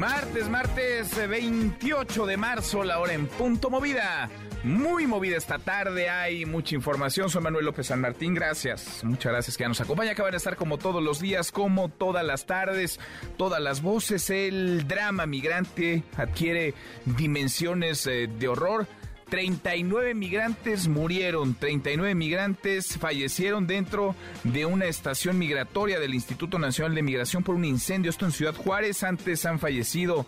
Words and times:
Martes, 0.00 0.48
martes 0.48 1.28
28 1.28 2.24
de 2.24 2.38
marzo, 2.38 2.84
la 2.84 3.00
hora 3.00 3.12
en 3.12 3.26
punto 3.26 3.68
movida. 3.68 4.30
Muy 4.64 5.06
movida 5.06 5.36
esta 5.36 5.58
tarde, 5.58 6.08
hay 6.08 6.46
mucha 6.46 6.74
información. 6.74 7.28
Soy 7.28 7.42
Manuel 7.42 7.66
López 7.66 7.88
San 7.88 8.00
Martín, 8.00 8.32
gracias. 8.32 9.04
Muchas 9.04 9.30
gracias 9.30 9.58
que 9.58 9.64
ya 9.64 9.68
nos 9.68 9.82
acompaña. 9.82 10.12
Acaban 10.12 10.30
de 10.30 10.38
estar 10.38 10.56
como 10.56 10.78
todos 10.78 11.02
los 11.02 11.20
días, 11.20 11.52
como 11.52 11.90
todas 11.90 12.24
las 12.24 12.46
tardes, 12.46 12.98
todas 13.36 13.60
las 13.60 13.82
voces. 13.82 14.30
El 14.30 14.88
drama 14.88 15.26
migrante 15.26 16.02
adquiere 16.16 16.72
dimensiones 17.04 18.06
eh, 18.06 18.26
de 18.26 18.48
horror. 18.48 18.86
39 19.30 20.14
migrantes 20.14 20.88
murieron, 20.88 21.54
39 21.54 22.14
migrantes 22.16 22.98
fallecieron 22.98 23.66
dentro 23.66 24.16
de 24.42 24.66
una 24.66 24.86
estación 24.86 25.38
migratoria 25.38 26.00
del 26.00 26.14
Instituto 26.14 26.58
Nacional 26.58 26.94
de 26.96 27.02
Migración 27.02 27.44
por 27.44 27.54
un 27.54 27.64
incendio. 27.64 28.10
Esto 28.10 28.26
en 28.26 28.32
Ciudad 28.32 28.54
Juárez. 28.54 29.04
Antes 29.04 29.46
han 29.46 29.60
fallecido 29.60 30.26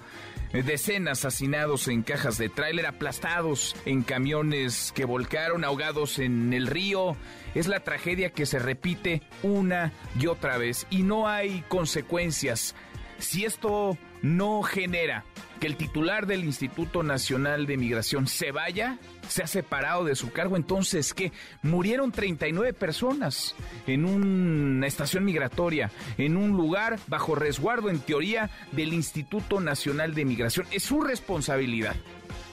eh, 0.53 0.63
decenas 0.63 1.25
asesinados 1.25 1.89
en 1.89 2.03
cajas 2.03 2.39
de 2.39 2.49
tráiler, 2.49 2.87
aplastados 2.87 3.75
en 3.87 4.03
camiones 4.03 4.93
que 4.95 5.05
volcaron, 5.05 5.65
ahogados 5.65 6.21
en 6.21 6.53
el 6.53 6.69
río. 6.69 7.17
Es 7.57 7.67
la 7.67 7.81
tragedia 7.81 8.31
que 8.31 8.47
se 8.47 8.61
repite 8.61 9.23
una 9.43 9.93
y 10.19 10.29
otra 10.29 10.59
vez 10.59 10.87
y 10.91 11.03
no 11.03 11.27
hay 11.27 11.65
consecuencias. 11.69 12.77
Si 13.19 13.45
esto 13.45 13.99
no 14.23 14.63
genera 14.63 15.25
que 15.63 15.69
el 15.69 15.77
titular 15.77 16.27
del 16.27 16.43
Instituto 16.43 17.05
Nacional 17.05 17.67
de 17.67 17.77
Migración 17.77 18.27
se 18.27 18.51
vaya, 18.51 18.99
se 19.29 19.45
ha 19.45 19.47
separado 19.47 20.03
de 20.03 20.17
su 20.17 20.33
cargo, 20.33 20.57
entonces 20.57 21.15
que 21.15 21.31
murieron 21.63 22.11
39 22.11 22.73
personas 22.73 23.55
en 23.87 24.05
una 24.05 24.89
estación 24.89 25.25
migratoria, 25.25 25.93
en 26.19 26.37
un 26.37 26.51
lugar 26.57 26.99
bajo 27.07 27.37
resguardo 27.37 27.91
en 27.91 28.01
teoría 28.01 28.51
del 28.73 28.93
Instituto 28.93 29.61
Nacional 29.61 30.17
de 30.17 30.25
Migración. 30.25 30.67
Es 30.73 30.83
su 30.83 31.01
responsabilidad 31.01 31.95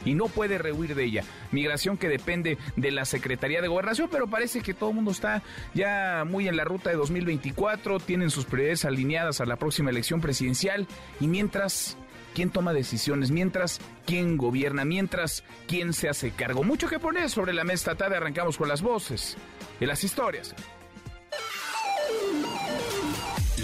y 0.05 0.13
no 0.13 0.27
puede 0.27 0.59
rehuir 0.59 0.93
de 0.93 1.05
ella. 1.05 1.23
Migración 1.51 1.97
que 1.97 2.09
depende 2.09 2.59
de 2.75 2.91
la 2.91 3.05
Secretaría 3.05 3.63
de 3.63 3.69
Gobernación, 3.69 4.09
pero 4.11 4.27
parece 4.27 4.61
que 4.61 4.75
todo 4.75 4.91
el 4.91 4.97
mundo 4.97 5.09
está 5.09 5.41
ya 5.73 6.25
muy 6.27 6.47
en 6.47 6.57
la 6.57 6.63
ruta 6.63 6.91
de 6.91 6.95
2024, 6.95 8.01
tienen 8.01 8.29
sus 8.29 8.45
prioridades 8.45 8.85
alineadas 8.85 9.41
a 9.41 9.47
la 9.47 9.55
próxima 9.55 9.89
elección 9.89 10.21
presidencial 10.21 10.85
y 11.19 11.27
mientras 11.27 11.97
quién 12.33 12.49
toma 12.49 12.73
decisiones, 12.73 13.31
mientras 13.31 13.79
quién 14.05 14.37
gobierna, 14.37 14.85
mientras 14.85 15.43
quién 15.67 15.93
se 15.93 16.09
hace 16.09 16.31
cargo. 16.31 16.63
Mucho 16.63 16.87
que 16.87 16.99
poner 16.99 17.29
sobre 17.29 17.53
la 17.53 17.63
mesa 17.63 17.95
tarde, 17.95 18.17
arrancamos 18.17 18.57
con 18.57 18.67
las 18.67 18.81
voces 18.81 19.37
y 19.79 19.85
las 19.85 20.03
historias. 20.03 20.55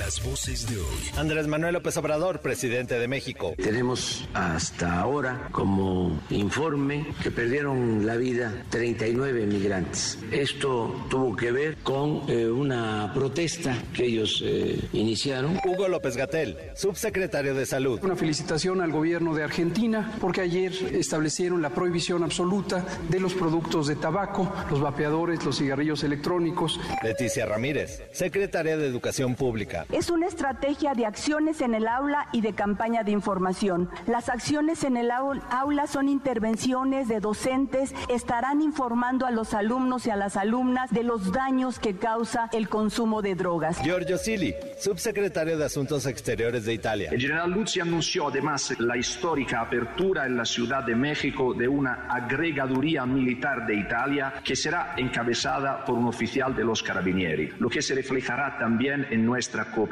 Las 0.06 0.24
voces 0.24 0.70
de 0.70 0.78
hoy. 0.78 1.18
Andrés 1.18 1.48
Manuel 1.48 1.74
López 1.74 1.98
Obrador, 1.98 2.40
presidente 2.40 3.00
de 3.00 3.08
México. 3.08 3.56
Tenemos 3.58 4.30
hasta 4.36 5.00
ahora 5.00 5.50
como 5.52 6.22
informe 6.30 7.08
que 7.24 7.32
perdieron 7.32 8.06
la 8.06 8.16
vida 8.16 8.54
39 8.70 9.48
migrantes. 9.48 10.20
Esto 10.32 11.08
tuvo 11.10 11.36
que 11.36 11.52
ver 11.52 11.78
con 11.78 12.22
eh, 12.30 12.46
una 12.46 13.14
protesta 13.16 13.82
que 13.96 14.06
ellos 14.06 14.44
eh, 14.46 14.80
iniciaron. 14.94 15.60
Hugo 15.66 15.88
López 15.88 16.16
Gatel, 16.16 16.56
subsecretario 16.76 17.56
de 17.56 17.66
Salud. 17.66 18.00
Una 18.04 18.16
felicitación 18.16 18.82
al 18.82 18.92
gobierno 18.92 19.34
de 19.34 19.44
Argentina 19.44 20.14
porque 20.22 20.42
ayer 20.42 20.72
establecieron 20.94 21.64
la 21.64 21.72
prohibición 21.72 22.24
absoluta 22.24 22.86
de 23.10 23.20
los 23.20 23.34
productos 23.34 23.88
de 23.88 23.96
tabaco, 23.96 24.54
los 24.70 24.82
vapeadores, 24.82 25.44
los 25.44 25.58
cigarrillos 25.58 26.04
electrónicos. 26.04 26.80
Leticia 27.02 27.48
Ramírez, 27.48 28.04
secretaria 28.12 28.78
de 28.78 28.86
Educación 28.86 29.34
Pública. 29.34 29.88
Es 29.96 30.10
una 30.10 30.28
estrategia 30.28 30.94
de 30.94 31.06
acciones 31.06 31.62
en 31.62 31.74
el 31.74 31.88
aula 31.88 32.28
y 32.34 32.42
de 32.42 32.52
campaña 32.52 33.06
de 33.06 33.12
información. 33.12 33.90
Las 34.08 34.28
acciones 34.28 34.84
en 34.84 34.98
el 34.98 35.10
aula 35.10 35.88
son 35.88 36.10
intervenciones 36.10 37.08
de 37.08 37.22
docentes, 37.22 37.96
estarán 38.10 38.62
informando 38.62 39.26
a 39.26 39.32
los 39.32 39.54
alumnos 39.54 40.06
y 40.06 40.10
a 40.10 40.18
las 40.18 40.36
alumnas 40.36 40.92
de 40.92 41.04
los 41.04 41.32
daños 41.32 41.80
que 41.80 41.96
causa 41.96 42.50
el 42.52 42.68
consumo 42.68 43.22
de 43.22 43.36
drogas. 43.36 43.82
Giorgio 43.82 44.18
Sili, 44.18 44.54
subsecretario 44.78 45.58
de 45.58 45.64
Asuntos 45.64 46.06
Exteriores 46.08 46.66
de 46.66 46.74
Italia. 46.74 47.10
El 47.14 47.22
general 47.22 47.52
Luzzi 47.52 47.80
anunció 47.80 48.28
además 48.28 48.78
la 48.78 48.98
histórica 48.98 49.62
apertura 49.62 50.26
en 50.26 50.36
la 50.36 50.44
Ciudad 50.44 50.84
de 50.84 50.94
México 50.94 51.54
de 51.54 51.70
una 51.70 52.06
agregaduría 52.10 53.06
militar 53.06 53.66
de 53.66 53.76
Italia 53.76 54.34
que 54.44 54.58
será 54.58 54.94
encabezada 54.98 55.86
por 55.86 55.96
un 55.96 56.08
oficial 56.08 56.54
de 56.54 56.66
los 56.66 56.84
carabinieri, 56.84 57.54
lo 57.60 57.70
que 57.70 57.82
se 57.82 57.96
reflejará 57.96 58.58
también 58.58 59.08
en 59.10 59.26
nuestra 59.26 59.64
cooperación 59.64 59.85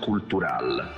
cultural. 0.00 0.92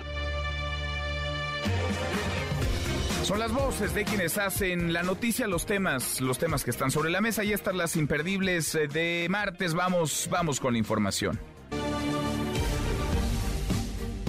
Son 3.23 3.39
las 3.39 3.53
voces 3.53 3.95
de 3.95 4.05
quienes 4.05 4.39
hacen 4.39 4.93
la 4.93 5.03
noticia, 5.03 5.47
los 5.47 5.65
temas, 5.65 6.21
los 6.21 6.39
temas 6.39 6.65
que 6.65 6.71
están 6.71 6.91
sobre 6.91 7.11
la 7.11 7.21
mesa 7.21 7.45
y 7.45 7.53
estas 7.53 7.75
las 7.75 7.95
imperdibles 7.97 8.75
eh, 8.75 8.89
de 8.89 9.29
martes. 9.31 9.75
Vamos, 9.75 10.29
vamos 10.31 10.59
con 10.59 10.73
la 10.73 10.79
información. 10.79 11.39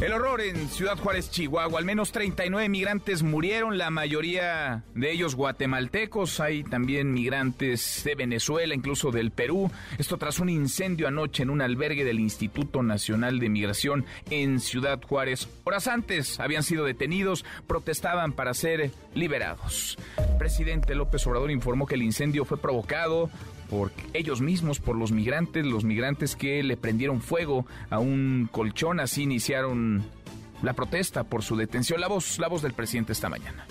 El 0.02 0.14
horror 0.14 0.42
en 0.42 0.68
Ciudad 0.68 0.98
Juárez, 0.98 1.30
Chihuahua. 1.30 1.78
Al 1.78 1.86
menos 1.86 2.12
39 2.12 2.70
migrantes 2.70 3.22
murieron, 3.22 3.78
la 3.78 3.92
mayoría 3.92 4.84
de 4.96 5.12
ellos 5.12 5.36
guatemaltecos. 5.36 6.40
Hay 6.40 6.64
también 6.64 7.14
migrantes 7.14 8.02
de 8.04 8.16
Venezuela, 8.16 8.74
incluso 8.74 9.12
del 9.12 9.30
Perú. 9.30 9.70
Esto 10.00 10.18
tras 10.18 10.40
un 10.40 10.50
incendio 10.50 11.08
anoche 11.08 11.44
en 11.44 11.52
un 11.52 11.62
albergue 11.62 12.04
del 12.04 12.20
Instituto 12.20 12.82
Nacional 12.82 13.40
de 13.40 13.50
Migración 13.50 14.06
en 14.32 14.60
Ciudad 14.60 15.00
Juárez. 15.04 15.48
Horas 15.66 15.88
antes 15.88 16.40
habían 16.40 16.64
sido 16.64 16.84
detenidos, 16.84 17.46
protestaban 17.68 18.34
para 18.34 18.56
ser 18.56 18.90
liberados. 19.14 20.00
El 20.18 20.38
presidente 20.40 20.96
López 20.96 21.28
Obrador 21.28 21.52
informó 21.52 21.86
que 21.86 21.94
el 21.94 22.02
incendio 22.02 22.44
fue 22.44 22.58
provocado 22.58 23.30
por 23.72 23.92
ellos 24.14 24.42
mismos, 24.42 24.80
por 24.80 24.98
los 24.98 25.14
migrantes, 25.14 25.66
los 25.66 25.86
migrantes 25.86 26.36
que 26.36 26.62
le 26.62 26.76
prendieron 26.76 27.22
fuego 27.22 27.66
a 27.90 28.00
un 28.00 28.50
colchón, 28.52 29.00
así 29.00 29.24
iniciaron 29.24 30.04
la 30.62 30.74
protesta 30.74 31.24
por 31.24 31.42
su 31.42 31.56
detención. 31.56 32.02
La 32.02 32.10
voz, 32.10 32.38
la 32.38 32.50
voz 32.50 32.62
del 32.62 32.74
presidente 32.74 33.14
esta 33.14 33.30
mañana. 33.30 33.66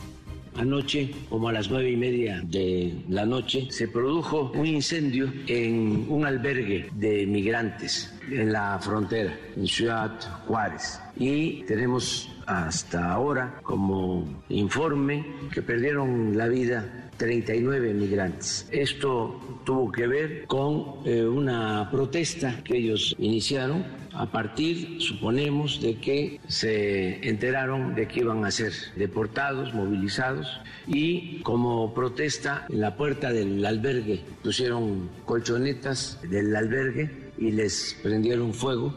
Anoche, 0.56 1.10
como 1.28 1.48
a 1.48 1.52
las 1.52 1.70
nueve 1.70 1.90
y 1.90 1.96
media 1.96 2.40
de 2.42 3.04
la 3.08 3.26
noche, 3.26 3.68
se 3.70 3.88
produjo 3.88 4.50
un 4.54 4.66
incendio 4.66 5.30
en 5.46 6.06
un 6.08 6.24
albergue 6.24 6.88
de 6.94 7.26
migrantes 7.26 8.12
en 8.30 8.52
la 8.52 8.78
frontera, 8.80 9.38
en 9.54 9.66
Ciudad 9.66 10.18
Juárez. 10.46 10.98
Y 11.16 11.62
tenemos 11.64 12.32
hasta 12.46 13.12
ahora 13.12 13.60
como 13.62 14.42
informe 14.48 15.24
que 15.52 15.62
perdieron 15.62 16.36
la 16.36 16.48
vida 16.48 17.09
39 17.20 17.92
migrantes. 17.92 18.66
Esto 18.72 19.60
tuvo 19.64 19.92
que 19.92 20.06
ver 20.06 20.46
con 20.46 21.06
eh, 21.06 21.22
una 21.22 21.90
protesta 21.90 22.64
que 22.64 22.78
ellos 22.78 23.14
iniciaron 23.18 23.84
a 24.14 24.24
partir, 24.32 25.02
suponemos, 25.02 25.82
de 25.82 25.96
que 25.96 26.40
se 26.48 27.28
enteraron 27.28 27.94
de 27.94 28.08
que 28.08 28.20
iban 28.20 28.46
a 28.46 28.50
ser 28.50 28.72
deportados, 28.96 29.74
movilizados 29.74 30.48
y 30.86 31.42
como 31.42 31.92
protesta 31.92 32.64
en 32.70 32.80
la 32.80 32.96
puerta 32.96 33.30
del 33.30 33.64
albergue 33.66 34.24
pusieron 34.42 35.10
colchonetas 35.26 36.18
del 36.22 36.56
albergue 36.56 37.32
y 37.36 37.50
les 37.50 37.98
prendieron 38.02 38.54
fuego. 38.54 38.94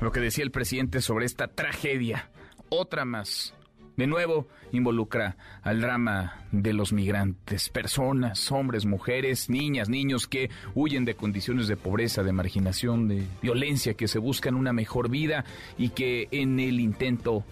Lo 0.00 0.12
que 0.12 0.20
decía 0.20 0.44
el 0.44 0.52
presidente 0.52 1.00
sobre 1.00 1.26
esta 1.26 1.48
tragedia, 1.48 2.30
otra 2.68 3.04
más 3.04 3.54
de 4.00 4.06
nuevo 4.06 4.48
involucra 4.72 5.36
al 5.62 5.82
drama 5.82 6.46
de 6.52 6.72
los 6.72 6.94
migrantes, 6.94 7.68
personas, 7.68 8.50
hombres, 8.50 8.86
mujeres, 8.86 9.50
niñas, 9.50 9.90
niños 9.90 10.26
que 10.26 10.48
huyen 10.74 11.04
de 11.04 11.16
condiciones 11.16 11.68
de 11.68 11.76
pobreza, 11.76 12.22
de 12.22 12.32
marginación, 12.32 13.08
de 13.08 13.26
violencia, 13.42 13.92
que 13.92 14.08
se 14.08 14.18
buscan 14.18 14.54
una 14.54 14.72
mejor 14.72 15.10
vida 15.10 15.44
y 15.76 15.90
que 15.90 16.28
en 16.30 16.60
el 16.60 16.80
intento 16.80 17.44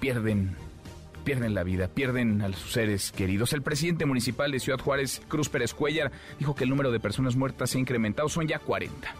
pierden 0.00 0.56
pierden 1.22 1.54
la 1.54 1.62
vida, 1.62 1.86
pierden 1.86 2.42
a 2.42 2.52
sus 2.52 2.72
seres 2.72 3.12
queridos. 3.12 3.52
El 3.52 3.62
presidente 3.62 4.04
municipal 4.04 4.50
de 4.50 4.58
Ciudad 4.58 4.80
Juárez, 4.80 5.22
Cruz 5.28 5.48
Pérez 5.48 5.72
Cuellar, 5.74 6.10
dijo 6.40 6.56
que 6.56 6.64
el 6.64 6.70
número 6.70 6.90
de 6.90 7.00
personas 7.00 7.36
muertas 7.36 7.70
se 7.70 7.78
ha 7.78 7.80
incrementado, 7.80 8.28
son 8.28 8.48
ya 8.48 8.58
40. 8.58 9.14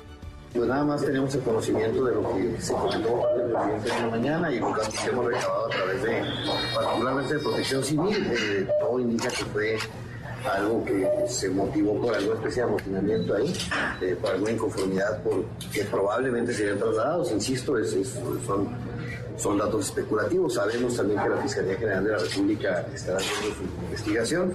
Pues 0.54 0.68
nada 0.68 0.84
más 0.84 1.04
tenemos 1.04 1.34
el 1.34 1.40
conocimiento 1.40 2.04
de 2.04 2.14
lo 2.14 2.32
que 2.32 2.62
se 2.62 2.72
comentó 2.72 3.26
en 3.36 3.52
la 3.52 4.06
mañana 4.08 4.52
y 4.52 4.60
los 4.60 4.70
datos 4.76 5.00
que 5.00 5.10
hemos 5.10 5.26
recabado 5.26 5.66
a 5.66 5.68
través 5.68 6.02
de, 6.04 6.22
particularmente 6.72 7.34
de 7.34 7.40
protección 7.40 7.82
civil. 7.82 8.26
Eh, 8.30 8.68
todo 8.78 9.00
indica 9.00 9.28
que 9.30 9.44
fue 9.46 9.78
algo 10.48 10.84
que 10.84 11.10
se 11.28 11.50
motivó 11.50 12.00
por 12.00 12.14
alguna 12.14 12.36
especie 12.36 12.62
de 12.62 12.68
amotinamiento 12.68 13.34
ahí, 13.34 13.52
eh, 14.00 14.16
por 14.20 14.30
alguna 14.30 14.52
inconformidad 14.52 15.22
por 15.24 15.44
que 15.72 15.82
probablemente 15.84 16.54
serían 16.54 16.78
trasladados. 16.78 17.32
Insisto, 17.32 17.76
es, 17.76 17.90
son, 18.46 18.68
son 19.36 19.58
datos 19.58 19.86
especulativos. 19.86 20.54
Sabemos 20.54 20.94
también 20.96 21.20
que 21.20 21.28
la 21.30 21.36
Fiscalía 21.38 21.76
General 21.76 22.04
de 22.04 22.12
la 22.12 22.18
República 22.18 22.86
estará 22.94 23.18
haciendo 23.18 23.56
su 23.56 23.62
investigación. 23.86 24.52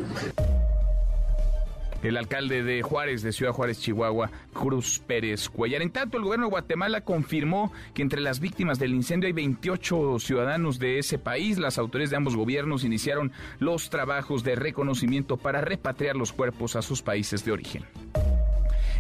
El 2.01 2.15
alcalde 2.15 2.63
de 2.63 2.81
Juárez, 2.81 3.21
de 3.21 3.33
Ciudad 3.33 3.51
Juárez, 3.51 3.81
Chihuahua, 3.81 4.31
Cruz 4.53 4.99
Pérez 5.05 5.49
Cuellar. 5.49 5.81
En 5.81 5.91
tanto, 5.91 6.17
el 6.17 6.23
gobierno 6.23 6.45
de 6.45 6.51
Guatemala 6.51 7.01
confirmó 7.01 7.73
que 7.93 8.01
entre 8.01 8.21
las 8.21 8.39
víctimas 8.39 8.79
del 8.79 8.93
incendio 8.93 9.27
hay 9.27 9.33
28 9.33 10.19
ciudadanos 10.19 10.79
de 10.79 10.99
ese 10.99 11.19
país. 11.19 11.57
Las 11.57 11.77
autoridades 11.77 12.11
de 12.11 12.17
ambos 12.17 12.35
gobiernos 12.35 12.83
iniciaron 12.85 13.31
los 13.59 13.89
trabajos 13.89 14.43
de 14.43 14.55
reconocimiento 14.55 15.37
para 15.37 15.61
repatriar 15.61 16.15
los 16.15 16.31
cuerpos 16.31 16.75
a 16.75 16.81
sus 16.81 17.01
países 17.01 17.43
de 17.43 17.51
origen. 17.51 17.83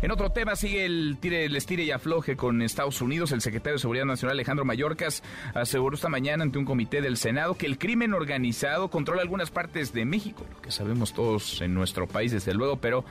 En 0.01 0.11
otro 0.11 0.29
tema 0.29 0.55
sigue 0.55 0.85
el, 0.85 1.17
tire, 1.19 1.45
estire 1.45 1.83
y 1.83 1.91
afloje 1.91 2.37
con 2.37 2.61
Estados 2.61 3.01
Unidos. 3.01 3.33
El 3.33 3.41
secretario 3.41 3.73
de 3.73 3.79
Seguridad 3.79 4.05
Nacional 4.05 4.35
Alejandro 4.35 4.63
Mayorkas 4.63 5.23
aseguró 5.53 5.95
esta 5.95 6.07
mañana 6.07 6.43
ante 6.43 6.57
un 6.57 6.63
comité 6.63 7.01
del 7.01 7.17
Senado 7.17 7.55
que 7.55 7.65
el 7.65 7.77
crimen 7.77 8.13
organizado 8.13 8.89
controla 8.89 9.21
algunas 9.21 9.51
partes 9.51 9.91
de 9.91 10.05
México, 10.05 10.45
lo 10.53 10.61
que 10.61 10.71
sabemos 10.71 11.13
todos 11.13 11.61
en 11.61 11.73
nuestro 11.73 12.07
país 12.07 12.31
desde 12.31 12.53
luego, 12.53 12.77
pero 12.77 13.03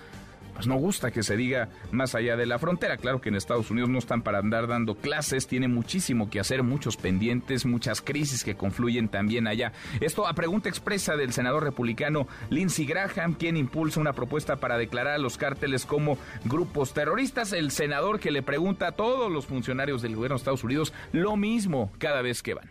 pues 0.59 0.67
no 0.67 0.75
gusta 0.75 1.13
que 1.13 1.23
se 1.23 1.37
diga 1.37 1.69
más 1.93 2.17
allá 2.17 2.37
de 2.37 2.45
la 2.45 2.59
frontera. 2.59 2.97
Claro 2.97 3.21
que 3.21 3.29
en 3.29 3.37
Estados 3.37 3.71
Unidos 3.71 3.91
no 3.91 3.99
están 4.01 4.23
para 4.23 4.41
andar 4.41 4.67
dando 4.67 4.97
clases, 4.97 5.47
tiene 5.47 5.69
muchísimo 5.69 6.31
que 6.31 6.41
hacer, 6.41 6.65
muchos 6.65 6.97
pendientes, 6.97 7.65
muchas 7.65 8.01
crisis 8.03 8.43
que 8.43 8.57
confluyen 8.57 9.09
también 9.09 9.47
allá. 9.47 9.71
Esto 10.01 10.27
a 10.27 10.33
pregunta 10.33 10.69
expresa 10.69 11.15
del 11.15 11.33
senador 11.33 11.63
republicano 11.63 12.27
Lindsey 12.51 12.87
Graham, 12.87 13.35
quien 13.35 13.57
impulsa 13.57 14.01
una 14.01 14.15
propuesta 14.15 14.57
para 14.57 14.79
declarar 14.79 15.15
a 15.15 15.19
los 15.19 15.39
cárteles 15.39 15.87
como 15.87 16.19
grupos 16.45 16.93
terroristas. 16.93 17.53
El 17.53 17.71
senador 17.71 18.19
que 18.19 18.33
le 18.33 18.43
pregunta 18.43 18.89
a 18.89 18.93
todos 18.93 19.31
los 19.31 19.47
funcionarios 19.47 20.03
del 20.03 20.17
gobierno 20.17 20.35
de 20.35 20.39
Estados 20.41 20.65
Unidos 20.65 20.93
lo 21.13 21.37
mismo 21.37 21.93
cada 21.99 22.21
vez 22.21 22.43
que 22.43 22.55
van. 22.55 22.69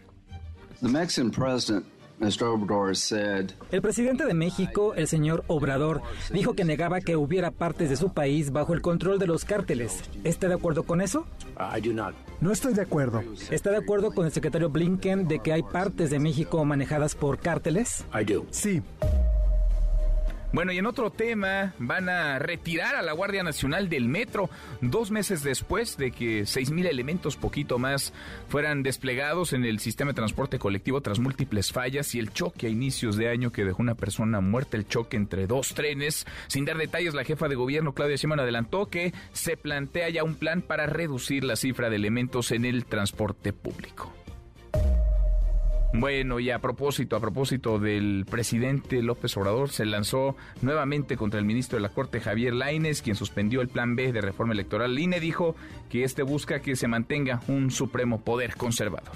El 3.71 3.81
presidente 3.81 4.25
de 4.25 4.33
México, 4.33 4.95
el 4.95 5.07
señor 5.07 5.43
Obrador, 5.47 6.01
dijo 6.31 6.53
que 6.53 6.65
negaba 6.65 6.99
que 7.01 7.15
hubiera 7.15 7.51
partes 7.51 7.89
de 7.89 7.95
su 7.95 8.11
país 8.11 8.51
bajo 8.51 8.73
el 8.73 8.81
control 8.81 9.19
de 9.19 9.27
los 9.27 9.45
cárteles. 9.45 10.01
¿Está 10.23 10.47
de 10.47 10.55
acuerdo 10.55 10.83
con 10.83 11.01
eso? 11.01 11.25
No 12.41 12.51
estoy 12.51 12.73
de 12.73 12.81
acuerdo. 12.81 13.23
¿Está 13.51 13.69
de 13.71 13.77
acuerdo 13.77 14.11
con 14.11 14.25
el 14.25 14.31
secretario 14.31 14.69
Blinken 14.69 15.27
de 15.27 15.39
que 15.39 15.53
hay 15.53 15.63
partes 15.63 16.09
de 16.09 16.19
México 16.19 16.63
manejadas 16.65 17.13
por 17.13 17.37
cárteles? 17.39 18.05
Sí. 18.49 18.81
Bueno, 20.53 20.71
y 20.71 20.77
en 20.77 20.85
otro 20.85 21.11
tema, 21.11 21.73
van 21.77 22.07
a 22.07 22.39
retirar 22.39 22.95
a 22.95 23.01
la 23.01 23.11
Guardia 23.11 23.43
Nacional 23.43 23.89
del 23.89 24.07
Metro 24.07 24.49
dos 24.79 25.11
meses 25.11 25.43
después 25.43 25.97
de 25.97 26.11
que 26.11 26.45
seis 26.45 26.71
mil 26.71 26.85
elementos, 26.85 27.35
poquito 27.35 27.77
más, 27.79 28.13
fueran 28.47 28.81
desplegados 28.81 29.51
en 29.51 29.65
el 29.65 29.79
sistema 29.79 30.11
de 30.11 30.15
transporte 30.15 30.57
colectivo 30.57 31.01
tras 31.01 31.19
múltiples 31.19 31.73
fallas 31.73 32.15
y 32.15 32.19
el 32.19 32.31
choque 32.31 32.67
a 32.67 32.69
inicios 32.69 33.17
de 33.17 33.27
año 33.29 33.51
que 33.51 33.65
dejó 33.65 33.81
una 33.81 33.95
persona 33.95 34.39
muerta, 34.39 34.77
el 34.77 34.87
choque 34.87 35.17
entre 35.17 35.47
dos 35.47 35.73
trenes. 35.73 36.25
Sin 36.47 36.63
dar 36.63 36.77
detalles, 36.77 37.13
la 37.13 37.25
jefa 37.25 37.49
de 37.49 37.55
gobierno, 37.55 37.93
Claudia 37.93 38.15
Sheinbaum, 38.15 38.39
adelantó 38.39 38.85
que 38.85 39.13
se 39.33 39.57
plantea 39.57 40.09
ya 40.09 40.23
un 40.23 40.35
plan 40.35 40.61
para 40.61 40.85
reducir 40.85 41.43
la 41.43 41.57
cifra 41.57 41.89
de 41.89 41.97
elementos 41.97 42.51
en 42.51 42.63
el 42.63 42.85
transporte 42.85 43.51
público. 43.51 44.13
Bueno, 45.93 46.39
y 46.39 46.51
a 46.51 46.59
propósito, 46.59 47.15
a 47.15 47.19
propósito 47.19 47.79
del 47.79 48.25
presidente 48.29 49.01
López 49.01 49.35
Obrador, 49.37 49.69
se 49.69 49.85
lanzó 49.85 50.35
nuevamente 50.61 51.15
contra 51.15 51.39
el 51.39 51.45
ministro 51.45 51.77
de 51.77 51.81
la 51.81 51.89
Corte, 51.89 52.19
Javier 52.19 52.53
Laines, 52.53 53.01
quien 53.01 53.15
suspendió 53.15 53.61
el 53.61 53.69
plan 53.69 53.95
B 53.95 54.11
de 54.11 54.21
reforma 54.21 54.53
electoral. 54.53 54.91
El 54.91 54.99
INE 54.99 55.19
dijo 55.19 55.55
que 55.89 56.03
este 56.03 56.23
busca 56.23 56.61
que 56.61 56.75
se 56.75 56.87
mantenga 56.87 57.41
un 57.47 57.71
supremo 57.71 58.21
poder 58.21 58.55
conservador. 58.55 59.13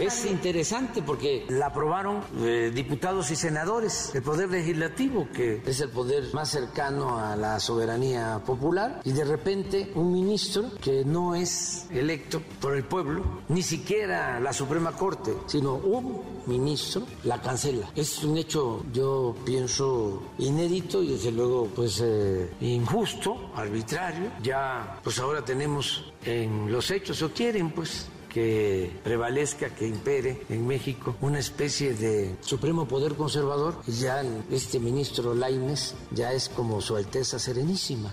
Es 0.00 0.24
interesante 0.24 1.02
porque 1.02 1.44
la 1.48 1.66
aprobaron 1.66 2.22
eh, 2.38 2.72
diputados 2.74 3.30
y 3.30 3.36
senadores, 3.36 4.14
el 4.14 4.22
poder 4.22 4.50
legislativo, 4.50 5.28
que 5.32 5.62
es 5.64 5.80
el 5.80 5.90
poder 5.90 6.32
más 6.32 6.50
cercano 6.50 7.18
a 7.18 7.36
la 7.36 7.60
soberanía 7.60 8.42
popular, 8.44 9.00
y 9.04 9.12
de 9.12 9.24
repente 9.24 9.92
un 9.94 10.12
ministro 10.12 10.70
que 10.80 11.04
no 11.04 11.34
es 11.34 11.86
electo 11.90 12.40
por 12.60 12.76
el 12.76 12.84
pueblo, 12.84 13.42
ni 13.48 13.62
siquiera 13.62 14.40
la 14.40 14.52
Suprema 14.52 14.92
Corte, 14.92 15.34
sino 15.46 15.74
un 15.74 16.22
ministro, 16.46 17.06
la 17.24 17.40
cancela. 17.40 17.90
Es 17.94 18.24
un 18.24 18.36
hecho, 18.36 18.84
yo 18.92 19.34
pienso, 19.44 20.22
inédito 20.38 21.02
y 21.02 21.12
desde 21.12 21.32
luego 21.32 21.68
pues 21.74 22.00
eh, 22.02 22.50
injusto, 22.60 23.50
arbitrario. 23.54 24.30
Ya 24.42 24.98
pues 25.02 25.18
ahora 25.18 25.44
tenemos 25.44 26.12
en 26.24 26.72
los 26.72 26.90
hechos, 26.90 27.22
o 27.22 27.30
quieren 27.30 27.70
pues 27.70 28.08
que 28.30 28.90
prevalezca, 29.04 29.68
que 29.74 29.86
impere 29.86 30.40
en 30.48 30.66
México 30.66 31.16
una 31.20 31.38
especie 31.38 31.92
de 31.92 32.34
supremo 32.40 32.88
poder 32.88 33.14
conservador. 33.14 33.74
Ya 33.86 34.22
este 34.50 34.78
ministro 34.78 35.34
Laines 35.34 35.94
ya 36.12 36.32
es 36.32 36.48
como 36.48 36.80
su 36.80 36.96
Alteza 36.96 37.38
Serenísima 37.38 38.10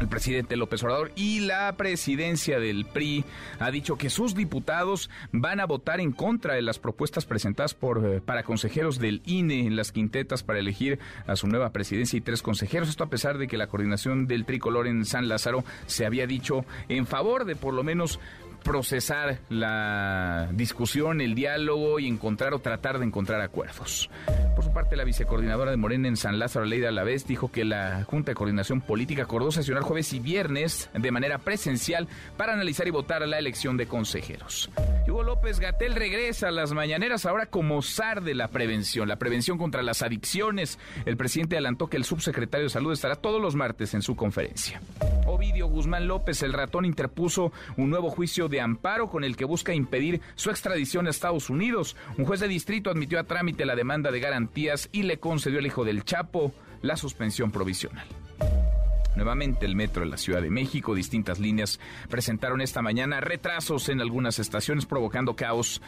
el 0.00 0.08
presidente 0.08 0.56
López 0.56 0.82
Obrador 0.82 1.12
y 1.14 1.40
la 1.40 1.74
presidencia 1.76 2.60
del 2.60 2.84
PRI 2.84 3.24
ha 3.58 3.70
dicho 3.70 3.96
que 3.96 4.10
sus 4.10 4.34
diputados 4.34 5.10
van 5.32 5.60
a 5.60 5.66
votar 5.66 6.00
en 6.00 6.12
contra 6.12 6.54
de 6.54 6.62
las 6.62 6.78
propuestas 6.78 7.24
presentadas 7.24 7.74
por 7.74 8.04
eh, 8.04 8.20
para 8.20 8.42
consejeros 8.42 8.98
del 8.98 9.22
INE 9.24 9.66
en 9.66 9.76
las 9.76 9.92
quintetas 9.92 10.42
para 10.42 10.58
elegir 10.58 10.98
a 11.26 11.36
su 11.36 11.46
nueva 11.46 11.70
presidencia 11.70 12.16
y 12.16 12.20
tres 12.20 12.42
consejeros. 12.42 12.88
Esto 12.88 13.04
a 13.04 13.10
pesar 13.10 13.38
de 13.38 13.48
que 13.48 13.56
la 13.56 13.68
coordinación 13.68 14.26
del 14.26 14.44
tricolor 14.44 14.86
en 14.86 15.04
San 15.04 15.28
Lázaro 15.28 15.64
se 15.86 16.04
había 16.04 16.26
dicho 16.26 16.64
en 16.88 17.06
favor 17.06 17.44
de 17.44 17.56
por 17.56 17.72
lo 17.72 17.82
menos 17.82 18.20
procesar 18.66 19.38
la 19.48 20.48
discusión, 20.52 21.20
el 21.20 21.36
diálogo 21.36 22.00
y 22.00 22.08
encontrar 22.08 22.52
o 22.52 22.58
tratar 22.58 22.98
de 22.98 23.04
encontrar 23.04 23.40
acuerdos. 23.40 24.10
Por 24.56 24.64
su 24.64 24.72
parte, 24.72 24.96
la 24.96 25.04
vicecoordinadora 25.04 25.70
de 25.70 25.76
Morena 25.76 26.08
en 26.08 26.16
San 26.16 26.40
Lázaro, 26.40 26.66
Leida 26.66 26.88
Alavés, 26.88 27.28
dijo 27.28 27.52
que 27.52 27.64
la 27.64 28.02
Junta 28.02 28.32
de 28.32 28.34
Coordinación 28.34 28.80
Política 28.80 29.22
acordó 29.22 29.52
sesionar 29.52 29.84
jueves 29.84 30.12
y 30.12 30.18
viernes 30.18 30.90
de 30.92 31.12
manera 31.12 31.38
presencial 31.38 32.08
para 32.36 32.54
analizar 32.54 32.88
y 32.88 32.90
votar 32.90 33.26
la 33.28 33.38
elección 33.38 33.76
de 33.76 33.86
consejeros. 33.86 34.68
Hugo 35.06 35.22
López 35.22 35.60
Gatel 35.60 35.94
regresa 35.94 36.48
a 36.48 36.50
las 36.50 36.72
mañaneras 36.72 37.24
ahora 37.24 37.46
como 37.46 37.82
zar 37.82 38.24
de 38.24 38.34
la 38.34 38.48
prevención, 38.48 39.06
la 39.06 39.16
prevención 39.16 39.58
contra 39.58 39.84
las 39.84 40.02
adicciones. 40.02 40.80
El 41.04 41.16
presidente 41.16 41.54
adelantó 41.54 41.86
que 41.86 41.98
el 41.98 42.04
subsecretario 42.04 42.64
de 42.64 42.70
Salud 42.70 42.92
estará 42.92 43.14
todos 43.14 43.40
los 43.40 43.54
martes 43.54 43.94
en 43.94 44.02
su 44.02 44.16
conferencia. 44.16 44.80
Ovidio 45.26 45.68
Guzmán 45.68 46.08
López, 46.08 46.42
el 46.42 46.52
ratón, 46.52 46.84
interpuso 46.84 47.52
un 47.76 47.90
nuevo 47.90 48.10
juicio 48.10 48.48
de 48.48 48.55
amparo 48.60 49.08
con 49.08 49.24
el 49.24 49.36
que 49.36 49.44
busca 49.44 49.74
impedir 49.74 50.20
su 50.34 50.50
extradición 50.50 51.06
a 51.06 51.10
Estados 51.10 51.50
Unidos. 51.50 51.96
Un 52.18 52.24
juez 52.24 52.40
de 52.40 52.48
distrito 52.48 52.90
admitió 52.90 53.18
a 53.18 53.24
trámite 53.24 53.66
la 53.66 53.76
demanda 53.76 54.10
de 54.10 54.20
garantías 54.20 54.88
y 54.92 55.02
le 55.02 55.18
concedió 55.18 55.58
al 55.58 55.66
hijo 55.66 55.84
del 55.84 56.04
Chapo 56.04 56.52
la 56.82 56.96
suspensión 56.96 57.50
provisional. 57.50 58.06
Nuevamente 59.16 59.64
el 59.64 59.76
metro 59.76 60.02
de 60.02 60.10
la 60.10 60.18
Ciudad 60.18 60.42
de 60.42 60.50
México, 60.50 60.94
distintas 60.94 61.38
líneas 61.38 61.80
presentaron 62.10 62.60
esta 62.60 62.82
mañana 62.82 63.20
retrasos 63.20 63.88
en 63.88 64.00
algunas 64.00 64.38
estaciones 64.38 64.84
provocando 64.84 65.34
caos. 65.34 65.80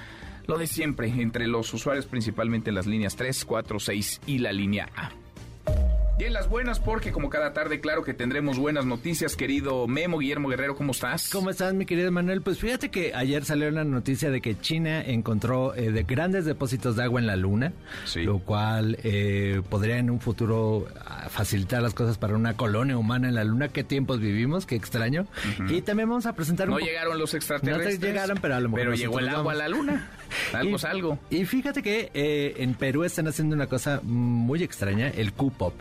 Lo 0.47 0.57
de 0.57 0.67
siempre 0.67 1.09
entre 1.09 1.47
los 1.47 1.73
usuarios, 1.75 2.07
principalmente 2.07 2.71
en 2.71 2.75
las 2.75 2.87
líneas 2.87 3.17
3, 3.17 3.45
4, 3.45 3.79
6 3.79 4.21
y 4.27 4.39
la 4.39 4.53
línea 4.53 4.89
A. 4.97 5.98
Bien, 6.19 6.33
las 6.33 6.49
buenas, 6.49 6.81
porque 6.81 7.13
como 7.13 7.31
cada 7.31 7.53
tarde, 7.53 7.79
claro 7.79 8.03
que 8.03 8.13
tendremos 8.13 8.59
buenas 8.59 8.85
noticias, 8.85 9.37
querido 9.37 9.87
Memo 9.87 10.19
Guillermo 10.19 10.49
Guerrero, 10.49 10.75
¿cómo 10.75 10.91
estás? 10.91 11.31
¿Cómo 11.31 11.49
estás, 11.49 11.75
mi 11.75 11.87
querido 11.87 12.11
Manuel? 12.11 12.43
Pues 12.43 12.59
fíjate 12.59 12.89
que 12.89 13.15
ayer 13.15 13.45
salió 13.45 13.71
la 13.71 13.85
noticia 13.85 14.29
de 14.29 14.41
que 14.41 14.59
China 14.59 15.01
encontró 15.01 15.77
eh, 15.77 15.93
de 15.93 16.03
grandes 16.03 16.45
depósitos 16.45 16.97
de 16.97 17.05
agua 17.05 17.21
en 17.21 17.29
la 17.29 17.37
Luna, 17.37 17.73
lo 18.17 18.41
cual 18.41 18.99
eh, 19.05 19.63
podría 19.71 19.99
en 19.99 20.11
un 20.11 20.19
futuro 20.19 20.89
ah, 21.07 21.29
facilitar 21.31 21.83
las 21.83 21.95
cosas 21.95 22.19
para 22.19 22.35
una 22.35 22.57
colonia 22.57 22.99
humana 22.99 23.29
en 23.29 23.37
la 23.37 23.45
Luna. 23.45 23.69
¿Qué 23.69 23.85
tiempos 23.85 24.19
vivimos? 24.19 24.67
Qué 24.67 24.75
extraño. 24.75 25.29
Y 25.69 25.83
también 25.83 26.09
vamos 26.09 26.27
a 26.27 26.33
presentar 26.33 26.69
No 26.69 26.81
llegaron 26.81 27.17
los 27.17 27.33
extraterrestres. 27.35 28.01
No 28.01 28.07
llegaron, 28.07 28.39
pero 28.43 28.57
a 28.57 28.61
lo 28.61 28.69
mejor 28.69 28.81
Pero 28.81 28.95
llegó 28.97 29.21
el 29.21 29.29
agua 29.29 29.53
a 29.53 29.57
la 29.57 29.69
Luna. 29.69 30.11
Algo 30.53 30.77
es 30.77 30.85
algo. 30.85 31.19
Y 31.31 31.45
fíjate 31.45 31.83
que 31.83 32.11
eh, 32.15 32.55
en 32.59 32.75
Perú 32.75 33.05
están 33.05 33.29
haciendo 33.29 33.55
una 33.55 33.67
cosa 33.67 34.01
muy 34.03 34.63
extraña, 34.63 35.09
el 35.09 35.33
Q-Pop 35.33 35.75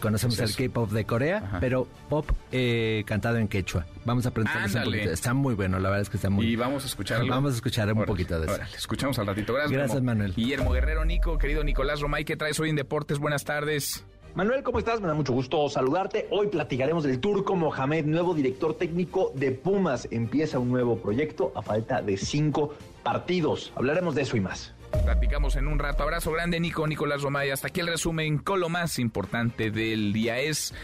conocemos 0.00 0.38
el 0.40 0.54
K-pop 0.54 0.90
de 0.90 1.04
Corea, 1.04 1.58
pero 1.60 1.86
pop 2.08 2.28
eh, 2.50 3.04
cantado 3.06 3.36
en 3.36 3.46
quechua. 3.46 3.86
Vamos 4.04 4.26
a 4.26 4.30
aprender 4.30 4.54
un 4.56 4.84
poquito. 4.84 5.10
Está 5.10 5.34
muy 5.34 5.54
bueno, 5.54 5.78
la 5.78 5.90
verdad 5.90 6.02
es 6.02 6.10
que 6.10 6.16
está 6.16 6.30
muy 6.30 6.46
Y 6.46 6.56
vamos 6.56 6.82
a 6.82 6.86
escucharlo. 6.86 7.28
Vamos 7.28 7.52
a 7.52 7.56
escuchar 7.56 7.92
un 7.92 8.04
poquito 8.04 8.40
de 8.40 8.46
eso. 8.46 8.60
escuchamos 8.76 9.18
al 9.18 9.26
ratito. 9.26 9.54
Gracias, 9.54 9.72
Gracias 9.72 10.02
Manuel. 10.02 10.34
Guillermo 10.34 10.72
Guerrero, 10.72 11.04
Nico, 11.04 11.38
querido 11.38 11.62
Nicolás 11.62 12.00
Romay, 12.00 12.24
¿qué 12.24 12.36
traes 12.36 12.58
hoy 12.58 12.70
en 12.70 12.76
Deportes? 12.76 13.18
Buenas 13.18 13.44
tardes. 13.44 14.04
Manuel, 14.34 14.62
¿cómo 14.62 14.78
estás? 14.78 15.00
Me 15.00 15.08
da 15.08 15.14
mucho 15.14 15.32
gusto 15.32 15.68
saludarte. 15.68 16.28
Hoy 16.30 16.46
platicaremos 16.46 17.02
del 17.02 17.18
turco 17.18 17.56
Mohamed, 17.56 18.04
nuevo 18.04 18.32
director 18.32 18.74
técnico 18.74 19.32
de 19.34 19.50
Pumas. 19.50 20.06
Empieza 20.12 20.60
un 20.60 20.70
nuevo 20.70 20.98
proyecto 20.98 21.52
a 21.56 21.62
falta 21.62 22.00
de 22.00 22.16
cinco 22.16 22.74
partidos. 23.02 23.72
Hablaremos 23.76 24.14
de 24.14 24.22
eso 24.22 24.36
y 24.36 24.40
más. 24.40 24.74
Platicamos 25.04 25.56
en 25.56 25.68
un 25.68 25.78
rato. 25.78 26.02
Abrazo 26.02 26.32
grande, 26.32 26.58
Nico, 26.58 26.86
Nicolás 26.86 27.22
Romay. 27.22 27.50
Hasta 27.50 27.68
aquí 27.68 27.80
el 27.80 27.86
resumen 27.86 28.38
con 28.38 28.60
lo 28.60 28.68
más 28.68 28.98
importante 28.98 29.70
del 29.70 30.12
día. 30.12 30.38
Es 30.40 30.74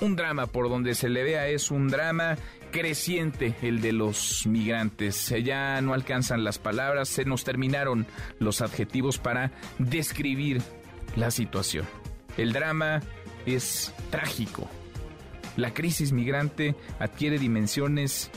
un 0.00 0.16
drama, 0.16 0.46
por 0.46 0.68
donde 0.68 0.94
se 0.94 1.08
le 1.08 1.24
vea, 1.24 1.48
es 1.48 1.70
un 1.70 1.88
drama 1.88 2.36
creciente 2.70 3.54
el 3.62 3.80
de 3.80 3.92
los 3.92 4.46
migrantes. 4.46 5.34
Ya 5.42 5.80
no 5.80 5.94
alcanzan 5.94 6.44
las 6.44 6.58
palabras, 6.58 7.08
se 7.08 7.24
nos 7.24 7.44
terminaron 7.44 8.06
los 8.38 8.60
adjetivos 8.60 9.18
para 9.18 9.50
describir 9.78 10.62
la 11.16 11.30
situación. 11.30 11.86
El 12.36 12.52
drama 12.52 13.00
es 13.46 13.92
trágico. 14.10 14.68
La 15.56 15.72
crisis 15.72 16.12
migrante 16.12 16.74
adquiere 16.98 17.38
dimensiones 17.38 18.30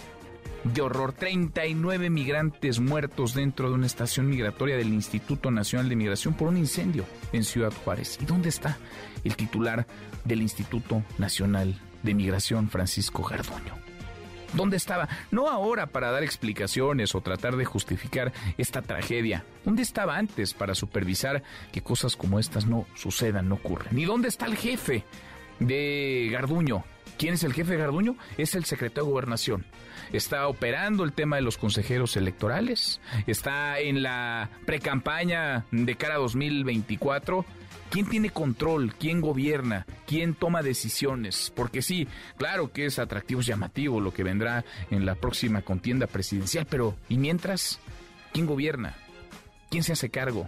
de 0.63 0.81
horror. 0.81 1.13
39 1.13 2.09
migrantes 2.09 2.79
muertos 2.79 3.33
dentro 3.33 3.69
de 3.69 3.75
una 3.75 3.85
estación 3.85 4.27
migratoria 4.29 4.77
del 4.77 4.93
Instituto 4.93 5.51
Nacional 5.51 5.89
de 5.89 5.95
Migración 5.95 6.33
por 6.33 6.47
un 6.47 6.57
incendio 6.57 7.05
en 7.33 7.43
Ciudad 7.43 7.73
Juárez. 7.83 8.17
¿Y 8.21 8.25
dónde 8.25 8.49
está 8.49 8.77
el 9.23 9.35
titular 9.35 9.87
del 10.25 10.41
Instituto 10.41 11.03
Nacional 11.17 11.79
de 12.03 12.13
Migración, 12.13 12.69
Francisco 12.69 13.23
Gardoño? 13.23 13.79
¿Dónde 14.53 14.77
estaba? 14.77 15.07
No 15.31 15.47
ahora 15.47 15.87
para 15.87 16.11
dar 16.11 16.23
explicaciones 16.23 17.13
o 17.13 17.21
tratar 17.21 17.55
de 17.55 17.65
justificar 17.65 18.33
esta 18.57 18.81
tragedia. 18.81 19.45
¿Dónde 19.63 19.83
estaba 19.83 20.17
antes 20.17 20.53
para 20.53 20.73
supervisar 20.73 21.43
que 21.71 21.81
cosas 21.81 22.15
como 22.15 22.39
estas 22.39 22.65
no 22.65 22.87
sucedan, 22.95 23.47
no 23.49 23.55
ocurran? 23.55 23.97
¿Y 23.97 24.05
dónde 24.05 24.27
está 24.27 24.47
el 24.47 24.57
jefe 24.57 25.03
de 25.59 26.29
Garduño? 26.31 26.83
¿Quién 27.17 27.35
es 27.35 27.43
el 27.43 27.53
jefe 27.53 27.73
de 27.73 27.77
Garduño? 27.77 28.15
Es 28.37 28.55
el 28.55 28.65
secretario 28.65 29.05
de 29.05 29.11
Gobernación. 29.11 29.65
Está 30.13 30.47
operando 30.47 31.03
el 31.03 31.13
tema 31.13 31.35
de 31.35 31.41
los 31.41 31.57
consejeros 31.57 32.17
electorales. 32.17 32.99
Está 33.27 33.79
en 33.79 34.03
la 34.03 34.49
precampaña 34.65 35.65
de 35.71 35.95
cara 35.95 36.15
a 36.15 36.19
2024 36.19 37.45
¿Quién 37.89 38.05
tiene 38.05 38.29
control? 38.29 38.93
¿Quién 38.93 39.19
gobierna? 39.19 39.87
¿Quién 40.05 40.35
toma 40.35 40.61
decisiones? 40.61 41.51
Porque 41.55 41.81
sí, 41.81 42.07
claro 42.37 42.71
que 42.71 42.85
es 42.85 42.99
atractivo, 42.99 43.41
es 43.41 43.47
llamativo 43.47 43.99
lo 43.99 44.13
que 44.13 44.23
vendrá 44.23 44.63
en 44.91 45.07
la 45.07 45.15
próxima 45.15 45.63
contienda 45.63 46.05
presidencial, 46.05 46.67
pero 46.69 46.95
¿y 47.09 47.17
mientras? 47.17 47.79
¿Quién 48.31 48.45
gobierna? 48.45 48.95
¿Quién 49.71 49.83
se 49.83 49.93
hace 49.93 50.09
cargo? 50.09 50.47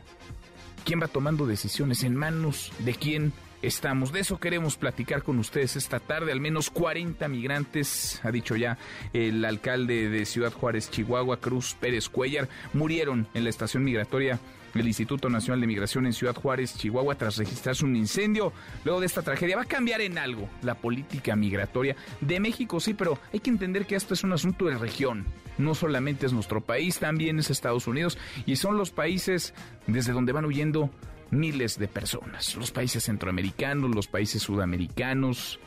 ¿Quién 0.85 1.01
va 1.01 1.07
tomando 1.07 1.47
decisiones? 1.47 2.03
¿En 2.03 2.15
manos 2.15 2.71
de 2.79 2.93
quién 2.93 3.33
estamos? 3.61 4.11
De 4.11 4.19
eso 4.19 4.39
queremos 4.39 4.77
platicar 4.77 5.23
con 5.23 5.39
ustedes 5.39 5.75
esta 5.75 5.99
tarde. 5.99 6.31
Al 6.31 6.41
menos 6.41 6.69
40 6.69 7.27
migrantes, 7.27 8.19
ha 8.23 8.31
dicho 8.31 8.55
ya 8.55 8.77
el 9.13 9.43
alcalde 9.45 10.09
de 10.09 10.25
Ciudad 10.25 10.53
Juárez, 10.53 10.89
Chihuahua, 10.89 11.37
Cruz 11.37 11.75
Pérez 11.79 12.09
Cuellar, 12.09 12.47
murieron 12.73 13.27
en 13.33 13.43
la 13.43 13.49
estación 13.49 13.83
migratoria 13.83 14.39
el 14.79 14.87
Instituto 14.87 15.29
Nacional 15.29 15.61
de 15.61 15.67
Migración 15.67 16.05
en 16.05 16.13
Ciudad 16.13 16.35
Juárez, 16.35 16.77
Chihuahua, 16.77 17.15
tras 17.15 17.37
registrarse 17.37 17.85
un 17.85 17.95
incendio. 17.95 18.53
Luego 18.85 18.99
de 18.99 19.05
esta 19.05 19.21
tragedia, 19.21 19.57
va 19.57 19.63
a 19.63 19.65
cambiar 19.65 20.01
en 20.01 20.17
algo 20.17 20.47
la 20.61 20.75
política 20.75 21.35
migratoria 21.35 21.95
de 22.21 22.39
México, 22.39 22.79
sí, 22.79 22.93
pero 22.93 23.19
hay 23.33 23.39
que 23.39 23.49
entender 23.49 23.85
que 23.85 23.95
esto 23.95 24.13
es 24.13 24.23
un 24.23 24.33
asunto 24.33 24.65
de 24.65 24.77
región. 24.77 25.25
No 25.57 25.75
solamente 25.75 26.25
es 26.25 26.33
nuestro 26.33 26.61
país, 26.61 26.99
también 26.99 27.37
es 27.39 27.49
Estados 27.49 27.87
Unidos 27.87 28.17
y 28.45 28.55
son 28.55 28.77
los 28.77 28.91
países 28.91 29.53
desde 29.87 30.13
donde 30.13 30.31
van 30.31 30.45
huyendo 30.45 30.89
miles 31.31 31.79
de 31.79 31.87
personas. 31.87 32.55
Los 32.55 32.71
países 32.71 33.05
centroamericanos, 33.05 33.95
los 33.95 34.07
países 34.07 34.43
sudamericanos, 34.43 35.59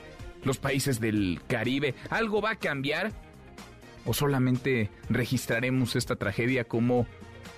los 0.44 0.58
países 0.58 1.00
del 1.00 1.40
Caribe. 1.48 1.94
¿Algo 2.10 2.40
va 2.40 2.52
a 2.52 2.56
cambiar? 2.56 3.12
¿O 4.04 4.12
solamente 4.12 4.90
registraremos 5.08 5.96
esta 5.96 6.16
tragedia 6.16 6.64
como 6.64 7.06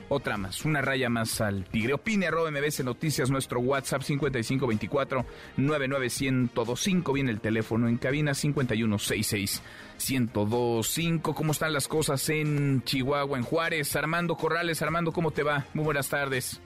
otra 0.09 0.37
más, 0.37 0.65
una 0.65 0.83
raya 0.83 1.09
más 1.09 1.41
al 1.41 1.65
tigre. 1.65 1.95
Opine 1.95 2.27
arroba 2.27 2.51
MBS 2.51 2.85
Noticias, 2.85 3.31
nuestro 3.31 3.61
WhatsApp 3.61 4.03
5524 4.03 5.27
99125. 5.57 7.13
Viene 7.13 7.33
el 7.33 7.41
teléfono 7.41 7.89
en 7.89 7.97
cabina 7.97 8.35
5166 8.35 9.63
1025. 9.99 11.35
¿Cómo 11.35 11.53
están 11.53 11.73
las 11.73 11.89
cosas 11.89 12.29
en 12.29 12.83
Chihuahua, 12.85 13.37
en 13.37 13.45
Juárez? 13.45 13.97
Armando 13.97 14.37
Corrales, 14.37 14.81
Armando, 14.83 15.13
¿cómo 15.13 15.33
te 15.33 15.43
va? 15.43 15.67
Muy 15.75 15.85
buenas 15.85 16.09
tardes. 16.09 16.61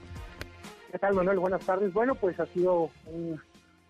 ¿Qué 0.91 0.99
tal, 0.99 1.13
Manuel? 1.13 1.39
Buenas 1.39 1.65
tardes. 1.65 1.93
Bueno, 1.93 2.15
pues 2.15 2.37
ha 2.41 2.45
sido 2.47 2.89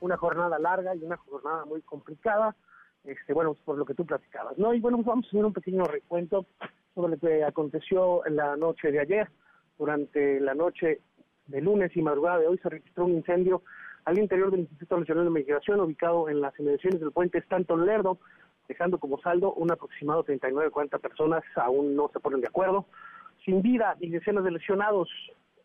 una 0.01 0.17
jornada 0.17 0.60
larga 0.60 0.96
y 0.96 1.03
una 1.03 1.17
jornada 1.17 1.65
muy 1.65 1.81
complicada. 1.81 2.55
Este, 3.03 3.34
bueno, 3.34 3.55
por 3.65 3.75
lo 3.75 3.86
que 3.86 3.96
tú 3.96 4.05
platicabas, 4.05 4.55
¿no? 4.60 4.72
Y 4.72 4.79
bueno, 4.79 4.98
pues 4.98 5.08
vamos 5.08 5.25
a 5.25 5.29
hacer 5.29 5.43
un 5.43 5.51
pequeño 5.51 5.86
recuento 5.86 6.46
sobre 6.93 7.13
lo 7.13 7.17
que 7.17 7.43
aconteció 7.43 8.24
en 8.27 8.36
la 8.36 8.55
noche 8.55 8.91
de 8.91 9.00
ayer. 9.00 9.27
Durante 9.79 10.39
la 10.41 10.53
noche 10.53 11.01
de 11.48 11.62
lunes 11.62 11.89
y 11.98 12.03
madrugada 12.03 12.38
de 12.38 12.48
hoy 12.48 12.60
se 12.60 12.70
registró 12.70 13.05
un 13.05 13.13
incendio 13.13 13.63
al 14.05 14.20
interior 14.20 14.51
del 14.51 14.60
Instituto 14.60 15.00
Nacional 15.00 15.24
de 15.24 15.31
Migración, 15.31 15.79
ubicado 15.79 16.29
en 16.29 16.39
las 16.39 16.58
inmediaciones 16.60 17.00
del 17.00 17.12
puente 17.12 17.39
Stanton 17.39 17.84
Lerdo, 17.84 18.20
dejando 18.67 19.00
como 19.00 19.20
saldo 19.22 19.53
un 19.53 19.72
aproximado 19.72 20.24
39-40 20.24 21.00
personas, 21.00 21.43
aún 21.55 21.96
no 21.96 22.12
se 22.13 22.20
ponen 22.20 22.41
de 22.41 22.48
acuerdo, 22.48 22.86
sin 23.43 23.63
vida 23.63 23.98
y 24.00 24.12
decenas 24.12 24.43
de 24.43 24.51
lesionados. 24.51 25.10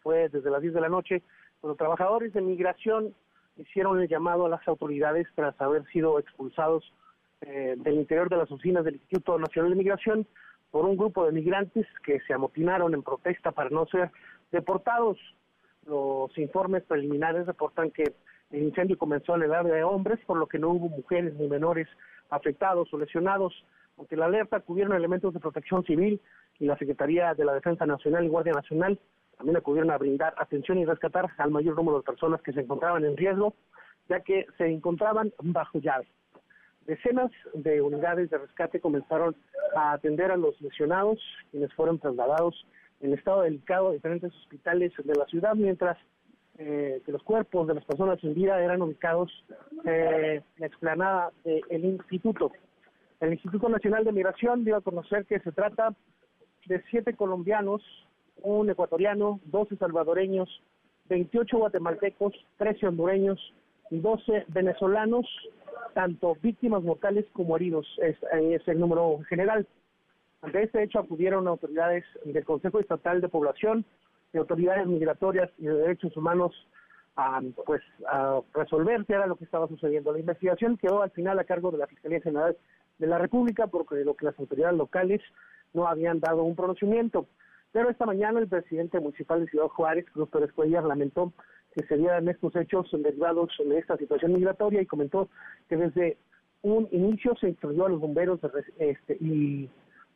Fue 0.07 0.29
desde 0.29 0.51
las 0.51 0.63
10 0.63 0.73
de 0.73 0.81
la 0.81 0.89
noche 0.89 1.21
los 1.65 1.77
trabajadores 1.77 2.33
de 2.33 2.41
migración 2.41 3.13
hicieron 3.57 4.01
el 4.01 4.07
llamado 4.07 4.47
a 4.47 4.49
las 4.49 4.69
autoridades 4.69 5.27
tras 5.35 5.61
haber 5.61 5.85
sido 5.87 6.21
expulsados 6.21 6.85
eh, 7.41 7.75
del 7.77 7.95
interior 7.95 8.29
de 8.29 8.37
las 8.37 8.49
oficinas 8.53 8.85
del 8.85 8.95
Instituto 8.95 9.37
Nacional 9.37 9.73
de 9.73 9.79
Migración 9.79 10.25
por 10.71 10.85
un 10.85 10.97
grupo 10.97 11.27
de 11.27 11.33
migrantes 11.33 11.89
que 12.05 12.21
se 12.21 12.35
amotinaron 12.35 12.95
en 12.95 13.03
protesta 13.03 13.51
para 13.51 13.69
no 13.71 13.85
ser 13.87 14.13
deportados. 14.53 15.19
Los 15.85 16.39
informes 16.39 16.85
preliminares 16.85 17.45
reportan 17.45 17.91
que 17.91 18.05
el 18.53 18.63
incendio 18.63 18.97
comenzó 18.97 19.35
en 19.35 19.43
el 19.43 19.55
área 19.55 19.75
de 19.75 19.83
hombres, 19.83 20.21
por 20.25 20.39
lo 20.39 20.47
que 20.47 20.61
no 20.61 20.69
hubo 20.71 20.89
mujeres 20.89 21.35
ni 21.35 21.49
menores 21.49 21.89
afectados 22.31 22.95
o 22.95 22.99
lesionados. 22.99 23.53
Ante 23.99 24.15
la 24.15 24.27
alerta 24.27 24.59
acudieron 24.59 24.95
elementos 24.95 25.35
de 25.35 25.41
protección 25.41 25.83
civil 25.83 26.21
y 26.61 26.67
la 26.67 26.79
Secretaría 26.79 27.35
de 27.35 27.45
la 27.45 27.55
Defensa 27.55 27.87
Nacional 27.87 28.25
y 28.25 28.29
Guardia 28.29 28.53
Nacional 28.53 29.01
también 29.37 29.57
acudieron 29.57 29.91
a 29.91 29.99
brindar 29.99 30.35
atención 30.39 30.79
y 30.79 30.85
rescatar 30.85 31.31
al 31.39 31.51
mayor 31.51 31.77
número 31.77 31.99
de 31.99 32.05
personas 32.05 32.41
que 32.43 32.53
se 32.53 32.61
encontraban 32.61 33.05
en 33.05 33.17
riesgo, 33.17 33.55
ya 34.09 34.21
que 34.21 34.47
se 34.57 34.67
encontraban 34.67 35.33
bajo 35.43 35.79
llave. 35.79 36.07
Decenas 36.87 37.33
de 37.55 37.83
unidades 37.83 38.31
de 38.31 38.39
rescate 38.39 38.81
comenzaron 38.81 39.35
a 39.75 39.93
atender 39.93 40.31
a 40.31 40.37
los 40.37 40.61
lesionados, 40.61 41.19
quienes 41.51 41.73
fueron 41.75 41.99
trasladados 41.99 42.67
en 43.01 43.13
estado 43.13 43.43
delicado 43.43 43.89
a 43.89 43.93
diferentes 43.93 44.33
hospitales 44.35 44.93
de 45.03 45.15
la 45.15 45.27
ciudad, 45.27 45.55
mientras 45.55 45.99
eh, 46.59 47.03
que 47.05 47.13
los 47.13 47.23
cuerpos 47.23 47.67
de 47.67 47.75
las 47.75 47.85
personas 47.85 48.21
sin 48.21 48.35
vida 48.35 48.63
eran 48.63 48.81
ubicados 48.81 49.31
eh, 49.85 50.41
en 50.57 50.61
la 50.61 50.67
explanada 50.67 51.33
del 51.45 51.85
instituto. 51.85 52.53
El 53.21 53.33
Instituto 53.33 53.69
Nacional 53.69 54.05
de 54.05 54.13
Migración 54.13 54.65
dio 54.65 54.77
a 54.77 54.81
conocer 54.81 55.27
que 55.27 55.41
se 55.41 55.53
trata 55.53 55.95
de 56.67 56.83
siete 56.91 57.15
colombianos, 57.15 57.83
un 58.43 58.71
ecuatoriano, 58.71 59.41
doce 59.45 59.77
salvadoreños, 59.77 60.49
28 61.09 61.59
guatemaltecos, 61.59 62.35
13 62.59 62.89
hondureños 62.89 63.55
y 63.91 64.01
12 64.01 64.47
venezolanos, 64.49 65.27
tanto 65.95 66.37
víctimas 66.43 66.83
mortales 66.83 67.25
como 67.33 67.57
heridos, 67.57 67.87
es, 68.03 68.17
es 68.33 68.67
el 68.69 68.81
número 68.81 69.21
general. 69.29 69.67
Ante 70.43 70.63
este 70.63 70.83
hecho 70.83 70.99
acudieron 70.99 71.49
autoridades 71.49 72.05
del 72.25 72.45
Consejo 72.45 72.81
Estatal 72.81 73.21
de 73.21 73.29
Población, 73.29 73.85
de 74.33 74.39
autoridades 74.39 74.87
migratorias 74.87 75.51
y 75.59 75.65
de 75.65 75.75
derechos 75.75 76.17
humanos 76.17 76.53
a, 77.17 77.41
pues, 77.65 77.83
a 78.07 78.41
resolver 78.55 79.05
qué 79.07 79.15
era 79.15 79.27
lo 79.27 79.37
que 79.37 79.45
estaba 79.45 79.69
sucediendo. 79.69 80.13
La 80.13 80.19
investigación 80.19 80.77
quedó 80.77 81.03
al 81.03 81.11
final 81.11 81.39
a 81.39 81.45
cargo 81.45 81.71
de 81.71 81.79
la 81.79 81.87
Fiscalía 81.87 82.21
General 82.21 82.57
de 82.99 83.07
la 83.07 83.19
República 83.19 83.67
porque 83.67 84.05
lo 84.05 84.15
que 84.15 84.27
las 84.27 84.39
autoridades 84.39 84.77
locales 84.77 85.23
no 85.73 85.87
habían 85.87 86.21
dado 86.21 86.43
un 86.45 86.55
pronunciamiento. 86.55 87.27
Pero 87.77 87.91
esta 87.91 88.07
mañana 88.07 88.41
el 88.41 88.49
presidente 88.49 88.99
municipal 89.01 89.39
de 89.39 89.51
Ciudad 89.51 89.67
Juárez, 89.67 90.07
Cruz 90.11 90.31
Pérez 90.31 90.51
Cuellar, 90.55 90.85
lamentó 90.85 91.35
que 91.75 91.85
se 91.87 91.99
dieran 91.99 92.27
estos 92.27 92.57
hechos 92.57 92.89
derivados 92.91 93.51
de 93.63 93.77
esta 93.77 93.99
situación 93.99 94.33
migratoria 94.33 94.81
y 94.81 94.87
comentó 94.87 95.29
que 95.69 95.77
desde 95.77 96.17
un 96.63 96.89
inicio 96.91 97.37
se 97.39 97.51
instruyó 97.51 97.85
a 97.85 97.91
los 97.91 98.01
bomberos 98.01 98.41
de, 98.41 98.49
este, 98.79 99.19
y 99.21 99.69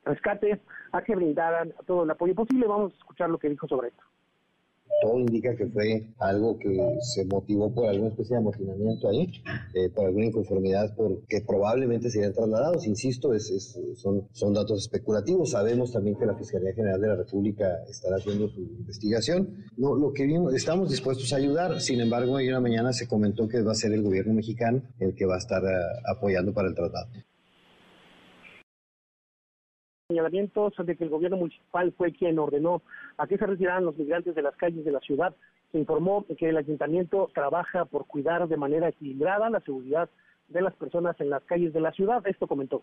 rescate 0.06 0.58
a 0.92 1.02
que 1.02 1.14
brindaran 1.14 1.74
todo 1.86 2.04
el 2.04 2.10
apoyo 2.10 2.34
posible. 2.34 2.66
Vamos 2.66 2.94
a 2.94 2.96
escuchar 2.96 3.28
lo 3.28 3.36
que 3.36 3.50
dijo 3.50 3.68
sobre 3.68 3.88
esto. 3.88 4.04
Todo 5.00 5.18
indica 5.18 5.56
que 5.56 5.66
fue 5.66 6.12
algo 6.18 6.58
que 6.58 6.78
se 7.00 7.24
motivó 7.24 7.72
por 7.72 7.88
alguna 7.88 8.10
especie 8.10 8.34
de 8.34 8.40
amotinamiento 8.40 9.08
ahí, 9.08 9.30
eh, 9.74 9.88
por 9.90 10.06
alguna 10.06 10.26
inconformidad, 10.26 10.94
porque 10.94 11.40
probablemente 11.46 12.10
serían 12.10 12.32
trasladados. 12.32 12.86
Insisto, 12.86 13.32
es, 13.34 13.78
son, 13.94 14.52
datos 14.52 14.82
especulativos. 14.82 15.50
Sabemos 15.50 15.92
también 15.92 16.16
que 16.16 16.26
la 16.26 16.36
Fiscalía 16.36 16.74
General 16.74 17.00
de 17.00 17.08
la 17.08 17.16
República 17.16 17.66
estará 17.88 18.16
haciendo 18.16 18.48
su 18.48 18.60
investigación. 18.60 19.64
No, 19.76 19.94
lo 19.94 20.12
que 20.12 20.24
vimos, 20.26 20.54
estamos 20.54 20.90
dispuestos 20.90 21.32
a 21.32 21.36
ayudar. 21.36 21.80
Sin 21.80 22.00
embargo, 22.00 22.36
ayer 22.36 22.50
en 22.50 22.54
la 22.54 22.60
mañana 22.60 22.92
se 22.92 23.08
comentó 23.08 23.48
que 23.48 23.62
va 23.62 23.72
a 23.72 23.74
ser 23.74 23.92
el 23.92 24.02
gobierno 24.02 24.34
mexicano 24.34 24.82
el 24.98 25.14
que 25.14 25.24
va 25.24 25.36
a 25.36 25.38
estar 25.38 25.62
eh, 25.62 25.68
apoyando 26.14 26.52
para 26.52 26.68
el 26.68 26.74
traslado 26.74 27.08
señalamientos 30.10 30.74
de 30.76 30.96
que 30.96 31.04
el 31.04 31.10
gobierno 31.10 31.36
municipal 31.36 31.92
fue 31.96 32.12
quien 32.12 32.38
ordenó 32.40 32.82
a 33.16 33.28
que 33.28 33.38
se 33.38 33.46
retiraran 33.46 33.84
los 33.84 33.96
migrantes 33.96 34.34
de 34.34 34.42
las 34.42 34.56
calles 34.56 34.84
de 34.84 34.90
la 34.90 34.98
ciudad. 34.98 35.34
Se 35.70 35.78
informó 35.78 36.26
que 36.36 36.48
el 36.48 36.56
ayuntamiento 36.56 37.30
trabaja 37.32 37.84
por 37.84 38.06
cuidar 38.06 38.48
de 38.48 38.56
manera 38.56 38.88
equilibrada 38.88 39.48
la 39.50 39.60
seguridad 39.60 40.10
de 40.48 40.62
las 40.62 40.74
personas 40.74 41.14
en 41.20 41.30
las 41.30 41.44
calles 41.44 41.72
de 41.72 41.80
la 41.80 41.92
ciudad. 41.92 42.26
Esto 42.26 42.48
comentó 42.48 42.82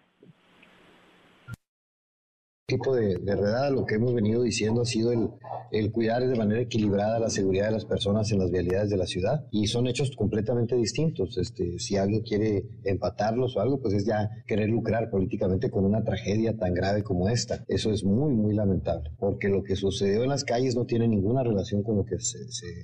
tipo 2.67 2.93
de, 2.93 3.15
de, 3.19 3.33
redada, 3.33 3.69
lo 3.69 3.85
que 3.85 3.95
hemos 3.95 4.13
venido 4.13 4.43
diciendo 4.43 4.81
ha 4.81 4.85
sido 4.85 5.13
el, 5.13 5.29
el, 5.71 5.89
cuidar 5.89 6.27
de 6.27 6.35
manera 6.35 6.59
equilibrada 6.59 7.17
la 7.17 7.29
seguridad 7.29 7.67
de 7.67 7.71
las 7.71 7.85
personas 7.85 8.29
en 8.33 8.39
las 8.39 8.51
vialidades 8.51 8.89
de 8.89 8.97
la 8.97 9.05
ciudad 9.05 9.45
y 9.51 9.67
son 9.67 9.87
hechos 9.87 10.11
completamente 10.13 10.75
distintos. 10.75 11.37
Este, 11.37 11.79
si 11.79 11.95
alguien 11.95 12.23
quiere 12.23 12.65
empatarlos 12.83 13.55
o 13.55 13.61
algo, 13.61 13.79
pues 13.79 13.93
es 13.93 14.05
ya 14.05 14.29
querer 14.45 14.67
lucrar 14.67 15.09
políticamente 15.09 15.71
con 15.71 15.85
una 15.85 16.03
tragedia 16.03 16.57
tan 16.57 16.73
grave 16.73 17.03
como 17.03 17.29
esta. 17.29 17.63
Eso 17.69 17.89
es 17.89 18.03
muy, 18.03 18.33
muy 18.33 18.53
lamentable, 18.53 19.11
porque 19.17 19.47
lo 19.47 19.63
que 19.63 19.77
sucedió 19.77 20.23
en 20.23 20.29
las 20.29 20.43
calles 20.43 20.75
no 20.75 20.85
tiene 20.85 21.07
ninguna 21.07 21.43
relación 21.43 21.83
con 21.83 21.95
lo 21.95 22.03
que, 22.03 22.19
se, 22.19 22.37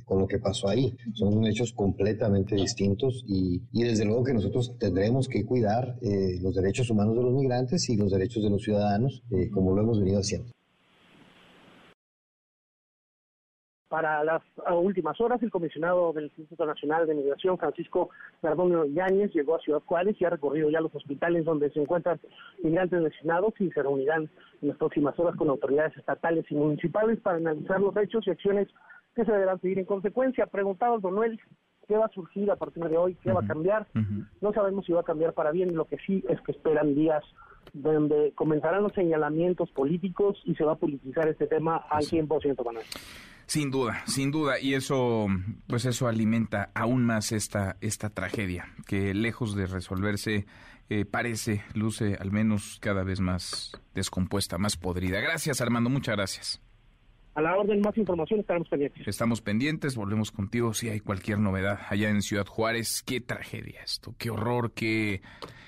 con 0.05 0.17
lo 0.17 0.27
que 0.27 0.39
pasó 0.39 0.69
ahí. 0.69 0.95
Son 1.13 1.45
hechos 1.45 1.73
completamente 1.73 2.55
distintos 2.55 3.25
y, 3.27 3.61
y 3.73 3.83
desde 3.83 4.05
luego 4.05 4.23
que 4.23 4.33
nosotros 4.33 4.77
tendremos 4.79 5.27
que 5.27 5.43
cuidar 5.43 5.97
eh, 6.01 6.39
los 6.41 6.55
derechos 6.55 6.89
humanos 6.89 7.17
de 7.17 7.23
los 7.23 7.33
migrantes 7.33 7.89
y 7.89 7.97
los 7.97 8.13
derechos 8.13 8.41
de 8.43 8.49
los 8.49 8.63
ciudadanos, 8.63 9.21
eh, 9.29 9.49
como 9.49 9.73
lo 9.74 9.82
hemos 9.82 10.00
venido 10.00 10.20
haciendo. 10.20 10.51
Para 13.94 14.24
las 14.24 14.42
últimas 14.72 15.22
horas, 15.22 15.44
el 15.44 15.51
comisionado 15.51 16.13
del 16.13 16.24
Instituto 16.25 16.65
Nacional 16.65 17.06
de 17.06 17.13
Migración, 17.13 17.60
Francisco 17.60 18.10
Gardonio 18.42 18.86
Yáñez, 18.86 19.32
llegó 19.34 19.56
a 19.56 19.60
Ciudad 19.60 19.84
Juárez 19.86 20.15
y 20.20 20.25
ha 20.25 20.32
recorrido 20.32 20.72
ya 20.72 20.82
los 20.82 20.96
hospitales 20.96 21.46
donde 21.46 21.70
se 21.70 21.80
encuentran 21.80 22.20
migrantes 22.63 23.03
destinados 23.03 23.53
y 23.60 23.70
se 23.70 23.84
reunirán 23.84 24.32
en 24.63 24.68
las 24.70 24.77
próximas 24.77 25.18
horas 25.20 25.36
con 25.36 25.48
autoridades 25.48 25.96
estatales 25.96 26.44
y 26.50 26.56
municipales 26.56 27.20
para 27.20 27.38
analizar 27.38 27.80
los 27.80 27.96
hechos 27.98 28.25
y 28.25 28.32
acciones 28.32 28.68
que 29.13 29.25
se 29.25 29.32
deberán 29.32 29.62
seguir 29.62 29.77
en 29.77 29.86
consecuencia. 29.86 30.48
Preguntado 30.48 31.00
Don 31.00 31.13
Noel, 31.13 31.39
¿qué 31.88 31.96
va 31.96 32.08
a 32.08 32.13
surgir 32.13 32.50
a 32.50 32.56
partir 32.56 32.84
de 32.86 32.98
hoy? 32.98 33.13
¿Qué 33.22 33.32
va 33.32 33.42
a 33.42 33.48
cambiar? 33.48 33.86
No 34.42 34.53
sabemos 34.53 34.88
si 34.88 34.92
va 34.92 35.01
a 35.01 35.06
cambiar 35.06 35.34
para 35.34 35.51
bien, 35.51 35.75
lo 35.75 35.86
que 35.86 35.98
sí 36.08 36.24
es 36.30 36.42
que 36.42 36.53
esperan 36.53 36.96
días 36.96 37.24
donde 37.74 38.34
comenzarán 38.36 38.84
los 38.84 38.93
señalamientos 38.93 39.72
políticos 39.72 40.41
y 40.46 40.55
se 40.55 40.63
va 40.63 40.74
a 40.74 40.77
politizar 40.77 41.27
este 41.27 41.48
tema 41.48 41.77
al 41.89 42.03
100%, 42.03 42.65
Manuel. 42.65 42.86
Sin 43.46 43.72
duda, 43.72 44.03
sin 44.08 44.32
duda, 44.32 44.60
y 44.60 44.74
eso, 44.74 45.27
pues 45.67 45.86
eso 45.86 46.08
alimenta 46.08 46.72
aún 46.74 47.05
más 47.05 47.32
esta, 47.32 47.77
esta 47.82 48.10
tragedia, 48.10 48.67
que 48.88 49.13
lejos 49.13 49.55
de 49.55 49.67
resolverse, 49.67 50.46
eh, 50.89 51.05
parece, 51.05 51.63
luce 51.74 52.15
al 52.20 52.32
menos 52.32 52.77
cada 52.82 53.03
vez 53.03 53.20
más 53.20 53.72
descompuesta, 53.93 54.58
más 54.58 54.77
podrida. 54.77 55.20
Gracias, 55.20 55.60
Armando, 55.60 55.89
muchas 55.89 56.15
gracias. 56.15 56.62
A 57.36 57.41
la 57.41 57.58
orden, 57.58 57.82
más 57.82 57.98
información, 57.98 58.41
estamos 58.41 58.70
pendientes. 58.70 59.08
Estamos 59.08 59.41
pendientes, 59.41 59.96
volvemos 59.96 60.32
contigo 60.32 60.74
si 60.74 60.89
hay 60.89 61.00
cualquier 61.00 61.39
novedad 61.39 61.79
allá 61.89 62.10
en 62.10 62.22
Ciudad 62.22 62.46
Juárez. 62.46 63.01
Qué 63.03 63.22
tragedia 63.22 63.82
esto, 63.84 64.13
qué 64.20 64.29
horror, 64.29 64.72
qué, 64.74 65.22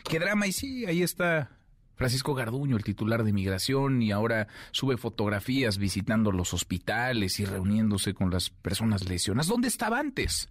qué 0.07 0.19
drama. 0.19 0.45
Y 0.45 0.51
sí, 0.51 0.85
ahí 0.85 1.01
está 1.01 1.54
Francisco 1.95 2.33
Garduño, 2.33 2.77
el 2.77 2.83
titular 2.83 3.23
de 3.23 3.33
migración, 3.33 4.01
y 4.01 4.11
ahora 4.11 4.47
sube 4.71 4.97
fotografías 4.97 5.77
visitando 5.77 6.31
los 6.31 6.53
hospitales 6.53 7.39
y 7.39 7.45
reuniéndose 7.45 8.13
con 8.13 8.31
las 8.31 8.49
personas 8.49 9.07
lesionadas. 9.07 9.47
¿Dónde 9.47 9.67
estaba 9.67 9.99
antes? 9.99 10.49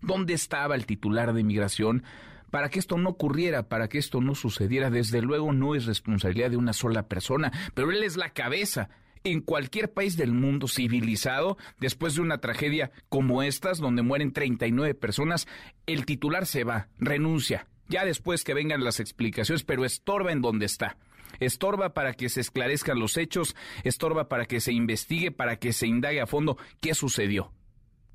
¿Dónde 0.00 0.34
estaba 0.34 0.74
el 0.74 0.86
titular 0.86 1.32
de 1.32 1.44
migración 1.44 2.04
para 2.50 2.68
que 2.68 2.78
esto 2.78 2.98
no 2.98 3.10
ocurriera, 3.10 3.68
para 3.68 3.88
que 3.88 3.98
esto 3.98 4.20
no 4.20 4.34
sucediera? 4.34 4.90
Desde 4.90 5.22
luego 5.22 5.52
no 5.52 5.74
es 5.74 5.86
responsabilidad 5.86 6.50
de 6.50 6.58
una 6.58 6.72
sola 6.72 7.08
persona, 7.08 7.52
pero 7.74 7.90
él 7.90 8.02
es 8.02 8.16
la 8.16 8.30
cabeza. 8.30 8.90
En 9.26 9.40
cualquier 9.40 9.90
país 9.90 10.18
del 10.18 10.32
mundo 10.32 10.68
civilizado, 10.68 11.56
después 11.80 12.14
de 12.14 12.20
una 12.20 12.42
tragedia 12.42 12.90
como 13.08 13.42
estas, 13.42 13.78
donde 13.78 14.02
mueren 14.02 14.34
39 14.34 14.94
personas, 14.94 15.48
el 15.86 16.04
titular 16.04 16.44
se 16.44 16.62
va, 16.62 16.88
renuncia, 16.98 17.66
ya 17.88 18.04
después 18.04 18.44
que 18.44 18.54
vengan 18.54 18.84
las 18.84 19.00
explicaciones, 19.00 19.64
pero 19.64 19.84
estorba 19.84 20.32
en 20.32 20.42
donde 20.42 20.66
está. 20.66 20.96
Estorba 21.40 21.94
para 21.94 22.14
que 22.14 22.28
se 22.28 22.40
esclarezcan 22.40 22.98
los 22.98 23.16
hechos, 23.16 23.56
estorba 23.82 24.28
para 24.28 24.46
que 24.46 24.60
se 24.60 24.72
investigue, 24.72 25.30
para 25.30 25.56
que 25.56 25.72
se 25.72 25.86
indague 25.86 26.20
a 26.20 26.26
fondo 26.26 26.56
qué 26.80 26.94
sucedió. 26.94 27.52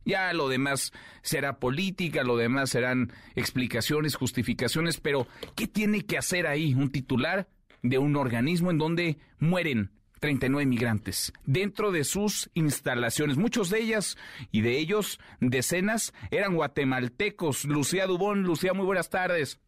Ya 0.06 0.32
lo 0.34 0.48
demás 0.48 0.92
será 1.22 1.60
política, 1.60 2.24
lo 2.24 2.38
demás 2.38 2.70
serán 2.70 3.12
explicaciones, 3.36 4.16
justificaciones, 4.16 5.00
pero 5.00 5.28
¿qué 5.56 5.68
tiene 5.68 6.06
que 6.06 6.18
hacer 6.18 6.48
ahí 6.48 6.74
un 6.74 6.92
titular 6.92 7.48
de 7.84 7.98
un 7.98 8.16
organismo 8.16 8.72
en 8.72 8.78
donde 8.78 9.18
mueren 9.40 9.92
39 10.20 10.66
migrantes 10.66 11.34
dentro 11.46 11.92
de 11.92 12.04
sus 12.04 12.50
instalaciones. 12.54 13.38
Muchos 13.38 13.70
de 13.70 13.80
ellas 13.80 14.18
y 14.52 14.62
de 14.62 14.78
ellos, 14.78 15.20
decenas, 15.40 16.14
eran 16.32 16.56
guatemaltecos. 16.56 17.66
Lucía 17.66 18.08
Dubón, 18.08 18.44
Lucía, 18.44 18.74
muy 18.74 18.86
buenas 18.86 19.10
tardes. 19.10 19.60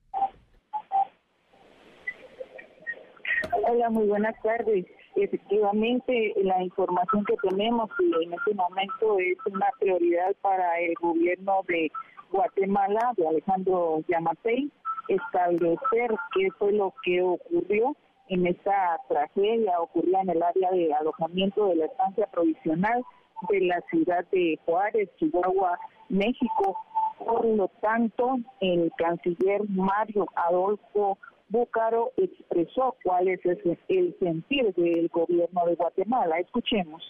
Hola, 3.67 3.89
muy 3.89 4.07
buenas 4.07 4.35
tardes. 4.41 4.85
Efectivamente, 5.15 6.33
la 6.43 6.63
información 6.63 7.23
que 7.25 7.35
tenemos 7.49 7.89
en 7.99 8.33
este 8.33 8.53
momento 8.53 9.19
es 9.19 9.37
una 9.45 9.67
prioridad 9.79 10.33
para 10.41 10.79
el 10.79 10.93
gobierno 11.01 11.61
de 11.67 11.91
Guatemala, 12.31 13.13
de 13.17 13.27
Alejandro 13.27 14.01
Yamatei, 14.07 14.71
establecer 15.09 16.15
qué 16.33 16.49
fue 16.57 16.71
lo 16.71 16.93
que 17.03 17.21
ocurrió 17.21 17.95
en 18.31 18.47
esta 18.47 18.97
tragedia 19.09 19.79
ocurrida 19.81 20.21
en 20.21 20.29
el 20.29 20.41
área 20.41 20.71
de 20.71 20.93
alojamiento 20.93 21.67
de 21.67 21.75
la 21.75 21.85
estancia 21.85 22.25
provisional 22.27 23.03
de 23.49 23.59
la 23.61 23.81
ciudad 23.89 24.25
de 24.31 24.57
Juárez, 24.65 25.09
Chihuahua, 25.19 25.77
México. 26.07 26.77
Por 27.19 27.45
lo 27.45 27.67
tanto, 27.81 28.37
el 28.61 28.89
canciller 28.97 29.61
Mario 29.69 30.27
Adolfo 30.35 31.17
Búcaro 31.49 32.13
expresó 32.15 32.95
cuál 33.03 33.27
es 33.27 33.41
el 33.43 34.17
sentir 34.17 34.73
del 34.75 35.09
gobierno 35.09 35.65
de 35.65 35.75
Guatemala. 35.75 36.39
Escuchemos. 36.39 37.03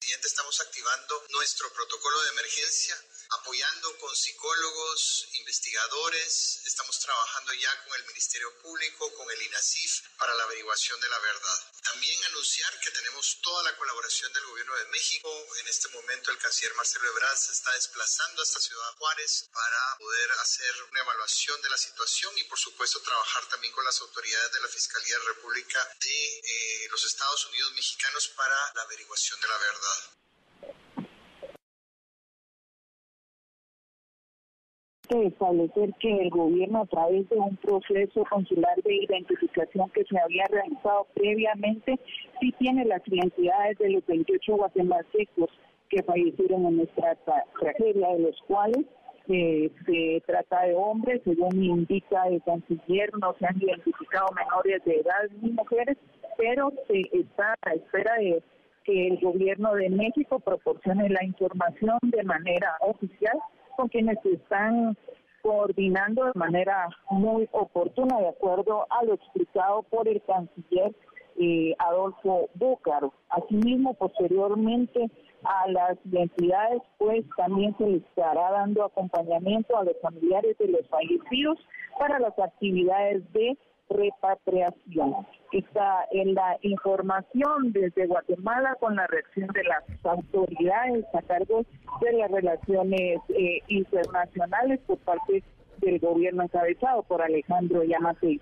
Estamos 0.00 0.58
activando 0.66 1.14
nuestro 1.36 1.66
protocolo 1.76 2.16
de 2.22 2.30
emergencia 2.32 2.94
apoyando 3.30 3.98
con 3.98 4.14
psicólogos, 4.14 5.28
investigadores, 5.32 6.60
estamos 6.64 6.98
trabajando 7.00 7.52
ya 7.54 7.84
con 7.84 7.94
el 7.94 8.06
Ministerio 8.06 8.56
Público, 8.58 9.12
con 9.14 9.30
el 9.30 9.42
INASIF 9.42 10.00
para 10.18 10.34
la 10.34 10.44
averiguación 10.44 11.00
de 11.00 11.08
la 11.08 11.18
verdad. 11.18 11.72
También 11.82 12.24
anunciar 12.24 12.80
que 12.80 12.90
tenemos 12.90 13.38
toda 13.42 13.62
la 13.64 13.76
colaboración 13.76 14.32
del 14.32 14.46
Gobierno 14.46 14.74
de 14.76 14.86
México. 14.86 15.46
En 15.60 15.68
este 15.68 15.88
momento 15.88 16.30
el 16.30 16.38
canciller 16.38 16.74
Marcelo 16.74 17.08
Ebrard 17.10 17.36
se 17.36 17.52
está 17.52 17.72
desplazando 17.72 18.42
hasta 18.42 18.60
Ciudad 18.60 18.94
Juárez 18.96 19.48
para 19.52 19.96
poder 19.98 20.32
hacer 20.32 20.82
una 20.90 21.00
evaluación 21.00 21.60
de 21.62 21.70
la 21.70 21.78
situación 21.78 22.36
y 22.38 22.44
por 22.44 22.58
supuesto 22.58 23.00
trabajar 23.02 23.46
también 23.48 23.72
con 23.72 23.84
las 23.84 24.00
autoridades 24.00 24.52
de 24.52 24.60
la 24.60 24.68
Fiscalía 24.68 25.18
de 25.18 25.24
República 25.24 25.96
de 26.00 26.38
eh, 26.38 26.88
los 26.90 27.04
Estados 27.04 27.46
Unidos 27.46 27.72
mexicanos 27.72 28.28
para 28.28 28.72
la 28.74 28.82
averiguación 28.82 29.40
de 29.40 29.48
la 29.48 29.58
verdad. 29.58 30.23
Establecer 35.08 35.92
que 36.00 36.10
el 36.22 36.30
gobierno 36.30 36.82
a 36.82 36.86
través 36.86 37.28
de 37.28 37.36
un 37.36 37.56
proceso 37.56 38.24
consular 38.30 38.74
de 38.82 39.04
identificación 39.04 39.90
que 39.90 40.04
se 40.04 40.18
había 40.18 40.44
realizado 40.50 41.06
previamente 41.14 41.98
sí 42.40 42.52
tiene 42.58 42.84
las 42.84 43.06
identidades 43.06 43.78
de 43.78 43.90
los 43.90 44.06
28 44.06 44.56
guatemaltecos 44.56 45.50
que 45.88 46.02
fallecieron 46.02 46.66
en 46.66 46.80
esta 46.80 47.16
tragedia, 47.60 48.08
de 48.08 48.18
los 48.20 48.40
cuales 48.46 48.84
eh, 49.28 49.70
se 49.86 50.22
trata 50.26 50.62
de 50.64 50.74
hombres, 50.74 51.22
según 51.24 51.62
indica 51.62 52.26
el 52.28 52.42
canciller, 52.42 53.10
no 53.18 53.34
se 53.38 53.46
han 53.46 53.60
identificado 53.60 54.26
menores 54.34 54.84
de 54.84 55.00
edad 55.00 55.30
ni 55.40 55.50
mujeres, 55.50 55.96
pero 56.36 56.72
se 56.88 57.02
está 57.12 57.54
a 57.62 57.74
espera 57.74 58.14
de 58.16 58.42
que 58.84 59.08
el 59.08 59.18
gobierno 59.18 59.74
de 59.74 59.88
México 59.88 60.40
proporcione 60.40 61.08
la 61.08 61.24
información 61.24 61.98
de 62.02 62.22
manera 62.22 62.76
oficial 62.80 63.38
con 63.76 63.88
quienes 63.88 64.18
se 64.22 64.34
están 64.34 64.96
coordinando 65.42 66.24
de 66.24 66.32
manera 66.34 66.88
muy 67.10 67.48
oportuna, 67.52 68.18
de 68.18 68.28
acuerdo 68.28 68.86
a 68.90 69.04
lo 69.04 69.14
explicado 69.14 69.82
por 69.82 70.08
el 70.08 70.22
canciller 70.22 70.94
eh, 71.36 71.74
Adolfo 71.78 72.48
Búcaro. 72.54 73.12
Asimismo, 73.28 73.94
posteriormente 73.94 75.10
a 75.42 75.68
las 75.68 75.98
identidades, 76.06 76.80
pues 76.96 77.24
también 77.36 77.76
se 77.76 77.86
les 77.86 78.02
estará 78.04 78.52
dando 78.52 78.84
acompañamiento 78.84 79.76
a 79.76 79.84
los 79.84 79.96
familiares 80.00 80.56
de 80.58 80.68
los 80.68 80.88
fallecidos 80.88 81.58
para 81.98 82.18
las 82.18 82.38
actividades 82.38 83.30
de 83.32 83.58
repatriación. 83.88 85.26
Está 85.52 86.06
en 86.10 86.34
la 86.34 86.58
información 86.62 87.72
desde 87.72 88.06
Guatemala 88.06 88.76
con 88.80 88.96
la 88.96 89.06
reacción 89.06 89.48
de 89.48 89.64
las 89.64 89.84
autoridades 90.04 91.04
a 91.14 91.22
cargo 91.22 91.64
de 92.00 92.12
las 92.12 92.30
relaciones 92.30 93.20
eh, 93.28 93.60
internacionales 93.68 94.80
por 94.86 94.98
parte 94.98 95.42
del 95.78 95.98
gobierno 95.98 96.42
encabezado 96.42 97.02
por 97.02 97.22
Alejandro 97.22 97.84
Yamatei. 97.84 98.40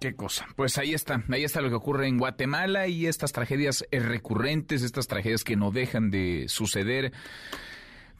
Qué 0.00 0.14
cosa. 0.14 0.46
Pues 0.56 0.76
ahí 0.78 0.92
está, 0.92 1.22
ahí 1.30 1.44
está 1.44 1.62
lo 1.62 1.70
que 1.70 1.74
ocurre 1.74 2.06
en 2.06 2.18
Guatemala 2.18 2.86
y 2.86 3.06
estas 3.06 3.32
tragedias 3.32 3.84
recurrentes, 3.90 4.82
estas 4.82 5.06
tragedias 5.06 5.42
que 5.42 5.56
no 5.56 5.70
dejan 5.70 6.10
de 6.10 6.44
suceder, 6.48 7.12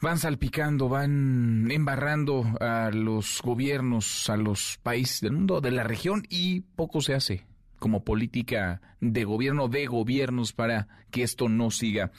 van 0.01 0.19
salpicando, 0.19 0.89
van 0.89 1.71
embarrando 1.71 2.45
a 2.61 2.91
los 2.93 3.41
gobiernos, 3.43 4.29
a 4.31 4.37
los 4.37 4.79
países 4.83 5.21
del 5.21 5.33
mundo, 5.33 5.61
de 5.61 5.71
la 5.71 5.83
región 5.85 6.27
y 6.29 6.61
poco 6.61 7.01
se 7.01 7.15
hace 7.15 7.47
como 7.79 8.05
política 8.05 8.81
de 9.01 9.25
gobierno, 9.25 9.69
de 9.69 9.87
gobiernos, 9.87 10.53
para 10.53 10.89
que 11.11 11.23
esto 11.23 11.49
no 11.49 11.71
siga 11.71 12.11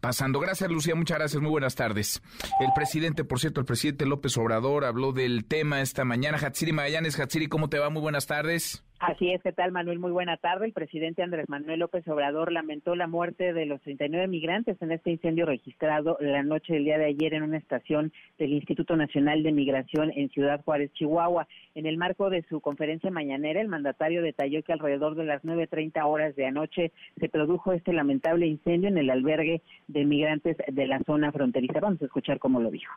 pasando. 0.00 0.40
Gracias, 0.40 0.70
Lucía, 0.70 0.94
muchas 0.94 1.18
gracias, 1.18 1.42
muy 1.42 1.50
buenas 1.50 1.74
tardes. 1.74 2.22
El 2.60 2.72
presidente, 2.74 3.24
por 3.24 3.40
cierto, 3.40 3.60
el 3.60 3.66
presidente 3.66 4.06
López 4.06 4.36
Obrador 4.38 4.84
habló 4.84 5.12
del 5.12 5.44
tema 5.44 5.80
esta 5.80 6.04
mañana. 6.04 6.38
Hatsiri 6.38 6.72
Magallanes, 6.72 7.18
Hatsiri, 7.18 7.48
¿cómo 7.48 7.68
te 7.68 7.78
va? 7.78 7.90
Muy 7.90 8.02
buenas 8.02 8.26
tardes. 8.26 8.82
Así 9.06 9.30
es, 9.30 9.42
¿qué 9.42 9.52
tal 9.52 9.70
Manuel? 9.70 9.98
Muy 9.98 10.12
buena 10.12 10.38
tarde. 10.38 10.64
El 10.64 10.72
presidente 10.72 11.22
Andrés 11.22 11.46
Manuel 11.50 11.80
López 11.80 12.08
Obrador 12.08 12.50
lamentó 12.50 12.96
la 12.96 13.06
muerte 13.06 13.52
de 13.52 13.66
los 13.66 13.82
39 13.82 14.28
migrantes 14.28 14.80
en 14.80 14.92
este 14.92 15.10
incendio 15.10 15.44
registrado 15.44 16.16
la 16.20 16.42
noche 16.42 16.72
del 16.72 16.84
día 16.84 16.96
de 16.96 17.04
ayer 17.04 17.34
en 17.34 17.42
una 17.42 17.58
estación 17.58 18.14
del 18.38 18.54
Instituto 18.54 18.96
Nacional 18.96 19.42
de 19.42 19.52
Migración 19.52 20.10
en 20.16 20.30
Ciudad 20.30 20.64
Juárez, 20.64 20.90
Chihuahua. 20.94 21.46
En 21.74 21.84
el 21.84 21.98
marco 21.98 22.30
de 22.30 22.44
su 22.48 22.62
conferencia 22.62 23.10
mañanera, 23.10 23.60
el 23.60 23.68
mandatario 23.68 24.22
detalló 24.22 24.62
que 24.62 24.72
alrededor 24.72 25.16
de 25.16 25.24
las 25.24 25.42
9.30 25.42 26.02
horas 26.06 26.34
de 26.34 26.46
anoche 26.46 26.90
se 27.20 27.28
produjo 27.28 27.74
este 27.74 27.92
lamentable 27.92 28.46
incendio 28.46 28.88
en 28.88 28.96
el 28.96 29.10
albergue 29.10 29.60
de 29.86 30.04
migrantes 30.06 30.56
de 30.66 30.86
la 30.86 30.98
zona 31.00 31.30
fronteriza. 31.30 31.78
Vamos 31.78 32.00
a 32.00 32.06
escuchar 32.06 32.38
cómo 32.38 32.58
lo 32.58 32.70
dijo. 32.70 32.90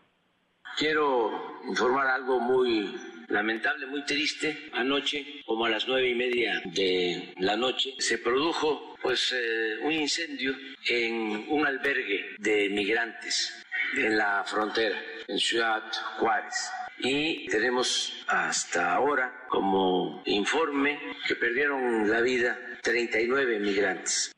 Quiero 0.78 1.60
informar 1.68 2.06
algo 2.06 2.40
muy 2.40 2.96
lamentable, 3.30 3.88
muy 3.88 4.06
triste. 4.06 4.70
Anoche, 4.74 5.42
como 5.44 5.66
a 5.66 5.70
las 5.70 5.88
nueve 5.88 6.08
y 6.08 6.14
media 6.14 6.62
de 6.66 7.34
la 7.40 7.56
noche, 7.56 7.96
se 7.98 8.20
produjo 8.20 8.96
pues 9.02 9.34
eh, 9.36 9.80
un 9.82 9.92
incendio 9.92 10.56
en 10.88 11.48
un 11.50 11.66
albergue 11.66 12.36
de 12.38 12.70
migrantes 12.70 13.66
en 13.96 14.20
la 14.20 14.44
frontera, 14.46 15.02
en 15.28 15.40
Ciudad 15.40 15.82
Juárez. 16.20 16.70
Y 17.00 17.48
tenemos 17.48 18.24
hasta 18.28 18.94
ahora 18.94 19.46
como 19.50 20.22
informe 20.26 21.00
que 21.28 21.34
perdieron 21.38 22.08
la 22.08 22.22
vida 22.22 22.56
39 22.84 23.60
migrantes. 23.60 24.32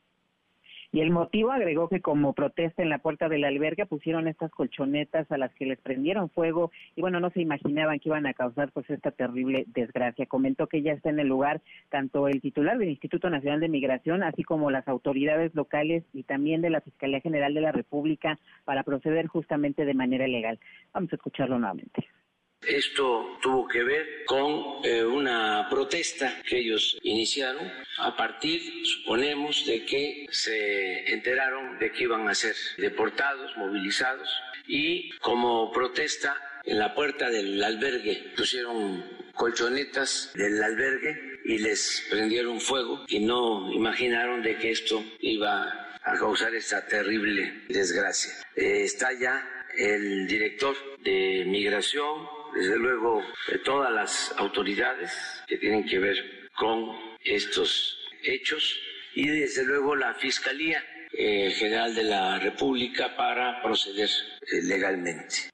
Y 0.91 1.01
el 1.01 1.11
motivo 1.11 1.51
agregó 1.51 1.87
que 1.87 2.01
como 2.01 2.33
protesta 2.33 2.81
en 2.81 2.89
la 2.89 2.97
puerta 2.97 3.29
del 3.29 3.43
albergue 3.43 3.85
pusieron 3.85 4.27
estas 4.27 4.49
colchonetas 4.49 5.31
a 5.31 5.37
las 5.37 5.53
que 5.53 5.67
les 5.67 5.79
prendieron 5.79 6.31
fuego 6.31 6.71
y 6.95 7.01
bueno, 7.01 7.19
no 7.19 7.29
se 7.29 7.41
imaginaban 7.41 7.99
que 7.99 8.09
iban 8.09 8.25
a 8.25 8.33
causar 8.33 8.71
pues 8.71 8.89
esta 8.89 9.11
terrible 9.11 9.65
desgracia. 9.67 10.25
Comentó 10.25 10.65
que 10.65 10.81
ya 10.81 10.93
está 10.93 11.11
en 11.11 11.19
el 11.19 11.27
lugar 11.27 11.61
tanto 11.89 12.27
el 12.27 12.41
titular 12.41 12.79
del 12.79 12.89
Instituto 12.89 13.29
Nacional 13.29 13.59
de 13.59 13.69
Migración, 13.69 14.23
así 14.23 14.43
como 14.43 14.71
las 14.71 14.87
autoridades 14.87 15.53
locales 15.53 16.03
y 16.11 16.23
también 16.23 16.61
de 16.61 16.71
la 16.71 16.81
Fiscalía 16.81 17.21
General 17.21 17.53
de 17.53 17.61
la 17.61 17.71
República 17.71 18.39
para 18.65 18.83
proceder 18.83 19.27
justamente 19.27 19.85
de 19.85 19.93
manera 19.93 20.27
legal. 20.27 20.59
Vamos 20.91 21.13
a 21.13 21.17
escucharlo 21.17 21.59
nuevamente. 21.59 22.07
Esto 22.61 23.37
tuvo 23.41 23.67
que 23.67 23.83
ver 23.83 24.25
con 24.25 24.83
eh, 24.83 25.03
una 25.03 25.67
protesta 25.69 26.41
que 26.47 26.59
ellos 26.59 26.97
iniciaron 27.03 27.71
a 27.97 28.15
partir, 28.15 28.61
suponemos, 28.85 29.65
de 29.65 29.85
que 29.85 30.25
se 30.29 31.11
enteraron 31.11 31.79
de 31.79 31.91
que 31.91 32.03
iban 32.03 32.27
a 32.27 32.35
ser 32.35 32.55
deportados, 32.77 33.55
movilizados 33.57 34.29
y 34.67 35.09
como 35.19 35.71
protesta 35.71 36.35
en 36.65 36.79
la 36.79 36.93
puerta 36.93 37.29
del 37.29 37.63
albergue 37.63 38.33
pusieron 38.35 39.03
colchonetas 39.33 40.31
del 40.35 40.61
albergue 40.61 41.39
y 41.45 41.57
les 41.59 42.05
prendieron 42.09 42.59
fuego 42.59 43.05
y 43.07 43.19
no 43.19 43.71
imaginaron 43.71 44.43
de 44.43 44.57
que 44.57 44.71
esto 44.71 45.03
iba 45.21 45.89
a 46.03 46.17
causar 46.17 46.53
esta 46.53 46.85
terrible 46.85 47.63
desgracia. 47.69 48.33
Eh, 48.55 48.83
está 48.83 49.11
ya 49.13 49.65
el 49.77 50.27
director 50.27 50.75
de 51.01 51.45
migración, 51.47 52.27
desde 52.53 52.77
luego 52.77 53.21
todas 53.63 53.91
las 53.91 54.35
autoridades 54.37 55.43
que 55.47 55.57
tienen 55.57 55.85
que 55.85 55.99
ver 55.99 56.15
con 56.55 56.91
estos 57.23 57.97
hechos 58.23 58.79
y 59.15 59.27
desde 59.27 59.65
luego 59.65 59.95
la 59.95 60.13
Fiscalía 60.13 60.83
eh, 61.11 61.49
General 61.51 61.93
de 61.95 62.03
la 62.03 62.39
República 62.39 63.15
para 63.17 63.61
proceder 63.61 64.09
eh, 64.41 64.61
legalmente. 64.63 65.49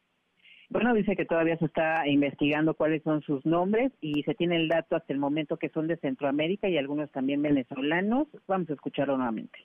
Bueno, 0.69 0.93
dice 0.93 1.15
que 1.15 1.25
todavía 1.25 1.57
se 1.57 1.65
está 1.65 2.07
investigando 2.07 2.73
cuáles 2.73 3.03
son 3.03 3.21
sus 3.21 3.45
nombres 3.45 3.91
y 4.01 4.23
se 4.23 4.33
tiene 4.33 4.57
el 4.57 4.67
dato 4.67 4.95
hasta 4.95 5.13
el 5.13 5.19
momento 5.19 5.57
que 5.57 5.69
son 5.69 5.87
de 5.87 5.97
Centroamérica 5.97 6.67
y 6.67 6.77
algunos 6.77 7.11
también 7.11 7.41
venezolanos. 7.41 8.27
Vamos 8.47 8.69
a 8.69 8.73
escucharlo 8.73 9.15
nuevamente. 9.15 9.59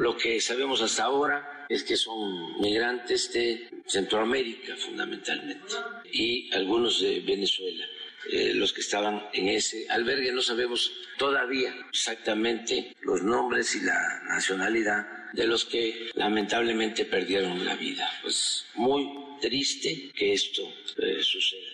Lo 0.00 0.16
que 0.16 0.40
sabemos 0.40 0.80
hasta 0.80 1.04
ahora 1.04 1.66
es 1.68 1.84
que 1.84 1.94
son 1.94 2.58
migrantes 2.58 3.30
de 3.34 3.68
Centroamérica 3.86 4.74
fundamentalmente 4.76 5.74
y 6.10 6.50
algunos 6.54 7.02
de 7.02 7.20
Venezuela. 7.20 7.84
Eh, 8.32 8.54
los 8.54 8.72
que 8.72 8.80
estaban 8.80 9.24
en 9.34 9.48
ese 9.48 9.86
albergue 9.90 10.32
no 10.32 10.40
sabemos 10.40 10.90
todavía 11.18 11.74
exactamente 11.90 12.96
los 13.02 13.22
nombres 13.22 13.74
y 13.74 13.82
la 13.82 14.22
nacionalidad 14.26 15.06
de 15.34 15.46
los 15.46 15.66
que 15.66 16.08
lamentablemente 16.14 17.04
perdieron 17.04 17.62
la 17.62 17.76
vida. 17.76 18.08
Pues 18.22 18.64
muy 18.76 19.06
triste 19.38 20.12
que 20.16 20.32
esto 20.32 20.62
eh, 20.96 21.18
suceda 21.20 21.68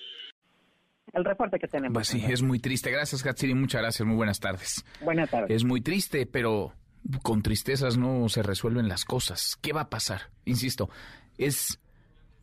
el 1.12 1.24
reporte 1.24 1.60
que 1.60 1.68
tenemos. 1.68 1.94
Pues 1.94 2.08
sí, 2.08 2.22
es 2.28 2.42
muy 2.42 2.58
triste. 2.58 2.90
Gracias, 2.90 3.22
Gatsiri. 3.22 3.54
Muchas 3.54 3.80
gracias. 3.80 4.04
Muy 4.04 4.16
buenas 4.16 4.40
tardes. 4.40 4.84
Buenas 5.00 5.30
tardes. 5.30 5.56
Es 5.56 5.64
muy 5.64 5.80
triste, 5.80 6.26
pero 6.26 6.74
con 7.23 7.42
tristezas 7.42 7.97
no 7.97 8.29
se 8.29 8.42
resuelven 8.42 8.88
las 8.88 9.05
cosas. 9.05 9.57
¿Qué 9.61 9.73
va 9.73 9.83
a 9.83 9.90
pasar? 9.90 10.31
Insisto, 10.45 10.90
es 11.38 11.81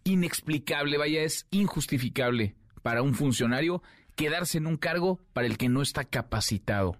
inexplicable, 0.04 0.98
vaya, 0.98 1.22
es 1.22 1.48
injustificable 1.52 2.56
para 2.82 3.02
un 3.02 3.14
funcionario 3.14 3.82
quedarse 4.16 4.58
en 4.58 4.68
un 4.68 4.78
cargo 4.78 5.20
para 5.34 5.48
el 5.48 5.58
que 5.58 5.70
no 5.70 5.82
está 5.82 6.04
capacitado. 6.04 6.98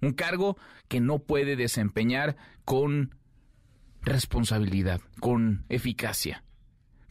Un 0.00 0.12
cargo 0.12 0.56
que 0.88 1.00
no 1.00 1.18
puede 1.18 1.56
desempeñar 1.56 2.36
con 2.64 3.14
responsabilidad, 4.02 5.00
con 5.20 5.64
eficacia. 5.68 6.44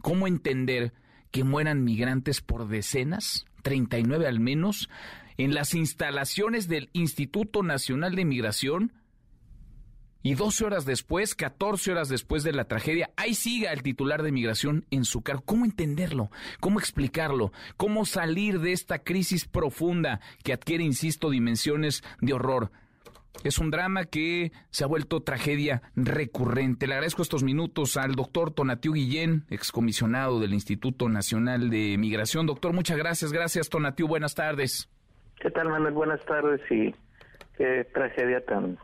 ¿Cómo 0.02 0.28
entender 0.28 0.94
que 1.32 1.44
mueran 1.44 1.84
migrantes 1.84 2.42
por 2.42 2.68
decenas, 2.68 3.46
39 3.63 4.28
al 4.28 4.39
menos, 4.39 4.89
en 5.38 5.54
las 5.54 5.74
instalaciones 5.74 6.68
del 6.68 6.89
Instituto 6.94 7.63
Nacional 7.63 8.16
de 8.16 8.26
Migración? 8.26 8.94
Y 10.25 10.36
12 10.36 10.65
horas 10.65 10.86
después, 10.86 11.36
14 11.36 11.91
horas 11.91 12.07
después 12.07 12.43
de 12.43 12.53
la 12.53 12.63
tragedia, 12.63 13.09
ahí 13.17 13.36
siga 13.36 13.73
el 13.73 13.83
titular 13.83 14.23
de 14.23 14.31
migración 14.31 14.86
en 14.89 15.03
su 15.03 15.21
cargo. 15.21 15.43
¿Cómo 15.45 15.65
entenderlo? 15.65 16.31
¿Cómo 16.62 16.79
explicarlo? 16.79 17.51
¿Cómo 17.75 18.05
salir 18.05 18.62
de 18.62 18.71
esta 18.71 18.99
crisis 18.99 19.45
profunda 19.45 20.21
que 20.41 20.53
adquiere, 20.53 20.86
insisto, 20.86 21.29
dimensiones 21.29 22.05
de 22.21 22.31
horror? 22.31 22.71
Es 23.43 23.59
un 23.59 23.69
drama 23.69 24.05
que 24.05 24.53
se 24.69 24.86
ha 24.86 24.88
vuelto 24.88 25.19
tragedia 25.23 25.81
recurrente. 25.97 26.88
Le 26.88 26.93
agradezco 26.93 27.21
estos 27.21 27.43
minutos 27.43 27.97
al 27.97 28.15
doctor 28.15 28.51
Tonatiu 28.51 28.93
Guillén, 28.93 29.43
excomisionado 29.49 30.39
del 30.39 30.53
Instituto 30.53 31.09
Nacional 31.09 31.69
de 31.69 31.97
Migración. 31.97 32.45
Doctor, 32.45 32.71
muchas 32.71 32.97
gracias. 32.97 33.33
Gracias, 33.33 33.67
Tonatiu. 33.67 34.07
Buenas 34.07 34.36
tardes. 34.36 34.89
¿Qué 35.41 35.51
tal, 35.51 35.67
Manuel? 35.67 35.93
Buenas 35.93 36.23
tardes 36.23 36.62
y 36.71 36.95
qué 37.57 37.86
tragedia 37.93 38.39
tan 38.45 38.77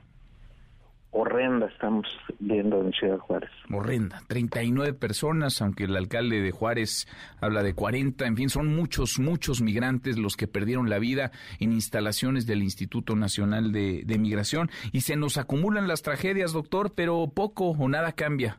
horrenda 1.11 1.67
estamos 1.67 2.07
viendo 2.39 2.81
en 2.81 2.91
Ciudad 2.93 3.17
Juárez. 3.17 3.49
Horrenda, 3.71 4.21
39 4.27 4.93
personas, 4.93 5.61
aunque 5.61 5.85
el 5.85 5.95
alcalde 5.95 6.41
de 6.41 6.51
Juárez 6.51 7.07
habla 7.41 7.63
de 7.63 7.73
40, 7.73 8.25
en 8.25 8.35
fin, 8.35 8.49
son 8.49 8.75
muchos, 8.75 9.19
muchos 9.19 9.61
migrantes 9.61 10.17
los 10.17 10.35
que 10.35 10.47
perdieron 10.47 10.89
la 10.89 10.99
vida 10.99 11.31
en 11.59 11.71
instalaciones 11.71 12.45
del 12.45 12.61
Instituto 12.61 13.15
Nacional 13.15 13.71
de, 13.71 14.05
Migración 14.19 14.69
y 14.91 15.01
se 15.01 15.15
nos 15.15 15.37
acumulan 15.37 15.87
las 15.87 16.01
tragedias, 16.01 16.51
doctor, 16.51 16.91
pero 16.93 17.31
poco 17.33 17.69
o 17.69 17.87
nada 17.87 18.11
cambia. 18.11 18.57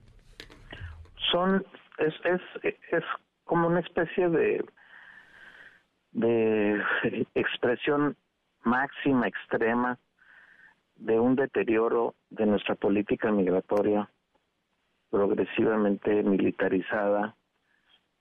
Son, 1.30 1.64
es, 1.98 2.14
es, 2.24 2.40
es 2.90 3.04
como 3.44 3.66
una 3.66 3.80
especie 3.80 4.30
de, 4.30 4.64
de 6.12 6.82
expresión 7.34 8.16
máxima, 8.64 9.28
extrema, 9.28 9.98
de 11.00 11.18
un 11.18 11.34
deterioro 11.34 12.14
de 12.28 12.46
nuestra 12.46 12.74
política 12.74 13.32
migratoria 13.32 14.08
progresivamente 15.10 16.22
militarizada, 16.22 17.34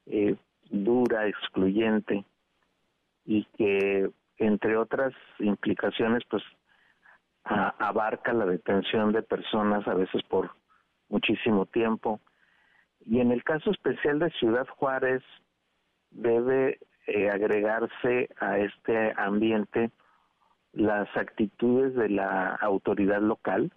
eh, 0.07 0.35
dura, 0.71 1.27
excluyente 1.27 2.25
y 3.25 3.43
que 3.57 4.09
entre 4.37 4.77
otras 4.77 5.13
implicaciones 5.39 6.23
pues 6.29 6.41
abarca 7.43 8.33
la 8.33 8.45
detención 8.45 9.11
de 9.11 9.23
personas 9.23 9.87
a 9.87 9.93
veces 9.93 10.21
por 10.23 10.51
muchísimo 11.09 11.65
tiempo. 11.65 12.19
Y 13.05 13.19
en 13.19 13.31
el 13.31 13.43
caso 13.43 13.71
especial 13.71 14.19
de 14.19 14.29
Ciudad 14.31 14.67
Juárez 14.67 15.23
debe 16.11 16.79
eh, 17.07 17.29
agregarse 17.29 18.29
a 18.39 18.59
este 18.59 19.13
ambiente 19.17 19.91
las 20.73 21.07
actitudes 21.15 21.95
de 21.95 22.09
la 22.09 22.55
autoridad 22.55 23.21
local, 23.21 23.71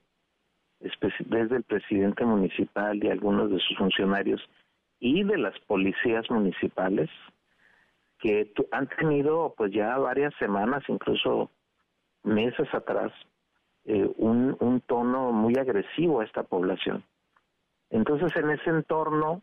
desde 0.81 1.57
el 1.57 1.63
presidente 1.63 2.25
municipal 2.25 3.03
y 3.03 3.09
algunos 3.09 3.51
de 3.51 3.59
sus 3.61 3.79
funcionarios 3.79 4.41
y 4.99 5.23
de 5.25 5.39
las 5.39 5.59
policías 5.61 6.29
municipales, 6.31 7.09
que 8.19 8.53
han 8.71 8.89
tenido 8.89 9.55
pues 9.57 9.73
ya 9.73 9.97
varias 9.99 10.35
semanas, 10.39 10.85
incluso 10.89 11.51
meses 12.23 12.73
atrás, 12.73 13.13
eh, 13.85 14.09
un, 14.17 14.81
tono 14.87 15.33
muy 15.33 15.55
agresivo 15.59 16.21
a 16.21 16.25
esta 16.25 16.45
población. 16.45 17.05
Entonces, 17.91 18.35
en 18.37 18.51
ese 18.51 18.71
entorno 18.71 19.43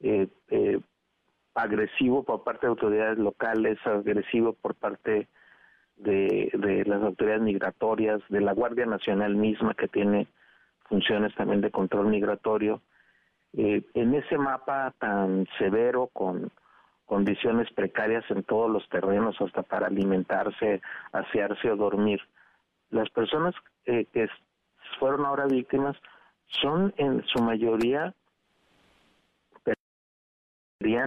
eh, 0.00 0.28
eh, 0.48 0.80
agresivo 1.54 2.22
por 2.22 2.42
parte 2.42 2.66
de 2.66 2.70
autoridades 2.70 3.18
locales, 3.18 3.78
agresivo 3.84 4.54
por 4.54 4.74
parte 4.74 5.28
de, 6.02 6.84
las 6.86 7.02
autoridades 7.02 7.42
migratorias, 7.42 8.20
de 8.28 8.40
la 8.40 8.52
Guardia 8.52 8.86
Nacional 8.86 9.36
misma 9.36 9.74
que 9.74 9.88
tiene 9.88 10.26
funciones 10.88 11.34
también 11.34 11.60
de 11.60 11.70
control 11.70 12.08
migratorio, 12.08 12.80
eh, 13.56 13.82
en 13.94 14.14
ese 14.14 14.38
mapa 14.38 14.92
tan 14.98 15.46
severo 15.58 16.08
con 16.12 16.50
condiciones 17.06 17.70
precarias 17.72 18.24
en 18.30 18.42
todos 18.44 18.70
los 18.70 18.88
terrenos, 18.88 19.40
hasta 19.40 19.62
para 19.62 19.88
alimentarse, 19.88 20.80
asearse 21.12 21.70
o 21.70 21.76
dormir. 21.76 22.20
Las 22.90 23.10
personas 23.10 23.54
eh, 23.86 24.06
que 24.12 24.28
fueron 24.98 25.24
ahora 25.24 25.46
víctimas 25.46 25.96
son 26.62 26.94
en 26.96 27.24
su 27.26 27.42
mayoría 27.42 28.14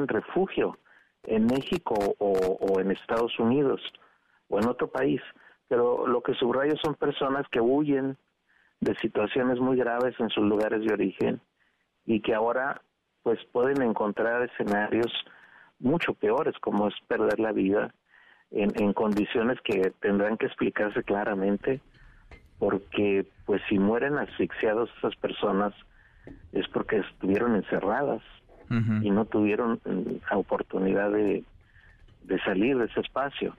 refugio 0.08 0.77
en 1.23 1.45
México 1.45 1.95
o, 2.19 2.79
en 2.79 2.91
Estados 2.91 3.38
Unidos 3.39 3.82
o 4.53 4.59
en 4.59 4.67
otro 4.67 4.87
país, 4.87 5.19
pero 5.67 6.05
lo 6.05 6.21
que 6.21 6.35
subrayo 6.35 6.73
son 6.83 6.93
personas 6.93 7.47
que 7.49 7.59
huyen 7.59 8.17
de 8.81 8.93
situaciones 8.97 9.59
muy 9.59 9.77
graves 9.77 10.13
en 10.19 10.29
sus 10.29 10.43
lugares 10.43 10.85
de 10.85 10.93
origen 10.93 11.41
y 12.05 12.21
que 12.21 12.35
ahora 12.35 12.81
pues 13.23 13.39
pueden 13.51 13.81
encontrar 13.81 14.43
escenarios 14.43 15.11
mucho 15.79 16.13
peores 16.13 16.53
como 16.59 16.87
es 16.87 16.93
perder 17.07 17.39
la 17.39 17.51
vida 17.51 17.95
en, 18.51 18.71
en 18.75 18.93
condiciones 18.93 19.59
que 19.61 19.91
tendrán 20.01 20.37
que 20.37 20.45
explicarse 20.45 21.01
claramente 21.01 21.81
porque 22.59 23.25
pues 23.45 23.61
si 23.69 23.79
mueren 23.79 24.19
asfixiados 24.19 24.91
esas 24.99 25.15
personas 25.15 25.73
es 26.51 26.67
porque 26.67 26.97
estuvieron 26.97 27.55
encerradas 27.55 28.21
y 29.01 29.11
no 29.11 29.25
tuvieron 29.25 29.79
mm, 29.85 30.35
oportunidad 30.35 31.11
de, 31.11 31.43
de 32.23 32.39
salir 32.39 32.77
de 32.77 32.86
ese 32.86 32.99
espacio. 33.01 33.55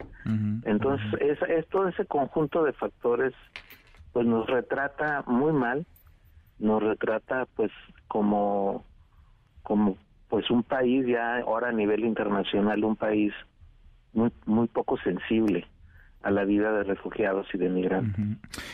Entonces, 0.64 1.07
es, 1.20 1.68
todo 1.68 1.88
ese 1.88 2.07
conjunto 2.07 2.64
de 2.64 2.72
factores 2.72 3.35
pues 4.12 4.27
nos 4.27 4.46
retrata 4.46 5.24
muy 5.27 5.53
mal, 5.53 5.87
nos 6.59 6.83
retrata 6.83 7.46
pues 7.57 7.70
como 8.09 8.85
como 9.62 9.96
pues 10.29 10.50
un 10.50 10.62
país 10.62 11.07
ya 11.07 11.38
ahora 11.38 11.68
a 11.68 11.72
nivel 11.72 12.05
internacional 12.05 12.85
un 12.85 12.96
país 12.96 13.33
muy 14.12 14.31
muy 14.46 14.68
poco 14.68 14.96
sensible 14.98 15.66
a 16.25 16.31
la 16.31 16.45
vida 16.45 16.73
de 16.73 16.85
refugiados 16.85 17.47
y 17.53 17.59
de 17.59 17.69
migrantes. 17.69 18.25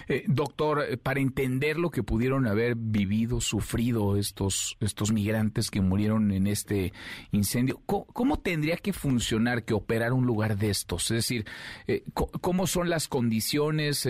Eh, 0.08 0.24
doctor, 0.28 0.84
eh, 0.88 0.96
para 0.96 1.20
entender 1.20 1.78
lo 1.78 1.90
que 1.90 2.04
pudieron 2.04 2.46
haber 2.46 2.76
vivido, 2.76 3.40
sufrido 3.40 4.16
estos, 4.16 4.76
estos 4.80 5.12
migrantes 5.12 5.70
que 5.70 5.80
murieron 5.80 6.30
en 6.30 6.46
este 6.46 6.92
incendio, 7.32 7.80
¿cómo, 7.86 8.38
tendría 8.38 8.76
que 8.76 8.92
funcionar, 8.92 9.64
que 9.64 9.74
operar 9.74 10.12
un 10.12 10.26
lugar 10.26 10.56
de 10.56 10.70
estos? 10.70 11.10
Es 11.10 11.16
decir, 11.16 11.44
eh, 11.88 12.04
¿cómo 12.14 12.68
son 12.68 12.88
las 12.88 13.08
condiciones, 13.08 14.08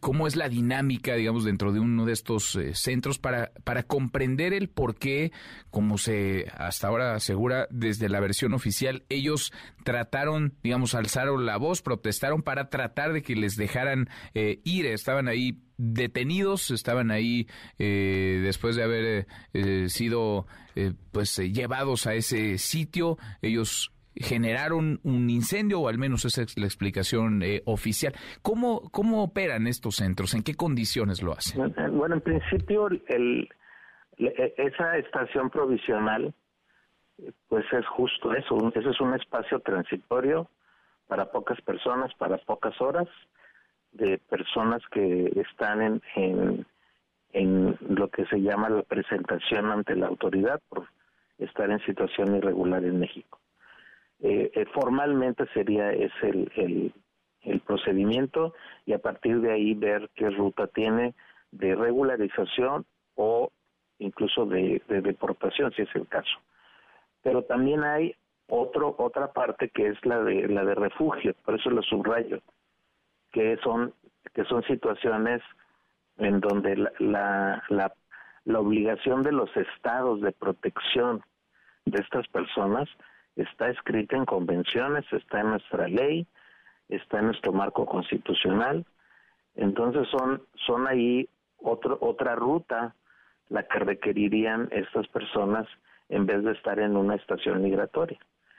cómo 0.00 0.26
es 0.26 0.36
la 0.36 0.50
dinámica, 0.50 1.14
digamos, 1.14 1.44
dentro 1.44 1.72
de 1.72 1.80
uno 1.80 2.04
de 2.04 2.12
estos 2.12 2.58
centros 2.74 3.18
para, 3.18 3.50
para 3.64 3.82
comprender 3.82 4.52
el 4.52 4.68
por 4.68 4.94
qué, 4.96 5.32
como 5.70 5.96
se 5.96 6.46
hasta 6.54 6.88
ahora 6.88 7.14
asegura 7.14 7.66
desde 7.70 8.10
la 8.10 8.20
versión 8.20 8.52
oficial, 8.52 9.04
ellos 9.08 9.52
trataron, 9.84 10.54
digamos, 10.62 10.94
alzaron 10.94 11.46
la 11.46 11.56
voz, 11.56 11.82
protestaron 11.94 12.42
para 12.42 12.68
tratar 12.70 13.12
de 13.12 13.22
que 13.22 13.36
les 13.36 13.56
dejaran 13.56 14.08
eh, 14.34 14.60
ir. 14.64 14.86
Estaban 14.86 15.28
ahí 15.28 15.62
detenidos, 15.76 16.70
estaban 16.70 17.10
ahí 17.10 17.46
eh, 17.78 18.40
después 18.42 18.76
de 18.76 18.82
haber 18.82 19.26
eh, 19.52 19.88
sido 19.88 20.46
pues 21.12 21.36
llevados 21.38 22.06
a 22.08 22.14
ese 22.14 22.58
sitio. 22.58 23.16
Ellos 23.42 23.92
generaron 24.16 24.98
un 25.04 25.30
incendio, 25.30 25.80
o 25.80 25.88
al 25.88 25.98
menos 25.98 26.24
esa 26.24 26.42
es 26.42 26.58
la 26.58 26.66
explicación 26.66 27.42
oficial. 27.64 28.12
¿Cómo, 28.42 28.90
¿Cómo 28.90 29.22
operan 29.22 29.68
estos 29.68 29.96
centros? 29.96 30.34
¿En 30.34 30.42
qué 30.42 30.54
condiciones 30.54 31.22
lo 31.22 31.32
hacen? 31.32 31.72
Bueno, 31.92 32.16
en 32.16 32.20
principio, 32.20 32.88
el, 32.88 33.48
esa 34.18 34.96
estación 34.98 35.48
provisional, 35.48 36.34
pues 37.48 37.64
es 37.72 37.86
justo 37.86 38.34
eso, 38.34 38.72
eso 38.74 38.90
es 38.90 39.00
un 39.00 39.14
espacio 39.14 39.60
transitorio 39.60 40.50
para 41.06 41.30
pocas 41.30 41.60
personas, 41.62 42.12
para 42.14 42.38
pocas 42.38 42.80
horas, 42.80 43.08
de 43.92 44.18
personas 44.18 44.82
que 44.90 45.32
están 45.36 45.80
en, 45.82 46.02
en, 46.16 46.66
en 47.32 47.78
lo 47.88 48.08
que 48.08 48.26
se 48.26 48.40
llama 48.40 48.68
la 48.68 48.82
presentación 48.82 49.70
ante 49.70 49.94
la 49.94 50.08
autoridad 50.08 50.60
por 50.68 50.88
estar 51.38 51.70
en 51.70 51.80
situación 51.80 52.36
irregular 52.36 52.84
en 52.84 52.98
México. 52.98 53.40
Eh, 54.20 54.50
eh, 54.54 54.64
formalmente 54.72 55.46
sería 55.52 55.90
el, 55.90 56.10
el, 56.56 56.92
el, 57.42 57.60
procedimiento 57.60 58.54
y 58.86 58.92
a 58.92 58.98
partir 58.98 59.40
de 59.40 59.52
ahí 59.52 59.74
ver 59.74 60.10
qué 60.14 60.30
ruta 60.30 60.66
tiene 60.68 61.14
de 61.50 61.74
regularización 61.74 62.86
o 63.16 63.50
incluso 63.98 64.46
de, 64.46 64.82
de 64.88 65.00
deportación, 65.02 65.72
si 65.72 65.82
es 65.82 65.94
el 65.94 66.08
caso. 66.08 66.38
Pero 67.22 67.42
también 67.42 67.84
hay 67.84 68.14
otro 68.48 68.94
otra 68.98 69.32
parte 69.32 69.70
que 69.70 69.88
es 69.88 70.04
la 70.04 70.22
de 70.22 70.48
la 70.48 70.64
de 70.64 70.74
refugio 70.74 71.34
por 71.44 71.54
eso 71.54 71.70
lo 71.70 71.82
subrayo 71.82 72.40
que 73.32 73.56
son 73.62 73.94
que 74.34 74.44
son 74.44 74.62
situaciones 74.64 75.42
en 76.18 76.40
donde 76.40 76.76
la, 76.76 77.62
la, 77.68 77.92
la, 78.44 78.60
obligación 78.60 79.22
de 79.22 79.32
los 79.32 79.50
estados 79.56 80.20
de 80.20 80.32
protección 80.32 81.22
de 81.84 82.00
estas 82.00 82.28
personas 82.28 82.88
está 83.36 83.68
escrita 83.70 84.16
en 84.16 84.24
convenciones 84.24 85.04
está 85.12 85.40
en 85.40 85.50
nuestra 85.50 85.88
ley 85.88 86.26
está 86.88 87.18
en 87.18 87.26
nuestro 87.26 87.52
marco 87.52 87.86
constitucional. 87.86 88.84
Entonces 89.56 90.06
son 90.08 90.42
son 90.66 90.86
ahí 90.86 91.28
otro, 91.58 91.98
otra 92.00 92.34
ruta 92.34 92.94
la 93.48 93.62
que 93.64 93.78
requerirían 93.78 94.68
estas 94.70 95.08
personas 95.08 95.66
en 96.08 96.26
vez 96.26 96.44
de 96.44 96.52
estar 96.52 96.78
en 96.78 96.96
una 96.96 97.14
estación 97.14 97.62
migratoria 97.62 98.18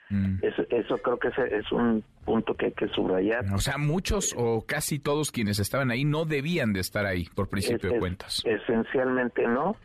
Mm. 0.09 0.37
Eso, 0.41 0.97
creo 0.99 1.17
que 1.17 1.29
es, 1.29 1.71
un 1.71 2.03
punto 2.23 2.53
que 2.55 2.67
hay 2.67 2.71
que 2.73 2.87
subrayar. 2.89 3.45
O 3.53 3.57
sea, 3.57 3.77
muchos 3.77 4.33
o 4.37 4.65
casi 4.65 4.99
todos 4.99 5.31
quienes 5.31 5.59
estaban 5.59 5.91
ahí 5.91 6.05
no 6.05 6.25
debían 6.25 6.73
de 6.73 6.79
estar 6.79 7.05
ahí, 7.05 7.25
por 7.35 7.49
principio 7.49 7.91
de 7.91 7.99
cuentas. 7.99 8.43
esencialmente 8.45 9.47
no, 9.47 9.75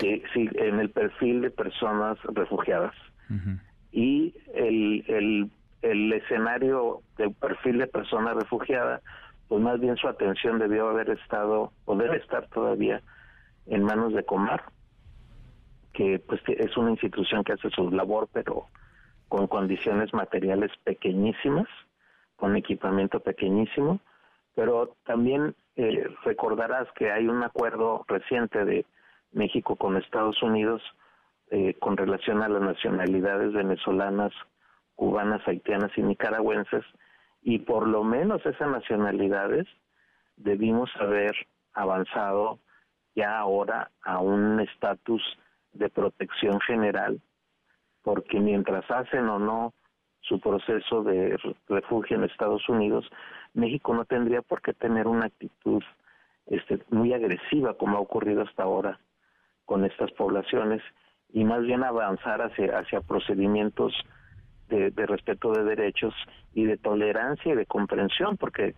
sí, 0.00 0.22
sí, 0.32 0.48
en 0.54 0.80
el 0.80 0.90
perfil 0.90 1.42
de 1.42 1.50
personas 1.50 2.18
refugiadas. 2.22 2.94
Y 3.92 4.34
el, 4.54 5.04
el, 5.06 5.50
el 5.82 6.12
escenario 6.14 7.02
del 7.18 7.34
perfil 7.34 7.78
de 7.78 7.86
persona 7.86 8.32
refugiada, 8.32 9.02
pues 9.48 9.60
más 9.62 9.78
bien 9.80 9.96
su 9.96 10.08
atención 10.08 10.58
debió 10.58 10.88
haber 10.88 11.10
estado, 11.10 11.72
o 11.84 11.96
debe 11.96 12.16
estar 12.16 12.48
todavía, 12.48 13.02
en 13.66 13.82
manos 13.82 14.14
de 14.14 14.24
Comar, 14.24 14.64
que 15.92 16.18
pues 16.26 16.40
es 16.46 16.74
una 16.78 16.92
institución 16.92 17.44
que 17.44 17.52
hace 17.52 17.68
su 17.70 17.90
labor, 17.90 18.28
pero 18.32 18.66
con 19.28 19.46
condiciones 19.46 20.12
materiales 20.14 20.70
pequeñísimas, 20.84 21.66
con 22.36 22.56
equipamiento 22.56 23.20
pequeñísimo, 23.20 24.00
pero 24.54 24.96
también 25.04 25.54
eh, 25.76 26.08
recordarás 26.24 26.88
que 26.92 27.10
hay 27.12 27.28
un 27.28 27.42
acuerdo 27.42 28.04
reciente 28.08 28.64
de 28.64 28.84
México 29.32 29.76
con 29.76 29.96
Estados 29.96 30.42
Unidos 30.42 30.82
eh, 31.50 31.74
con 31.78 31.96
relación 31.96 32.42
a 32.42 32.48
las 32.48 32.60
nacionalidades 32.60 33.52
venezolanas, 33.52 34.32
cubanas, 34.96 35.40
haitianas 35.46 35.90
y 35.96 36.02
nicaragüenses, 36.02 36.84
y 37.42 37.60
por 37.60 37.86
lo 37.86 38.04
menos 38.04 38.44
esas 38.44 38.68
nacionalidades 38.68 39.66
debimos 40.36 40.90
haber 40.96 41.32
avanzado 41.72 42.58
ya 43.14 43.38
ahora 43.38 43.90
a 44.02 44.18
un 44.18 44.60
estatus 44.60 45.22
de 45.72 45.88
protección 45.88 46.60
general, 46.60 47.20
porque 48.08 48.40
mientras 48.40 48.90
hacen 48.90 49.28
o 49.28 49.38
no 49.38 49.74
su 50.22 50.40
proceso 50.40 51.02
de 51.02 51.38
refugio 51.68 52.16
en 52.16 52.24
Estados 52.24 52.66
Unidos, 52.66 53.04
México 53.52 53.92
no 53.92 54.06
tendría 54.06 54.40
por 54.40 54.62
qué 54.62 54.72
tener 54.72 55.06
una 55.06 55.26
actitud 55.26 55.82
este, 56.46 56.78
muy 56.88 57.12
agresiva 57.12 57.74
como 57.74 57.98
ha 57.98 58.00
ocurrido 58.00 58.40
hasta 58.40 58.62
ahora 58.62 58.98
con 59.66 59.84
estas 59.84 60.10
poblaciones 60.12 60.80
y 61.34 61.44
más 61.44 61.60
bien 61.64 61.84
avanzar 61.84 62.40
hacia, 62.40 62.78
hacia 62.78 63.02
procedimientos 63.02 63.92
de, 64.70 64.88
respeto 65.04 65.52
de 65.52 65.64
derechos 65.64 66.14
y 66.54 66.64
de 66.64 66.78
tolerancia 66.78 67.52
y 67.52 67.56
de 67.56 67.66
comprensión, 67.66 68.38
porque 68.38 68.74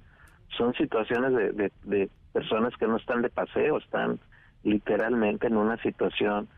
son 0.59 0.75
situaciones 0.75 1.33
de, 1.55 1.71
de 1.85 2.11
personas 2.33 2.77
que 2.77 2.89
no 2.89 2.97
están 2.97 3.23
de 3.23 3.31
paseo, 3.31 3.79
están 3.79 4.19
literalmente 4.65 5.47
en 5.47 5.57
una 5.57 5.81
situación 5.85 6.49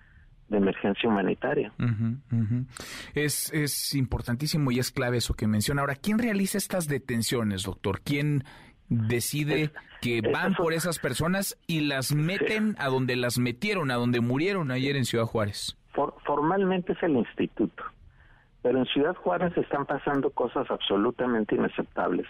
de 0.53 0.59
emergencia 0.59 1.09
humanitaria. 1.09 1.73
Es, 3.15 3.53
es 3.53 3.95
importantísimo 3.95 4.71
y 4.71 4.79
es 4.79 4.93
clave 4.93 5.17
eso 5.17 5.35
que 5.35 5.49
menciona. 5.49 5.81
Ahora, 5.81 5.97
¿quién 5.97 6.19
realiza 6.19 6.59
estas 6.59 6.87
detenciones, 6.87 7.65
doctor? 7.65 8.01
¿Quién 8.03 8.45
decide 8.89 9.73
que 10.01 10.21
van 10.21 10.55
por 10.55 10.75
esas 10.75 10.99
personas 10.99 11.59
y 11.67 11.81
las 11.81 12.15
meten 12.15 12.77
a 12.79 12.89
donde 12.89 13.17
las 13.17 13.39
metieron, 13.39 13.91
a 13.91 13.95
donde 13.95 14.21
murieron 14.21 14.71
ayer 14.71 14.97
en 14.97 15.05
Ciudad 15.05 15.25
Juárez? 15.25 15.77
formalmente 16.25 16.93
es 16.95 17.03
el 17.03 17.17
instituto, 17.17 17.85
pero 18.63 18.79
en 18.79 18.87
Ciudad 18.87 19.15
Juárez 19.15 19.55
están 19.59 19.85
pasando 19.85 20.31
cosas 20.31 20.71
absolutamente 20.71 21.55
inaceptables, 21.55 22.27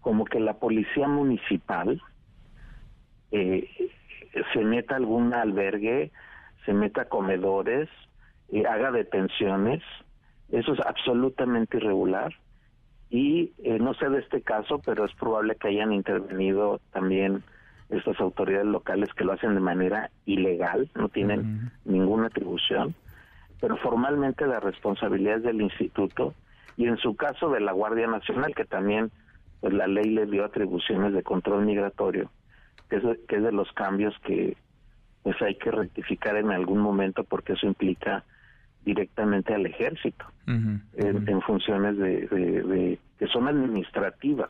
como 0.00 0.24
que 0.24 0.40
la 0.40 0.54
policía 0.54 1.06
municipal 1.06 2.00
eh, 3.30 3.68
se 4.54 4.60
meta 4.60 4.94
a 4.94 4.96
algún 4.96 5.34
albergue 5.34 6.12
se 6.64 6.72
meta 6.72 7.02
a 7.02 7.08
comedores, 7.08 7.88
y 8.50 8.64
haga 8.64 8.90
detenciones, 8.90 9.82
eso 10.50 10.72
es 10.72 10.80
absolutamente 10.80 11.76
irregular. 11.76 12.34
Y 13.10 13.52
eh, 13.62 13.78
no 13.78 13.94
sé 13.94 14.08
de 14.08 14.20
este 14.20 14.42
caso, 14.42 14.80
pero 14.84 15.04
es 15.04 15.14
probable 15.14 15.56
que 15.56 15.68
hayan 15.68 15.92
intervenido 15.92 16.80
también 16.92 17.42
estas 17.88 18.20
autoridades 18.20 18.66
locales 18.66 19.08
que 19.14 19.24
lo 19.24 19.32
hacen 19.32 19.54
de 19.54 19.60
manera 19.60 20.10
ilegal, 20.26 20.90
no 20.94 21.08
tienen 21.08 21.70
ninguna 21.84 22.26
atribución, 22.26 22.94
pero 23.60 23.78
formalmente 23.78 24.46
la 24.46 24.60
responsabilidad 24.60 25.38
es 25.38 25.42
del 25.42 25.62
instituto 25.62 26.34
y 26.76 26.86
en 26.86 26.98
su 26.98 27.16
caso 27.16 27.48
de 27.48 27.60
la 27.60 27.72
Guardia 27.72 28.06
Nacional, 28.06 28.54
que 28.54 28.66
también 28.66 29.10
pues, 29.60 29.72
la 29.72 29.86
ley 29.86 30.10
le 30.10 30.26
dio 30.26 30.44
atribuciones 30.44 31.14
de 31.14 31.22
control 31.22 31.64
migratorio, 31.64 32.30
que 32.90 32.96
es, 32.96 33.02
que 33.26 33.36
es 33.36 33.42
de 33.42 33.52
los 33.52 33.72
cambios 33.72 34.14
que 34.18 34.54
pues 35.28 35.42
hay 35.42 35.56
que 35.56 35.70
rectificar 35.70 36.36
en 36.36 36.50
algún 36.52 36.78
momento 36.78 37.22
porque 37.22 37.52
eso 37.52 37.66
implica 37.66 38.24
directamente 38.82 39.52
al 39.52 39.66
ejército 39.66 40.24
en, 40.46 41.42
funciones 41.42 41.98
de, 41.98 42.98
que 43.18 43.26
son 43.26 43.46
administrativas. 43.46 44.48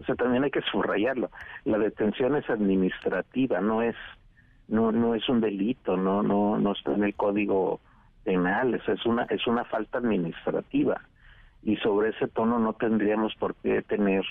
O 0.00 0.04
sea, 0.04 0.16
también 0.16 0.42
hay 0.42 0.50
que 0.50 0.62
subrayarlo. 0.62 1.30
La 1.64 1.78
detención 1.78 2.34
es 2.34 2.50
administrativa, 2.50 3.60
no 3.60 3.80
es 3.80 3.94
no 4.66 4.90
no 4.90 5.14
es 5.14 5.28
un 5.28 5.40
delito, 5.40 5.96
no 5.96 6.24
no 6.24 6.58
no 6.58 6.72
está 6.72 6.94
en 6.94 7.04
el 7.04 7.14
código 7.14 7.78
penal, 8.24 8.74
es 8.74 9.06
una 9.06 9.22
es 9.30 9.46
una 9.46 9.66
falta 9.66 9.98
administrativa 9.98 11.00
y 11.62 11.76
sobre 11.76 12.08
ese 12.08 12.26
tono 12.26 12.58
no 12.58 12.72
tendríamos 12.72 13.36
por 13.36 13.54
qué 13.54 13.82
tener 13.82 14.24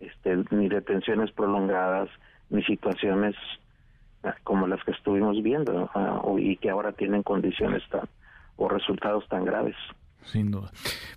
este 0.00 0.42
ni 0.50 0.68
detenciones 0.68 1.30
prolongadas 1.30 2.08
ni 2.50 2.64
situaciones 2.64 3.36
como 4.44 4.66
las 4.66 4.82
que 4.84 4.92
estuvimos 4.92 5.42
viendo 5.42 5.90
y 6.38 6.56
que 6.56 6.70
ahora 6.70 6.92
tienen 6.92 7.22
condiciones 7.22 7.82
tan 7.90 8.08
o 8.56 8.68
resultados 8.68 9.26
tan 9.28 9.44
graves. 9.44 9.76
Sin 10.24 10.50
duda. 10.50 10.70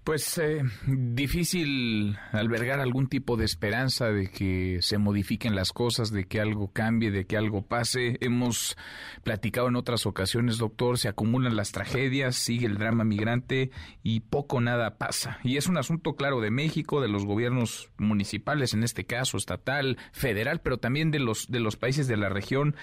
Pues 0.03 0.37
eh, 0.37 0.61
difícil 0.87 2.17
albergar 2.31 2.79
algún 2.79 3.07
tipo 3.07 3.37
de 3.37 3.45
esperanza 3.45 4.07
de 4.07 4.29
que 4.29 4.79
se 4.81 4.97
modifiquen 4.97 5.55
las 5.55 5.71
cosas, 5.71 6.11
de 6.11 6.25
que 6.25 6.41
algo 6.41 6.71
cambie, 6.71 7.11
de 7.11 7.25
que 7.25 7.37
algo 7.37 7.61
pase. 7.61 8.17
Hemos 8.21 8.77
platicado 9.23 9.67
en 9.67 9.75
otras 9.75 10.05
ocasiones, 10.05 10.57
doctor, 10.57 10.97
se 10.97 11.07
acumulan 11.07 11.55
las 11.55 11.71
tragedias, 11.71 12.35
sigue 12.35 12.65
el 12.65 12.77
drama 12.77 13.03
migrante 13.03 13.71
y 14.03 14.21
poco 14.21 14.59
nada 14.59 14.97
pasa. 14.97 15.39
Y 15.43 15.57
es 15.57 15.67
un 15.67 15.77
asunto 15.77 16.15
claro 16.15 16.41
de 16.41 16.51
México, 16.51 17.01
de 17.01 17.07
los 17.07 17.25
gobiernos 17.25 17.91
municipales, 17.97 18.73
en 18.73 18.83
este 18.83 19.05
caso 19.05 19.37
estatal, 19.37 19.97
federal, 20.11 20.61
pero 20.61 20.77
también 20.77 21.11
de 21.11 21.19
los 21.19 21.47
de 21.49 21.59
los 21.59 21.75
países 21.75 22.07
de 22.07 22.17
la 22.17 22.29
región. 22.29 22.75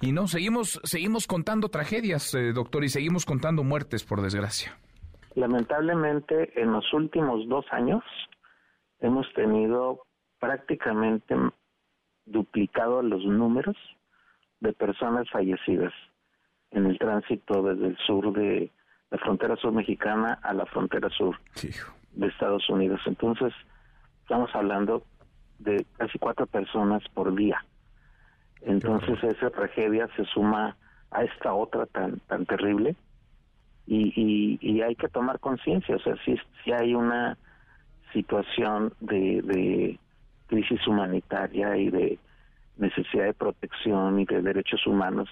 Y 0.00 0.10
no, 0.10 0.26
seguimos 0.26 0.80
seguimos 0.82 1.28
contando 1.28 1.68
tragedias, 1.68 2.34
eh, 2.34 2.52
doctor, 2.52 2.84
y 2.84 2.88
seguimos 2.88 3.24
contando 3.24 3.62
muertes, 3.62 4.02
por 4.02 4.22
desgracia. 4.22 4.76
Lamentablemente, 5.34 6.60
en 6.60 6.72
los 6.72 6.92
últimos 6.92 7.48
dos 7.48 7.64
años 7.70 8.02
hemos 9.00 9.32
tenido 9.34 10.02
prácticamente 10.38 11.34
duplicado 12.26 13.02
los 13.02 13.24
números 13.24 13.76
de 14.60 14.72
personas 14.72 15.28
fallecidas 15.30 15.92
en 16.70 16.86
el 16.86 16.98
tránsito 16.98 17.62
desde 17.62 17.88
el 17.88 17.96
sur 17.98 18.32
de 18.32 18.70
la 19.10 19.18
frontera 19.18 19.56
sur 19.56 19.72
mexicana 19.72 20.38
a 20.42 20.52
la 20.52 20.66
frontera 20.66 21.08
sur 21.10 21.36
de 22.12 22.26
Estados 22.26 22.68
Unidos. 22.68 23.00
Entonces, 23.06 23.52
estamos 24.22 24.54
hablando 24.54 25.04
de 25.58 25.86
casi 25.96 26.18
cuatro 26.18 26.46
personas 26.46 27.02
por 27.14 27.34
día. 27.34 27.64
Entonces, 28.60 29.22
esa 29.22 29.50
tragedia 29.50 30.08
se 30.16 30.24
suma 30.26 30.76
a 31.10 31.24
esta 31.24 31.54
otra 31.54 31.86
tan 31.86 32.18
tan 32.20 32.44
terrible 32.44 32.96
y, 33.88 34.58
y, 34.60 34.82
hay 34.82 34.94
que 34.94 35.08
tomar 35.08 35.40
conciencia, 35.40 35.96
o 35.96 35.98
sea, 36.00 36.14
si, 36.24 36.36
si 36.62 36.72
hay 36.72 36.94
una 36.94 37.38
situación 38.12 38.92
de, 39.00 39.40
de 39.42 39.98
crisis 40.46 40.86
humanitaria 40.86 41.76
y 41.76 41.90
de 41.90 42.18
necesidad 42.76 43.24
de 43.24 43.34
protección 43.34 44.20
y 44.20 44.26
de 44.26 44.42
derechos 44.42 44.86
humanos 44.86 45.28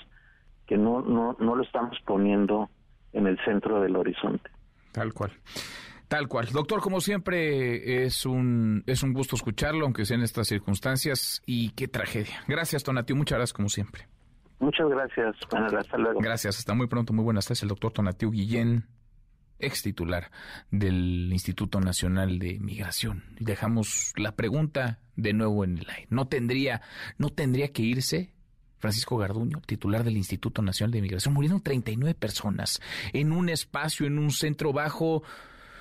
que 0.67 0.77
no, 0.77 1.03
no, 1.03 1.37
no 1.39 1.55
lo 1.55 1.63
estamos 1.63 1.99
poniendo 2.05 2.71
en 3.13 3.27
el 3.27 3.39
centro 3.45 3.81
del 3.81 3.95
horizonte. 3.97 4.51
Tal 4.93 5.13
cual. 5.13 5.33
Tal 6.09 6.29
cual. 6.29 6.49
Doctor, 6.53 6.81
como 6.81 7.01
siempre, 7.01 8.05
es 8.05 8.27
un, 8.27 8.83
es 8.87 9.03
un 9.03 9.13
gusto 9.13 9.37
escucharlo, 9.37 9.85
aunque 9.85 10.05
sea 10.05 10.17
en 10.17 10.23
estas 10.23 10.49
circunstancias, 10.49 11.43
y 11.47 11.71
qué 11.71 11.89
tragedia. 11.89 12.43
Gracias, 12.47 12.85
Tonatio. 12.85 13.17
Muchas 13.17 13.39
gracias, 13.39 13.53
como 13.53 13.69
siempre. 13.69 14.07
Muchas 14.59 14.89
gracias, 14.89 15.37
Hasta 15.53 15.99
luego. 15.99 16.21
Gracias, 16.21 16.59
hasta 16.59 16.75
muy 16.75 16.87
pronto. 16.87 17.13
Muy 17.13 17.25
buenas 17.25 17.47
tardes, 17.47 17.63
el 17.63 17.69
doctor 17.69 17.93
Tonatiu 17.93 18.31
Guillén, 18.31 18.87
ex 19.59 19.83
titular 19.83 20.31
del 20.71 21.29
Instituto 21.33 21.81
Nacional 21.81 22.39
de 22.39 22.59
Migración. 22.59 23.25
Y 23.39 23.45
dejamos 23.45 24.13
la 24.17 24.33
pregunta 24.33 25.01
de 25.15 25.33
nuevo 25.33 25.65
en 25.65 25.79
el 25.79 25.91
aire. 25.91 26.07
¿No 26.11 26.29
tendría, 26.29 26.81
no 27.19 27.31
tendría 27.31 27.73
que 27.73 27.83
irse 27.83 28.33
Francisco 28.79 29.17
Garduño, 29.17 29.61
titular 29.67 30.05
del 30.05 30.17
Instituto 30.17 30.63
Nacional 30.63 30.93
de 30.93 31.03
Migración? 31.03 31.35
Murieron 31.35 31.61
39 31.61 32.15
personas 32.15 32.81
en 33.13 33.33
un 33.33 33.49
espacio, 33.49 34.07
en 34.07 34.19
un 34.19 34.31
centro 34.31 34.73
bajo 34.73 35.23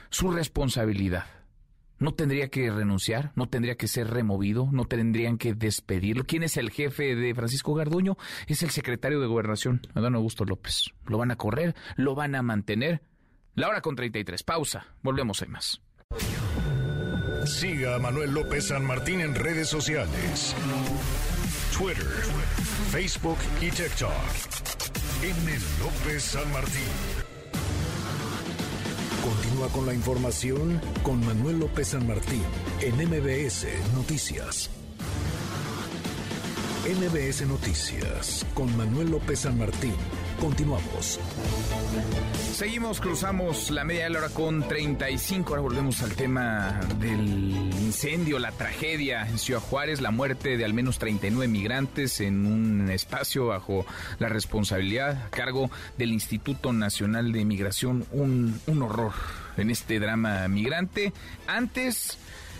su 0.09 0.31
responsabilidad 0.31 1.25
no 1.97 2.13
tendría 2.13 2.49
que 2.49 2.69
renunciar, 2.71 3.31
no 3.35 3.47
tendría 3.47 3.75
que 3.75 3.87
ser 3.87 4.07
removido, 4.09 4.69
no 4.71 4.85
tendrían 4.85 5.37
que 5.37 5.53
despedirlo. 5.53 6.25
¿Quién 6.25 6.43
es 6.43 6.57
el 6.57 6.71
jefe 6.71 7.15
de 7.15 7.33
Francisco 7.33 7.73
Garduño? 7.73 8.17
Es 8.47 8.63
el 8.63 8.69
secretario 8.69 9.19
de 9.19 9.27
Gobernación, 9.27 9.81
Adán 9.93 10.15
Augusto 10.15 10.45
López. 10.45 10.91
¿Lo 11.05 11.17
van 11.17 11.31
a 11.31 11.35
correr? 11.35 11.75
¿Lo 11.95 12.15
van 12.15 12.35
a 12.35 12.41
mantener? 12.41 13.01
La 13.55 13.69
hora 13.69 13.81
con 13.81 13.95
33. 13.95 14.43
Pausa. 14.43 14.87
Volvemos 15.01 15.41
a 15.41 15.45
más. 15.45 15.81
Siga 17.45 17.95
a 17.95 17.99
Manuel 17.99 18.33
López 18.33 18.67
San 18.67 18.85
Martín 18.85 19.21
en 19.21 19.35
redes 19.35 19.69
sociales. 19.69 20.55
Twitter, 21.77 22.05
Facebook 22.91 23.37
y 23.61 23.69
TikTok. 23.69 24.11
M. 25.21 25.51
López 25.79 26.23
San 26.23 26.51
Martín. 26.51 27.34
Continúa 29.25 29.69
con 29.69 29.87
la 29.87 29.93
información 29.95 30.79
con 31.01 31.25
Manuel 31.25 31.57
López 31.57 31.87
San 31.87 32.05
Martín 32.05 32.43
en 32.79 32.93
MBS 32.95 33.65
Noticias. 33.95 34.69
MBS 36.85 37.47
Noticias 37.47 38.45
con 38.53 38.77
Manuel 38.77 39.09
López 39.09 39.39
San 39.39 39.57
Martín. 39.57 39.95
Continuamos. 40.39 41.19
Seguimos, 42.53 43.01
cruzamos 43.01 43.69
la 43.71 43.83
media 43.83 44.07
hora 44.07 44.29
con 44.29 44.67
35. 44.67 45.49
Ahora 45.49 45.61
volvemos 45.61 46.01
al 46.01 46.15
tema 46.15 46.79
del 46.99 47.71
incendio, 47.81 48.39
la 48.39 48.51
tragedia 48.51 49.27
en 49.27 49.37
Ciudad 49.37 49.59
Juárez, 49.59 50.01
la 50.01 50.11
muerte 50.11 50.57
de 50.57 50.65
al 50.65 50.73
menos 50.73 50.99
39 50.99 51.47
migrantes 51.51 52.21
en 52.21 52.45
un 52.45 52.89
espacio 52.89 53.47
bajo 53.47 53.85
la 54.19 54.29
responsabilidad 54.29 55.25
a 55.25 55.29
cargo 55.29 55.69
del 55.97 56.11
Instituto 56.11 56.73
Nacional 56.73 57.31
de 57.31 57.45
Migración. 57.45 58.05
Un, 58.11 58.59
un 58.67 58.81
horror 58.81 59.13
en 59.57 59.69
este 59.69 59.99
drama 59.99 60.47
migrante. 60.47 61.13
Antes 61.47 62.17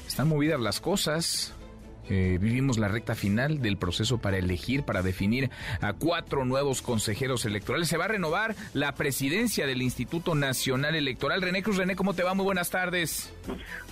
están 0.08 0.28
movidas 0.30 0.60
las 0.60 0.80
cosas 0.80 1.55
eh, 2.10 2.38
vivimos 2.40 2.78
la 2.78 2.88
recta 2.88 3.16
final 3.16 3.62
del 3.62 3.78
proceso 3.78 4.20
para 4.20 4.38
elegir, 4.38 4.84
para 4.84 5.02
definir 5.02 5.50
a 5.82 5.94
cuatro 5.94 6.46
nuevos 6.46 6.82
consejeros 6.82 7.46
electorales. 7.46 7.88
Se 7.88 7.98
va 7.98 8.06
a 8.06 8.10
renovar 8.10 8.56
la 8.74 8.94
presidencia 8.94 9.66
del 9.66 9.82
Instituto 9.82 10.36
Nacional 10.36 10.96
Electoral. 10.96 11.42
René 11.42 11.64
Cruz, 11.64 11.78
René, 11.78 11.96
¿cómo 11.96 12.14
te 12.14 12.24
va? 12.24 12.34
Muy 12.34 12.46
buenas 12.46 12.70
tardes. 12.70 13.34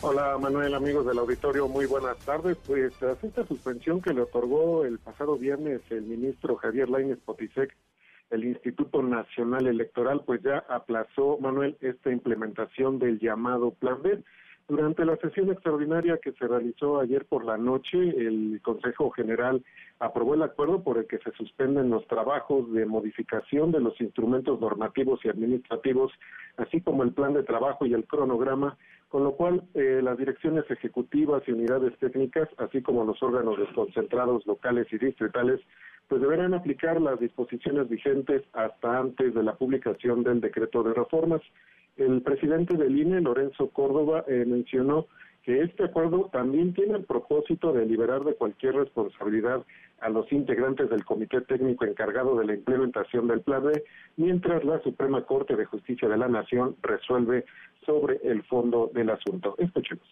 Hola 0.02 0.38
Manuel, 0.38 0.74
amigos 0.74 1.06
del 1.06 1.18
auditorio, 1.18 1.68
muy 1.68 1.86
buenas 1.86 2.18
tardes. 2.20 2.58
Pues 2.66 2.94
tras 3.00 3.24
esta 3.24 3.46
suspensión 3.48 4.02
que 4.02 4.14
le 4.14 4.22
otorgó 4.22 4.86
el 4.86 5.00
pasado 5.00 5.38
viernes 5.38 5.82
el 5.90 6.04
ministro 6.04 6.56
Javier 6.56 6.90
Lainez 6.90 7.20
Potisek, 7.20 7.76
el 8.30 8.46
Instituto 8.46 9.04
Nacional 9.04 9.68
Electoral, 9.68 10.24
pues 10.26 10.42
ya 10.42 10.64
aplazó, 10.70 11.38
Manuel, 11.40 11.78
esta 11.82 12.12
implementación 12.12 12.98
del 12.98 13.20
llamado 13.20 13.72
Plan 13.72 14.02
B 14.02 14.24
durante 14.68 15.04
la 15.06 15.18
sesión 15.18 15.52
extraordinaria 15.52 16.18
que 16.18 16.32
se 16.34 16.48
realizó 16.48 17.00
ayer 17.00 17.26
por 17.26 17.44
la 17.44 17.58
noche, 17.58 17.98
el 17.98 18.62
Consejo 18.64 19.12
General 19.12 19.62
aprobó 20.00 20.36
el 20.36 20.44
acuerdo 20.44 20.84
por 20.84 20.98
el 20.98 21.08
que 21.08 21.18
se 21.20 21.32
suspenden 21.32 21.90
los 21.90 22.08
trabajos 22.08 22.72
de 22.72 22.86
modificación 22.86 23.72
de 23.72 23.82
los 23.82 24.00
instrumentos 24.00 24.60
normativos 24.62 25.20
y 25.24 25.30
administrativos, 25.30 26.12
así 26.58 26.82
como 26.82 27.04
el 27.04 27.12
plan 27.12 27.34
de 27.34 27.44
trabajo 27.44 27.86
y 27.86 27.94
el 27.94 28.06
cronograma, 28.06 28.78
con 29.10 29.24
lo 29.24 29.34
cual 29.34 29.64
eh, 29.74 30.02
las 30.02 30.18
direcciones 30.18 30.64
ejecutivas 30.72 31.44
y 31.46 31.52
unidades 31.52 31.98
técnicas, 32.00 32.50
así 32.58 32.82
como 32.82 33.06
los 33.06 33.22
órganos 33.22 33.60
desconcentrados 33.60 34.46
locales 34.48 34.88
y 34.92 34.98
distritales, 34.98 35.60
pues 36.08 36.22
deberán 36.22 36.54
aplicar 36.54 37.02
las 37.02 37.20
disposiciones 37.20 37.90
vigentes 37.90 38.44
hasta 38.54 39.00
antes 39.00 39.34
de 39.34 39.44
la 39.44 39.56
publicación 39.56 40.24
del 40.24 40.42
decreto 40.42 40.84
de 40.84 40.94
reformas. 40.94 41.42
El 41.96 42.22
presidente 42.22 42.76
del 42.76 42.98
INE, 42.98 43.22
Lorenzo 43.22 43.70
Córdoba, 43.70 44.24
eh, 44.28 44.46
mencionó 44.48 45.08
que 45.44 45.62
este 45.62 45.84
acuerdo 45.84 46.30
también 46.32 46.74
tiene 46.74 46.96
el 46.96 47.04
propósito 47.04 47.74
de 47.74 47.86
liberar 47.86 48.24
de 48.24 48.34
cualquier 48.34 48.76
responsabilidad 48.76 49.64
a 50.00 50.10
los 50.10 50.32
integrantes 50.32 50.90
del 50.90 51.06
Comité 51.06 51.42
Técnico 51.42 51.86
encargado 51.86 52.38
de 52.38 52.46
la 52.46 52.54
implementación 52.54 53.28
del 53.28 53.42
Plan 53.42 53.64
B, 53.64 53.84
mientras 54.18 54.64
la 54.64 54.82
Suprema 54.82 55.24
Corte 55.26 55.56
de 55.56 55.66
Justicia 55.66 56.08
de 56.08 56.18
la 56.18 56.28
Nación 56.28 56.76
resuelve 56.82 57.46
sobre 57.86 58.20
el 58.24 58.44
fondo 58.44 58.90
del 58.94 59.10
asunto. 59.10 59.56
Escuchemos. 59.58 60.08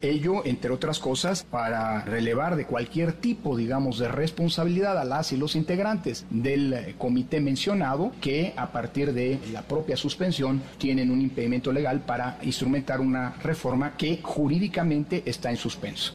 Ello, 0.00 0.44
entre 0.44 0.70
otras 0.70 1.00
cosas, 1.00 1.42
para 1.42 2.04
relevar 2.04 2.54
de 2.54 2.66
cualquier 2.66 3.14
tipo, 3.14 3.56
digamos, 3.56 3.98
de 3.98 4.06
responsabilidad 4.06 4.96
a 4.96 5.04
las 5.04 5.32
y 5.32 5.36
los 5.36 5.56
integrantes 5.56 6.24
del 6.30 6.72
eh, 6.72 6.94
comité 6.96 7.40
mencionado 7.40 8.12
que 8.22 8.52
a 8.56 8.70
partir 8.70 9.12
de 9.12 9.40
la 9.52 9.62
propia 9.62 9.96
suspensión 9.96 10.62
tienen 10.78 11.10
un 11.10 11.20
impedimento 11.20 11.72
legal 11.72 12.04
para 12.06 12.38
instrumentar 12.42 13.00
una 13.00 13.32
reforma 13.42 13.96
que 13.96 14.20
jurídicamente 14.22 15.24
está 15.26 15.50
en 15.50 15.56
suspenso. 15.56 16.14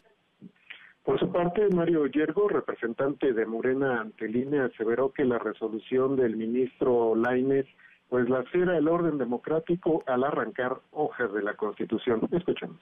Por 1.02 1.20
su 1.20 1.30
parte, 1.30 1.68
Mario 1.68 2.06
Yergo, 2.06 2.48
representante 2.48 3.34
de 3.34 3.44
Morena 3.44 4.00
ante 4.00 4.24
aseveró 4.60 5.12
que 5.12 5.26
la 5.26 5.38
resolución 5.38 6.16
del 6.16 6.36
ministro 6.36 7.14
Lainez 7.14 7.66
pues 8.08 8.30
lacera 8.30 8.78
el 8.78 8.88
orden 8.88 9.18
democrático 9.18 10.02
al 10.06 10.24
arrancar 10.24 10.78
hojas 10.90 11.30
de 11.34 11.42
la 11.42 11.52
Constitución. 11.52 12.26
Escuchemos. 12.32 12.80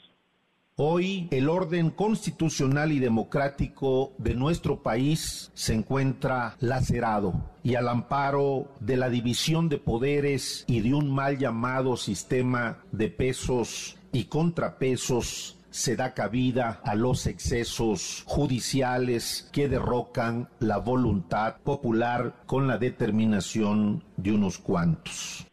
Hoy 0.76 1.28
el 1.30 1.50
orden 1.50 1.90
constitucional 1.90 2.92
y 2.92 2.98
democrático 2.98 4.14
de 4.16 4.34
nuestro 4.34 4.82
país 4.82 5.50
se 5.52 5.74
encuentra 5.74 6.56
lacerado 6.60 7.34
y 7.62 7.74
al 7.74 7.88
amparo 7.88 8.72
de 8.80 8.96
la 8.96 9.10
división 9.10 9.68
de 9.68 9.76
poderes 9.76 10.64
y 10.66 10.80
de 10.80 10.94
un 10.94 11.14
mal 11.14 11.36
llamado 11.36 11.98
sistema 11.98 12.78
de 12.90 13.10
pesos 13.10 13.98
y 14.12 14.24
contrapesos 14.24 15.58
se 15.68 15.94
da 15.94 16.14
cabida 16.14 16.80
a 16.84 16.94
los 16.94 17.26
excesos 17.26 18.22
judiciales 18.26 19.50
que 19.52 19.68
derrocan 19.68 20.48
la 20.58 20.78
voluntad 20.78 21.56
popular 21.64 22.34
con 22.46 22.66
la 22.66 22.78
determinación 22.78 24.04
de 24.16 24.32
unos 24.32 24.56
cuantos. 24.56 25.51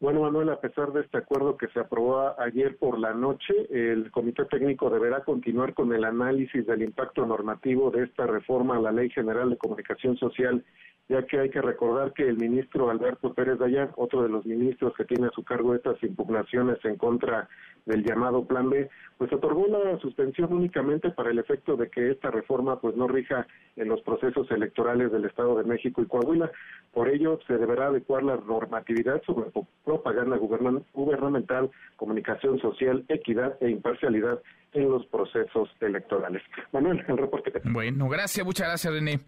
Bueno, 0.00 0.20
Manuel, 0.20 0.48
a 0.50 0.60
pesar 0.60 0.92
de 0.92 1.00
este 1.00 1.18
acuerdo 1.18 1.56
que 1.56 1.66
se 1.68 1.80
aprobó 1.80 2.40
ayer 2.40 2.76
por 2.78 3.00
la 3.00 3.12
noche, 3.14 3.52
el 3.68 4.12
Comité 4.12 4.44
Técnico 4.44 4.88
deberá 4.90 5.24
continuar 5.24 5.74
con 5.74 5.92
el 5.92 6.04
análisis 6.04 6.64
del 6.66 6.82
impacto 6.82 7.26
normativo 7.26 7.90
de 7.90 8.04
esta 8.04 8.24
reforma 8.24 8.76
a 8.76 8.80
la 8.80 8.92
Ley 8.92 9.10
General 9.10 9.50
de 9.50 9.56
Comunicación 9.56 10.16
Social, 10.16 10.64
ya 11.08 11.22
que 11.22 11.40
hay 11.40 11.50
que 11.50 11.62
recordar 11.62 12.12
que 12.12 12.28
el 12.28 12.36
ministro 12.36 12.90
Alberto 12.90 13.32
Pérez 13.32 13.58
Dayán, 13.58 13.90
otro 13.96 14.22
de 14.22 14.28
los 14.28 14.44
ministros 14.44 14.94
que 14.94 15.04
tiene 15.04 15.28
a 15.28 15.30
su 15.30 15.42
cargo 15.42 15.74
estas 15.74 16.02
impugnaciones 16.02 16.78
en 16.84 16.96
contra 16.96 17.48
del 17.86 18.04
llamado 18.04 18.44
Plan 18.44 18.68
B, 18.68 18.90
pues 19.16 19.32
otorgó 19.32 19.66
la 19.66 19.98
suspensión 20.00 20.52
únicamente 20.52 21.10
para 21.10 21.30
el 21.30 21.38
efecto 21.38 21.76
de 21.76 21.88
que 21.88 22.10
esta 22.10 22.30
reforma 22.30 22.80
pues 22.80 22.94
no 22.94 23.08
rija 23.08 23.46
en 23.76 23.88
los 23.88 24.02
procesos 24.02 24.50
electorales 24.50 25.10
del 25.10 25.24
Estado 25.24 25.56
de 25.56 25.64
México 25.64 26.02
y 26.02 26.06
Coahuila. 26.06 26.50
Por 26.92 27.08
ello, 27.08 27.38
se 27.46 27.56
deberá 27.56 27.86
adecuar 27.86 28.22
la 28.22 28.36
normatividad 28.36 29.22
sobre 29.24 29.50
propaganda 29.84 30.36
gubernamental, 30.36 31.70
comunicación 31.96 32.60
social, 32.60 33.04
equidad 33.08 33.56
e 33.62 33.70
imparcialidad 33.70 34.40
en 34.74 34.90
los 34.90 35.06
procesos 35.06 35.70
electorales. 35.80 36.42
Manuel, 36.72 37.02
el 37.08 37.16
reporte. 37.16 37.52
Bueno, 37.64 38.08
gracias, 38.08 38.44
muchas 38.44 38.68
gracias, 38.68 38.92
René. 38.92 39.20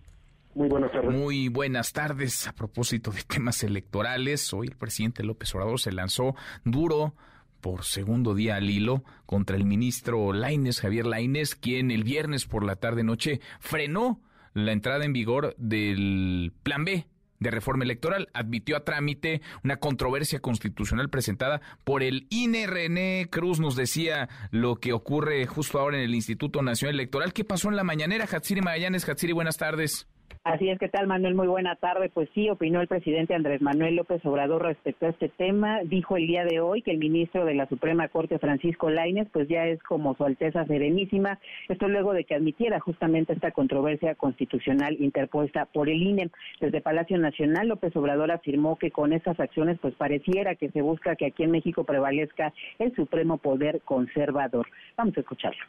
Muy 0.54 0.68
buenas 0.68 0.90
tardes. 0.90 1.10
Muy 1.12 1.48
buenas 1.48 1.92
tardes. 1.92 2.48
A 2.48 2.52
propósito 2.52 3.10
de 3.12 3.22
temas 3.22 3.62
electorales, 3.62 4.52
hoy 4.52 4.68
el 4.68 4.76
presidente 4.76 5.22
López 5.22 5.54
Obrador 5.54 5.78
se 5.78 5.92
lanzó 5.92 6.34
duro 6.64 7.14
por 7.60 7.84
segundo 7.84 8.34
día 8.34 8.56
al 8.56 8.68
hilo 8.68 9.04
contra 9.26 9.56
el 9.56 9.64
ministro 9.64 10.32
Laines, 10.32 10.80
Javier 10.80 11.06
Laines, 11.06 11.54
quien 11.54 11.90
el 11.90 12.04
viernes 12.04 12.46
por 12.46 12.64
la 12.64 12.76
tarde 12.76 13.04
noche 13.04 13.40
frenó 13.60 14.20
la 14.54 14.72
entrada 14.72 15.04
en 15.04 15.12
vigor 15.12 15.54
del 15.56 16.52
Plan 16.62 16.84
B 16.84 17.06
de 17.38 17.50
reforma 17.50 17.84
electoral. 17.84 18.28
Admitió 18.34 18.76
a 18.76 18.84
trámite 18.84 19.42
una 19.62 19.76
controversia 19.76 20.40
constitucional 20.40 21.10
presentada 21.10 21.60
por 21.84 22.02
el 22.02 22.26
INE. 22.30 22.66
René 22.66 23.28
Cruz 23.30 23.60
nos 23.60 23.76
decía 23.76 24.28
lo 24.50 24.76
que 24.76 24.92
ocurre 24.92 25.46
justo 25.46 25.78
ahora 25.78 25.98
en 25.98 26.04
el 26.04 26.14
Instituto 26.14 26.62
Nacional 26.62 26.96
Electoral. 26.96 27.32
¿Qué 27.32 27.44
pasó 27.44 27.68
en 27.68 27.76
la 27.76 27.84
mañanera? 27.84 28.26
Hatsiri 28.30 28.62
Magallanes. 28.62 29.08
Hatsiri, 29.08 29.32
buenas 29.32 29.56
tardes. 29.56 30.08
Así 30.42 30.70
es, 30.70 30.78
¿qué 30.78 30.88
tal 30.88 31.06
Manuel? 31.06 31.34
Muy 31.34 31.48
buena 31.48 31.76
tarde. 31.76 32.08
Pues 32.08 32.28
sí, 32.34 32.48
opinó 32.48 32.80
el 32.80 32.88
presidente 32.88 33.34
Andrés 33.34 33.60
Manuel 33.60 33.96
López 33.96 34.24
Obrador 34.24 34.62
respecto 34.62 35.04
a 35.04 35.10
este 35.10 35.28
tema. 35.28 35.80
Dijo 35.84 36.16
el 36.16 36.26
día 36.26 36.46
de 36.46 36.60
hoy 36.60 36.80
que 36.80 36.92
el 36.92 36.98
ministro 36.98 37.44
de 37.44 37.54
la 37.54 37.68
Suprema 37.68 38.08
Corte, 38.08 38.38
Francisco 38.38 38.88
Laines, 38.88 39.28
pues 39.32 39.48
ya 39.48 39.66
es 39.66 39.82
como 39.82 40.14
su 40.14 40.24
Alteza 40.24 40.64
Serenísima. 40.64 41.38
Esto 41.68 41.88
luego 41.88 42.14
de 42.14 42.24
que 42.24 42.34
admitiera 42.34 42.80
justamente 42.80 43.34
esta 43.34 43.50
controversia 43.50 44.14
constitucional 44.14 44.96
interpuesta 44.98 45.66
por 45.66 45.90
el 45.90 46.02
INE. 46.02 46.30
Desde 46.58 46.80
Palacio 46.80 47.18
Nacional, 47.18 47.68
López 47.68 47.94
Obrador 47.94 48.32
afirmó 48.32 48.76
que 48.76 48.90
con 48.90 49.12
estas 49.12 49.38
acciones 49.38 49.78
pues 49.78 49.94
pareciera 49.94 50.54
que 50.54 50.70
se 50.70 50.80
busca 50.80 51.16
que 51.16 51.26
aquí 51.26 51.42
en 51.42 51.50
México 51.50 51.84
prevalezca 51.84 52.54
el 52.78 52.94
supremo 52.96 53.36
poder 53.36 53.82
conservador. 53.82 54.66
Vamos 54.96 55.16
a 55.18 55.20
escucharlo 55.20 55.64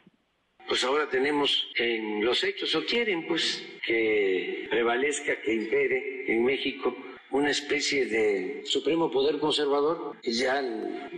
pues 0.72 0.84
ahora 0.84 1.06
tenemos 1.06 1.68
en 1.76 2.24
los 2.24 2.42
hechos, 2.42 2.74
o 2.74 2.82
quieren 2.86 3.26
pues 3.26 3.62
que 3.84 4.66
prevalezca, 4.70 5.38
que 5.42 5.52
impere 5.52 6.32
en 6.32 6.42
México 6.42 6.96
una 7.30 7.50
especie 7.50 8.06
de 8.06 8.62
supremo 8.64 9.10
poder 9.10 9.38
conservador, 9.38 10.16
y 10.22 10.32
ya 10.32 10.62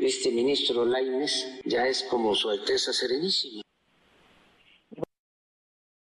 este 0.01 0.33
ministro 0.33 0.85
Laines 0.85 1.61
ya 1.65 1.87
es 1.87 2.03
como 2.03 2.35
su 2.35 2.51
Alteza 2.51 2.93
Serenísima. 2.93 3.63
El 4.91 5.05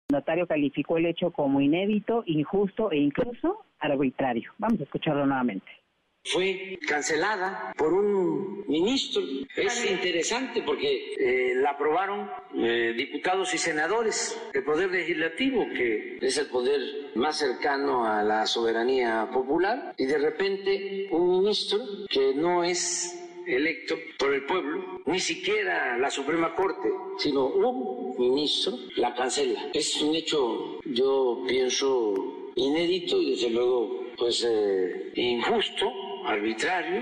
notario 0.09 0.47
calificó 0.47 0.97
el 0.97 1.05
hecho 1.05 1.29
como 1.29 1.61
inédito, 1.61 2.23
injusto 2.25 2.91
e 2.91 2.97
incluso 2.97 3.65
arbitrario. 3.77 4.51
Vamos 4.57 4.79
a 4.79 4.83
escucharlo 4.85 5.27
nuevamente 5.27 5.82
fue 6.25 6.79
cancelada 6.87 7.73
por 7.77 7.93
un 7.93 8.65
ministro. 8.67 9.21
Es 9.55 9.89
interesante 9.89 10.61
porque 10.63 11.13
eh, 11.17 11.53
la 11.55 11.71
aprobaron 11.71 12.29
eh, 12.55 12.93
diputados 12.95 13.53
y 13.53 13.57
senadores 13.57 14.39
del 14.53 14.63
Poder 14.63 14.91
Legislativo, 14.91 15.67
que 15.75 16.17
es 16.21 16.37
el 16.37 16.47
poder 16.47 16.79
más 17.15 17.37
cercano 17.37 18.05
a 18.05 18.23
la 18.23 18.45
soberanía 18.45 19.29
popular, 19.33 19.93
y 19.97 20.05
de 20.05 20.17
repente 20.17 21.07
un 21.11 21.39
ministro 21.39 21.79
que 22.09 22.33
no 22.33 22.63
es 22.63 23.19
electo 23.45 23.95
por 24.17 24.33
el 24.33 24.45
pueblo, 24.45 25.01
ni 25.05 25.19
siquiera 25.19 25.97
la 25.97 26.09
Suprema 26.09 26.55
Corte, 26.55 26.89
sino 27.17 27.47
un 27.47 28.15
ministro 28.17 28.77
la 28.95 29.13
cancela. 29.13 29.69
Es 29.73 30.01
un 30.01 30.15
hecho, 30.15 30.79
yo 30.85 31.43
pienso, 31.45 32.51
inédito 32.55 33.21
y 33.21 33.31
desde 33.31 33.49
luego 33.49 34.03
pues 34.17 34.45
eh, 34.47 35.11
injusto 35.15 35.91
arbitrario. 36.27 37.01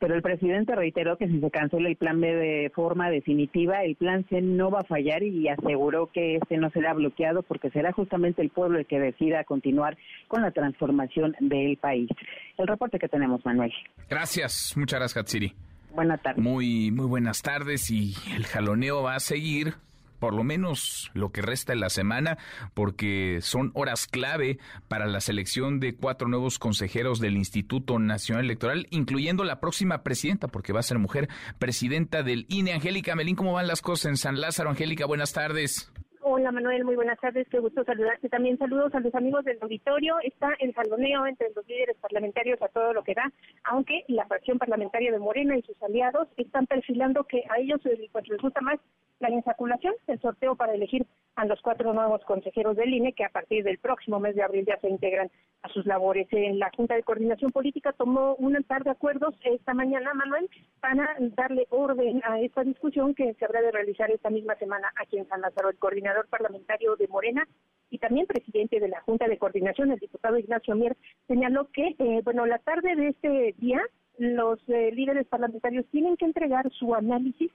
Pero 0.00 0.14
el 0.14 0.22
presidente 0.22 0.74
reiteró 0.74 1.18
que 1.18 1.28
si 1.28 1.40
se 1.40 1.50
cancela 1.50 1.86
el 1.86 1.96
plan 1.96 2.20
B 2.22 2.34
de 2.34 2.70
forma 2.74 3.10
definitiva, 3.10 3.84
el 3.84 3.96
plan 3.96 4.26
C 4.30 4.40
no 4.40 4.70
va 4.70 4.80
a 4.80 4.84
fallar 4.84 5.22
y 5.22 5.46
aseguró 5.48 6.06
que 6.06 6.36
este 6.36 6.56
no 6.56 6.70
será 6.70 6.94
bloqueado 6.94 7.42
porque 7.42 7.70
será 7.70 7.92
justamente 7.92 8.40
el 8.40 8.48
pueblo 8.48 8.78
el 8.78 8.86
que 8.86 8.98
decida 8.98 9.44
continuar 9.44 9.98
con 10.26 10.40
la 10.40 10.52
transformación 10.52 11.36
del 11.40 11.76
país. 11.76 12.08
El 12.56 12.66
reporte 12.66 12.98
que 12.98 13.08
tenemos, 13.08 13.44
Manuel. 13.44 13.72
Gracias, 14.08 14.72
muchas 14.74 15.00
gracias, 15.00 15.22
Hatsiri. 15.22 15.52
Buenas 15.94 16.22
tardes. 16.22 16.42
Muy, 16.42 16.90
muy 16.90 17.06
buenas 17.06 17.42
tardes 17.42 17.90
y 17.90 18.14
el 18.34 18.46
jaloneo 18.46 19.02
va 19.02 19.16
a 19.16 19.20
seguir 19.20 19.74
por 20.20 20.34
lo 20.34 20.44
menos 20.44 21.10
lo 21.14 21.32
que 21.32 21.42
resta 21.42 21.72
de 21.72 21.80
la 21.80 21.90
semana, 21.90 22.38
porque 22.74 23.38
son 23.40 23.72
horas 23.74 24.06
clave 24.06 24.58
para 24.86 25.06
la 25.06 25.20
selección 25.20 25.80
de 25.80 25.96
cuatro 25.96 26.28
nuevos 26.28 26.58
consejeros 26.58 27.18
del 27.18 27.36
Instituto 27.36 27.98
Nacional 27.98 28.44
Electoral, 28.44 28.86
incluyendo 28.90 29.42
la 29.42 29.58
próxima 29.58 30.04
presidenta, 30.04 30.46
porque 30.46 30.72
va 30.72 30.80
a 30.80 30.84
ser 30.84 30.98
mujer, 30.98 31.28
presidenta 31.58 32.22
del 32.22 32.46
INE. 32.48 32.74
Angélica 32.74 33.16
Melín, 33.16 33.34
¿cómo 33.34 33.54
van 33.54 33.66
las 33.66 33.82
cosas 33.82 34.06
en 34.06 34.16
San 34.16 34.40
Lázaro? 34.40 34.70
Angélica, 34.70 35.06
buenas 35.06 35.32
tardes. 35.32 35.90
Hola 36.22 36.52
Manuel, 36.52 36.84
muy 36.84 36.96
buenas 36.96 37.18
tardes, 37.18 37.48
qué 37.48 37.58
gusto 37.60 37.82
saludarte. 37.82 38.28
También 38.28 38.58
saludos 38.58 38.94
a 38.94 39.00
los 39.00 39.14
amigos 39.14 39.42
del 39.44 39.58
auditorio. 39.62 40.16
Está 40.22 40.50
el 40.60 40.74
saloneo 40.74 41.26
entre 41.26 41.50
los 41.56 41.66
líderes 41.66 41.96
parlamentarios 41.96 42.60
a 42.60 42.68
todo 42.68 42.92
lo 42.92 43.02
que 43.02 43.14
da, 43.14 43.32
aunque 43.64 44.04
la 44.06 44.26
fracción 44.26 44.58
parlamentaria 44.58 45.12
de 45.12 45.18
Morena 45.18 45.56
y 45.56 45.62
sus 45.62 45.82
aliados 45.82 46.28
están 46.36 46.66
perfilando 46.66 47.24
que 47.24 47.42
a 47.48 47.58
ellos 47.58 47.80
pues, 48.12 48.28
les 48.28 48.40
gusta 48.40 48.60
más 48.60 48.78
la 49.20 49.30
insaculación, 49.30 49.94
el 50.06 50.20
sorteo 50.20 50.56
para 50.56 50.74
elegir 50.74 51.06
a 51.36 51.44
los 51.44 51.60
cuatro 51.62 51.92
nuevos 51.92 52.24
consejeros 52.24 52.76
del 52.76 52.92
INE 52.92 53.12
que 53.12 53.24
a 53.24 53.28
partir 53.28 53.62
del 53.62 53.78
próximo 53.78 54.18
mes 54.18 54.34
de 54.34 54.42
abril 54.42 54.64
ya 54.66 54.78
se 54.80 54.88
integran 54.88 55.30
a 55.62 55.68
sus 55.68 55.86
labores. 55.86 56.26
En 56.32 56.58
la 56.58 56.70
Junta 56.74 56.94
de 56.94 57.02
Coordinación 57.02 57.52
Política 57.52 57.92
tomó 57.92 58.34
un 58.36 58.54
par 58.64 58.82
de 58.82 58.90
acuerdos 58.90 59.34
esta 59.44 59.74
mañana, 59.74 60.14
Manuel, 60.14 60.48
para 60.80 61.16
darle 61.36 61.66
orden 61.70 62.22
a 62.24 62.40
esta 62.40 62.64
discusión 62.64 63.14
que 63.14 63.34
se 63.34 63.44
habrá 63.44 63.60
de 63.60 63.70
realizar 63.70 64.10
esta 64.10 64.30
misma 64.30 64.54
semana 64.56 64.90
aquí 64.96 65.18
en 65.18 65.28
San 65.28 65.42
Lázaro. 65.42 65.68
El 65.68 65.78
coordinador 65.78 66.26
parlamentario 66.28 66.96
de 66.96 67.08
Morena 67.08 67.46
y 67.90 67.98
también 67.98 68.26
presidente 68.26 68.80
de 68.80 68.88
la 68.88 69.00
Junta 69.02 69.28
de 69.28 69.38
Coordinación, 69.38 69.92
el 69.92 69.98
diputado 69.98 70.38
Ignacio 70.38 70.74
Mier, 70.74 70.96
señaló 71.26 71.68
que, 71.72 71.94
eh, 71.98 72.20
bueno, 72.24 72.46
la 72.46 72.58
tarde 72.58 72.96
de 72.96 73.08
este 73.08 73.54
día 73.58 73.82
los 74.18 74.60
eh, 74.68 74.92
líderes 74.92 75.26
parlamentarios 75.26 75.86
tienen 75.90 76.16
que 76.16 76.26
entregar 76.26 76.70
su 76.72 76.94
análisis 76.94 77.50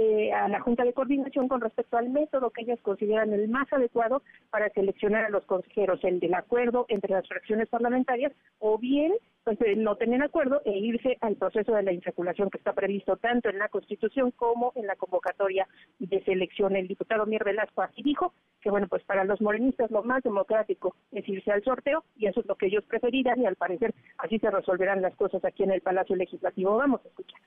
eh, 0.00 0.32
a 0.32 0.46
la 0.46 0.60
Junta 0.60 0.84
de 0.84 0.92
Coordinación 0.92 1.48
con 1.48 1.60
respecto 1.60 1.96
al 1.96 2.08
método 2.08 2.50
que 2.50 2.62
ellas 2.62 2.78
consideran 2.82 3.32
el 3.32 3.48
más 3.48 3.66
adecuado 3.72 4.22
para 4.48 4.70
seleccionar 4.70 5.24
a 5.24 5.28
los 5.28 5.44
consejeros, 5.44 5.98
el 6.04 6.20
del 6.20 6.34
acuerdo 6.34 6.86
entre 6.88 7.12
las 7.12 7.26
fracciones 7.26 7.68
parlamentarias 7.68 8.32
o 8.60 8.78
bien 8.78 9.12
pues, 9.42 9.58
no 9.76 9.96
tener 9.96 10.22
acuerdo 10.22 10.62
e 10.64 10.78
irse 10.78 11.18
al 11.20 11.34
proceso 11.34 11.72
de 11.72 11.82
la 11.82 11.92
insaculación 11.92 12.48
que 12.48 12.58
está 12.58 12.74
previsto 12.74 13.16
tanto 13.16 13.48
en 13.48 13.58
la 13.58 13.68
Constitución 13.70 14.30
como 14.30 14.70
en 14.76 14.86
la 14.86 14.94
convocatoria 14.94 15.66
de 15.98 16.22
selección. 16.22 16.76
El 16.76 16.86
diputado 16.86 17.26
Mier 17.26 17.42
Velasco 17.42 17.82
así 17.82 18.00
dijo 18.04 18.34
que, 18.60 18.70
bueno, 18.70 18.86
pues 18.86 19.02
para 19.02 19.24
los 19.24 19.40
morenistas 19.40 19.90
lo 19.90 20.04
más 20.04 20.22
democrático 20.22 20.94
es 21.10 21.28
irse 21.28 21.50
al 21.50 21.64
sorteo 21.64 22.04
y 22.14 22.26
eso 22.26 22.38
es 22.38 22.46
lo 22.46 22.54
que 22.54 22.66
ellos 22.66 22.84
preferirán 22.84 23.40
y 23.40 23.46
al 23.46 23.56
parecer 23.56 23.92
así 24.18 24.38
se 24.38 24.48
resolverán 24.48 25.02
las 25.02 25.16
cosas 25.16 25.44
aquí 25.44 25.64
en 25.64 25.72
el 25.72 25.80
Palacio 25.80 26.14
Legislativo. 26.14 26.76
Vamos 26.76 27.04
a 27.04 27.08
escuchar. 27.08 27.40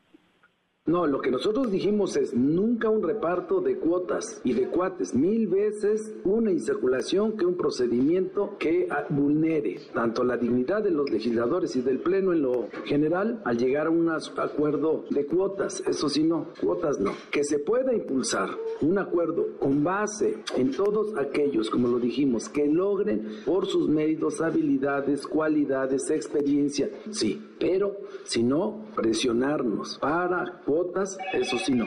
No, 0.88 1.06
lo 1.06 1.22
que 1.22 1.30
nosotros 1.30 1.70
dijimos 1.70 2.18
es 2.18 2.34
nunca 2.34 2.90
un 2.90 3.04
reparto 3.04 3.62
de 3.62 3.78
cuotas 3.78 4.42
y 4.44 4.54
de 4.54 4.68
cuates, 4.68 5.14
mil 5.14 5.48
veces 5.48 6.12
una 6.24 6.52
insaculación 6.52 7.38
que 7.38 7.46
un 7.46 7.56
procedimiento 7.56 8.58
que 8.58 8.90
vulnere 9.10 9.80
tanto 9.94 10.24
la 10.24 10.38
dignidad 10.38 10.82
de 10.82 10.90
los 10.90 11.08
legisladores 11.12 11.76
y 11.76 11.82
del 11.82 12.00
Pleno 12.00 12.34
en 12.34 12.42
lo 12.42 12.68
general 12.86 13.44
al 13.46 13.60
llegar 13.60 13.86
a 13.86 13.90
un 13.92 14.10
acuerdo 14.10 15.06
de 15.12 15.28
cuotas, 15.28 15.84
eso 15.86 16.10
sí 16.10 16.24
no, 16.24 16.48
cuotas 16.60 17.00
no, 17.00 17.12
que 17.30 17.44
se 17.44 17.60
pueda 17.60 17.94
impulsar 17.94 18.50
un 18.82 18.98
acuerdo 18.98 19.50
con 19.60 19.84
base 19.84 20.40
en 20.58 20.72
todos 20.72 21.16
aquellos, 21.16 21.70
como 21.70 21.90
lo 21.90 22.00
dijimos, 22.00 22.50
que 22.50 22.66
logren 22.66 23.44
por 23.46 23.68
sus 23.68 23.88
méritos, 23.88 24.42
habilidades, 24.42 25.28
cualidades, 25.28 26.10
experiencia, 26.10 26.90
sí, 27.12 27.40
pero 27.60 27.98
si 28.24 28.42
no, 28.42 28.88
presionarnos 28.96 30.00
para 30.00 30.62
cuotas, 30.72 31.18
eso 31.34 31.58
sí 31.58 31.74
no. 31.74 31.86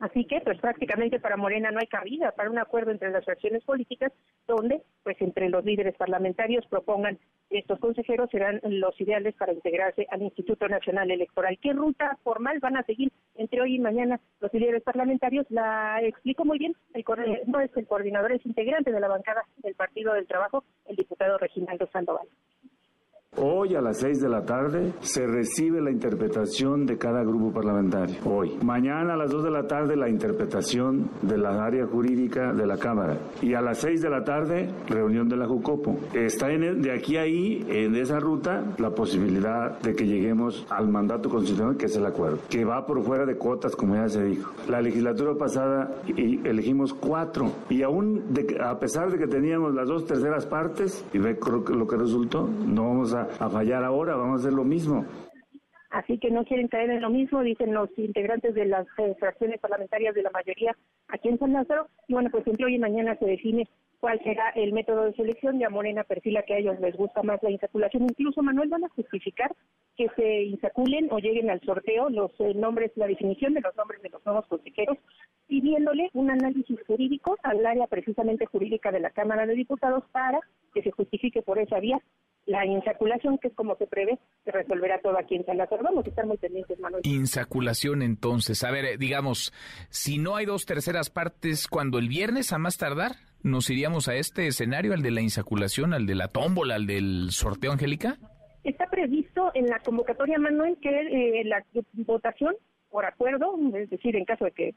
Así 0.00 0.24
que, 0.24 0.40
pues 0.40 0.58
prácticamente 0.58 1.20
para 1.20 1.36
Morena 1.36 1.70
no 1.70 1.78
hay 1.78 1.86
cabida 1.86 2.32
para 2.32 2.50
un 2.50 2.58
acuerdo 2.58 2.90
entre 2.90 3.12
las 3.12 3.24
fracciones 3.24 3.62
políticas, 3.62 4.12
donde, 4.48 4.82
pues 5.04 5.16
entre 5.20 5.48
los 5.48 5.64
líderes 5.64 5.94
parlamentarios 5.96 6.66
propongan 6.66 7.20
estos 7.50 7.78
consejeros 7.78 8.28
serán 8.30 8.60
los 8.64 9.00
ideales 9.00 9.36
para 9.36 9.52
integrarse 9.52 10.06
al 10.10 10.22
Instituto 10.22 10.66
Nacional 10.66 11.12
Electoral. 11.12 11.56
¿Qué 11.62 11.72
ruta 11.72 12.18
formal 12.24 12.58
van 12.58 12.76
a 12.76 12.82
seguir 12.82 13.12
entre 13.36 13.60
hoy 13.60 13.76
y 13.76 13.78
mañana 13.78 14.18
los 14.40 14.52
líderes 14.52 14.82
parlamentarios? 14.82 15.46
La 15.50 16.00
explico 16.02 16.44
muy 16.44 16.58
bien. 16.58 16.74
El, 16.94 17.04
no 17.46 17.60
es 17.60 17.70
el 17.76 17.86
coordinador, 17.86 18.32
es 18.32 18.44
integrante 18.44 18.90
de 18.90 18.98
la 18.98 19.08
bancada 19.08 19.44
del 19.58 19.76
Partido 19.76 20.14
del 20.14 20.26
Trabajo, 20.26 20.64
el 20.86 20.96
diputado 20.96 21.38
Reginaldo 21.38 21.86
Sandoval. 21.92 22.26
Hoy 23.38 23.74
a 23.74 23.80
las 23.80 23.96
6 24.00 24.20
de 24.20 24.28
la 24.28 24.44
tarde 24.44 24.92
se 25.00 25.26
recibe 25.26 25.80
la 25.80 25.90
interpretación 25.90 26.84
de 26.84 26.98
cada 26.98 27.22
grupo 27.24 27.50
parlamentario. 27.50 28.16
Hoy. 28.26 28.58
Mañana 28.62 29.14
a 29.14 29.16
las 29.16 29.30
2 29.30 29.44
de 29.44 29.50
la 29.50 29.66
tarde 29.66 29.96
la 29.96 30.10
interpretación 30.10 31.08
de 31.22 31.38
la 31.38 31.64
área 31.64 31.86
jurídica 31.86 32.52
de 32.52 32.66
la 32.66 32.76
Cámara. 32.76 33.16
Y 33.40 33.54
a 33.54 33.62
las 33.62 33.78
6 33.78 34.02
de 34.02 34.10
la 34.10 34.22
tarde 34.22 34.68
reunión 34.86 35.30
de 35.30 35.38
la 35.38 35.46
Jucopo. 35.46 35.98
Está 36.12 36.52
en, 36.52 36.82
de 36.82 36.92
aquí 36.92 37.16
a 37.16 37.22
ahí, 37.22 37.64
en 37.68 37.96
esa 37.96 38.20
ruta, 38.20 38.64
la 38.76 38.90
posibilidad 38.90 39.80
de 39.80 39.94
que 39.94 40.06
lleguemos 40.06 40.66
al 40.68 40.90
mandato 40.90 41.30
constitucional, 41.30 41.78
que 41.78 41.86
es 41.86 41.96
el 41.96 42.04
acuerdo, 42.04 42.40
que 42.50 42.66
va 42.66 42.84
por 42.84 43.02
fuera 43.02 43.24
de 43.24 43.36
cuotas, 43.36 43.74
como 43.74 43.94
ya 43.94 44.08
se 44.08 44.24
dijo. 44.24 44.52
La 44.68 44.82
legislatura 44.82 45.34
pasada 45.38 46.02
y 46.06 46.46
elegimos 46.46 46.92
cuatro. 46.92 47.50
Y 47.70 47.82
aún, 47.82 48.24
a 48.62 48.78
pesar 48.78 49.10
de 49.10 49.16
que 49.16 49.26
teníamos 49.26 49.72
las 49.74 49.88
dos 49.88 50.04
terceras 50.04 50.44
partes, 50.44 51.02
y 51.14 51.18
ve 51.18 51.38
lo 51.74 51.86
que 51.86 51.96
resultó, 51.96 52.46
no 52.66 52.88
vamos 52.88 53.14
a 53.14 53.21
a, 53.38 53.50
fallar 53.50 53.84
ahora, 53.84 54.16
vamos 54.16 54.38
a 54.38 54.40
hacer 54.40 54.52
lo 54.52 54.64
mismo. 54.64 55.04
Así 55.90 56.18
que 56.18 56.30
no 56.30 56.44
quieren 56.44 56.68
caer 56.68 56.90
en 56.90 57.02
lo 57.02 57.10
mismo, 57.10 57.42
dicen 57.42 57.74
los 57.74 57.90
integrantes 57.98 58.54
de 58.54 58.64
las 58.64 58.86
eh, 58.98 59.14
fracciones 59.18 59.60
parlamentarias 59.60 60.14
de 60.14 60.22
la 60.22 60.30
mayoría 60.30 60.74
aquí 61.08 61.28
en 61.28 61.38
San 61.38 61.52
Lázaro. 61.52 61.88
Y 62.08 62.14
bueno, 62.14 62.30
pues 62.30 62.46
entre 62.46 62.64
hoy 62.64 62.76
y 62.76 62.78
mañana 62.78 63.14
se 63.16 63.26
define 63.26 63.68
cuál 64.00 64.18
será 64.24 64.48
el 64.56 64.72
método 64.72 65.04
de 65.04 65.12
selección. 65.12 65.58
Ya 65.58 65.68
Morena 65.68 66.02
perfila 66.02 66.42
que 66.42 66.54
a 66.54 66.58
ellos 66.58 66.80
les 66.80 66.96
gusta 66.96 67.22
más 67.22 67.42
la 67.42 67.50
insaculación. 67.50 68.04
Incluso, 68.04 68.42
Manuel, 68.42 68.70
van 68.70 68.84
a 68.84 68.88
justificar 68.88 69.54
que 69.96 70.08
se 70.16 70.42
insaculen 70.44 71.08
o 71.12 71.18
lleguen 71.18 71.50
al 71.50 71.60
sorteo 71.60 72.08
los 72.08 72.32
eh, 72.40 72.54
nombres, 72.54 72.90
la 72.96 73.06
definición 73.06 73.54
de 73.54 73.60
los 73.60 73.76
nombres 73.76 74.02
de 74.02 74.08
los 74.08 74.24
nuevos 74.24 74.46
consejeros, 74.46 74.98
pidiéndole 75.46 76.10
un 76.14 76.30
análisis 76.30 76.78
jurídico 76.86 77.36
al 77.42 77.64
área 77.64 77.86
precisamente 77.86 78.46
jurídica 78.46 78.90
de 78.90 79.00
la 79.00 79.10
Cámara 79.10 79.46
de 79.46 79.54
Diputados 79.54 80.04
para 80.10 80.40
que 80.74 80.82
se 80.82 80.90
justifique 80.90 81.42
por 81.42 81.58
esa 81.58 81.78
vía 81.78 82.00
la 82.46 82.66
insaculación, 82.66 83.38
que 83.38 83.48
es 83.48 83.54
como 83.54 83.76
se 83.76 83.86
prevé, 83.86 84.18
se 84.44 84.50
resolverá 84.50 85.00
todo 85.00 85.18
aquí 85.18 85.36
en 85.36 85.46
San 85.46 85.56
Lázaro. 85.56 85.82
Vamos 85.82 86.04
a 86.04 86.08
estar 86.08 86.26
muy 86.26 86.36
pendientes, 86.36 86.78
Manuel. 86.80 87.02
Insaculación, 87.04 88.02
entonces. 88.02 88.64
A 88.64 88.70
ver, 88.70 88.84
eh, 88.84 88.96
digamos, 88.98 89.52
si 89.90 90.18
no 90.18 90.36
hay 90.36 90.46
dos 90.46 90.66
terceras 90.66 91.10
partes, 91.10 91.68
cuando 91.68 91.98
el 91.98 92.08
viernes, 92.08 92.52
a 92.52 92.58
más 92.58 92.78
tardar, 92.78 93.12
nos 93.42 93.70
iríamos 93.70 94.08
a 94.08 94.14
este 94.14 94.46
escenario, 94.46 94.92
al 94.92 95.02
de 95.02 95.10
la 95.10 95.20
insaculación, 95.20 95.94
al 95.94 96.06
de 96.06 96.14
la 96.14 96.28
tómbola, 96.28 96.76
al 96.76 96.86
del 96.86 97.28
sorteo, 97.30 97.72
Angélica? 97.72 98.18
Está 98.64 98.88
previsto 98.88 99.50
en 99.54 99.66
la 99.66 99.80
convocatoria, 99.80 100.38
Manuel, 100.38 100.78
que 100.80 100.88
eh, 100.88 101.44
la 101.44 101.64
votación 101.92 102.54
por 102.90 103.04
acuerdo, 103.06 103.56
es 103.74 103.90
decir, 103.90 104.14
en 104.16 104.24
caso 104.24 104.44
de 104.44 104.52
que 104.52 104.74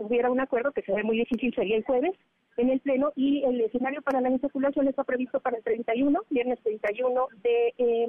hubiera 0.00 0.30
un 0.30 0.40
acuerdo, 0.40 0.72
que 0.72 0.82
se 0.82 0.92
ve 0.92 1.02
muy 1.02 1.18
difícil, 1.18 1.54
sería 1.54 1.76
el 1.76 1.84
jueves, 1.84 2.12
en 2.56 2.70
el 2.70 2.80
Pleno 2.80 3.12
y 3.16 3.42
el 3.44 3.60
escenario 3.60 4.02
para 4.02 4.20
la 4.20 4.30
insaculación 4.30 4.88
está 4.88 5.04
previsto 5.04 5.40
para 5.40 5.56
el 5.56 5.62
31, 5.62 6.20
viernes 6.30 6.58
31 6.62 7.28
de, 7.42 7.74
eh, 7.78 8.06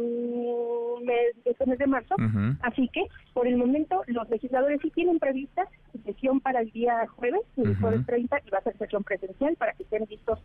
mes, 1.03 1.35
este 1.45 1.65
mes 1.65 1.79
de 1.79 1.87
marzo. 1.87 2.15
Así 2.61 2.89
que, 2.89 3.05
por 3.33 3.47
el 3.47 3.57
momento, 3.57 4.03
los 4.07 4.29
legisladores 4.29 4.79
sí 4.81 4.89
tienen 4.91 5.19
prevista 5.19 5.67
sesión 6.05 6.39
para 6.39 6.61
el 6.61 6.71
día 6.71 7.07
jueves, 7.15 7.41
el 7.55 7.77
jueves 7.77 8.05
30, 8.05 8.41
y 8.45 8.49
va 8.49 8.57
a 8.57 8.63
ser 8.63 8.77
sesión 8.77 9.03
presencial 9.03 9.55
para 9.55 9.73
que 9.73 9.83
estén 9.83 10.05
listos 10.09 10.39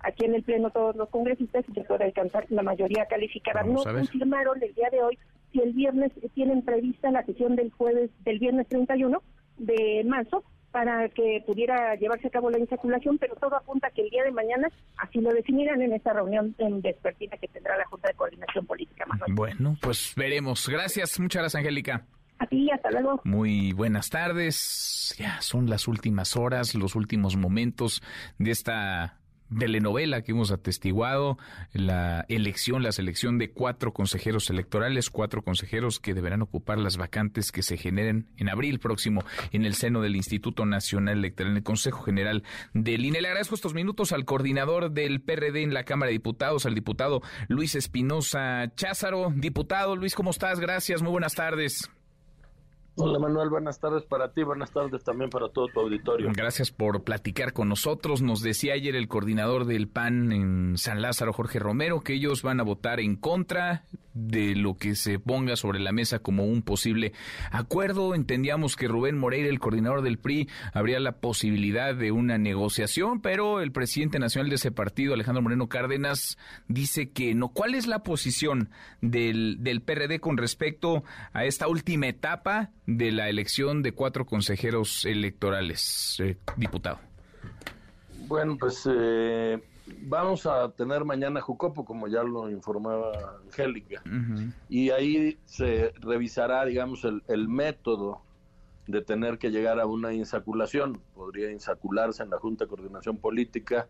aquí 0.00 0.24
en 0.24 0.34
el 0.34 0.42
Pleno 0.42 0.70
todos 0.70 0.94
los 0.96 1.08
congresistas 1.08 1.64
y 1.68 1.72
se 1.72 1.84
pueda 1.84 2.04
alcanzar 2.04 2.46
la 2.50 2.62
mayoría 2.62 3.06
calificada. 3.06 3.62
no 3.62 3.82
confirmaron 3.82 4.62
el 4.62 4.74
día 4.74 4.90
de 4.90 5.02
hoy 5.02 5.18
si 5.52 5.60
el 5.60 5.72
viernes 5.72 6.12
tienen 6.34 6.62
prevista 6.62 7.10
la 7.10 7.24
sesión 7.24 7.56
del 7.56 7.70
jueves, 7.70 8.10
del 8.24 8.38
viernes 8.38 8.66
31 8.68 9.22
de 9.58 10.04
marzo, 10.04 10.44
para 10.72 11.08
que 11.08 11.42
pudiera 11.46 11.94
llevarse 11.94 12.28
a 12.28 12.30
cabo 12.30 12.50
la 12.50 12.58
insaculación, 12.58 13.18
pero 13.18 13.34
todo 13.36 13.56
apunta 13.56 13.88
a 13.88 13.90
que 13.90 14.02
el 14.02 14.10
día 14.10 14.24
de 14.24 14.32
mañana 14.32 14.68
así 14.98 15.20
lo 15.20 15.32
definirán 15.32 15.80
en 15.82 15.92
esta 15.92 16.12
reunión 16.12 16.54
en 16.58 16.80
vespertina 16.82 17.36
que 17.38 17.48
tendrá 17.48 17.76
la 17.76 17.84
Junta 17.86 18.08
de 18.08 18.14
Coordinación 18.14 18.66
Política. 18.66 19.06
Bueno, 19.28 19.76
pues 19.80 20.12
veremos. 20.16 20.68
Gracias, 20.68 21.18
muchas 21.18 21.42
gracias, 21.42 21.60
Angélica. 21.60 22.04
A 22.38 22.46
ti, 22.46 22.70
hasta 22.70 22.90
luego. 22.90 23.20
Muy 23.24 23.72
buenas 23.72 24.10
tardes. 24.10 25.14
Ya 25.18 25.40
son 25.40 25.70
las 25.70 25.88
últimas 25.88 26.36
horas, 26.36 26.74
los 26.74 26.94
últimos 26.94 27.36
momentos 27.36 28.02
de 28.38 28.50
esta 28.50 29.18
telenovela 29.58 30.22
que 30.22 30.32
hemos 30.32 30.50
atestiguado, 30.50 31.38
la 31.72 32.24
elección, 32.28 32.82
la 32.82 32.92
selección 32.92 33.38
de 33.38 33.50
cuatro 33.50 33.92
consejeros 33.92 34.50
electorales, 34.50 35.10
cuatro 35.10 35.42
consejeros 35.42 36.00
que 36.00 36.14
deberán 36.14 36.42
ocupar 36.42 36.78
las 36.78 36.96
vacantes 36.96 37.52
que 37.52 37.62
se 37.62 37.76
generen 37.76 38.28
en 38.36 38.48
abril 38.48 38.78
próximo 38.78 39.24
en 39.52 39.64
el 39.64 39.74
seno 39.74 40.00
del 40.00 40.16
Instituto 40.16 40.66
Nacional 40.66 41.18
Electoral, 41.18 41.52
en 41.52 41.58
el 41.58 41.62
Consejo 41.62 42.02
General 42.02 42.42
del 42.74 43.04
INE. 43.04 43.20
Le 43.20 43.28
agradezco 43.28 43.54
estos 43.54 43.74
minutos 43.74 44.12
al 44.12 44.24
coordinador 44.24 44.90
del 44.90 45.20
PRD 45.20 45.62
en 45.62 45.74
la 45.74 45.84
Cámara 45.84 46.08
de 46.08 46.14
Diputados, 46.14 46.66
al 46.66 46.74
diputado 46.74 47.22
Luis 47.48 47.74
Espinosa 47.74 48.72
Cházaro. 48.74 49.32
Diputado 49.34 49.96
Luis, 49.96 50.14
¿cómo 50.14 50.30
estás? 50.30 50.60
Gracias, 50.60 51.02
muy 51.02 51.10
buenas 51.10 51.34
tardes. 51.34 51.90
Hola 52.98 53.18
Manuel, 53.18 53.50
buenas 53.50 53.78
tardes 53.78 54.04
para 54.04 54.32
ti, 54.32 54.42
buenas 54.42 54.70
tardes 54.70 55.04
también 55.04 55.28
para 55.28 55.50
todo 55.50 55.68
tu 55.68 55.80
auditorio. 55.80 56.30
Gracias 56.34 56.70
por 56.70 57.04
platicar 57.04 57.52
con 57.52 57.68
nosotros. 57.68 58.22
Nos 58.22 58.40
decía 58.40 58.72
ayer 58.72 58.96
el 58.96 59.06
coordinador 59.06 59.66
del 59.66 59.86
PAN 59.86 60.32
en 60.32 60.78
San 60.78 61.02
Lázaro, 61.02 61.34
Jorge 61.34 61.58
Romero, 61.58 62.00
que 62.00 62.14
ellos 62.14 62.40
van 62.40 62.58
a 62.58 62.62
votar 62.62 63.00
en 63.00 63.16
contra 63.16 63.84
de 64.16 64.56
lo 64.56 64.78
que 64.78 64.94
se 64.94 65.18
ponga 65.18 65.56
sobre 65.56 65.78
la 65.78 65.92
mesa 65.92 66.20
como 66.20 66.46
un 66.46 66.62
posible 66.62 67.12
acuerdo. 67.50 68.14
Entendíamos 68.14 68.74
que 68.74 68.88
Rubén 68.88 69.18
Moreira, 69.18 69.50
el 69.50 69.60
coordinador 69.60 70.00
del 70.00 70.18
PRI, 70.18 70.48
habría 70.72 70.98
la 70.98 71.18
posibilidad 71.18 71.94
de 71.94 72.12
una 72.12 72.38
negociación, 72.38 73.20
pero 73.20 73.60
el 73.60 73.72
presidente 73.72 74.18
nacional 74.18 74.48
de 74.48 74.56
ese 74.56 74.72
partido, 74.72 75.12
Alejandro 75.12 75.42
Moreno 75.42 75.68
Cárdenas, 75.68 76.38
dice 76.66 77.10
que 77.10 77.34
no. 77.34 77.50
¿Cuál 77.50 77.74
es 77.74 77.86
la 77.86 78.02
posición 78.02 78.70
del, 79.02 79.58
del 79.60 79.82
PRD 79.82 80.18
con 80.18 80.38
respecto 80.38 81.04
a 81.34 81.44
esta 81.44 81.68
última 81.68 82.08
etapa? 82.08 82.70
De 82.86 83.12
la 83.12 83.28
elección 83.28 83.82
de 83.82 83.92
cuatro 83.92 84.24
consejeros 84.26 85.04
electorales, 85.04 86.20
eh, 86.20 86.36
diputado? 86.56 86.98
Bueno, 88.26 88.56
pues 88.58 88.88
eh, 88.90 89.60
vamos 90.02 90.46
a 90.46 90.70
tener 90.70 91.04
mañana 91.04 91.40
Jucopo, 91.40 91.84
como 91.84 92.08
ya 92.08 92.22
lo 92.22 92.50
informaba 92.50 93.38
Angélica, 93.44 94.02
y 94.68 94.90
ahí 94.90 95.38
se 95.44 95.92
revisará, 96.00 96.64
digamos, 96.64 97.04
el, 97.04 97.22
el, 97.28 97.48
método 97.48 98.22
de 98.86 99.02
tener 99.02 99.38
que 99.38 99.50
llegar 99.50 99.80
a 99.80 99.86
una 99.86 100.12
insaculación. 100.12 101.00
Podría 101.14 101.50
insacularse 101.50 102.22
en 102.22 102.30
la 102.30 102.38
Junta 102.38 102.64
de 102.64 102.68
Coordinación 102.68 103.18
Política 103.18 103.88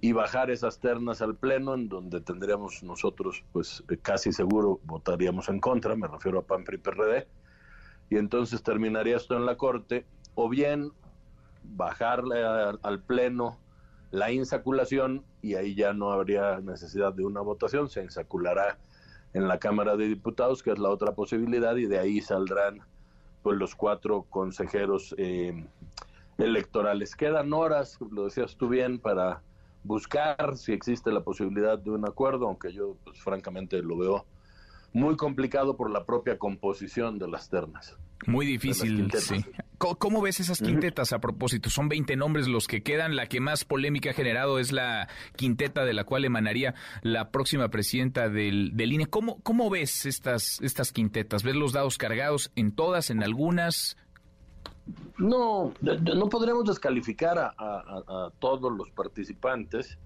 y 0.00 0.12
bajar 0.12 0.50
esas 0.50 0.78
ternas 0.80 1.22
al 1.22 1.36
Pleno, 1.36 1.74
en 1.74 1.88
donde 1.88 2.20
tendríamos 2.20 2.82
nosotros, 2.82 3.44
pues 3.52 3.82
casi 4.02 4.32
seguro 4.32 4.80
votaríamos 4.84 5.48
en 5.48 5.60
contra, 5.60 5.96
me 5.96 6.06
refiero 6.06 6.40
a 6.40 6.42
PAN, 6.42 6.64
PRI, 6.64 6.78
PRD, 6.78 7.26
y 8.14 8.16
entonces 8.16 8.62
terminaría 8.62 9.16
esto 9.16 9.36
en 9.36 9.44
la 9.44 9.56
Corte, 9.56 10.06
o 10.36 10.48
bien 10.48 10.92
bajarle 11.64 12.44
al 12.44 13.02
Pleno 13.02 13.58
la 14.12 14.30
insaculación 14.30 15.24
y 15.42 15.56
ahí 15.56 15.74
ya 15.74 15.92
no 15.94 16.12
habría 16.12 16.60
necesidad 16.60 17.12
de 17.12 17.24
una 17.24 17.40
votación, 17.40 17.90
se 17.90 18.04
insaculará 18.04 18.78
en 19.32 19.48
la 19.48 19.58
Cámara 19.58 19.96
de 19.96 20.06
Diputados, 20.06 20.62
que 20.62 20.70
es 20.70 20.78
la 20.78 20.90
otra 20.90 21.16
posibilidad, 21.16 21.74
y 21.74 21.86
de 21.86 21.98
ahí 21.98 22.20
saldrán 22.20 22.82
pues 23.42 23.58
los 23.58 23.74
cuatro 23.74 24.26
consejeros 24.30 25.12
eh, 25.18 25.66
electorales. 26.38 27.16
Quedan 27.16 27.52
horas, 27.52 27.98
lo 28.12 28.26
decías 28.26 28.56
tú 28.56 28.68
bien, 28.68 29.00
para 29.00 29.42
buscar 29.82 30.56
si 30.56 30.72
existe 30.72 31.10
la 31.10 31.24
posibilidad 31.24 31.80
de 31.80 31.90
un 31.90 32.06
acuerdo, 32.06 32.46
aunque 32.46 32.72
yo 32.72 32.94
pues 33.02 33.20
francamente 33.20 33.82
lo 33.82 33.98
veo 33.98 34.24
muy 34.94 35.16
complicado 35.16 35.76
por 35.76 35.90
la 35.90 36.06
propia 36.06 36.38
composición 36.38 37.18
de 37.18 37.28
las 37.28 37.50
ternas. 37.50 37.98
Muy 38.26 38.46
difícil, 38.46 39.10
sí. 39.18 39.44
¿Cómo, 39.76 40.22
ves 40.22 40.40
esas 40.40 40.62
quintetas 40.62 41.12
a 41.12 41.18
propósito? 41.18 41.68
Son 41.68 41.88
20 41.88 42.16
nombres 42.16 42.46
los 42.48 42.68
que 42.68 42.82
quedan. 42.82 43.16
La 43.16 43.26
que 43.26 43.40
más 43.40 43.64
polémica 43.64 44.10
ha 44.10 44.14
generado 44.14 44.58
es 44.58 44.72
la 44.72 45.08
quinteta 45.36 45.84
de 45.84 45.92
la 45.92 46.04
cual 46.04 46.24
emanaría 46.24 46.74
la 47.02 47.30
próxima 47.30 47.68
presidenta 47.68 48.30
del, 48.30 48.70
del 48.76 48.92
INE. 48.92 49.06
¿Cómo, 49.06 49.40
¿Cómo 49.42 49.68
ves 49.68 50.06
estas, 50.06 50.60
estas 50.62 50.92
quintetas? 50.92 51.42
¿Ves 51.42 51.56
los 51.56 51.72
dados 51.72 51.98
cargados 51.98 52.50
en 52.54 52.72
todas, 52.72 53.10
en 53.10 53.22
algunas? 53.22 53.96
No, 55.18 55.74
no 55.82 56.28
podremos 56.28 56.64
descalificar 56.64 57.38
a, 57.38 58.30
todos 58.38 58.72
los 58.72 58.90
participantes, 58.92 59.98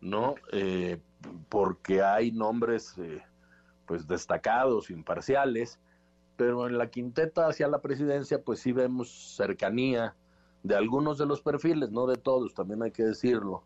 ¿no? 0.00 0.34
Eh, 0.52 1.00
porque 1.48 2.02
hay 2.02 2.30
nombres 2.30 2.96
eh, 2.98 3.22
pues 3.88 4.06
destacados, 4.06 4.90
imparciales, 4.90 5.80
pero 6.36 6.68
en 6.68 6.78
la 6.78 6.90
quinteta 6.90 7.48
hacia 7.48 7.66
la 7.66 7.80
presidencia 7.80 8.42
pues 8.44 8.60
sí 8.60 8.70
vemos 8.70 9.34
cercanía 9.36 10.14
de 10.62 10.76
algunos 10.76 11.18
de 11.18 11.26
los 11.26 11.40
perfiles, 11.40 11.90
no 11.90 12.06
de 12.06 12.16
todos, 12.16 12.54
también 12.54 12.82
hay 12.82 12.90
que 12.90 13.02
decirlo, 13.02 13.64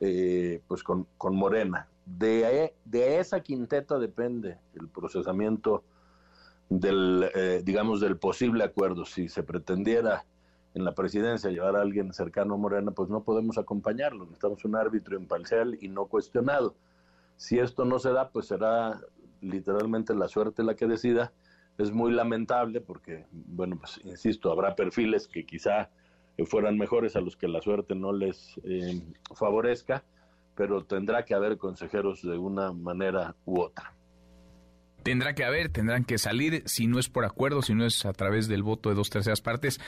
eh, 0.00 0.60
pues 0.68 0.84
con, 0.84 1.06
con 1.16 1.34
Morena. 1.34 1.88
De, 2.04 2.74
de, 2.84 3.20
esa 3.20 3.40
quinteta 3.40 3.98
depende 3.98 4.58
el 4.74 4.88
procesamiento 4.88 5.84
del, 6.68 7.30
eh, 7.34 7.62
digamos, 7.64 8.00
del 8.00 8.18
posible 8.18 8.64
acuerdo. 8.64 9.04
Si 9.04 9.28
se 9.28 9.42
pretendiera 9.42 10.24
en 10.74 10.84
la 10.84 10.94
presidencia 10.94 11.50
llevar 11.50 11.76
a 11.76 11.82
alguien 11.82 12.12
cercano 12.12 12.54
a 12.54 12.56
Morena, 12.56 12.90
pues 12.90 13.08
no 13.08 13.22
podemos 13.22 13.56
acompañarlo. 13.58 14.24
Necesitamos 14.24 14.64
un 14.64 14.76
árbitro 14.76 15.16
imparcial 15.16 15.78
y 15.80 15.88
no 15.88 16.06
cuestionado. 16.06 16.74
Si 17.36 17.58
esto 17.58 17.84
no 17.84 17.98
se 17.98 18.10
da, 18.10 18.30
pues 18.30 18.46
será 18.46 19.00
literalmente 19.42 20.14
la 20.14 20.28
suerte 20.28 20.62
la 20.62 20.74
que 20.74 20.86
decida 20.86 21.32
es 21.78 21.92
muy 21.92 22.12
lamentable 22.12 22.80
porque, 22.80 23.26
bueno, 23.30 23.76
pues 23.78 24.00
insisto, 24.04 24.50
habrá 24.50 24.74
perfiles 24.74 25.28
que 25.28 25.44
quizá 25.44 25.90
fueran 26.46 26.78
mejores 26.78 27.14
a 27.16 27.20
los 27.20 27.36
que 27.36 27.48
la 27.48 27.60
suerte 27.60 27.94
no 27.94 28.12
les 28.12 28.58
eh, 28.64 29.02
favorezca, 29.34 30.04
pero 30.54 30.84
tendrá 30.84 31.24
que 31.24 31.34
haber 31.34 31.58
consejeros 31.58 32.22
de 32.22 32.38
una 32.38 32.72
manera 32.72 33.36
u 33.44 33.60
otra 33.60 33.94
tendrá 35.02 35.34
que 35.34 35.44
haber, 35.44 35.68
tendrán 35.68 36.04
que 36.04 36.18
salir, 36.18 36.62
si 36.66 36.86
no 36.86 36.98
es 36.98 37.08
por 37.08 37.24
acuerdo, 37.24 37.62
si 37.62 37.74
no 37.74 37.84
es 37.84 38.04
a 38.04 38.12
través 38.12 38.48
del 38.48 38.62
voto 38.62 38.88
de 38.88 38.94
dos 38.94 39.10
terceras 39.10 39.40
partes, 39.40 39.80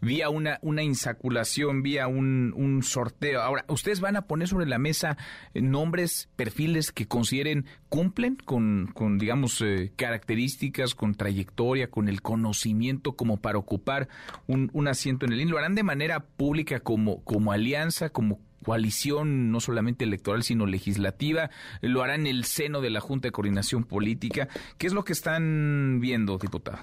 vía 0.00 0.28
una, 0.28 0.58
una 0.62 0.82
insaculación, 0.82 1.82
vía 1.82 2.06
un, 2.08 2.52
un 2.56 2.82
sorteo. 2.82 3.40
Ahora, 3.40 3.64
¿ustedes 3.68 4.00
van 4.00 4.16
a 4.16 4.26
poner 4.26 4.48
sobre 4.48 4.66
la 4.66 4.78
mesa 4.78 5.16
eh, 5.54 5.62
nombres, 5.62 6.28
perfiles 6.36 6.92
que 6.92 7.06
consideren 7.06 7.66
cumplen 7.88 8.36
con, 8.36 8.90
con 8.94 9.18
digamos, 9.18 9.60
eh, 9.60 9.92
características, 9.96 10.94
con 10.94 11.14
trayectoria, 11.14 11.90
con 11.90 12.08
el 12.08 12.22
conocimiento 12.22 13.16
como 13.16 13.40
para 13.40 13.58
ocupar 13.58 14.08
un, 14.46 14.70
un 14.72 14.88
asiento 14.88 15.26
en 15.26 15.32
el 15.32 15.40
IN? 15.40 15.50
¿Lo 15.50 15.58
harán 15.58 15.74
de 15.74 15.82
manera 15.82 16.20
pública 16.20 16.80
como, 16.80 17.22
como 17.24 17.52
alianza, 17.52 18.10
como 18.10 18.40
coalición 18.62 19.50
no 19.50 19.60
solamente 19.60 20.04
electoral, 20.04 20.42
sino 20.42 20.66
legislativa, 20.66 21.50
lo 21.80 22.02
hará 22.02 22.14
en 22.14 22.26
el 22.26 22.44
seno 22.44 22.80
de 22.80 22.90
la 22.90 23.00
Junta 23.00 23.28
de 23.28 23.32
Coordinación 23.32 23.84
Política. 23.84 24.48
¿Qué 24.78 24.86
es 24.86 24.92
lo 24.92 25.04
que 25.04 25.12
están 25.12 25.98
viendo, 26.00 26.38
diputado? 26.38 26.78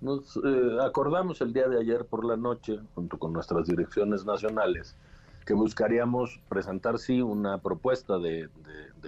Nos 0.00 0.36
eh, 0.36 0.78
acordamos 0.82 1.40
el 1.40 1.52
día 1.52 1.66
de 1.68 1.80
ayer 1.80 2.04
por 2.04 2.24
la 2.24 2.36
noche, 2.36 2.78
junto 2.94 3.18
con 3.18 3.32
nuestras 3.32 3.66
direcciones 3.66 4.24
nacionales, 4.24 4.96
que 5.46 5.54
buscaríamos 5.54 6.40
presentar, 6.48 6.98
sí, 6.98 7.22
una 7.22 7.58
propuesta 7.58 8.18
de, 8.18 8.48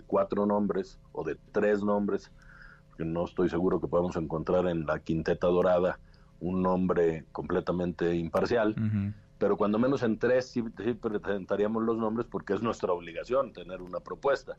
cuatro 0.07 0.47
nombres 0.47 0.99
o 1.13 1.25
de 1.25 1.37
tres 1.53 1.83
nombres, 1.83 2.31
no 2.99 3.25
estoy 3.25 3.49
seguro 3.51 3.81
que 3.81 3.89
podamos 3.89 4.17
encontrar 4.17 4.67
en 4.69 4.87
la 4.87 5.01
quinteta 5.01 5.47
dorada 5.49 5.99
un 6.41 6.63
nombre 6.63 7.25
completamente 7.33 8.15
imparcial 8.15 8.75
pero 9.39 9.57
cuando 9.57 9.79
menos 9.79 10.03
en 10.03 10.19
tres 10.19 10.47
sí, 10.47 10.63
presentaríamos 10.63 11.83
los 11.83 11.99
nombres 11.99 12.27
porque 12.31 12.55
es 12.55 12.63
nuestra 12.63 12.93
obligación 12.93 13.53
tener 13.53 13.83
una 13.83 14.01
propuesta. 14.01 14.57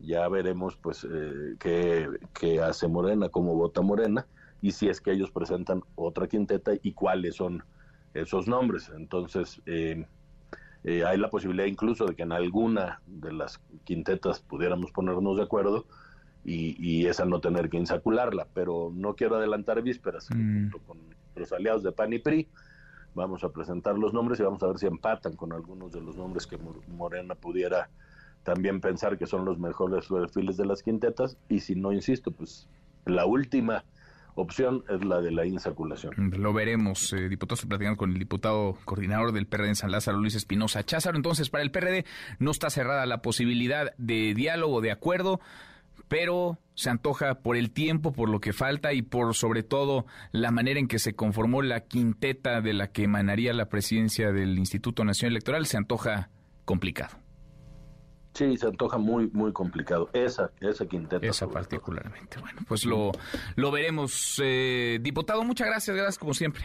Ya 0.00 0.28
veremos 0.28 0.76
pues 0.76 1.06
eh, 1.10 1.56
qué, 1.58 2.60
hace 2.60 2.88
Morena, 2.88 3.28
cómo 3.30 3.54
vota 3.54 3.80
Morena 3.80 4.26
y 4.60 4.72
si 4.72 4.88
es 4.88 5.00
que 5.00 5.12
ellos 5.12 5.30
presentan 5.30 5.82
otra 5.94 6.26
quinteta 6.26 6.72
y 6.82 6.92
cuáles 6.92 7.36
son 7.36 7.62
esos 8.12 8.46
nombres. 8.46 8.90
Entonces 8.94 9.62
eh, 9.64 10.04
eh, 10.84 11.04
hay 11.04 11.16
la 11.16 11.30
posibilidad 11.30 11.66
incluso 11.66 12.04
de 12.04 12.14
que 12.14 12.24
en 12.24 12.32
alguna 12.32 13.00
de 13.06 13.32
las 13.32 13.58
quintetas 13.84 14.40
pudiéramos 14.40 14.92
ponernos 14.92 15.38
de 15.38 15.44
acuerdo 15.44 15.86
y, 16.46 17.06
esa 17.06 17.24
no 17.24 17.40
tener 17.40 17.70
que 17.70 17.78
insacularla, 17.78 18.46
pero 18.52 18.92
no 18.94 19.14
quiero 19.14 19.36
adelantar 19.36 19.80
vísperas 19.80 20.28
mm. 20.30 20.70
junto 20.70 20.78
con 20.86 20.98
los 21.36 21.52
aliados 21.52 21.82
de 21.82 21.92
PAN 21.92 22.12
y 22.12 22.18
PRI 22.18 22.48
vamos 23.14 23.44
a 23.44 23.50
presentar 23.50 23.96
los 23.98 24.12
nombres 24.12 24.40
y 24.40 24.42
vamos 24.42 24.62
a 24.62 24.66
ver 24.66 24.78
si 24.78 24.86
empatan 24.86 25.36
con 25.36 25.52
algunos 25.52 25.92
de 25.92 26.00
los 26.00 26.16
nombres 26.16 26.46
que 26.46 26.58
Morena 26.88 27.34
pudiera 27.34 27.88
también 28.42 28.80
pensar 28.80 29.16
que 29.18 29.26
son 29.26 29.44
los 29.44 29.58
mejores 29.58 30.06
perfiles 30.06 30.56
de 30.56 30.66
las 30.66 30.82
quintetas 30.82 31.38
y 31.48 31.60
si 31.60 31.74
no, 31.74 31.92
insisto, 31.92 32.30
pues 32.30 32.68
la 33.06 33.24
última 33.24 33.84
opción 34.34 34.84
es 34.88 35.04
la 35.04 35.20
de 35.20 35.30
la 35.30 35.46
insaculación. 35.46 36.32
Lo 36.36 36.52
veremos, 36.52 37.12
eh, 37.12 37.28
diputado, 37.28 37.60
platicando 37.68 37.96
con 37.96 38.12
el 38.12 38.18
diputado 38.18 38.76
coordinador 38.84 39.32
del 39.32 39.46
PRD 39.46 39.68
en 39.68 39.76
San 39.76 39.92
Lázaro, 39.92 40.18
Luis 40.18 40.34
Espinosa 40.34 40.82
Cházaro. 40.84 41.16
Entonces, 41.16 41.50
para 41.50 41.62
el 41.62 41.70
PRD 41.70 42.04
no 42.38 42.50
está 42.50 42.68
cerrada 42.68 43.06
la 43.06 43.22
posibilidad 43.22 43.94
de 43.96 44.34
diálogo, 44.34 44.80
de 44.80 44.90
acuerdo 44.90 45.40
pero 46.08 46.58
se 46.74 46.90
antoja 46.90 47.36
por 47.40 47.56
el 47.56 47.70
tiempo, 47.70 48.12
por 48.12 48.28
lo 48.28 48.40
que 48.40 48.52
falta 48.52 48.92
y 48.92 49.02
por 49.02 49.34
sobre 49.34 49.62
todo 49.62 50.06
la 50.32 50.50
manera 50.50 50.80
en 50.80 50.88
que 50.88 50.98
se 50.98 51.14
conformó 51.14 51.62
la 51.62 51.80
quinteta 51.80 52.60
de 52.60 52.72
la 52.72 52.88
que 52.88 53.04
emanaría 53.04 53.52
la 53.52 53.68
presidencia 53.68 54.32
del 54.32 54.58
Instituto 54.58 55.04
Nacional 55.04 55.32
Electoral, 55.32 55.66
se 55.66 55.76
antoja 55.76 56.30
complicado. 56.64 57.18
Sí, 58.34 58.56
se 58.56 58.66
antoja 58.66 58.98
muy, 58.98 59.30
muy 59.32 59.52
complicado. 59.52 60.10
Esa, 60.12 60.50
esa 60.60 60.86
quinteta. 60.86 61.24
Esa 61.24 61.46
particularmente. 61.46 62.40
Bueno, 62.40 62.62
pues 62.66 62.84
lo, 62.84 63.12
lo 63.54 63.70
veremos. 63.70 64.40
Eh, 64.42 64.98
diputado, 65.00 65.44
muchas 65.44 65.68
gracias, 65.68 65.96
gracias 65.96 66.18
como 66.18 66.34
siempre. 66.34 66.64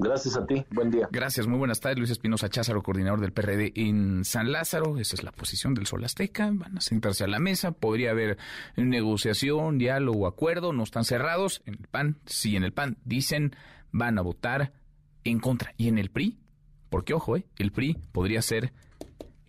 Gracias 0.00 0.36
a 0.36 0.46
ti, 0.46 0.64
buen 0.70 0.92
día. 0.92 1.08
Gracias, 1.10 1.48
muy 1.48 1.58
buenas 1.58 1.80
tardes. 1.80 1.98
Luis 1.98 2.10
Espinosa 2.10 2.48
Cházaro, 2.48 2.84
coordinador 2.84 3.20
del 3.20 3.32
PRD 3.32 3.72
en 3.74 4.24
San 4.24 4.52
Lázaro. 4.52 4.96
Esa 4.96 5.16
es 5.16 5.24
la 5.24 5.32
posición 5.32 5.74
del 5.74 5.88
Sol 5.88 6.04
Azteca. 6.04 6.48
Van 6.52 6.78
a 6.78 6.80
sentarse 6.80 7.24
a 7.24 7.26
la 7.26 7.40
mesa. 7.40 7.72
Podría 7.72 8.12
haber 8.12 8.38
negociación, 8.76 9.76
diálogo, 9.76 10.28
acuerdo. 10.28 10.72
No 10.72 10.84
están 10.84 11.04
cerrados. 11.04 11.62
En 11.66 11.74
el 11.74 11.88
PAN, 11.88 12.20
sí, 12.26 12.54
en 12.54 12.62
el 12.62 12.72
PAN 12.72 12.96
dicen 13.04 13.56
van 13.90 14.18
a 14.18 14.22
votar 14.22 14.72
en 15.24 15.40
contra. 15.40 15.74
Y 15.76 15.88
en 15.88 15.98
el 15.98 16.10
PRI, 16.10 16.38
porque 16.90 17.12
ojo, 17.12 17.36
eh, 17.36 17.44
el 17.58 17.72
PRI 17.72 17.98
podría 18.12 18.40
ser 18.40 18.72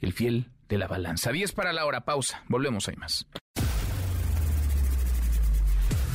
el 0.02 0.14
fiel 0.14 0.50
de 0.68 0.80
la 0.80 0.88
balanza. 0.88 1.32
10 1.32 1.52
para 1.52 1.74
la 1.74 1.86
hora, 1.86 2.06
pausa. 2.06 2.44
Volvemos, 2.48 2.88
hay 2.88 2.96
más. 2.96 3.28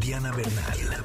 Diana 0.00 0.30
Bernal. 0.32 0.78
Diana, 0.78 1.00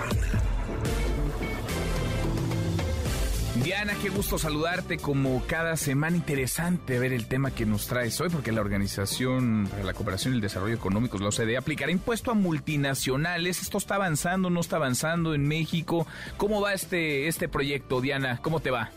qué 4.01 4.09
gusto 4.09 4.37
saludarte 4.37 4.97
como 4.97 5.41
cada 5.47 5.75
semana. 5.77 6.15
Interesante 6.15 6.99
ver 6.99 7.13
el 7.13 7.27
tema 7.27 7.51
que 7.51 7.65
nos 7.65 7.87
traes 7.87 8.19
hoy, 8.19 8.29
porque 8.29 8.51
la 8.51 8.61
Organización 8.61 9.67
para 9.69 9.83
la 9.83 9.93
Cooperación 9.93 10.33
y 10.33 10.37
el 10.37 10.41
Desarrollo 10.41 10.75
Económicos, 10.75 11.21
la 11.21 11.29
OCDE, 11.29 11.57
aplicará 11.57 11.91
impuesto 11.91 12.31
a 12.31 12.33
multinacionales. 12.33 13.61
¿Esto 13.61 13.77
está 13.77 13.95
avanzando, 13.95 14.49
no 14.49 14.59
está 14.59 14.75
avanzando 14.75 15.33
en 15.33 15.47
México? 15.47 16.05
¿Cómo 16.37 16.61
va 16.61 16.73
este, 16.73 17.27
este 17.27 17.47
proyecto, 17.47 18.01
Diana? 18.01 18.39
¿Cómo 18.41 18.59
te 18.59 18.71
va? 18.71 18.89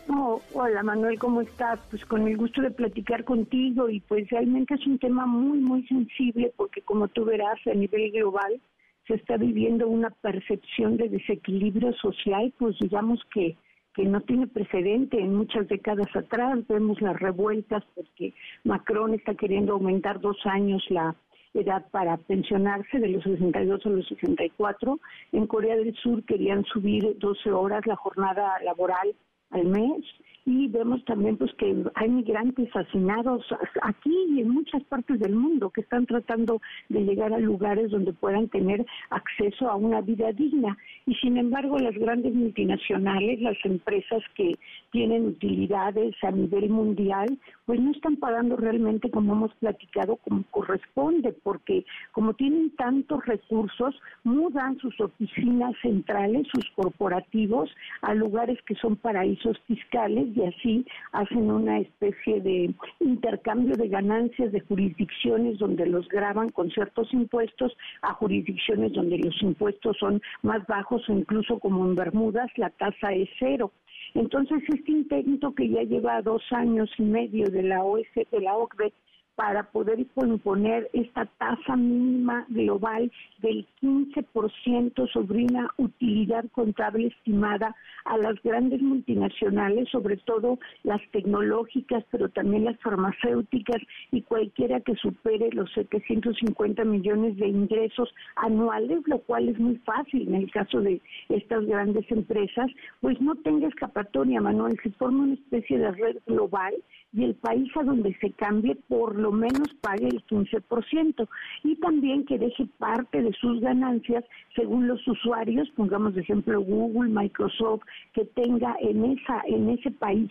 hola, 0.54 0.82
Manuel, 0.82 1.18
¿cómo 1.18 1.40
estás? 1.40 1.78
Pues 1.90 2.04
con 2.04 2.26
el 2.26 2.36
gusto 2.36 2.60
de 2.62 2.70
platicar 2.70 3.24
contigo 3.24 3.88
y 3.88 4.00
pues 4.00 4.28
realmente 4.28 4.74
es 4.74 4.86
un 4.86 4.98
tema 4.98 5.24
muy, 5.26 5.58
muy 5.58 5.86
sensible 5.86 6.52
porque 6.56 6.82
como 6.82 7.06
tú 7.08 7.24
verás 7.24 7.58
a 7.66 7.74
nivel 7.74 8.10
global 8.10 8.60
se 9.06 9.14
está 9.14 9.36
viviendo 9.36 9.86
una 9.86 10.10
percepción 10.10 10.96
de 10.96 11.08
desequilibrio 11.08 11.92
social, 11.94 12.52
pues 12.58 12.76
digamos 12.80 13.20
que 13.32 13.56
que 13.98 14.04
no 14.04 14.20
tiene 14.20 14.46
precedente 14.46 15.18
en 15.18 15.34
muchas 15.34 15.66
décadas 15.66 16.06
atrás. 16.14 16.60
Vemos 16.68 17.00
las 17.00 17.18
revueltas 17.18 17.82
porque 17.96 18.32
Macron 18.62 19.12
está 19.12 19.34
queriendo 19.34 19.72
aumentar 19.72 20.20
dos 20.20 20.36
años 20.44 20.84
la 20.88 21.16
edad 21.52 21.84
para 21.90 22.16
pensionarse 22.16 23.00
de 23.00 23.08
los 23.08 23.24
62 23.24 23.84
a 23.84 23.88
los 23.88 24.06
64. 24.06 25.00
En 25.32 25.48
Corea 25.48 25.74
del 25.74 25.96
Sur 25.96 26.22
querían 26.26 26.64
subir 26.66 27.18
12 27.18 27.50
horas 27.50 27.84
la 27.86 27.96
jornada 27.96 28.52
laboral 28.62 29.16
al 29.50 29.64
mes 29.64 30.04
y 30.48 30.66
vemos 30.66 31.04
también 31.04 31.36
pues 31.36 31.52
que 31.58 31.84
hay 31.94 32.08
migrantes 32.08 32.74
asesinados 32.74 33.44
aquí 33.82 34.16
y 34.30 34.40
en 34.40 34.48
muchas 34.48 34.82
partes 34.84 35.20
del 35.20 35.34
mundo 35.34 35.68
que 35.68 35.82
están 35.82 36.06
tratando 36.06 36.62
de 36.88 37.02
llegar 37.02 37.34
a 37.34 37.38
lugares 37.38 37.90
donde 37.90 38.14
puedan 38.14 38.48
tener 38.48 38.86
acceso 39.10 39.68
a 39.68 39.76
una 39.76 40.00
vida 40.00 40.32
digna. 40.32 40.74
Y 41.04 41.14
sin 41.16 41.36
embargo 41.36 41.78
las 41.78 41.94
grandes 41.94 42.34
multinacionales, 42.34 43.42
las 43.42 43.58
empresas 43.64 44.22
que 44.36 44.58
tienen 44.90 45.26
utilidades 45.26 46.14
a 46.22 46.30
nivel 46.30 46.70
mundial, 46.70 47.38
pues 47.66 47.78
no 47.78 47.90
están 47.90 48.16
pagando 48.16 48.56
realmente 48.56 49.10
como 49.10 49.34
hemos 49.34 49.54
platicado 49.56 50.16
como 50.16 50.44
corresponde, 50.50 51.34
porque 51.42 51.84
como 52.12 52.32
tienen 52.32 52.70
tantos 52.76 53.24
recursos, 53.26 53.94
mudan 54.24 54.78
sus 54.78 54.98
oficinas 54.98 55.74
centrales, 55.82 56.46
sus 56.54 56.64
corporativos 56.74 57.68
a 58.00 58.14
lugares 58.14 58.58
que 58.62 58.76
son 58.76 58.96
paraísos 58.96 59.58
fiscales 59.66 60.34
y 60.38 60.44
así 60.44 60.86
hacen 61.12 61.50
una 61.50 61.78
especie 61.80 62.40
de 62.40 62.72
intercambio 63.00 63.74
de 63.74 63.88
ganancias 63.88 64.52
de 64.52 64.60
jurisdicciones 64.60 65.58
donde 65.58 65.86
los 65.86 66.08
graban 66.08 66.48
con 66.50 66.70
ciertos 66.70 67.12
impuestos 67.12 67.76
a 68.02 68.14
jurisdicciones 68.14 68.92
donde 68.92 69.18
los 69.18 69.42
impuestos 69.42 69.96
son 69.98 70.22
más 70.42 70.66
bajos 70.66 71.08
o 71.08 71.12
incluso 71.12 71.58
como 71.58 71.84
en 71.84 71.94
Bermudas 71.94 72.50
la 72.56 72.70
tasa 72.70 73.12
es 73.12 73.28
cero. 73.38 73.72
Entonces, 74.14 74.62
este 74.68 74.92
intento 74.92 75.54
que 75.54 75.68
ya 75.68 75.82
lleva 75.82 76.22
dos 76.22 76.42
años 76.52 76.90
y 76.98 77.02
medio 77.02 77.46
de 77.50 77.62
la 77.62 77.82
OEC, 77.82 78.28
de 78.30 78.40
la 78.40 78.56
OCDE, 78.56 78.92
para 79.38 79.62
poder 79.70 80.00
imponer 80.16 80.90
esta 80.92 81.24
tasa 81.38 81.76
mínima 81.76 82.44
global 82.48 83.08
del 83.40 83.64
15% 83.80 85.12
sobre 85.12 85.44
una 85.44 85.70
utilidad 85.76 86.44
contable 86.50 87.06
estimada 87.06 87.76
a 88.04 88.18
las 88.18 88.34
grandes 88.42 88.82
multinacionales, 88.82 89.88
sobre 89.90 90.16
todo 90.16 90.58
las 90.82 91.00
tecnológicas, 91.12 92.04
pero 92.10 92.28
también 92.30 92.64
las 92.64 92.80
farmacéuticas 92.80 93.80
y 94.10 94.22
cualquiera 94.22 94.80
que 94.80 94.96
supere 94.96 95.50
los 95.52 95.72
750 95.72 96.84
millones 96.84 97.36
de 97.36 97.46
ingresos 97.46 98.12
anuales, 98.34 99.02
lo 99.06 99.20
cual 99.20 99.50
es 99.50 99.58
muy 99.60 99.76
fácil 99.76 100.26
en 100.26 100.34
el 100.34 100.50
caso 100.50 100.80
de 100.80 101.00
estas 101.28 101.64
grandes 101.64 102.10
empresas, 102.10 102.72
pues 103.00 103.20
no 103.20 103.36
tenga 103.36 103.68
escapatoria, 103.68 104.40
Manuel, 104.40 104.76
se 104.82 104.90
forma 104.90 105.22
una 105.22 105.34
especie 105.34 105.78
de 105.78 105.92
red 105.92 106.16
global 106.26 106.74
y 107.12 107.24
el 107.24 107.36
país 107.36 107.70
a 107.76 107.84
donde 107.84 108.16
se 108.20 108.32
cambie 108.32 108.74
por 108.88 109.16
lo 109.16 109.27
menos 109.32 109.68
pague 109.80 110.08
el 110.08 110.24
15% 110.26 111.28
y 111.64 111.76
también 111.76 112.24
que 112.24 112.38
deje 112.38 112.66
parte 112.78 113.22
de 113.22 113.32
sus 113.34 113.60
ganancias 113.60 114.24
según 114.54 114.88
los 114.88 115.06
usuarios, 115.06 115.68
pongamos 115.76 116.14
de 116.14 116.22
ejemplo 116.22 116.60
Google, 116.60 117.10
Microsoft, 117.10 117.82
que 118.12 118.24
tenga 118.24 118.76
en 118.80 119.04
esa 119.04 119.42
en 119.46 119.70
ese 119.70 119.90
país. 119.90 120.30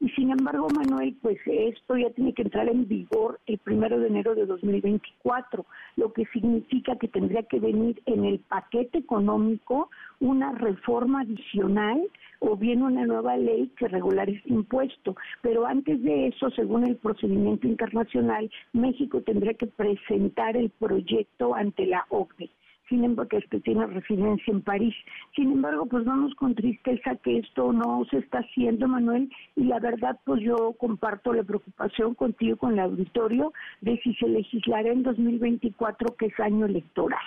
Y 0.00 0.08
sin 0.10 0.30
embargo, 0.30 0.68
Manuel, 0.70 1.16
pues 1.20 1.38
esto 1.44 1.96
ya 1.96 2.10
tiene 2.10 2.32
que 2.32 2.42
entrar 2.42 2.68
en 2.68 2.86
vigor 2.86 3.40
el 3.46 3.58
primero 3.58 3.98
de 3.98 4.06
enero 4.06 4.36
de 4.36 4.46
2024, 4.46 5.66
lo 5.96 6.12
que 6.12 6.24
significa 6.26 6.94
que 6.96 7.08
tendría 7.08 7.42
que 7.42 7.58
venir 7.58 8.00
en 8.06 8.24
el 8.24 8.38
paquete 8.38 8.98
económico 8.98 9.90
una 10.20 10.52
reforma 10.52 11.22
adicional 11.22 12.00
o 12.38 12.56
bien 12.56 12.82
una 12.82 13.06
nueva 13.06 13.36
ley 13.36 13.72
que 13.76 13.88
regular 13.88 14.30
este 14.30 14.52
impuesto. 14.52 15.16
Pero 15.42 15.66
antes 15.66 16.00
de 16.02 16.28
eso, 16.28 16.48
según 16.50 16.86
el 16.86 16.94
procedimiento 16.96 17.66
internacional, 17.66 18.48
México 18.72 19.20
tendría 19.22 19.54
que 19.54 19.66
presentar 19.66 20.56
el 20.56 20.70
proyecto 20.70 21.56
ante 21.56 21.86
la 21.86 22.06
OCDE 22.10 22.50
sin 22.88 23.04
embargo, 23.04 23.28
que 23.28 23.38
este 23.38 23.60
tiene 23.60 23.86
residencia 23.86 24.52
en 24.52 24.62
París. 24.62 24.94
Sin 25.34 25.52
embargo, 25.52 25.86
pues 25.86 26.04
vamos 26.04 26.34
con 26.34 26.54
tristeza 26.54 27.16
que 27.16 27.38
esto 27.38 27.72
no 27.72 28.04
se 28.10 28.18
está 28.18 28.38
haciendo, 28.38 28.88
Manuel, 28.88 29.30
y 29.56 29.64
la 29.64 29.78
verdad, 29.78 30.18
pues 30.24 30.42
yo 30.42 30.74
comparto 30.78 31.32
la 31.32 31.42
preocupación 31.42 32.14
contigo, 32.14 32.56
con 32.56 32.72
el 32.72 32.80
auditorio, 32.80 33.52
de 33.80 33.98
si 34.02 34.14
se 34.14 34.28
legislará 34.28 34.90
en 34.90 35.02
2024, 35.02 36.16
que 36.16 36.26
es 36.26 36.40
año 36.40 36.66
electoral 36.66 37.18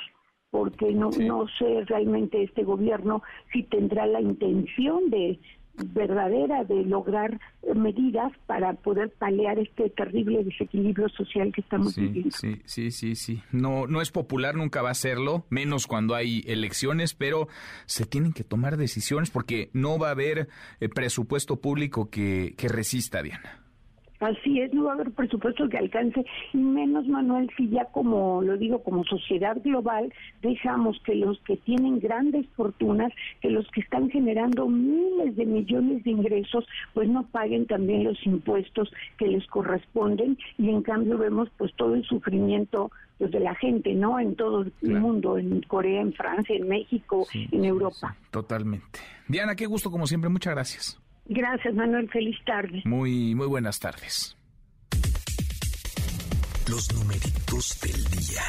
porque 0.51 0.91
no, 0.91 1.09
no 1.18 1.47
sé 1.57 1.86
realmente 1.88 2.43
este 2.43 2.64
gobierno 2.64 3.24
si 3.53 3.64
tendrá 3.64 4.05
la 4.05 4.20
intención 4.20 5.09
de 5.09 5.39
verdadera 5.76 6.64
de 6.64 6.84
lograr 6.86 7.40
medidas 7.76 8.32
para 8.46 8.74
poder 8.74 9.10
paliar 9.18 9.58
este 9.60 9.90
terrible 9.90 10.44
desequilibrio 10.44 11.10
social 11.10 11.52
que 11.54 11.62
estamos 11.62 11.96
viviendo. 11.96 12.32
Sí, 12.32 12.62
sí, 12.66 12.92
sí, 12.92 13.16
sí. 13.16 13.42
No, 13.52 13.88
no 13.88 14.02
es 14.02 14.12
popular, 14.12 14.56
nunca 14.56 14.82
va 14.82 14.92
a 14.92 14.96
serlo, 14.96 15.46
menos 15.50 15.88
cuando 15.88 16.16
hay 16.16 16.44
elecciones, 16.48 17.14
pero 17.14 17.48
se 17.86 18.06
tienen 18.06 18.34
que 18.34 18.44
tomar 18.44 18.78
decisiones 18.78 19.32
porque 19.32 19.70
no 19.74 19.98
va 19.98 20.10
a 20.10 20.12
haber 20.12 20.50
eh, 20.80 20.90
presupuesto 20.90 21.62
público 21.62 22.10
que, 22.10 22.54
que 22.58 22.68
resista, 22.68 23.22
Diana. 23.22 23.62
Así 24.22 24.62
es, 24.62 24.72
no 24.72 24.84
va 24.84 24.92
a 24.92 24.94
haber 24.94 25.12
presupuesto 25.12 25.68
que 25.68 25.80
alcance, 25.80 26.24
y 26.54 26.58
menos 26.58 27.08
Manuel, 27.08 27.50
si 27.58 27.68
ya 27.70 27.86
como 27.86 28.44
lo 28.44 28.56
digo, 28.56 28.84
como 28.84 29.04
sociedad 29.04 29.58
global, 29.64 30.14
dejamos 30.44 31.02
que 31.04 31.16
los 31.16 31.40
que 31.42 31.58
tienen 31.58 32.00
grandes 32.00 32.46
fortunas, 32.56 33.12
que 33.42 33.50
los 33.50 33.68
que 33.72 33.82
están 33.82 34.12
generando 34.12 34.68
miles 34.68 35.36
de 35.36 35.46
millones 35.48 36.04
de 36.04 36.12
ingresos, 36.12 36.66
pues 36.94 37.10
no 37.10 37.24
paguen 37.24 37.66
también 37.66 38.04
los 38.04 38.24
impuestos 38.24 38.94
que 39.18 39.28
les 39.28 39.46
corresponden, 39.48 40.38
y 40.60 40.70
en 40.70 40.84
cambio 40.84 41.18
vemos 41.18 41.50
pues 41.58 41.74
todo 41.76 41.96
el 41.96 42.04
sufrimiento 42.04 42.92
pues, 43.18 43.32
de 43.32 43.40
la 43.40 43.56
gente, 43.56 43.96
¿no? 43.96 44.20
En 44.20 44.36
todo 44.36 44.66
el 44.84 45.00
mundo, 45.00 45.40
en 45.40 45.62
Corea, 45.62 46.00
en 46.00 46.14
Francia, 46.14 46.56
en 46.56 46.68
México, 46.68 47.28
en 47.34 47.66
Europa. 47.66 48.16
totalmente. 48.30 49.00
Diana, 49.28 49.56
qué 49.56 49.66
gusto 49.66 49.90
como 49.90 50.06
siempre, 50.06 50.30
muchas 50.30 50.54
gracias. 50.54 51.01
Gracias, 51.26 51.74
Manuel. 51.74 52.10
Feliz 52.10 52.38
tarde. 52.46 52.82
Muy, 52.86 53.36
muy 53.36 53.48
buenas 53.48 53.80
tardes. 53.80 54.38
Los 56.70 56.94
numeritos 56.94 57.80
del 57.82 58.04
día. 58.06 58.42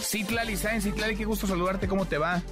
Citlali 0.00 0.56
Sáenz, 0.56 0.84
Citlali, 0.84 1.16
qué 1.16 1.24
gusto 1.24 1.46
saludarte. 1.46 1.88
¿Cómo 1.88 2.04
te 2.06 2.18
va? 2.18 2.42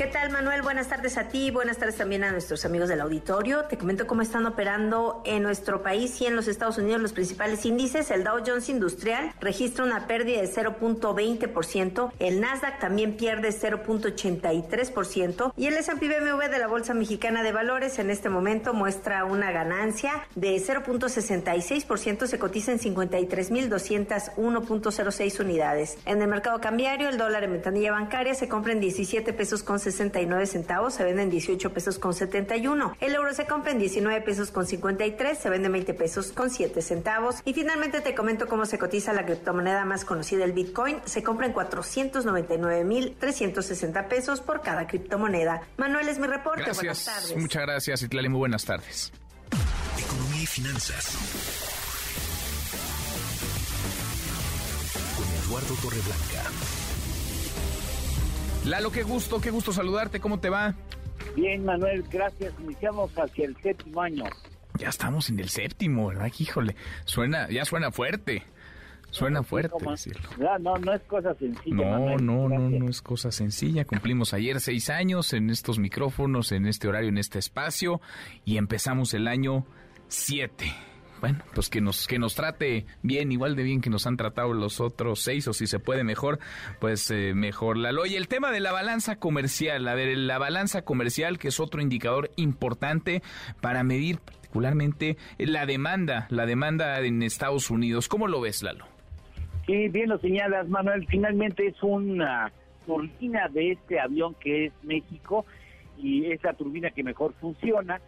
¿Qué 0.00 0.06
tal, 0.06 0.30
Manuel? 0.30 0.62
Buenas 0.62 0.88
tardes 0.88 1.18
a 1.18 1.28
ti, 1.28 1.50
buenas 1.50 1.76
tardes 1.76 1.96
también 1.96 2.24
a 2.24 2.32
nuestros 2.32 2.64
amigos 2.64 2.88
del 2.88 3.02
auditorio. 3.02 3.64
Te 3.64 3.76
comento 3.76 4.06
cómo 4.06 4.22
están 4.22 4.46
operando 4.46 5.20
en 5.26 5.42
nuestro 5.42 5.82
país 5.82 6.18
y 6.22 6.26
en 6.26 6.34
los 6.34 6.48
Estados 6.48 6.78
Unidos 6.78 7.02
los 7.02 7.12
principales 7.12 7.66
índices. 7.66 8.10
El 8.10 8.24
Dow 8.24 8.38
Jones 8.46 8.70
Industrial 8.70 9.34
registra 9.42 9.84
una 9.84 10.06
pérdida 10.06 10.40
de 10.40 10.50
0.20%, 10.50 12.12
el 12.18 12.40
Nasdaq 12.40 12.78
también 12.78 13.18
pierde 13.18 13.50
0.83% 13.50 15.52
y 15.54 15.66
el 15.66 15.74
S&P 15.74 16.08
BMW 16.08 16.48
de 16.50 16.58
la 16.58 16.66
Bolsa 16.66 16.94
Mexicana 16.94 17.42
de 17.42 17.52
Valores 17.52 17.98
en 17.98 18.08
este 18.08 18.30
momento 18.30 18.72
muestra 18.72 19.26
una 19.26 19.52
ganancia 19.52 20.26
de 20.34 20.56
0.66%, 20.56 22.26
se 22.26 22.38
cotiza 22.38 22.72
en 22.72 22.78
53.201.06 22.78 25.40
unidades. 25.40 25.98
En 26.06 26.22
el 26.22 26.28
mercado 26.28 26.58
cambiario, 26.58 27.10
el 27.10 27.18
dólar 27.18 27.44
en 27.44 27.52
ventanilla 27.52 27.92
bancaria 27.92 28.32
se 28.32 28.48
compra 28.48 28.72
en 28.72 28.80
17 28.80 29.34
pesos 29.34 29.62
con 29.62 29.78
69 29.90 30.46
centavos, 30.46 30.94
se 30.94 31.04
vende 31.04 31.22
en 31.22 31.30
18 31.30 31.72
pesos 31.72 31.98
con 31.98 32.14
71. 32.14 32.96
El 33.00 33.14
euro 33.14 33.32
se 33.34 33.46
compra 33.46 33.72
en 33.72 33.78
19 33.78 34.20
pesos 34.22 34.50
con 34.50 34.66
53, 34.66 35.38
se 35.38 35.50
vende 35.50 35.66
en 35.66 35.72
20 35.72 35.94
pesos 35.94 36.32
con 36.32 36.50
7 36.50 36.82
centavos. 36.82 37.36
Y 37.44 37.54
finalmente 37.54 38.00
te 38.00 38.14
comento 38.14 38.46
cómo 38.46 38.66
se 38.66 38.78
cotiza 38.78 39.12
la 39.12 39.26
criptomoneda 39.26 39.84
más 39.84 40.04
conocida, 40.04 40.44
el 40.44 40.52
Bitcoin. 40.52 41.00
Se 41.04 41.22
compra 41.22 41.46
en 41.46 41.54
499.360 41.54 44.08
pesos 44.08 44.40
por 44.40 44.62
cada 44.62 44.86
criptomoneda. 44.86 45.62
Manuel 45.76 46.08
es 46.08 46.18
mi 46.18 46.26
reporte. 46.26 46.62
Gracias. 46.62 46.84
Buenas 46.84 47.04
tardes. 47.04 47.36
Muchas 47.36 47.62
gracias, 47.62 48.02
Itlali. 48.02 48.28
Muy 48.28 48.38
buenas 48.38 48.64
tardes. 48.64 49.12
Economía 49.98 50.42
y 50.42 50.46
finanzas. 50.46 51.16
Con 55.16 55.26
Eduardo 55.44 55.74
Torreblanca. 55.82 56.89
Lalo, 58.66 58.90
qué 58.92 59.02
gusto, 59.02 59.40
qué 59.40 59.50
gusto 59.50 59.72
saludarte. 59.72 60.20
¿Cómo 60.20 60.38
te 60.38 60.50
va? 60.50 60.74
Bien, 61.34 61.64
Manuel, 61.64 62.04
gracias. 62.10 62.52
Iniciamos 62.62 63.10
hacia 63.16 63.46
el 63.46 63.56
séptimo 63.62 64.00
año. 64.02 64.24
Ya 64.78 64.88
estamos 64.88 65.28
en 65.30 65.40
el 65.40 65.48
séptimo, 65.48 66.08
¿verdad? 66.08 66.30
Híjole, 66.38 66.76
suena, 67.04 67.48
ya 67.50 67.64
suena 67.64 67.90
fuerte. 67.90 68.44
Suena 69.10 69.42
fuerte 69.42 69.70
¿Cómo? 69.70 69.90
decirlo. 69.90 70.28
No, 70.60 70.76
no, 70.78 70.92
es 70.94 71.02
cosa 71.02 71.34
sencilla. 71.34 71.74
No, 71.74 71.84
Manuel. 71.90 72.24
no, 72.24 72.48
no, 72.48 72.70
no 72.70 72.88
es 72.88 73.02
cosa 73.02 73.32
sencilla. 73.32 73.84
Cumplimos 73.84 74.32
ayer 74.34 74.60
seis 74.60 74.88
años 74.88 75.32
en 75.32 75.50
estos 75.50 75.80
micrófonos, 75.80 76.52
en 76.52 76.66
este 76.66 76.86
horario, 76.86 77.08
en 77.08 77.18
este 77.18 77.40
espacio 77.40 78.00
y 78.44 78.56
empezamos 78.56 79.12
el 79.14 79.26
año 79.26 79.66
siete. 80.06 80.72
Bueno, 81.20 81.38
pues 81.54 81.68
que 81.68 81.80
nos 81.80 82.06
que 82.06 82.18
nos 82.18 82.34
trate 82.34 82.86
bien, 83.02 83.30
igual 83.30 83.54
de 83.54 83.62
bien 83.62 83.80
que 83.80 83.90
nos 83.90 84.06
han 84.06 84.16
tratado 84.16 84.54
los 84.54 84.80
otros 84.80 85.20
seis 85.20 85.46
o 85.48 85.52
si 85.52 85.66
se 85.66 85.78
puede 85.78 86.02
mejor, 86.02 86.38
pues 86.78 87.10
eh, 87.10 87.34
mejor. 87.34 87.76
Lalo. 87.76 88.06
Y 88.06 88.16
el 88.16 88.26
tema 88.26 88.50
de 88.50 88.60
la 88.60 88.72
balanza 88.72 89.16
comercial, 89.16 89.86
a 89.86 89.94
ver, 89.94 90.16
la 90.16 90.38
balanza 90.38 90.82
comercial 90.82 91.38
que 91.38 91.48
es 91.48 91.60
otro 91.60 91.82
indicador 91.82 92.30
importante 92.36 93.22
para 93.60 93.82
medir 93.82 94.18
particularmente 94.18 95.16
la 95.38 95.66
demanda, 95.66 96.26
la 96.30 96.46
demanda 96.46 96.98
en 97.00 97.22
Estados 97.22 97.70
Unidos. 97.70 98.08
¿Cómo 98.08 98.26
lo 98.26 98.40
ves, 98.40 98.62
Lalo? 98.62 98.86
Sí, 99.66 99.88
bien 99.88 100.08
lo 100.08 100.18
señalas, 100.18 100.68
Manuel. 100.68 101.06
Finalmente 101.06 101.66
es 101.66 101.82
una 101.82 102.50
turbina 102.86 103.48
de 103.48 103.72
este 103.72 104.00
avión 104.00 104.34
que 104.40 104.66
es 104.66 104.72
México 104.82 105.44
y 105.98 106.32
es 106.32 106.42
la 106.42 106.54
turbina 106.54 106.90
que 106.90 107.04
mejor 107.04 107.34
funciona 107.40 108.00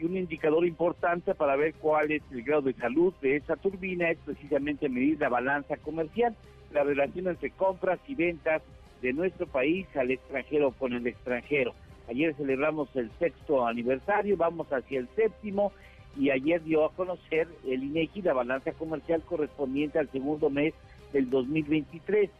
y 0.00 0.04
un 0.04 0.16
indicador 0.16 0.64
importante 0.66 1.34
para 1.34 1.56
ver 1.56 1.74
cuál 1.74 2.10
es 2.10 2.22
el 2.30 2.42
grado 2.42 2.62
de 2.62 2.72
salud 2.74 3.12
de 3.20 3.36
esa 3.36 3.56
turbina 3.56 4.10
es 4.10 4.18
precisamente 4.18 4.88
medir 4.88 5.20
la 5.20 5.28
balanza 5.28 5.76
comercial, 5.76 6.34
la 6.72 6.84
relación 6.84 7.28
entre 7.28 7.50
compras 7.50 7.98
y 8.08 8.14
ventas 8.14 8.62
de 9.02 9.12
nuestro 9.12 9.46
país 9.46 9.86
al 9.96 10.10
extranjero 10.10 10.72
con 10.72 10.92
el 10.92 11.06
extranjero. 11.06 11.74
Ayer 12.08 12.34
celebramos 12.34 12.88
el 12.96 13.10
sexto 13.18 13.66
aniversario, 13.66 14.36
vamos 14.36 14.72
hacia 14.72 15.00
el 15.00 15.08
séptimo 15.14 15.72
y 16.16 16.30
ayer 16.30 16.62
dio 16.62 16.84
a 16.84 16.92
conocer 16.92 17.48
el 17.66 17.84
INEGI 17.84 18.22
la 18.22 18.32
balanza 18.32 18.72
comercial 18.72 19.22
correspondiente 19.22 19.98
al 19.98 20.10
segundo 20.10 20.50
mes 20.50 20.74
del 21.12 21.30
2023. 21.30 22.30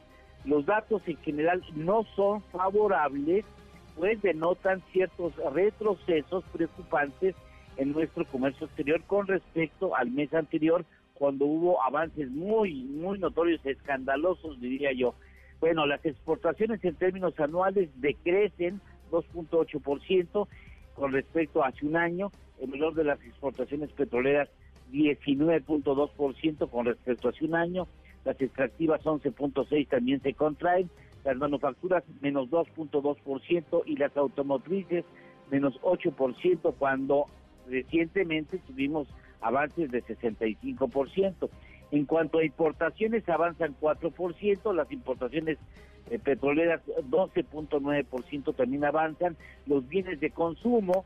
Los 0.45 0.65
datos 0.67 1.03
en 1.07 1.17
general 1.19 1.63
no 1.75 2.05
son 2.17 2.43
favorables, 2.45 3.45
pues 3.97 4.21
denotan 4.23 4.83
ciertos 4.93 5.35
retrocesos 5.53 6.43
preocupantes 6.53 7.35
en 7.81 7.93
nuestro 7.93 8.27
comercio 8.27 8.67
exterior 8.67 9.03
con 9.05 9.27
respecto 9.27 9.97
al 9.97 10.11
mes 10.11 10.35
anterior, 10.35 10.85
cuando 11.15 11.47
hubo 11.47 11.83
avances 11.83 12.31
muy, 12.31 12.83
muy 12.83 13.19
notorios, 13.19 13.65
escandalosos, 13.65 14.61
diría 14.61 14.93
yo. 14.93 15.15
Bueno, 15.61 15.87
las 15.87 16.05
exportaciones 16.05 16.85
en 16.85 16.95
términos 16.97 17.41
anuales 17.41 17.89
decrecen 17.97 18.83
2.8% 19.11 20.47
con 20.95 21.13
respecto 21.13 21.65
a 21.65 21.69
hace 21.69 21.87
un 21.87 21.97
año, 21.97 22.31
el 22.61 22.71
valor 22.71 22.95
de 22.95 23.05
las 23.05 23.23
exportaciones 23.23 23.91
petroleras 23.93 24.51
19.2% 24.93 26.69
con 26.69 26.85
respecto 26.85 27.29
a 27.29 27.31
hace 27.31 27.47
un 27.47 27.55
año, 27.55 27.87
las 28.27 28.39
extractivas 28.39 29.03
11.6 29.03 29.89
también 29.89 30.21
se 30.21 30.35
contraen, 30.35 30.91
las 31.25 31.37
manufacturas 31.39 32.05
menos 32.21 32.51
2.2% 32.51 33.83
y 33.87 33.97
las 33.97 34.15
automotrices 34.19 35.07
menos 35.51 35.81
8% 35.81 36.75
cuando 36.79 37.27
recientemente 37.69 38.59
tuvimos 38.59 39.09
avances 39.41 39.91
de 39.91 40.03
65%. 40.05 41.49
En 41.93 42.05
cuanto 42.07 42.39
a 42.39 42.45
importaciones 42.45 43.29
avanzan 43.29 43.75
4%, 43.81 44.75
las 44.75 44.93
importaciones 44.93 45.59
eh, 46.11 46.19
petroleras 46.19 46.81
12.9% 46.87 48.55
también 48.55 48.85
avanzan, 48.85 49.37
los 49.67 49.89
bienes 49.89 50.21
de 50.21 50.31
consumo 50.31 51.05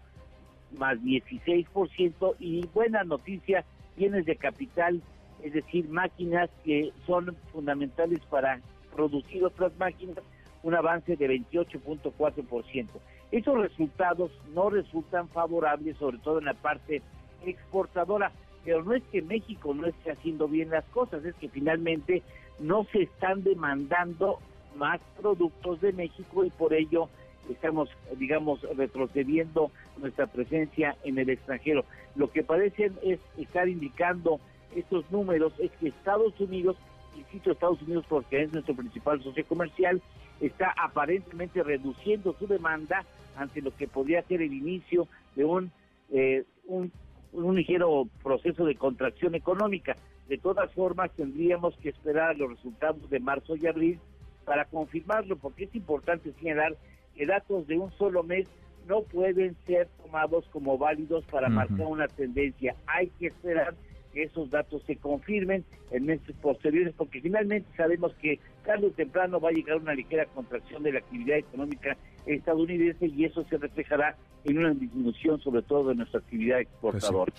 más 0.79 0.99
16% 0.99 2.37
y 2.39 2.67
buena 2.73 3.05
noticia, 3.05 3.65
bienes 3.97 4.27
de 4.27 4.37
capital, 4.37 5.03
es 5.43 5.53
decir, 5.53 5.89
máquinas 5.89 6.51
que 6.65 6.93
son 7.07 7.37
fundamentales 7.53 8.21
para 8.31 8.61
producir 8.95 9.45
otras 9.45 9.77
máquinas, 9.79 10.19
un 10.63 10.75
avance 10.75 11.17
de 11.17 11.29
28.4%. 11.29 12.87
Esos 13.35 13.59
resultados 13.59 14.31
no 14.55 14.71
resultan 14.71 15.29
favorables, 15.29 15.97
sobre 15.97 16.19
todo 16.19 16.39
en 16.39 16.45
la 16.45 16.55
parte 16.55 17.03
exportadora, 17.45 18.31
pero 18.65 18.85
no 18.85 18.95
es 18.95 19.03
que 19.11 19.23
México 19.23 19.75
no 19.75 19.89
esté 19.89 20.13
haciendo 20.13 20.47
bien 20.47 20.71
las 20.71 20.85
cosas, 20.85 21.25
es 21.25 21.35
que 21.35 21.49
finalmente 21.49 22.23
no 22.61 22.87
se 22.93 23.03
están 23.03 23.43
demandando 23.43 24.39
más 24.77 25.01
productos 25.21 25.81
de 25.81 25.93
México 25.93 26.45
y 26.45 26.51
por 26.51 26.75
ello 26.75 27.09
estamos, 27.51 27.89
digamos, 28.19 28.63
retrocediendo 28.77 29.73
nuestra 29.99 30.29
presencia 30.29 30.97
en 31.03 31.19
el 31.19 31.29
extranjero. 31.29 31.85
Lo 32.15 32.31
que 32.31 32.45
parecen 32.45 32.97
es 33.03 33.19
estar 33.37 33.69
indicando 33.69 34.39
estos 34.77 35.11
números 35.11 35.53
es 35.59 35.73
que 35.81 35.89
Estados 35.89 36.39
Unidos, 36.39 36.77
insisto 37.19 37.51
Estados 37.51 37.83
Unidos 37.83 38.05
porque 38.09 38.43
es 38.45 38.53
nuestro 38.53 38.77
principal 38.77 39.21
socio 39.25 39.45
comercial, 39.45 40.01
está 40.41 40.73
aparentemente 40.81 41.65
reduciendo 41.65 42.33
su 42.39 42.47
demanda 42.47 43.05
ante 43.37 43.63
lo 43.63 43.75
que 43.77 43.89
podría 43.89 44.23
ser 44.23 44.43
el 44.43 44.53
inicio 44.53 45.09
de 45.37 45.45
un, 45.45 45.71
eh, 46.13 46.45
un, 46.67 46.93
un 47.33 47.57
ligero 47.57 48.09
proceso 48.23 48.65
de 48.65 48.77
contracción 48.77 49.35
económica. 49.35 49.97
De 50.29 50.39
todas 50.39 50.73
formas, 50.73 51.11
tendríamos 51.13 51.77
que 51.79 51.91
esperar 51.91 52.37
los 52.39 52.51
resultados 52.51 53.09
de 53.11 53.21
marzo 53.21 53.57
y 53.57 53.67
abril 53.67 53.99
para 54.45 54.65
confirmarlo, 54.67 55.37
porque 55.37 55.65
es 55.65 55.75
importante 55.75 56.33
señalar 56.39 56.77
que 57.15 57.27
datos 57.27 57.67
de 57.67 57.79
un 57.79 57.93
solo 57.93 58.23
mes 58.23 58.47
no 58.87 59.03
pueden 59.03 59.57
ser 59.67 59.89
tomados 60.03 60.45
como 60.51 60.77
válidos 60.77 61.25
para 61.27 61.49
marcar 61.49 61.87
una 61.87 62.09
tendencia. 62.09 62.75
Hay 62.87 63.09
que 63.19 63.29
esperar 63.29 63.75
que 64.15 64.23
esos 64.23 64.49
datos 64.51 64.83
se 64.87 64.97
confirmen 64.97 65.65
en 65.91 66.07
meses 66.07 66.35
posteriores, 66.41 66.95
porque 66.97 67.21
finalmente 67.21 67.69
sabemos 67.77 68.15
que 68.23 68.39
tarde 68.65 68.87
o 68.87 68.91
temprano 68.91 69.41
va 69.41 69.51
a 69.51 69.53
llegar 69.53 69.77
una 69.77 69.95
ligera 69.95 70.25
contracción 70.27 70.83
de 70.85 70.93
la 70.93 71.01
actividad 71.01 71.39
económica 71.39 71.97
estadounidense 72.25 73.07
y 73.07 73.25
eso 73.25 73.45
se 73.51 73.59
reflejará 73.59 74.17
en 74.45 74.59
una 74.59 74.73
disminución 74.73 75.41
sobre 75.41 75.63
todo 75.63 75.89
de 75.89 75.97
nuestra 75.97 76.21
actividad 76.21 76.61
exportadora. 76.61 77.33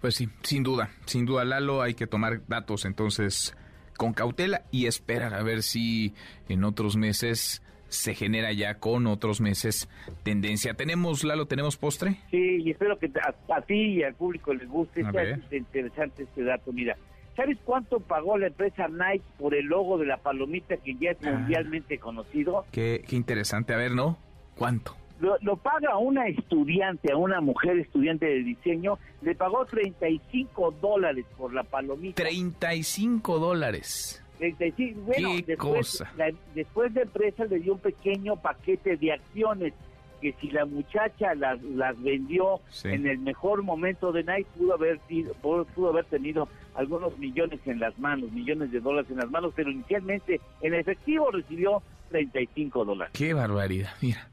Pues 0.00 0.14
sí, 0.14 0.28
sin 0.42 0.62
duda, 0.62 0.90
sin 1.04 1.26
duda, 1.26 1.44
Lalo, 1.44 1.82
hay 1.82 1.94
que 1.94 2.06
tomar 2.06 2.46
datos 2.46 2.84
entonces 2.84 3.54
con 3.96 4.14
cautela 4.14 4.62
y 4.70 4.86
esperar 4.86 5.34
a 5.34 5.42
ver 5.42 5.62
si 5.62 6.14
en 6.48 6.64
otros 6.64 6.96
meses 6.96 7.62
se 7.90 8.14
genera 8.14 8.52
ya 8.52 8.76
con 8.76 9.06
otros 9.06 9.40
meses 9.42 9.88
tendencia. 10.22 10.72
¿Tenemos, 10.74 11.22
Lalo, 11.24 11.46
tenemos 11.46 11.76
postre? 11.76 12.16
Sí, 12.30 12.62
y 12.64 12.70
espero 12.70 12.98
que 12.98 13.10
a, 13.22 13.54
a 13.54 13.60
ti 13.62 13.74
y 13.98 14.02
al 14.02 14.14
público 14.14 14.54
les 14.54 14.68
guste. 14.68 15.02
Ver. 15.02 15.40
interesante 15.50 16.22
este 16.22 16.42
dato. 16.44 16.72
Mira, 16.72 16.96
¿sabes 17.36 17.58
cuánto 17.64 18.00
pagó 18.00 18.38
la 18.38 18.46
empresa 18.46 18.88
Nike 18.88 19.24
por 19.38 19.54
el 19.54 19.66
logo 19.66 19.98
de 19.98 20.06
la 20.06 20.16
palomita 20.18 20.76
que 20.78 20.94
ya 20.94 21.10
es 21.10 21.18
Ah. 21.24 21.32
mundialmente 21.32 21.98
conocido? 21.98 22.64
Qué, 22.72 23.04
qué 23.06 23.16
interesante, 23.16 23.74
a 23.74 23.76
ver, 23.76 23.92
¿no? 23.92 24.18
¿Cuánto? 24.56 24.96
Lo, 25.20 25.36
lo 25.42 25.56
paga 25.58 25.98
una 25.98 26.28
estudiante, 26.28 27.12
a 27.12 27.16
una 27.18 27.42
mujer 27.42 27.78
estudiante 27.78 28.24
de 28.24 28.42
diseño, 28.42 28.98
le 29.20 29.34
pagó 29.34 29.66
35 29.66 30.70
dólares 30.80 31.26
por 31.36 31.52
la 31.52 31.62
palomita. 31.62 32.22
35 32.22 33.38
dólares. 33.38 34.19
35, 34.40 35.00
bueno, 35.02 35.28
Qué 35.36 35.44
después, 35.46 35.98
cosa. 35.98 36.12
La, 36.16 36.32
después 36.54 36.92
la 36.94 37.02
empresa 37.02 37.44
le 37.44 37.60
dio 37.60 37.74
un 37.74 37.80
pequeño 37.80 38.36
paquete 38.36 38.96
de 38.96 39.12
acciones 39.12 39.74
que 40.20 40.34
si 40.40 40.50
la 40.50 40.66
muchacha 40.66 41.34
las, 41.34 41.62
las 41.62 42.00
vendió 42.02 42.60
en 42.84 43.06
el 43.06 43.18
mejor 43.18 43.62
momento 43.62 44.12
de 44.12 44.22
Nike, 44.22 44.46
pudo 44.56 44.74
haber, 44.74 45.00
pudo 45.40 45.88
haber 45.88 46.04
tenido 46.06 46.48
algunos 46.74 47.16
millones 47.18 47.60
en 47.66 47.80
las 47.80 47.98
manos, 47.98 48.30
millones 48.32 48.70
de 48.70 48.80
dólares 48.80 49.10
en 49.10 49.16
las 49.18 49.30
manos, 49.30 49.52
pero 49.56 49.70
inicialmente 49.70 50.40
en 50.60 50.74
efectivo 50.74 51.30
recibió 51.30 51.82
35 52.10 52.84
dólares. 52.84 53.12
Qué 53.16 53.34
barbaridad, 53.34 53.92
mira. 54.00 54.28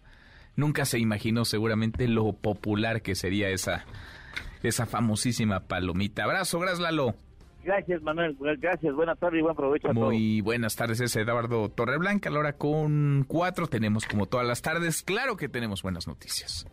Nunca 0.55 0.85
se 0.85 0.99
imaginó 0.99 1.45
seguramente 1.45 2.07
lo 2.07 2.33
popular 2.33 3.01
que 3.01 3.13
sería 3.13 3.49
esa, 3.49 3.85
esa 4.63 4.87
famosísima 4.87 5.61
palomita. 5.61 6.23
Abrazo, 6.23 6.59
gracias 6.59 6.79
Lalo. 6.79 7.13
Gracias, 7.67 8.01
Manuel. 8.01 8.37
Gracias. 8.61 8.95
Buenas 8.95 9.19
tardes 9.19 9.39
y 9.39 9.41
buen 9.41 9.53
provecho 9.53 9.89
a 9.89 9.93
todos. 9.93 10.07
Muy 10.07 10.39
buenas 10.39 10.77
tardes, 10.77 11.01
es 11.01 11.13
Eduardo 11.17 11.67
Torreblanca. 11.67 12.29
A 12.29 12.31
la 12.31 12.39
hora 12.39 12.53
con 12.53 13.25
cuatro 13.27 13.67
tenemos, 13.67 14.05
como 14.05 14.25
todas 14.25 14.47
las 14.47 14.61
tardes, 14.61 15.03
claro 15.03 15.35
que 15.35 15.49
tenemos 15.49 15.83
buenas 15.83 16.07
noticias. 16.07 16.65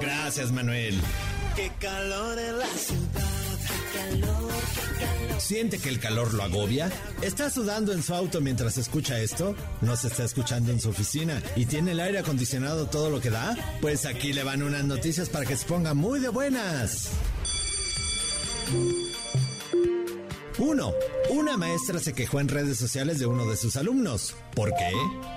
Gracias, 0.00 0.50
Manuel. 0.50 1.00
Qué 1.54 1.70
calor 1.80 2.36
en 2.36 2.58
la 2.58 2.66
ciudad. 2.66 3.58
Qué 3.62 3.98
calor, 3.98 4.50
qué 4.74 5.04
calor. 5.04 5.40
¿Siente 5.40 5.78
que 5.78 5.88
el 5.88 6.00
calor 6.00 6.34
lo 6.34 6.42
agobia? 6.42 6.90
¿Está 7.22 7.48
sudando 7.48 7.92
en 7.92 8.02
su 8.02 8.12
auto 8.12 8.40
mientras 8.40 8.76
escucha 8.76 9.20
esto? 9.20 9.54
¿No 9.82 9.94
se 9.94 10.08
está 10.08 10.24
escuchando 10.24 10.72
en 10.72 10.80
su 10.80 10.88
oficina? 10.88 11.40
¿Y 11.54 11.66
tiene 11.66 11.92
el 11.92 12.00
aire 12.00 12.18
acondicionado 12.18 12.86
todo 12.86 13.08
lo 13.10 13.20
que 13.20 13.30
da? 13.30 13.56
Pues 13.80 14.04
aquí 14.04 14.32
le 14.32 14.42
van 14.42 14.64
unas 14.64 14.84
noticias 14.84 15.28
para 15.28 15.46
que 15.46 15.54
se 15.54 15.64
ponga 15.64 15.94
muy 15.94 16.18
de 16.18 16.28
buenas. 16.28 17.12
1. 20.58 20.92
Una 21.30 21.56
maestra 21.56 21.98
se 21.98 22.12
quejó 22.12 22.40
en 22.40 22.48
redes 22.48 22.78
sociales 22.78 23.18
de 23.18 23.26
uno 23.26 23.46
de 23.46 23.56
sus 23.56 23.76
alumnos. 23.76 24.34
¿Por 24.54 24.70
qué? 24.70 24.90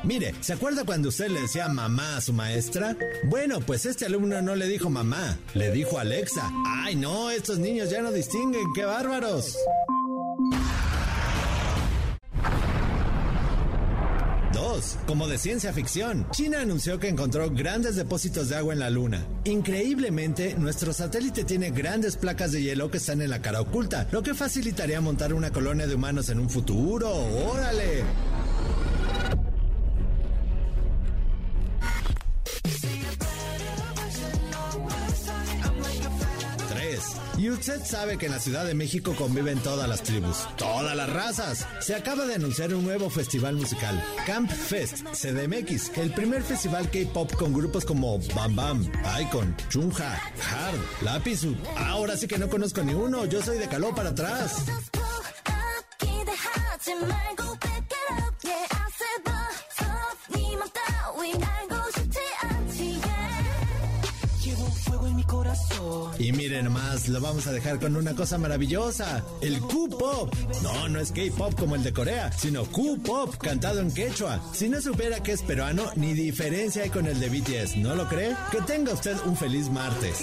Mire, 0.03 0.33
¿se 0.41 0.53
acuerda 0.53 0.85
cuando 0.85 1.09
usted 1.09 1.27
le 1.27 1.41
decía 1.41 1.67
mamá 1.67 2.17
a 2.17 2.21
su 2.21 2.33
maestra? 2.33 2.95
Bueno, 3.25 3.59
pues 3.59 3.85
este 3.85 4.05
alumno 4.05 4.41
no 4.41 4.55
le 4.55 4.67
dijo 4.67 4.89
mamá, 4.89 5.37
le 5.53 5.71
dijo 5.71 5.99
Alexa. 5.99 6.51
¡Ay 6.65 6.95
no! 6.95 7.31
Estos 7.31 7.59
niños 7.59 7.89
ya 7.89 8.01
no 8.01 8.11
distinguen, 8.11 8.65
¡qué 8.73 8.85
bárbaros! 8.85 9.57
2. 14.79 14.97
Como 15.05 15.27
de 15.27 15.37
ciencia 15.37 15.73
ficción, 15.73 16.25
China 16.31 16.61
anunció 16.61 16.99
que 16.99 17.09
encontró 17.09 17.49
grandes 17.49 17.95
depósitos 17.95 18.49
de 18.49 18.55
agua 18.55 18.73
en 18.73 18.79
la 18.79 18.89
Luna. 18.89 19.25
Increíblemente, 19.43 20.55
nuestro 20.57 20.93
satélite 20.93 21.43
tiene 21.43 21.71
grandes 21.71 22.15
placas 22.15 22.51
de 22.51 22.61
hielo 22.61 22.89
que 22.89 22.97
están 22.97 23.21
en 23.21 23.29
la 23.29 23.41
cara 23.41 23.61
oculta, 23.61 24.07
lo 24.11 24.23
que 24.23 24.33
facilitaría 24.33 25.01
montar 25.01 25.33
una 25.33 25.51
colonia 25.51 25.87
de 25.87 25.95
humanos 25.95 26.29
en 26.29 26.39
un 26.39 26.49
futuro. 26.49 27.09
¡Órale! 27.09 28.03
Y 37.39 37.49
usted 37.49 37.81
sabe 37.85 38.17
que 38.17 38.25
en 38.25 38.33
la 38.33 38.39
Ciudad 38.39 38.65
de 38.65 38.73
México 38.73 39.15
conviven 39.17 39.59
todas 39.59 39.87
las 39.87 40.03
tribus, 40.03 40.45
todas 40.57 40.93
las 40.93 41.09
razas. 41.09 41.65
Se 41.79 41.95
acaba 41.95 42.25
de 42.25 42.35
anunciar 42.35 42.73
un 42.73 42.83
nuevo 42.83 43.09
festival 43.09 43.55
musical, 43.55 44.03
Camp 44.25 44.51
Fest 44.51 45.05
CDMX, 45.13 45.97
el 45.97 46.13
primer 46.13 46.43
festival 46.43 46.91
K-pop 46.91 47.31
con 47.35 47.53
grupos 47.53 47.85
como 47.85 48.19
Bam 48.35 48.57
Bam, 48.57 48.91
Icon, 49.21 49.55
Chunja, 49.69 50.15
Hard, 50.51 50.79
Lapisu. 51.01 51.55
Ahora 51.77 52.17
sí 52.17 52.27
que 52.27 52.37
no 52.37 52.49
conozco 52.49 52.83
ni 52.83 52.93
uno, 52.93 53.23
yo 53.23 53.41
soy 53.41 53.57
de 53.57 53.69
caló 53.69 53.95
para 53.95 54.09
atrás. 54.09 54.65
Y 66.17 66.31
miren 66.33 66.71
más, 66.71 67.07
lo 67.07 67.21
vamos 67.21 67.47
a 67.47 67.51
dejar 67.51 67.79
con 67.79 67.95
una 67.95 68.13
cosa 68.13 68.37
maravillosa, 68.37 69.23
el 69.41 69.59
Q-Pop. 69.59 70.33
No, 70.61 70.89
no 70.89 70.99
es 70.99 71.11
K-Pop 71.11 71.57
como 71.57 71.75
el 71.75 71.83
de 71.83 71.93
Corea, 71.93 72.31
sino 72.31 72.65
Q-Pop 72.65 73.35
cantado 73.37 73.79
en 73.79 73.91
quechua. 73.93 74.41
Si 74.53 74.67
no 74.69 74.81
supiera 74.81 75.23
que 75.23 75.31
es 75.31 75.41
peruano, 75.41 75.83
ni 75.95 76.13
diferencia 76.13 76.83
hay 76.83 76.89
con 76.89 77.07
el 77.07 77.19
de 77.19 77.29
BTS, 77.29 77.77
¿no 77.77 77.95
lo 77.95 78.07
cree? 78.07 78.35
Que 78.51 78.61
tenga 78.61 78.93
usted 78.93 79.17
un 79.25 79.37
feliz 79.37 79.69
martes. 79.69 80.19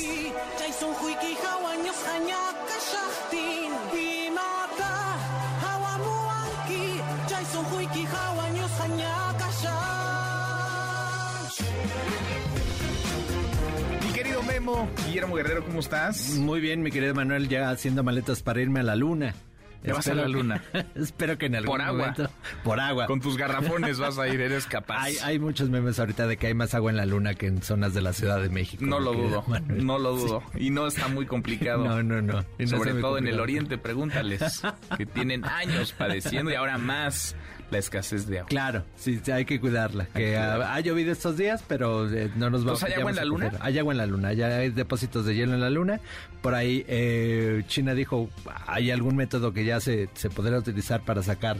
Guillermo 15.06 15.36
Guerrero, 15.36 15.64
¿cómo 15.64 15.80
estás? 15.80 16.36
Muy 16.36 16.60
bien, 16.60 16.82
mi 16.82 16.90
querido 16.90 17.14
Manuel, 17.14 17.48
ya 17.48 17.70
haciendo 17.70 18.02
maletas 18.02 18.42
para 18.42 18.60
irme 18.60 18.80
a 18.80 18.82
la 18.82 18.96
luna. 18.96 19.34
¿Te 19.82 19.92
vas 19.92 20.08
a 20.08 20.14
la 20.14 20.26
luna? 20.28 20.62
espero 20.94 21.38
que 21.38 21.46
en 21.46 21.54
algún 21.54 21.72
por 21.72 21.80
agua. 21.80 21.98
momento... 21.98 22.30
Por 22.64 22.80
agua. 22.80 23.06
Con 23.06 23.20
tus 23.20 23.36
garrafones 23.36 23.98
vas 23.98 24.18
a 24.18 24.28
ir, 24.28 24.40
eres 24.40 24.66
capaz. 24.68 25.04
Hay, 25.04 25.16
hay, 25.22 25.38
muchos 25.38 25.70
memes 25.70 25.98
ahorita 26.00 26.26
de 26.26 26.36
que 26.36 26.48
hay 26.48 26.54
más 26.54 26.74
agua 26.74 26.90
en 26.90 26.96
la 26.96 27.06
luna 27.06 27.34
que 27.34 27.46
en 27.46 27.62
zonas 27.62 27.94
de 27.94 28.02
la 28.02 28.12
Ciudad 28.12 28.42
de 28.42 28.48
México. 28.48 28.84
No 28.84 28.98
lo 28.98 29.14
dudo, 29.14 29.44
no 29.68 29.98
lo 29.98 30.16
dudo. 30.16 30.42
Y 30.56 30.70
no 30.70 30.86
está 30.86 31.08
muy 31.08 31.24
complicado. 31.26 31.84
No, 31.86 32.02
no, 32.02 32.20
no. 32.20 32.44
Sobre 32.66 32.94
todo 32.94 33.16
en 33.18 33.28
el 33.28 33.38
oriente, 33.38 33.78
pregúntales. 33.78 34.62
que 34.98 35.06
tienen 35.06 35.44
años 35.44 35.92
padeciendo 35.92 36.50
y 36.50 36.54
ahora 36.54 36.78
más 36.78 37.36
la 37.70 37.78
escasez 37.78 38.26
de 38.26 38.40
agua. 38.40 38.48
Claro, 38.48 38.84
sí, 38.96 39.20
hay 39.32 39.44
que 39.44 39.60
cuidarla. 39.60 40.06
que 40.06 40.36
ha, 40.36 40.78
llovido 40.80 41.12
estos 41.12 41.36
días, 41.36 41.64
pero 41.66 42.10
eh, 42.12 42.30
no 42.36 42.50
nos 42.50 42.66
va 42.66 42.72
a... 42.72 42.86
¿Hay 42.86 42.94
agua 42.94 43.10
en 43.10 43.16
la 43.16 43.24
luna? 43.24 43.52
Hay 43.60 43.78
agua 43.78 43.92
en 43.92 43.98
la 43.98 44.06
luna, 44.06 44.32
ya 44.32 44.46
hay 44.48 44.70
depósitos 44.70 45.26
de 45.26 45.34
hielo 45.34 45.54
en 45.54 45.60
la 45.60 45.70
luna. 45.70 46.00
Por 46.42 46.54
ahí 46.54 46.84
eh, 46.88 47.62
China 47.66 47.94
dijo, 47.94 48.28
hay 48.66 48.90
algún 48.90 49.16
método 49.16 49.52
que 49.52 49.64
ya 49.64 49.80
se, 49.80 50.08
se 50.14 50.30
podrá 50.30 50.58
utilizar 50.58 51.02
para 51.02 51.22
sacar 51.22 51.56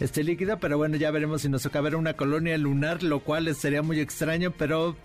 este 0.00 0.22
líquido, 0.22 0.58
pero 0.58 0.78
bueno, 0.78 0.96
ya 0.96 1.10
veremos 1.10 1.42
si 1.42 1.48
nos 1.48 1.62
toca 1.62 1.80
ver 1.80 1.96
una 1.96 2.14
colonia 2.14 2.56
lunar, 2.56 3.02
lo 3.02 3.20
cual 3.20 3.52
sería 3.54 3.82
muy 3.82 4.00
extraño, 4.00 4.52
pero 4.56 4.96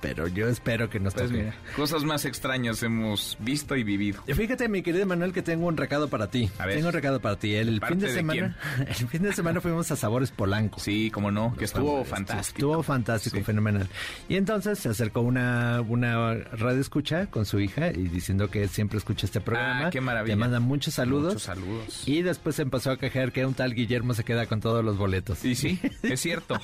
pero 0.00 0.28
yo 0.28 0.48
espero 0.48 0.90
que 0.90 1.00
nos 1.00 1.14
pues 1.14 1.30
toque. 1.30 1.52
cosas 1.74 2.04
más 2.04 2.24
extrañas 2.24 2.82
hemos 2.82 3.36
visto 3.40 3.76
y 3.76 3.82
vivido. 3.82 4.22
Fíjate, 4.26 4.68
mi 4.68 4.82
querido 4.82 5.06
Manuel, 5.06 5.32
que 5.32 5.42
tengo 5.42 5.66
un 5.66 5.76
recado 5.76 6.08
para 6.08 6.30
ti. 6.30 6.50
A 6.58 6.66
ver. 6.66 6.76
Tengo 6.76 6.88
un 6.88 6.94
recado 6.94 7.20
para 7.20 7.36
ti. 7.36 7.54
El 7.54 7.80
fin 7.84 7.98
de, 7.98 8.12
semana, 8.12 8.56
el 8.86 9.08
fin 9.08 9.22
de 9.22 9.32
semana 9.32 9.60
fuimos 9.60 9.90
a 9.90 9.96
Sabores 9.96 10.30
Polanco. 10.30 10.80
Sí, 10.80 11.10
como 11.10 11.30
no, 11.30 11.54
que 11.56 11.64
estuvo 11.64 12.04
fantástico. 12.04 12.58
Estuvo 12.58 12.82
fantástico, 12.82 13.42
fenomenal. 13.42 13.88
Y 14.28 14.36
entonces 14.36 14.78
se 14.78 14.88
acercó 14.88 15.20
una, 15.20 15.80
una 15.80 16.34
radio 16.34 16.80
escucha 16.80 17.26
con 17.26 17.46
su 17.46 17.60
hija 17.60 17.90
y 17.90 18.08
diciendo 18.08 18.48
que 18.50 18.68
siempre 18.68 18.98
escucha 18.98 19.26
este 19.26 19.40
programa. 19.40 19.86
Ah, 19.86 19.90
qué 19.90 20.00
maravilla. 20.00 20.34
Te 20.34 20.38
manda 20.38 20.60
muchos 20.60 20.94
saludos. 20.94 21.34
Muchos 21.34 21.42
saludos. 21.42 22.02
Y 22.06 22.22
después 22.22 22.58
empezó 22.58 22.90
a 22.90 22.98
quejar 22.98 23.32
que 23.32 23.46
un 23.46 23.54
tal 23.54 23.74
Guillermo 23.74 24.14
se 24.14 24.24
queda 24.24 24.46
con 24.46 24.60
todos 24.60 24.84
los 24.84 24.96
boletos. 24.96 25.44
Y 25.44 25.54
sí, 25.54 25.80
es 26.02 26.20
cierto. 26.20 26.60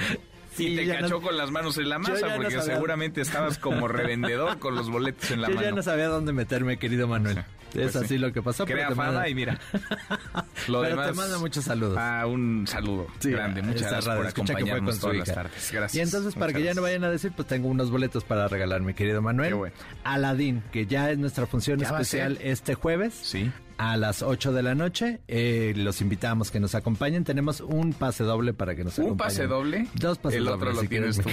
y 0.58 0.76
te 0.76 0.88
cachó 0.88 1.20
con 1.20 1.36
las 1.36 1.50
manos 1.50 1.78
en 1.78 1.88
la 1.88 1.98
masa 1.98 2.34
porque 2.36 2.60
seguramente 2.60 3.20
estabas 3.20 3.58
como 3.58 3.88
revendedor 3.88 4.58
con 4.58 4.74
los 4.74 4.90
boletos 4.90 5.30
en 5.30 5.42
la 5.42 5.48
mano. 5.48 5.60
Yo 5.60 5.66
ya 5.68 5.74
no 5.74 5.82
sabía 5.82 6.08
dónde 6.08 6.32
meterme, 6.32 6.78
querido 6.78 7.08
Manuel. 7.08 7.44
Pues 7.72 7.86
es 7.86 7.96
así 7.96 8.18
lo 8.18 8.32
que 8.32 8.42
pasó. 8.42 8.66
Crea 8.66 8.90
fama 8.90 9.28
y 9.28 9.34
mira. 9.34 9.58
Lo 10.68 10.82
pero 10.82 11.02
te 11.04 11.12
manda 11.12 11.38
muchos 11.38 11.64
saludos. 11.64 11.96
Ah, 11.98 12.26
un 12.26 12.66
saludo 12.66 13.06
grande. 13.22 13.62
Muchas 13.62 13.90
gracias 13.90 14.16
por 14.16 14.26
acompañarnos 14.26 14.98
todas 14.98 15.16
las 15.16 15.32
tardes. 15.32 15.70
Gracias. 15.72 15.94
Y 15.94 16.00
entonces, 16.00 16.34
para 16.34 16.52
que 16.52 16.62
ya 16.62 16.74
no 16.74 16.82
vayan 16.82 17.04
a 17.04 17.10
decir, 17.10 17.32
pues 17.34 17.48
tengo 17.48 17.68
unos 17.68 17.90
boletos 17.90 18.24
para 18.24 18.48
regalar, 18.48 18.80
mi 18.82 18.94
querido 18.94 19.22
Manuel. 19.22 19.50
Qué 19.50 19.54
bueno. 19.54 19.74
Aladín, 20.04 20.62
que 20.72 20.86
ya 20.86 21.10
es 21.10 21.18
nuestra 21.18 21.46
función 21.46 21.80
especial 21.80 22.38
este 22.42 22.74
jueves. 22.74 23.14
Sí 23.14 23.50
a 23.80 23.96
las 23.96 24.22
8 24.22 24.52
de 24.52 24.62
la 24.62 24.74
noche. 24.74 25.20
Eh, 25.26 25.72
los 25.74 26.02
invitamos 26.02 26.50
que 26.50 26.60
nos 26.60 26.74
acompañen. 26.74 27.24
Tenemos 27.24 27.62
un 27.62 27.94
pase 27.94 28.24
doble 28.24 28.52
para 28.52 28.74
que 28.76 28.84
nos 28.84 28.92
acompañen. 28.92 29.12
¿Un 29.12 29.16
pase 29.16 29.46
doble? 29.46 29.86
Dos 29.94 30.18
pases 30.18 30.38
El 30.38 30.48
otro 30.48 30.70
lo 30.72 30.82
tienes 30.82 31.18
tú. 31.18 31.30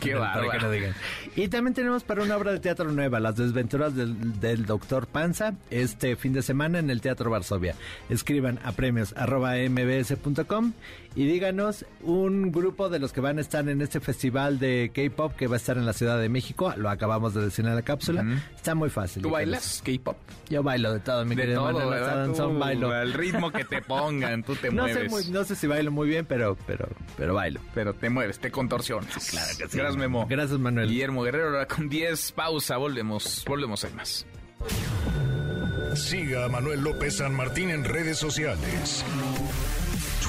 Qué 0.00 0.14
bárbaro. 0.14 0.70
y 1.36 1.48
también 1.48 1.74
tenemos 1.74 2.02
para 2.02 2.22
una 2.22 2.38
obra 2.38 2.52
de 2.52 2.60
teatro 2.60 2.90
nueva, 2.90 3.20
Las 3.20 3.36
desventuras 3.36 3.94
del, 3.94 4.40
del 4.40 4.64
Doctor 4.64 5.08
Panza, 5.08 5.54
este 5.68 6.16
fin 6.16 6.32
de 6.32 6.40
semana 6.40 6.78
en 6.78 6.88
el 6.88 7.02
Teatro 7.02 7.30
Varsovia. 7.30 7.74
Escriban 8.08 8.58
a 8.64 8.72
premios 8.72 9.12
arroba 9.14 9.56
mbs.com 9.56 10.72
y 11.14 11.26
díganos 11.26 11.84
un 12.02 12.52
grupo 12.52 12.88
de 12.88 12.98
los 12.98 13.12
que 13.12 13.20
van 13.20 13.38
a 13.38 13.40
estar 13.40 13.68
en 13.68 13.82
este 13.82 14.00
festival 14.00 14.58
de 14.58 14.92
K-pop 14.94 15.34
que 15.34 15.48
va 15.48 15.56
a 15.56 15.56
estar 15.56 15.76
en 15.76 15.84
la 15.84 15.92
Ciudad 15.92 16.20
de 16.20 16.28
México. 16.28 16.72
Lo 16.76 16.88
acabamos 16.88 17.34
de 17.34 17.42
decir 17.42 17.66
en 17.66 17.74
la 17.74 17.82
cápsula. 17.82 18.24
Está 18.54 18.74
muy 18.74 18.90
fácil. 18.90 19.22
¿Tú 19.22 19.30
bailas 19.30 19.82
K-pop? 19.84 20.16
Yo 20.48 20.62
bailo 20.62 20.92
de 20.92 21.00
todo, 21.00 21.24
mi 21.24 21.34
de 21.34 21.42
querido 21.42 21.68
todo, 21.68 22.32
Tú, 22.34 22.58
bailo. 22.58 22.92
Al 22.92 23.12
ritmo 23.12 23.50
que 23.50 23.64
te 23.64 23.82
pongan, 23.82 24.44
tú 24.44 24.54
te 24.54 24.70
no 24.72 24.82
mueves. 24.84 25.26
Sé 25.26 25.32
no 25.32 25.44
sé 25.44 25.56
si 25.56 25.66
bailo 25.66 25.90
muy 25.90 26.08
bien, 26.08 26.26
pero, 26.26 26.56
pero, 26.66 26.88
pero 27.16 27.34
bailo. 27.34 27.60
Pero 27.74 27.92
te 27.94 28.08
mueves, 28.08 28.38
te 28.38 28.50
contorsionas. 28.50 29.30
Claro 29.30 29.48
que 29.58 29.68
sí. 29.68 29.78
Gracias, 29.78 29.96
Memo. 29.96 30.26
Gracias, 30.28 30.58
Manuel. 30.58 30.88
Guillermo 30.88 31.22
Guerrero, 31.22 31.46
ahora 31.46 31.66
con 31.66 31.88
10, 31.88 32.32
pausa, 32.32 32.76
volvemos, 32.76 33.44
volvemos 33.46 33.84
a 33.84 33.90
más. 33.90 34.26
Siga 35.94 36.44
a 36.44 36.48
Manuel 36.48 36.82
López 36.82 37.16
San 37.16 37.34
Martín 37.34 37.70
en 37.70 37.84
redes 37.84 38.18
sociales. 38.18 39.04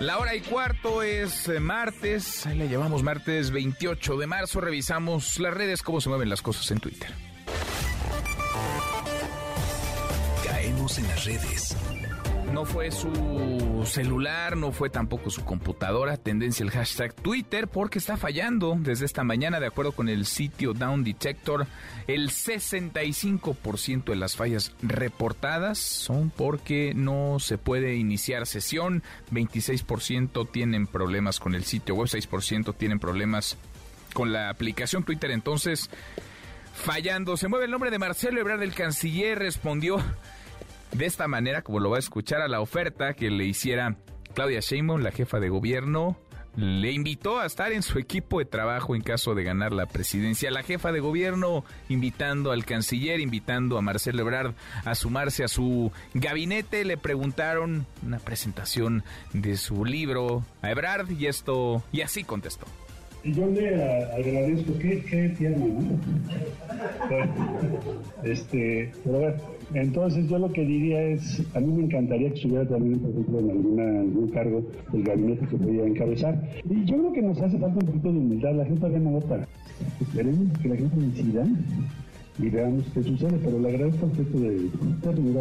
La 0.00 0.18
hora 0.18 0.34
y 0.34 0.40
cuarto 0.40 1.02
es 1.02 1.48
eh, 1.48 1.60
martes, 1.60 2.44
ahí 2.46 2.58
le 2.58 2.68
llevamos 2.68 3.02
martes 3.02 3.50
28 3.50 4.16
de 4.16 4.26
marzo, 4.26 4.60
revisamos 4.60 5.38
las 5.38 5.54
redes, 5.54 5.82
cómo 5.82 6.00
se 6.00 6.08
mueven 6.08 6.28
las 6.28 6.42
cosas 6.42 6.70
en 6.72 6.80
Twitter. 6.80 7.10
Caemos 10.44 10.98
en 10.98 11.06
las 11.06 11.24
redes. 11.24 11.76
No 12.52 12.66
fue 12.66 12.90
su 12.90 13.82
celular, 13.86 14.58
no 14.58 14.72
fue 14.72 14.90
tampoco 14.90 15.30
su 15.30 15.42
computadora, 15.42 16.18
tendencia 16.18 16.62
el 16.62 16.70
hashtag 16.70 17.14
Twitter, 17.14 17.66
porque 17.66 17.98
está 17.98 18.18
fallando 18.18 18.76
desde 18.78 19.06
esta 19.06 19.24
mañana, 19.24 19.58
de 19.58 19.66
acuerdo 19.66 19.92
con 19.92 20.10
el 20.10 20.26
sitio 20.26 20.74
Down 20.74 21.02
Detector. 21.02 21.66
El 22.06 22.28
65% 22.28 24.04
de 24.04 24.16
las 24.16 24.36
fallas 24.36 24.74
reportadas 24.82 25.78
son 25.78 26.28
porque 26.28 26.92
no 26.94 27.38
se 27.40 27.56
puede 27.56 27.94
iniciar 27.94 28.46
sesión, 28.46 29.02
26% 29.30 30.50
tienen 30.50 30.86
problemas 30.86 31.40
con 31.40 31.54
el 31.54 31.64
sitio 31.64 31.94
web, 31.94 32.08
6% 32.08 32.76
tienen 32.76 32.98
problemas 32.98 33.56
con 34.12 34.30
la 34.30 34.50
aplicación 34.50 35.04
Twitter. 35.04 35.30
Entonces, 35.30 35.88
fallando, 36.74 37.38
se 37.38 37.48
mueve 37.48 37.64
el 37.64 37.70
nombre 37.70 37.90
de 37.90 37.98
Marcelo 37.98 38.40
Ebrard, 38.40 38.62
el 38.62 38.74
canciller, 38.74 39.38
respondió 39.38 40.04
de 40.92 41.06
esta 41.06 41.28
manera, 41.28 41.62
como 41.62 41.80
lo 41.80 41.90
va 41.90 41.96
a 41.96 42.00
escuchar, 42.00 42.40
a 42.40 42.48
la 42.48 42.60
oferta 42.60 43.14
que 43.14 43.30
le 43.30 43.44
hiciera 43.44 43.96
Claudia 44.34 44.60
Sheinbaum, 44.60 45.00
la 45.00 45.10
jefa 45.10 45.40
de 45.40 45.48
gobierno, 45.48 46.18
le 46.56 46.92
invitó 46.92 47.40
a 47.40 47.46
estar 47.46 47.72
en 47.72 47.82
su 47.82 47.98
equipo 47.98 48.38
de 48.38 48.44
trabajo 48.44 48.94
en 48.94 49.00
caso 49.00 49.34
de 49.34 49.42
ganar 49.42 49.72
la 49.72 49.86
presidencia. 49.86 50.50
La 50.50 50.62
jefa 50.62 50.92
de 50.92 51.00
gobierno 51.00 51.64
invitando 51.88 52.52
al 52.52 52.64
canciller, 52.64 53.20
invitando 53.20 53.78
a 53.78 53.82
Marcelo 53.82 54.20
Ebrard 54.20 54.54
a 54.84 54.94
sumarse 54.94 55.44
a 55.44 55.48
su 55.48 55.92
gabinete. 56.12 56.84
Le 56.84 56.98
preguntaron 56.98 57.86
una 58.02 58.18
presentación 58.18 59.02
de 59.32 59.56
su 59.56 59.84
libro 59.84 60.44
a 60.60 60.70
Ebrard 60.70 61.10
y 61.10 61.26
esto, 61.26 61.82
y 61.90 62.02
así 62.02 62.22
contestó. 62.24 62.66
Yo 63.24 63.46
le 63.46 63.84
agradezco, 63.84 64.76
qué, 64.80 65.00
qué 65.08 65.28
tierno, 65.38 65.66
¿no? 65.66 65.98
este, 68.24 68.90
pero 69.04 69.18
bueno, 69.20 69.36
entonces 69.74 70.28
yo 70.28 70.38
lo 70.38 70.52
que 70.52 70.64
diría 70.64 71.00
es, 71.02 71.40
a 71.54 71.60
mí 71.60 71.72
me 71.72 71.84
encantaría 71.84 72.30
que 72.30 72.34
estuviera 72.34 72.66
también, 72.66 72.98
por 72.98 73.10
ejemplo, 73.10 73.38
en 73.38 73.50
alguna, 73.50 74.00
algún 74.00 74.28
cargo 74.30 74.64
del 74.92 75.04
gabinete 75.04 75.46
que 75.46 75.56
podía 75.56 75.84
encabezar. 75.84 76.42
Y 76.68 76.84
yo 76.84 76.98
creo 76.98 77.12
que 77.12 77.22
nos 77.22 77.40
hace 77.40 77.58
falta 77.58 77.78
un 77.78 77.86
poquito 77.86 78.12
de 78.12 78.18
humildad, 78.18 78.54
la 78.54 78.64
gente 78.64 78.80
todavía 78.80 78.98
no 78.98 79.10
vota. 79.10 79.46
Esperemos 80.00 80.58
que 80.58 80.68
la 80.68 80.76
gente 80.76 80.96
decida 81.00 81.46
y 82.40 82.48
veamos 82.48 82.84
qué 82.92 83.02
sucede, 83.04 83.38
pero 83.44 83.60
le 83.60 83.68
agradezco 83.68 84.06
el 84.06 84.16
gesto 84.16 84.38
de, 84.40 84.50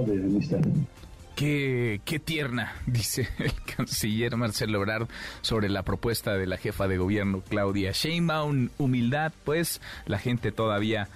de, 0.05 0.17
de 0.17 0.23
amistad. 0.23 0.61
Qué, 1.41 2.01
qué, 2.05 2.19
tierna, 2.19 2.75
dice 2.85 3.27
el 3.39 3.51
canciller 3.63 4.37
Marcelo 4.37 4.77
Ebrard 4.77 5.07
sobre 5.41 5.69
la 5.69 5.81
propuesta 5.81 6.35
de 6.35 6.45
la 6.45 6.57
jefa 6.57 6.87
de 6.87 6.99
gobierno 6.99 7.41
Claudia 7.41 7.93
Sheinbaum. 7.93 8.69
Humildad, 8.77 9.33
pues 9.43 9.81
la 10.05 10.19
gente 10.19 10.51
todavía 10.51 11.07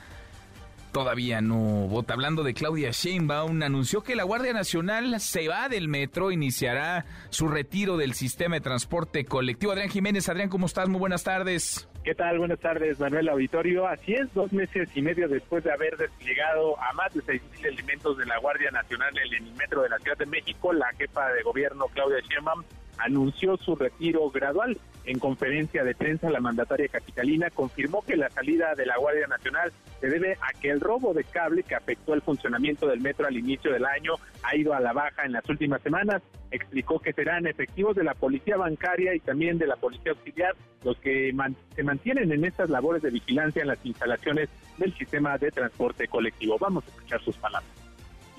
todavía 0.92 1.42
no 1.42 1.58
vota. 1.88 2.16
Hablando 2.16 2.42
de 2.42 2.56
Claudia 2.56 2.90
Sheinbaum, 2.90 3.62
anunció 3.62 4.02
que 4.02 4.16
la 4.16 4.24
Guardia 4.24 4.54
Nacional 4.54 5.20
se 5.22 5.48
va 5.48 5.70
del 5.70 5.90
metro, 5.90 6.32
iniciará 6.32 7.06
su 7.30 7.48
retiro 7.48 7.96
del 7.96 8.16
sistema 8.16 8.56
de 8.56 8.62
transporte 8.62 9.26
colectivo. 9.26 9.74
Adrián 9.74 9.90
Jiménez, 9.90 10.28
Adrián, 10.28 10.50
¿cómo 10.50 10.66
estás? 10.66 10.90
Muy 10.90 10.98
buenas 10.98 11.24
tardes. 11.24 11.88
¿Qué 12.06 12.14
tal? 12.14 12.38
Buenas 12.38 12.60
tardes, 12.60 13.00
Manuel 13.00 13.28
Auditorio. 13.30 13.88
Así 13.88 14.14
es, 14.14 14.32
dos 14.36 14.54
meses 14.54 14.88
y 14.94 15.02
medio 15.02 15.28
después 15.28 15.64
de 15.64 15.72
haber 15.72 15.98
desplegado 15.98 16.80
a 16.80 16.94
más 16.94 17.12
de 17.16 17.22
6.000 17.22 17.66
elementos 17.66 18.16
de 18.20 18.28
la 18.28 18.38
Guardia 18.38 18.70
Nacional 18.70 19.12
en 19.18 19.44
el 19.44 19.54
metro 19.56 19.82
de 19.82 19.90
la 19.90 19.98
Ciudad 19.98 20.16
de 20.16 20.28
México, 20.28 20.72
la 20.72 20.86
jefa 21.00 21.34
de 21.34 21.42
gobierno 21.42 21.88
Claudia 21.96 22.20
Sheinbaum 22.20 22.64
anunció 22.98 23.58
su 23.58 23.76
retiro 23.76 24.30
gradual. 24.30 24.78
En 25.06 25.20
conferencia 25.20 25.84
de 25.84 25.94
prensa, 25.94 26.32
la 26.32 26.40
mandataria 26.40 26.88
capitalina 26.88 27.52
confirmó 27.52 28.02
que 28.02 28.16
la 28.16 28.30
salida 28.32 28.74
de 28.76 28.88
la 28.88 28.98
Guardia 28.98 29.28
Nacional 29.28 29.72
se 30.02 30.08
debe 30.08 30.34
a 30.34 30.60
que 30.60 30.72
el 30.72 30.82
robo 30.82 31.14
de 31.14 31.24
cable 31.24 31.62
que 31.62 31.76
afectó 31.76 32.16
el 32.16 32.24
funcionamiento 32.24 32.88
del 32.88 33.02
metro 33.02 33.28
al 33.28 33.38
inicio 33.38 33.72
del 33.72 33.86
año 33.86 34.14
ha 34.42 34.56
ido 34.56 34.74
a 34.74 34.80
la 34.80 34.94
baja 34.94 35.24
en 35.24 35.34
las 35.34 35.48
últimas 35.48 35.82
semanas. 35.84 36.24
Explicó 36.50 37.00
que 37.00 37.14
serán 37.14 37.46
efectivos 37.46 37.96
de 37.96 38.04
la 38.04 38.16
policía 38.16 38.58
bancaria 38.58 39.14
y 39.14 39.20
también 39.20 39.60
de 39.60 39.68
la 39.68 39.76
policía 39.76 40.14
auxiliar 40.14 40.56
los 40.84 40.98
que 40.98 41.34
se 41.76 41.84
mantienen 41.84 42.32
en 42.32 42.46
estas 42.46 42.70
labores 42.70 43.04
de 43.04 43.12
vigilancia 43.12 43.62
en 43.62 43.68
las 43.68 43.86
instalaciones 43.86 44.50
del 44.78 44.96
sistema 44.98 45.38
de 45.38 45.52
transporte 45.52 46.08
colectivo. 46.08 46.58
Vamos 46.60 46.84
a 46.86 46.90
escuchar 46.90 47.22
sus 47.22 47.38
palabras. 47.38 47.85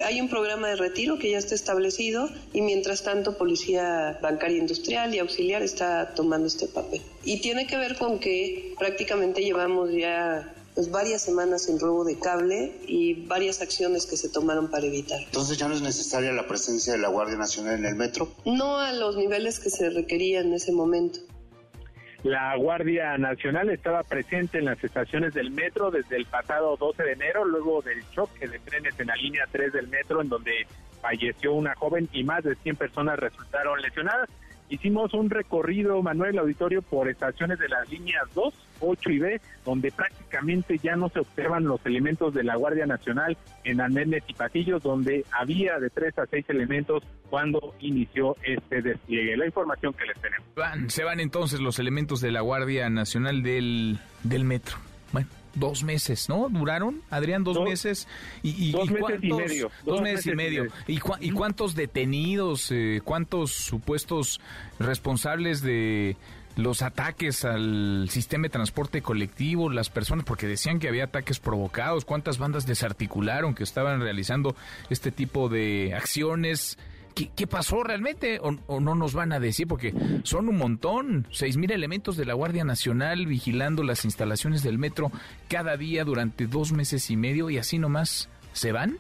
Hay 0.05 0.21
un 0.21 0.29
programa 0.29 0.69
de 0.69 0.77
retiro 0.77 1.19
que 1.19 1.31
ya 1.31 1.39
está 1.39 1.55
establecido 1.55 2.29
y 2.53 2.61
mientras 2.61 3.03
tanto 3.03 3.39
Policía 3.39 4.19
Bancaria 4.21 4.59
Industrial 4.59 5.15
y 5.15 5.19
Auxiliar 5.19 5.63
está 5.63 6.15
tomando 6.15 6.47
este 6.47 6.67
papel. 6.67 7.01
Y 7.25 7.41
tiene 7.41 7.67
que 7.67 7.77
ver 7.77 7.97
con 7.97 8.19
que 8.19 8.75
prácticamente 8.79 9.43
llevamos 9.43 9.91
ya 9.93 10.53
pues, 10.75 10.91
varias 10.91 11.23
semanas 11.23 11.63
sin 11.63 11.81
robo 11.81 12.05
de 12.05 12.19
cable 12.19 12.79
y 12.87 13.15
varias 13.27 13.63
acciones 13.63 14.05
que 14.05 14.19
se 14.19 14.29
tomaron 14.29 14.71
para 14.71 14.87
evitar. 14.87 15.21
Entonces 15.23 15.57
ya 15.57 15.67
no 15.67 15.75
es 15.75 15.81
necesaria 15.81 16.31
la 16.33 16.47
presencia 16.47 16.93
de 16.93 16.99
la 16.99 17.09
Guardia 17.09 17.37
Nacional 17.37 17.79
en 17.79 17.87
el 17.87 17.97
metro. 17.97 18.29
No 18.45 18.79
a 18.79 18.93
los 18.93 19.17
niveles 19.17 19.59
que 19.59 19.71
se 19.71 19.89
requerían 19.89 20.49
en 20.49 20.55
ese 20.55 20.73
momento. 20.73 21.21
La 22.23 22.57
Guardia 22.57 23.17
Nacional 23.19 23.71
estaba 23.71 24.03
presente 24.03 24.59
en 24.59 24.65
las 24.65 24.83
estaciones 24.83 25.35
del 25.35 25.51
metro 25.51 25.91
desde 25.91 26.17
el 26.17 26.27
pasado 26.27 26.77
12 26.77 27.03
de 27.03 27.13
enero, 27.13 27.45
luego 27.45 27.83
del 27.83 28.03
choque 28.11 28.49
de 28.49 28.59
trenes 28.59 28.99
en 28.99 29.09
la 29.09 29.17
línea 29.17 29.45
3 29.51 29.73
del 29.73 29.89
metro, 29.89 30.23
en 30.23 30.29
donde 30.29 30.67
falleció 31.01 31.53
una 31.53 31.75
joven 31.75 32.09
y 32.13 32.25
más 32.25 32.43
de 32.43 32.55
100 32.57 32.77
personas 32.77 33.19
resultaron 33.19 33.81
lesionadas. 33.81 34.29
Hicimos 34.69 35.15
un 35.15 35.31
recorrido, 35.31 36.03
Manuel 36.03 36.39
Auditorio, 36.39 36.83
por 36.83 37.09
estaciones 37.09 37.59
de 37.59 37.69
las 37.69 37.89
líneas 37.91 38.25
2, 38.35 38.55
8 38.81 39.11
y 39.11 39.19
B, 39.19 39.41
donde 39.65 39.93
prácticamente 39.93 40.79
ya 40.79 40.97
no 40.97 41.09
se 41.09 41.21
observan 41.21 41.65
los 41.65 41.85
elementos 41.87 42.35
de 42.35 42.43
la 42.43 42.57
Guardia 42.57 42.87
Nacional 42.87 43.37
en 43.65 43.81
andenes 43.81 44.25
y 44.27 44.35
pasillos, 44.35 44.83
donde 44.83 45.25
había 45.31 45.79
de 45.79 45.91
3 45.91 46.19
a 46.19 46.27
6 46.27 46.47
elementos 46.49 47.05
cuando 47.31 47.75
inició 47.81 48.37
este 48.43 48.83
despliegue. 48.83 49.37
La 49.37 49.47
información 49.47 49.93
que 49.93 50.05
les 50.07 50.21
tenemos. 50.21 50.93
Se 50.93 51.05
van 51.05 51.21
entonces 51.21 51.61
los 51.61 51.79
elementos 51.79 52.21
de 52.21 52.33
la 52.33 52.41
Guardia 52.41 52.91
Nacional 52.91 53.43
del, 53.43 53.99
del 54.25 54.45
metro. 54.45 54.77
Bueno 55.13 55.29
dos 55.57 55.83
meses, 55.83 56.29
¿no? 56.29 56.49
¿Duraron, 56.49 57.03
Adrián, 57.11 57.43
dos, 57.43 57.61
meses? 57.61 58.07
Y, 58.43 58.71
dos 58.71 58.91
meses 58.91 59.19
y 59.23 59.33
medio. 59.33 59.71
Dos, 59.85 60.01
meses, 60.01 60.27
y 60.27 60.37
medio. 60.37 60.67
¿Y, 60.87 61.31
cuántos 61.33 61.75
detenidos, 61.75 62.71
eh, 62.71 63.01
cuántos 63.03 63.53
supuestos 63.53 64.41
responsables 64.79 65.63
de 65.63 66.17
los 66.57 66.83
ataques 66.83 67.45
al 67.45 68.09
sistema 68.11 68.45
de 68.45 68.51
transporte 68.51 69.03
colectivo, 69.03 69.69
las 69.71 69.91
personas, 69.91 70.25
porque 70.25 70.47
decían 70.47 70.79
que 70.79 70.89
había 70.89 71.05
ataques 71.05 71.39
provocados, 71.39 72.05
cuántas 72.05 72.39
bandas 72.39 72.67
desarticularon 72.67 73.55
que 73.55 73.65
estaban 73.65 74.01
realizando 74.01 74.55
este 74.89 75.11
tipo 75.11 75.49
de 75.49 75.95
acciones? 75.95 76.79
¿Qué, 77.17 77.47
pasó 77.47 77.83
realmente? 77.83 78.39
O, 78.43 78.81
no 78.81 78.95
nos 78.95 79.15
van 79.15 79.33
a 79.33 79.41
decir? 79.41 79.67
Porque 79.67 79.95
son 80.23 80.51
un 80.51 80.59
montón, 80.59 81.27
seis 81.31 81.57
mil 81.57 81.71
elementos 81.71 82.19
de 82.19 82.27
la 82.27 82.35
Guardia 82.35 82.63
Nacional 82.63 83.27
vigilando 83.27 83.83
las 83.83 84.05
instalaciones 84.05 84.63
del 84.63 84.77
metro 84.77 85.11
cada 85.49 85.79
día 85.79 86.05
durante 86.05 86.47
dos 86.47 86.73
meses 86.73 87.11
y 87.11 87.17
medio 87.17 87.49
y 87.49 87.57
así 87.57 87.79
nomás 87.79 88.29
se 88.53 88.71
van. 88.73 88.99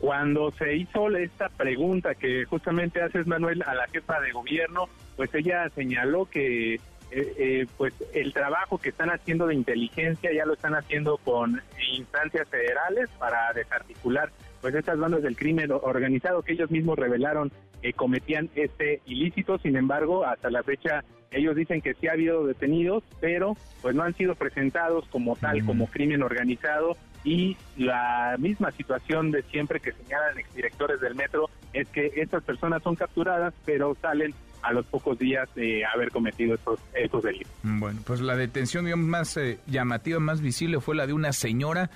Cuando 0.00 0.50
se 0.58 0.74
hizo 0.74 1.08
esta 1.16 1.48
pregunta 1.50 2.16
que 2.16 2.44
justamente 2.46 3.00
haces, 3.00 3.28
Manuel, 3.28 3.62
a 3.62 3.76
la 3.76 3.86
jefa 3.86 4.20
de 4.20 4.32
gobierno, 4.32 4.88
pues 5.14 5.32
ella 5.32 5.70
señaló 5.70 6.26
que 6.26 6.74
eh, 6.74 6.80
eh, 7.12 7.66
pues 7.76 7.94
el 8.12 8.32
trabajo 8.32 8.78
que 8.78 8.88
están 8.88 9.10
haciendo 9.10 9.46
de 9.46 9.54
inteligencia 9.54 10.32
ya 10.34 10.44
lo 10.44 10.54
están 10.54 10.74
haciendo 10.74 11.18
con 11.18 11.62
instancias 11.96 12.48
federales 12.48 13.08
para 13.20 13.52
desarticular 13.52 14.32
pues 14.66 14.74
estas 14.74 14.98
bandas 14.98 15.22
del 15.22 15.36
crimen 15.36 15.70
organizado 15.70 16.42
que 16.42 16.54
ellos 16.54 16.72
mismos 16.72 16.98
revelaron 16.98 17.52
que 17.80 17.92
cometían 17.92 18.50
este 18.56 19.00
ilícito, 19.06 19.58
sin 19.58 19.76
embargo, 19.76 20.26
hasta 20.26 20.50
la 20.50 20.64
fecha 20.64 21.04
ellos 21.30 21.54
dicen 21.54 21.80
que 21.80 21.94
sí 21.94 22.08
ha 22.08 22.14
habido 22.14 22.44
detenidos, 22.44 23.04
pero 23.20 23.56
pues 23.80 23.94
no 23.94 24.02
han 24.02 24.16
sido 24.16 24.34
presentados 24.34 25.06
como 25.06 25.36
tal, 25.36 25.64
como 25.64 25.86
crimen 25.86 26.20
organizado. 26.24 26.96
Y 27.22 27.56
la 27.76 28.34
misma 28.40 28.72
situación 28.72 29.30
de 29.30 29.42
siempre 29.44 29.78
que 29.78 29.92
señalan 29.92 30.36
exdirectores 30.36 31.00
del 31.00 31.14
metro 31.14 31.48
es 31.72 31.86
que 31.90 32.10
estas 32.16 32.42
personas 32.42 32.82
son 32.82 32.96
capturadas, 32.96 33.54
pero 33.64 33.96
salen 34.02 34.34
a 34.62 34.72
los 34.72 34.84
pocos 34.86 35.16
días 35.16 35.48
de 35.54 35.84
haber 35.84 36.10
cometido 36.10 36.56
estos, 36.56 36.80
estos 36.92 37.22
delitos. 37.22 37.52
Bueno, 37.62 38.00
pues 38.04 38.20
la 38.20 38.34
detención 38.34 38.84
digamos, 38.84 39.06
más 39.06 39.36
eh, 39.36 39.60
llamativa, 39.68 40.18
más 40.18 40.40
visible 40.40 40.80
fue 40.80 40.96
la 40.96 41.06
de 41.06 41.12
una 41.12 41.32
señora 41.32 41.88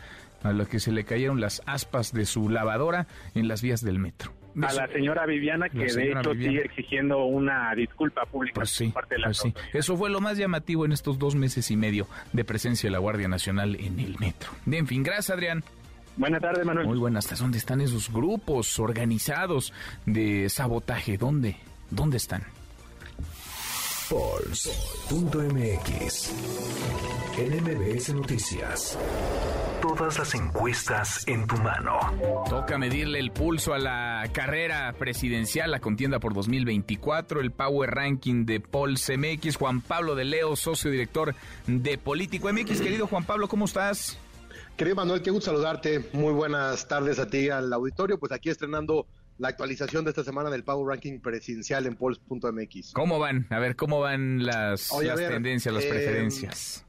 a 0.42 0.52
la 0.52 0.64
que 0.64 0.80
se 0.80 0.92
le 0.92 1.04
cayeron 1.04 1.40
las 1.40 1.62
aspas 1.66 2.12
de 2.12 2.26
su 2.26 2.48
lavadora 2.48 3.06
en 3.34 3.48
las 3.48 3.62
vías 3.62 3.82
del 3.82 3.98
metro. 3.98 4.32
A 4.62 4.72
la 4.72 4.88
señora 4.88 5.26
Viviana, 5.26 5.68
que 5.68 5.84
de 5.84 6.10
hecho 6.10 6.32
sigue 6.32 6.64
exigiendo 6.64 7.24
una 7.24 7.72
disculpa 7.74 8.26
pública 8.26 8.54
pues 8.56 8.70
sí, 8.70 8.86
por 8.86 8.94
parte 8.94 9.14
de 9.14 9.20
la 9.20 9.26
pues 9.28 9.38
sí. 9.38 9.54
Eso 9.72 9.96
fue 9.96 10.10
lo 10.10 10.20
más 10.20 10.38
llamativo 10.38 10.84
en 10.84 10.92
estos 10.92 11.18
dos 11.18 11.36
meses 11.36 11.70
y 11.70 11.76
medio 11.76 12.08
de 12.32 12.44
presencia 12.44 12.88
de 12.88 12.92
la 12.92 12.98
Guardia 12.98 13.28
Nacional 13.28 13.76
en 13.76 14.00
el 14.00 14.18
metro. 14.18 14.50
En 14.70 14.86
fin, 14.88 15.02
gracias 15.02 15.30
Adrián. 15.30 15.62
Buenas 16.16 16.42
tardes, 16.42 16.66
Manuel. 16.66 16.86
Muy 16.86 16.98
buenas. 16.98 17.38
¿Dónde 17.38 17.58
están 17.58 17.80
esos 17.80 18.12
grupos 18.12 18.78
organizados 18.78 19.72
de 20.04 20.48
sabotaje? 20.48 21.16
¿Dónde? 21.16 21.56
¿Dónde 21.90 22.16
están? 22.16 22.42
Pulse.mx. 24.10 25.12
En 27.38 27.62
MBS 27.62 28.12
Noticias. 28.12 28.98
Todas 29.80 30.18
las 30.18 30.34
encuestas 30.34 31.28
en 31.28 31.46
tu 31.46 31.56
mano. 31.58 32.00
Toca 32.48 32.76
medirle 32.76 33.20
el 33.20 33.30
pulso 33.30 33.72
a 33.72 33.78
la 33.78 34.24
carrera 34.32 34.92
presidencial, 34.98 35.70
la 35.70 35.78
contienda 35.78 36.18
por 36.18 36.34
2024, 36.34 37.40
el 37.40 37.52
Power 37.52 37.88
Ranking 37.88 38.46
de 38.46 38.58
Pulse 38.58 39.16
MX. 39.16 39.54
Juan 39.54 39.80
Pablo 39.80 40.16
de 40.16 40.24
Leo, 40.24 40.56
socio 40.56 40.90
director 40.90 41.36
de 41.68 41.96
Político 41.96 42.52
MX. 42.52 42.80
Querido 42.80 43.06
Juan 43.06 43.22
Pablo, 43.24 43.46
¿cómo 43.46 43.66
estás? 43.66 44.18
Querido 44.76 44.96
Manuel, 44.96 45.22
qué 45.22 45.30
gusto 45.30 45.52
saludarte. 45.52 46.10
Muy 46.14 46.32
buenas 46.32 46.88
tardes 46.88 47.20
a 47.20 47.28
ti, 47.28 47.48
al 47.48 47.72
auditorio. 47.72 48.18
Pues 48.18 48.32
aquí 48.32 48.50
estrenando 48.50 49.06
la 49.40 49.48
actualización 49.48 50.04
de 50.04 50.10
esta 50.10 50.22
semana 50.22 50.50
del 50.50 50.64
Power 50.64 50.86
Ranking 50.86 51.18
presidencial 51.18 51.86
en 51.86 51.96
Polls.mx. 51.96 52.92
¿Cómo 52.92 53.18
van? 53.18 53.46
A 53.48 53.58
ver, 53.58 53.74
¿cómo 53.74 53.98
van 54.00 54.44
las, 54.44 54.92
Oye, 54.92 55.08
a 55.08 55.12
las 55.12 55.20
ver, 55.20 55.32
tendencias, 55.32 55.74
las 55.74 55.84
eh, 55.84 55.88
preferencias? 55.88 56.84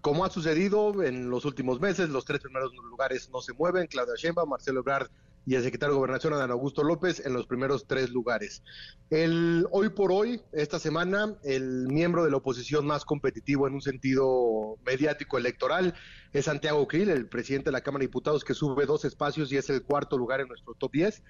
Como 0.00 0.24
ha 0.24 0.30
sucedido 0.30 1.02
en 1.02 1.28
los 1.28 1.44
últimos 1.44 1.80
meses, 1.80 2.08
los 2.08 2.24
tres 2.24 2.40
primeros 2.40 2.72
lugares 2.72 3.28
no 3.32 3.40
se 3.40 3.52
mueven. 3.52 3.88
Claudia 3.88 4.14
Sheinbaum, 4.16 4.48
Marcelo 4.48 4.80
Ebrard 4.80 5.08
y 5.44 5.56
el 5.56 5.64
secretario 5.64 5.94
de 5.94 5.98
Gobernación, 5.98 6.34
Adán 6.34 6.52
Augusto 6.52 6.84
López, 6.84 7.24
en 7.26 7.32
los 7.32 7.46
primeros 7.48 7.86
tres 7.88 8.10
lugares. 8.10 8.62
El 9.10 9.66
hoy 9.72 9.88
por 9.88 10.12
hoy, 10.12 10.40
esta 10.52 10.78
semana, 10.78 11.34
el 11.42 11.88
miembro 11.88 12.24
de 12.24 12.30
la 12.30 12.36
oposición 12.36 12.86
más 12.86 13.04
competitivo 13.04 13.66
en 13.66 13.74
un 13.74 13.82
sentido 13.82 14.76
mediático 14.86 15.36
electoral 15.36 15.94
es 16.32 16.44
Santiago 16.44 16.86
Krill, 16.86 17.10
el 17.10 17.26
presidente 17.26 17.66
de 17.66 17.72
la 17.72 17.80
Cámara 17.80 18.00
de 18.00 18.06
Diputados, 18.06 18.44
que 18.44 18.54
sube 18.54 18.86
dos 18.86 19.04
espacios 19.04 19.50
y 19.52 19.56
es 19.56 19.70
el 19.70 19.82
cuarto 19.82 20.18
lugar 20.18 20.40
en 20.40 20.48
nuestro 20.48 20.74
top 20.74 20.92
10. 20.92 21.22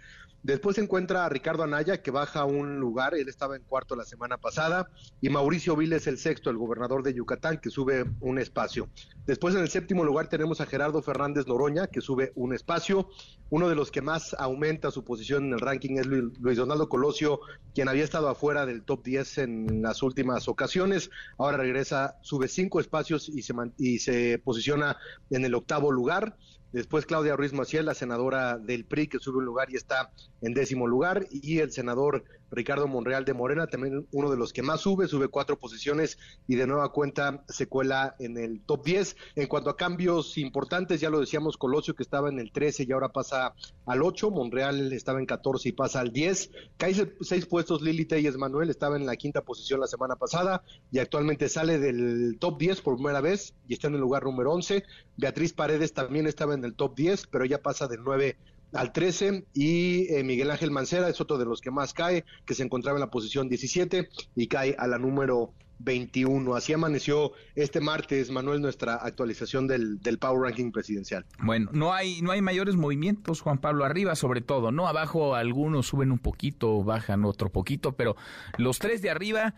Después 0.43 0.77
se 0.77 0.83
encuentra 0.83 1.25
a 1.25 1.29
Ricardo 1.29 1.65
Anaya, 1.65 2.01
que 2.01 2.11
baja 2.11 2.45
un 2.45 2.79
lugar, 2.79 3.15
él 3.15 3.29
estaba 3.29 3.57
en 3.57 3.63
cuarto 3.63 3.97
la 3.97 4.05
semana 4.05 4.39
pasada, 4.39 4.89
y 5.21 5.31
Mauricio 5.31 5.77
Viles, 5.77 6.07
el 6.07 6.19
sexto, 6.19 6.51
el 6.51 6.57
gobernador 6.57 7.03
de 7.03 7.13
Yucatán, 7.13 7.59
que 7.59 7.71
sube 7.71 8.05
un 8.21 8.39
espacio. 8.39 8.89
Después 9.27 9.55
en 9.55 9.63
el 9.63 9.69
séptimo 9.69 10.05
lugar 10.05 10.29
tenemos 10.29 10.61
a 10.61 10.67
Gerardo 10.67 11.03
Fernández 11.03 11.47
Noroña, 11.47 11.89
que 11.89 12.01
sube 12.01 12.33
un 12.35 12.55
espacio. 12.55 13.11
Uno 13.51 13.69
de 13.69 13.75
los 13.75 13.91
que 13.91 14.01
más 14.01 14.35
aumenta 14.39 14.91
su 14.91 15.05
posición 15.05 15.47
en 15.47 15.53
el 15.55 15.61
ranking 15.61 15.97
es 15.99 16.07
Luis 16.07 16.57
Donaldo 16.57 16.89
Colosio, 16.89 17.41
quien 17.75 17.89
había 17.89 18.05
estado 18.05 18.29
afuera 18.29 18.65
del 18.65 18.83
top 18.83 19.03
10 19.05 19.39
en 19.39 19.83
las 19.83 20.03
últimas 20.03 20.49
ocasiones. 20.49 21.11
Ahora 21.37 21.57
regresa, 21.57 22.17
sube 22.23 22.49
cinco 22.49 22.81
espacios 22.81 23.29
y 23.29 23.43
se, 23.43 23.55
y 23.77 23.99
se 23.99 24.41
posiciona 24.43 24.88
en 25.31 25.45
el 25.45 25.55
octavo 25.55 25.93
lugar. 25.93 26.37
Después 26.73 27.07
Claudia 27.07 27.35
Ruiz 27.35 27.53
Maciel, 27.53 27.87
la 27.87 27.95
senadora 27.95 28.59
del 28.59 28.85
PRI, 28.85 29.09
que 29.09 29.19
sube 29.19 29.39
un 29.39 29.47
lugar 29.47 29.71
y 29.71 29.77
está 29.77 30.13
en 30.43 30.53
décimo 30.53 30.87
lugar. 30.87 31.27
Y 31.31 31.59
el 31.61 31.73
senador 31.73 32.25
Ricardo 32.51 32.87
Monreal 32.89 33.25
de 33.25 33.35
Morena, 33.35 33.67
también 33.67 34.07
uno 34.13 34.31
de 34.31 34.37
los 34.37 34.53
que 34.53 34.63
más 34.63 34.81
sube, 34.81 35.09
sube 35.09 35.29
cuatro 35.29 35.59
posiciones 35.59 36.19
y 36.47 36.57
de 36.57 36.67
nueva 36.67 36.93
cuenta 36.93 37.45
se 37.49 37.67
cuela 37.67 38.17
en 38.19 38.39
el 38.39 38.61
top 38.63 38.85
10. 38.85 39.17
En 39.37 39.47
cuanto 39.47 39.71
a 39.71 39.77
cambios 39.77 40.39
importantes, 40.39 41.01
ya 41.01 41.11
lo 41.11 41.21
decíamos, 41.21 41.57
Colosio 41.57 41.95
que 41.95 42.03
estaba 42.03 42.29
en 42.29 42.39
el 42.39 42.53
13 42.53 42.85
y 42.89 42.93
ahora 42.93 43.11
pasa 43.11 43.55
al 43.87 44.03
8. 44.03 44.31
Monreal 44.31 44.93
estaba 44.93 45.19
en 45.19 45.27
14 45.27 45.69
y 45.69 45.73
pasa 45.73 46.01
al 46.01 46.13
10. 46.13 46.51
Cae 46.77 46.95
se- 46.95 47.13
seis 47.21 47.47
puestos 47.47 47.83
Lili 47.83 48.05
Telles 48.05 48.37
Manuel, 48.37 48.71
estaba 48.71 48.97
en 48.97 49.07
la 49.07 49.17
quinta 49.17 49.43
posición 49.43 49.81
la 49.81 49.87
semana 49.87 50.17
pasada 50.17 50.63
y 50.91 50.99
actualmente 50.99 51.49
sale 51.49 51.79
del 51.79 52.37
top 52.39 52.59
10 52.59 52.81
por 52.83 52.95
primera 52.97 53.21
vez 53.21 53.55
y 53.69 53.75
está 53.75 53.89
en 53.89 53.95
el 53.95 54.01
lugar 54.01 54.25
número 54.25 54.53
11. 54.53 54.85
Beatriz 55.17 55.53
Paredes 55.53 55.93
también 55.93 56.27
estaba 56.27 56.55
en 56.55 56.65
el 56.65 56.75
top 56.75 56.95
10, 56.97 57.27
pero 57.27 57.45
ya 57.45 57.59
pasa 57.61 57.89
del 57.89 58.01
9 58.05 58.37
al 58.73 58.93
13 58.93 59.47
y 59.55 60.13
eh, 60.13 60.23
Miguel 60.25 60.51
Ángel 60.51 60.71
Mancera 60.71 61.09
es 61.09 61.21
otro 61.21 61.39
de 61.39 61.45
los 61.45 61.61
que 61.61 61.71
más 61.71 61.95
cae, 61.95 62.25
que 62.45 62.55
se 62.55 62.63
encontraba 62.63 62.97
en 62.97 63.01
la 63.01 63.11
posición 63.11 63.49
17 63.49 64.09
y 64.37 64.47
cae 64.47 64.75
a 64.79 64.87
la 64.87 64.99
número 64.99 65.53
21. 65.79 66.55
Así 66.55 66.73
amaneció 66.73 67.33
este 67.55 67.81
martes, 67.81 68.31
Manuel, 68.31 68.61
nuestra 68.61 68.97
actualización 68.97 69.67
del, 69.67 70.01
del 70.01 70.19
Power 70.19 70.43
Ranking 70.43 70.73
presidencial. 70.73 71.25
Bueno, 71.41 71.71
no 71.73 71.93
hay, 71.93 72.21
no 72.23 72.33
hay 72.33 72.43
mayores 72.43 72.77
movimientos, 72.77 73.41
Juan 73.41 73.59
Pablo, 73.59 73.85
arriba 73.85 74.15
sobre 74.17 74.41
todo, 74.41 74.73
¿no? 74.73 74.89
Abajo 74.89 75.35
algunos 75.35 75.87
suben 75.87 76.13
un 76.13 76.19
poquito, 76.19 76.83
bajan 76.83 77.25
otro 77.25 77.51
poquito, 77.51 77.93
pero 77.93 78.17
los 78.57 78.79
tres 78.79 79.03
de 79.03 79.11
arriba, 79.11 79.55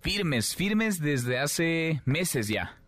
firmes, 0.00 0.54
firmes 0.54 1.00
desde 1.00 1.38
hace 1.38 2.02
meses 2.04 2.48
ya. 2.48 2.81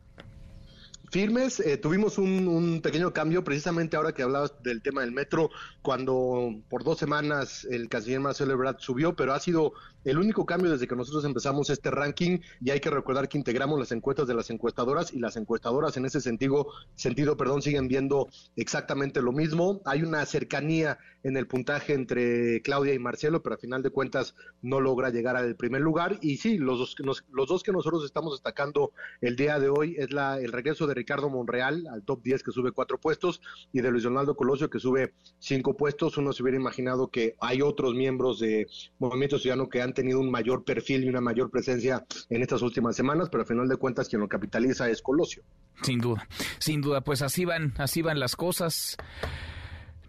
Firmes. 1.14 1.60
Eh, 1.60 1.76
tuvimos 1.76 2.18
un, 2.18 2.48
un 2.48 2.82
pequeño 2.82 3.12
cambio 3.12 3.44
precisamente 3.44 3.96
ahora 3.96 4.12
que 4.12 4.24
hablabas 4.24 4.60
del 4.64 4.82
tema 4.82 5.02
del 5.02 5.12
metro, 5.12 5.48
cuando 5.84 6.62
por 6.70 6.82
dos 6.82 6.96
semanas 6.98 7.66
el 7.70 7.90
canciller 7.90 8.18
Marcelo 8.18 8.54
Ebrard 8.54 8.78
subió, 8.78 9.14
pero 9.14 9.34
ha 9.34 9.38
sido 9.38 9.74
el 10.04 10.18
único 10.18 10.46
cambio 10.46 10.70
desde 10.70 10.88
que 10.88 10.96
nosotros 10.96 11.26
empezamos 11.26 11.68
este 11.68 11.90
ranking 11.90 12.38
y 12.62 12.70
hay 12.70 12.80
que 12.80 12.88
recordar 12.88 13.28
que 13.28 13.36
integramos 13.36 13.78
las 13.78 13.92
encuestas 13.92 14.26
de 14.26 14.34
las 14.34 14.48
encuestadoras 14.48 15.12
y 15.12 15.18
las 15.18 15.36
encuestadoras 15.36 15.96
en 15.98 16.06
ese 16.06 16.22
sentido, 16.22 16.68
sentido 16.94 17.36
perdón, 17.36 17.60
siguen 17.60 17.86
viendo 17.88 18.28
exactamente 18.56 19.20
lo 19.20 19.32
mismo. 19.32 19.82
Hay 19.84 20.02
una 20.02 20.24
cercanía 20.24 20.98
en 21.22 21.36
el 21.36 21.46
puntaje 21.46 21.92
entre 21.94 22.60
Claudia 22.62 22.94
y 22.94 22.98
Marcelo, 22.98 23.42
pero 23.42 23.54
a 23.56 23.58
final 23.58 23.82
de 23.82 23.90
cuentas 23.90 24.34
no 24.62 24.80
logra 24.80 25.10
llegar 25.10 25.36
al 25.36 25.54
primer 25.56 25.80
lugar. 25.82 26.18
Y 26.22 26.36
sí, 26.38 26.58
los 26.58 26.78
dos, 26.78 26.94
nos- 27.04 27.24
los 27.30 27.48
dos 27.48 27.62
que 27.62 27.72
nosotros 27.72 28.04
estamos 28.04 28.32
destacando 28.34 28.92
el 29.20 29.36
día 29.36 29.58
de 29.58 29.68
hoy 29.68 29.96
es 29.98 30.12
la, 30.12 30.38
el 30.40 30.52
regreso 30.52 30.86
de 30.86 30.94
Ricardo 30.94 31.30
Monreal 31.30 31.86
al 31.90 32.02
top 32.04 32.22
10 32.22 32.42
que 32.42 32.52
sube 32.52 32.72
cuatro 32.72 32.98
puestos 32.98 33.40
y 33.72 33.80
de 33.80 33.90
Luis 33.90 34.04
Donaldo 34.04 34.34
Colosio 34.36 34.68
que 34.70 34.78
sube 34.80 35.14
cinco 35.38 35.73
puestos. 35.76 36.16
Uno 36.18 36.32
se 36.32 36.42
hubiera 36.42 36.58
imaginado 36.58 37.08
que 37.08 37.34
hay 37.40 37.62
otros 37.62 37.94
miembros 37.94 38.40
de 38.40 38.66
Movimiento 38.98 39.38
Ciudadano 39.38 39.68
que 39.68 39.82
han 39.82 39.94
tenido 39.94 40.20
un 40.20 40.30
mayor 40.30 40.64
perfil 40.64 41.04
y 41.04 41.08
una 41.08 41.20
mayor 41.20 41.50
presencia 41.50 42.04
en 42.28 42.42
estas 42.42 42.62
últimas 42.62 42.96
semanas, 42.96 43.28
pero 43.30 43.42
a 43.42 43.46
final 43.46 43.68
de 43.68 43.76
cuentas 43.76 44.08
quien 44.08 44.20
lo 44.20 44.28
capitaliza 44.28 44.88
es 44.88 45.02
Colosio. 45.02 45.42
Sin 45.82 46.00
duda, 46.00 46.28
sin 46.58 46.80
duda, 46.80 47.00
pues 47.02 47.22
así 47.22 47.44
van, 47.44 47.74
así 47.78 48.02
van 48.02 48.20
las 48.20 48.36
cosas. 48.36 48.96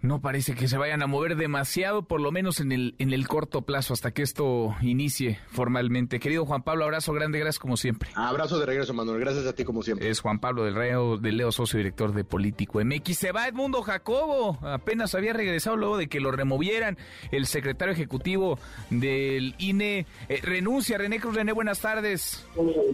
No 0.05 0.21
parece 0.21 0.53
que 0.53 0.67
se 0.67 0.77
vayan 0.77 1.01
a 1.01 1.07
mover 1.07 1.35
demasiado, 1.35 2.03
por 2.03 2.21
lo 2.21 2.31
menos 2.31 2.59
en 2.59 2.71
el, 2.71 2.93
en 2.99 3.11
el 3.11 3.27
corto 3.27 3.63
plazo, 3.63 3.93
hasta 3.93 4.11
que 4.11 4.21
esto 4.21 4.75
inicie 4.81 5.39
formalmente. 5.47 6.19
Querido 6.19 6.45
Juan 6.45 6.61
Pablo, 6.61 6.85
abrazo 6.85 7.11
grande, 7.11 7.39
gracias 7.39 7.57
como 7.57 7.75
siempre. 7.75 8.09
Abrazo 8.13 8.59
de 8.59 8.67
regreso, 8.67 8.93
Manuel. 8.93 9.19
Gracias 9.19 9.47
a 9.47 9.53
ti 9.53 9.63
como 9.63 9.81
siempre. 9.81 10.07
Es 10.07 10.19
Juan 10.19 10.37
Pablo 10.37 10.63
del 10.63 10.75
Reo, 10.75 11.17
de 11.17 11.31
Leo, 11.31 11.51
socio 11.51 11.77
director 11.77 12.13
de 12.13 12.23
Político 12.23 12.79
MX. 12.85 13.17
Se 13.17 13.31
va 13.31 13.47
Edmundo 13.47 13.81
Jacobo. 13.81 14.59
Apenas 14.61 15.15
había 15.15 15.33
regresado 15.33 15.75
luego 15.75 15.97
de 15.97 16.07
que 16.07 16.19
lo 16.19 16.31
removieran 16.31 16.97
el 17.31 17.47
secretario 17.47 17.93
ejecutivo 17.93 18.59
del 18.91 19.55
INE. 19.57 20.05
Eh, 20.29 20.39
renuncia, 20.43 20.99
René 20.99 21.19
Cruz. 21.19 21.33
René, 21.33 21.51
buenas 21.51 21.81
tardes. 21.81 22.47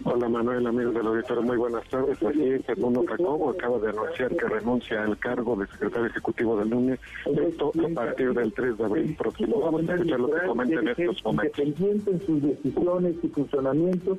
Hola 0.04 0.28
Manuel, 0.28 0.66
amigos 0.66 0.94
del 0.94 1.06
auditorio, 1.06 1.42
muy 1.42 1.56
buenas 1.56 1.86
tardes. 1.88 2.22
Así 2.22 2.42
es, 2.42 2.68
Edmundo 2.68 3.04
Jacobo 3.06 3.50
acaba 3.50 3.78
de 3.78 3.90
anunciar 3.90 4.34
que 4.36 4.48
renuncia 4.48 5.02
al 5.02 5.18
cargo 5.18 5.56
de 5.56 5.66
secretario 5.66 6.06
ejecutivo 6.06 6.58
del 6.58 6.72
UNE, 6.72 6.98
esto 7.26 7.72
a 7.74 7.94
partir 7.94 8.32
del 8.34 8.52
3 8.52 8.78
de 8.78 8.84
abril 8.84 9.16
próximo. 9.16 9.60
Vamos 9.60 9.88
a 9.88 9.94
escuchar 9.94 10.20
lo 10.20 10.30
que 10.30 10.46
comenta 10.46 10.80
en 10.80 10.88
estos 10.88 11.24
momentos. 11.24 11.58
Independiente 11.58 12.10
en 12.10 12.20
sus 12.26 12.42
decisiones 12.42 13.14
y 13.22 13.28
funcionamientos, 13.28 14.18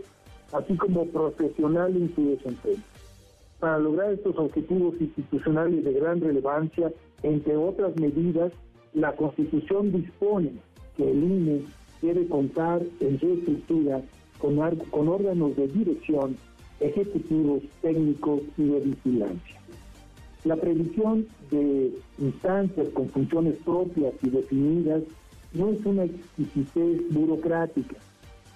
así 0.53 0.75
como 0.75 1.05
profesional 1.07 1.95
en 1.95 2.13
su 2.15 2.29
desempeño. 2.29 2.83
Para 3.59 3.79
lograr 3.79 4.11
estos 4.11 4.37
objetivos 4.37 4.95
institucionales 4.99 5.83
de 5.83 5.93
gran 5.93 6.19
relevancia, 6.21 6.91
entre 7.23 7.55
otras 7.55 7.95
medidas, 7.95 8.51
la 8.93 9.13
Constitución 9.15 9.91
dispone 9.91 10.51
que 10.97 11.09
el 11.09 11.23
INE 11.23 11.61
debe 12.01 12.27
contar 12.27 12.81
en 12.99 13.19
su 13.19 13.33
estructura 13.33 14.01
con, 14.37 14.57
con 14.91 15.07
órganos 15.07 15.55
de 15.55 15.67
dirección, 15.69 16.35
ejecutivos, 16.79 17.63
técnicos 17.81 18.41
y 18.57 18.63
de 18.63 18.79
vigilancia. 18.81 19.62
La 20.45 20.57
previsión 20.57 21.25
de 21.51 21.93
instancias 22.17 22.89
con 22.89 23.07
funciones 23.09 23.55
propias 23.63 24.13
y 24.21 24.29
definidas 24.29 25.03
no 25.53 25.69
es 25.69 25.85
una 25.85 26.03
exquisitez 26.03 27.01
burocrática, 27.11 27.95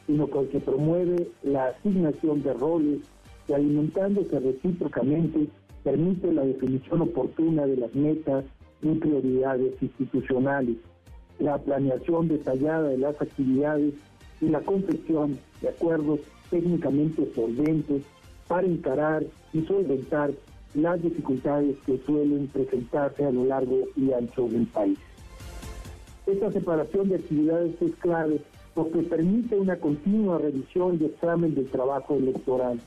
sino 0.06 0.28
que 0.28 0.60
promueve 0.60 1.30
la 1.44 1.68
asignación 1.68 2.44
de 2.44 2.54
roles 2.54 3.00
que 3.46 3.56
alimentándose 3.56 4.38
recíprocamente 4.38 5.48
permite 5.84 6.34
la 6.34 6.44
definición 6.44 7.02
oportuna 7.04 7.66
de 7.66 7.78
las 7.78 7.96
metas 7.96 8.44
y 8.82 8.94
prioridades 8.96 9.82
institucionales, 9.82 10.76
la 11.40 11.58
planeación 11.58 12.28
detallada 12.28 12.90
de 12.90 12.98
las 12.98 13.22
actividades 13.22 13.94
y 14.42 14.50
la 14.50 14.60
confección 14.60 15.38
de 15.62 15.70
acuerdos 15.70 16.20
técnicamente 16.50 17.32
solventes 17.34 18.04
para 18.50 18.68
encarar 18.68 19.24
y 19.54 19.62
solventar 19.62 20.32
las 20.78 21.02
dificultades 21.02 21.76
que 21.86 21.98
suelen 22.06 22.48
presentarse 22.48 23.26
a 23.26 23.32
lo 23.32 23.46
largo 23.46 23.80
y 23.96 24.14
ancho 24.14 24.48
del 24.48 24.68
país. 24.68 25.00
Esta 26.28 26.52
separación 26.52 27.10
de 27.10 27.16
actividades 27.16 27.82
es 27.82 27.96
clave 27.96 28.42
porque 28.76 29.00
permite 29.00 29.58
una 29.58 29.78
continua 29.78 30.38
revisión 30.38 31.00
y 31.02 31.06
examen 31.06 31.56
del 31.56 31.66
trabajo 31.68 32.16
electoral. 32.16 32.80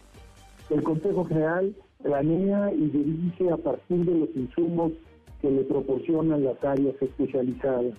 El 0.71 0.85
Consejo 0.85 1.25
General 1.25 1.75
planea 2.01 2.73
y 2.73 2.87
dirige 2.91 3.51
a 3.51 3.57
partir 3.57 4.05
de 4.05 4.19
los 4.21 4.29
insumos 4.37 4.93
que 5.41 5.51
le 5.51 5.65
proporcionan 5.65 6.45
las 6.45 6.63
áreas 6.63 6.95
especializadas. 7.01 7.95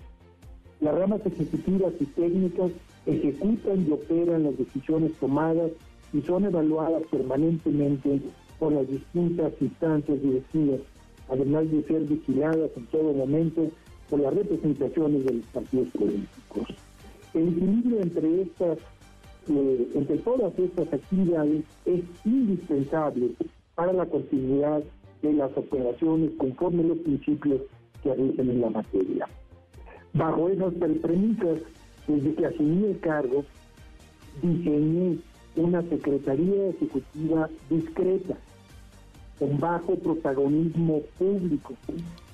Las 0.80 0.94
ramas 0.94 1.20
ejecutivas 1.26 1.92
y 2.00 2.06
técnicas 2.06 2.70
ejecutan 3.04 3.86
y 3.86 3.92
operan 3.92 4.44
las 4.44 4.56
decisiones 4.56 5.12
tomadas 5.20 5.70
y 6.14 6.22
son 6.22 6.46
evaluadas 6.46 7.02
permanentemente 7.10 8.20
por 8.62 8.72
las 8.72 8.88
distintas 8.88 9.52
instancias 9.60 10.22
directivas, 10.22 10.78
además 11.28 11.68
de 11.68 11.82
ser 11.82 12.02
vigiladas 12.02 12.70
en 12.76 12.86
todo 12.86 13.12
momento 13.12 13.68
por 14.08 14.20
las 14.20 14.32
representaciones 14.32 15.24
de 15.26 15.34
los 15.34 15.46
partidos 15.46 15.88
políticos. 15.88 16.68
El 17.34 17.48
equilibrio 17.48 18.00
entre 18.02 18.42
estas, 18.42 18.78
eh, 19.48 19.88
entre 19.96 20.18
todas 20.18 20.56
estas 20.56 20.92
actividades 20.92 21.64
es 21.86 22.02
indispensable 22.24 23.32
para 23.74 23.92
la 23.92 24.06
continuidad 24.06 24.84
de 25.22 25.32
las 25.32 25.50
operaciones 25.56 26.30
conforme 26.38 26.84
los 26.84 26.98
principios 26.98 27.62
que 28.00 28.14
rigen 28.14 28.48
en 28.48 28.60
la 28.60 28.70
materia. 28.70 29.28
Bajo 30.12 30.48
esas 30.48 30.72
premisas, 30.74 31.62
desde 32.06 32.34
que 32.36 32.46
asumí 32.46 32.84
el 32.84 33.00
cargo, 33.00 33.44
diseñé 34.40 35.18
una 35.56 35.82
Secretaría 35.82 36.68
Ejecutiva 36.68 37.50
discreta, 37.68 38.36
con 39.38 39.58
bajo 39.58 39.96
protagonismo 39.96 41.00
público, 41.18 41.74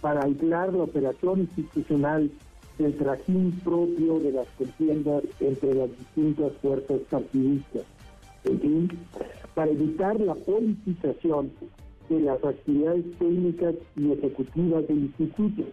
para 0.01 0.25
aislar 0.25 0.73
la 0.73 0.85
operación 0.85 1.41
institucional 1.41 2.31
del 2.79 2.97
trajín 2.97 3.53
propio 3.65 4.21
de 4.21 4.33
las 4.33 4.47
contiendas 4.57 5.25
entre 5.41 5.75
las 5.75 5.91
distintas 5.99 6.53
fuerzas 6.63 7.01
partidistas. 7.11 7.83
En 8.45 8.61
fin, 8.61 8.89
para 9.55 9.71
evitar 9.71 10.21
la 10.21 10.35
politización 10.35 11.51
de 12.09 12.21
las 12.21 12.43
actividades 12.45 13.05
técnicas 13.19 13.75
y 13.97 14.13
ejecutivas 14.13 14.87
del 14.87 14.99
instituto, 14.99 15.65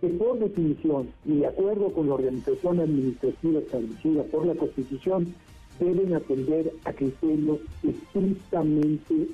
que 0.00 0.08
por 0.08 0.38
definición 0.38 1.08
y 1.24 1.38
de 1.38 1.46
acuerdo 1.46 1.92
con 1.92 2.08
la 2.08 2.14
organización 2.14 2.80
administrativa 2.80 3.60
establecida 3.60 4.22
por 4.24 4.46
la 4.46 4.54
Constitución, 4.54 5.34
deben 5.78 6.14
atender 6.14 6.72
a 6.84 6.92
criterios 6.92 7.58
estrictamente. 7.82 9.28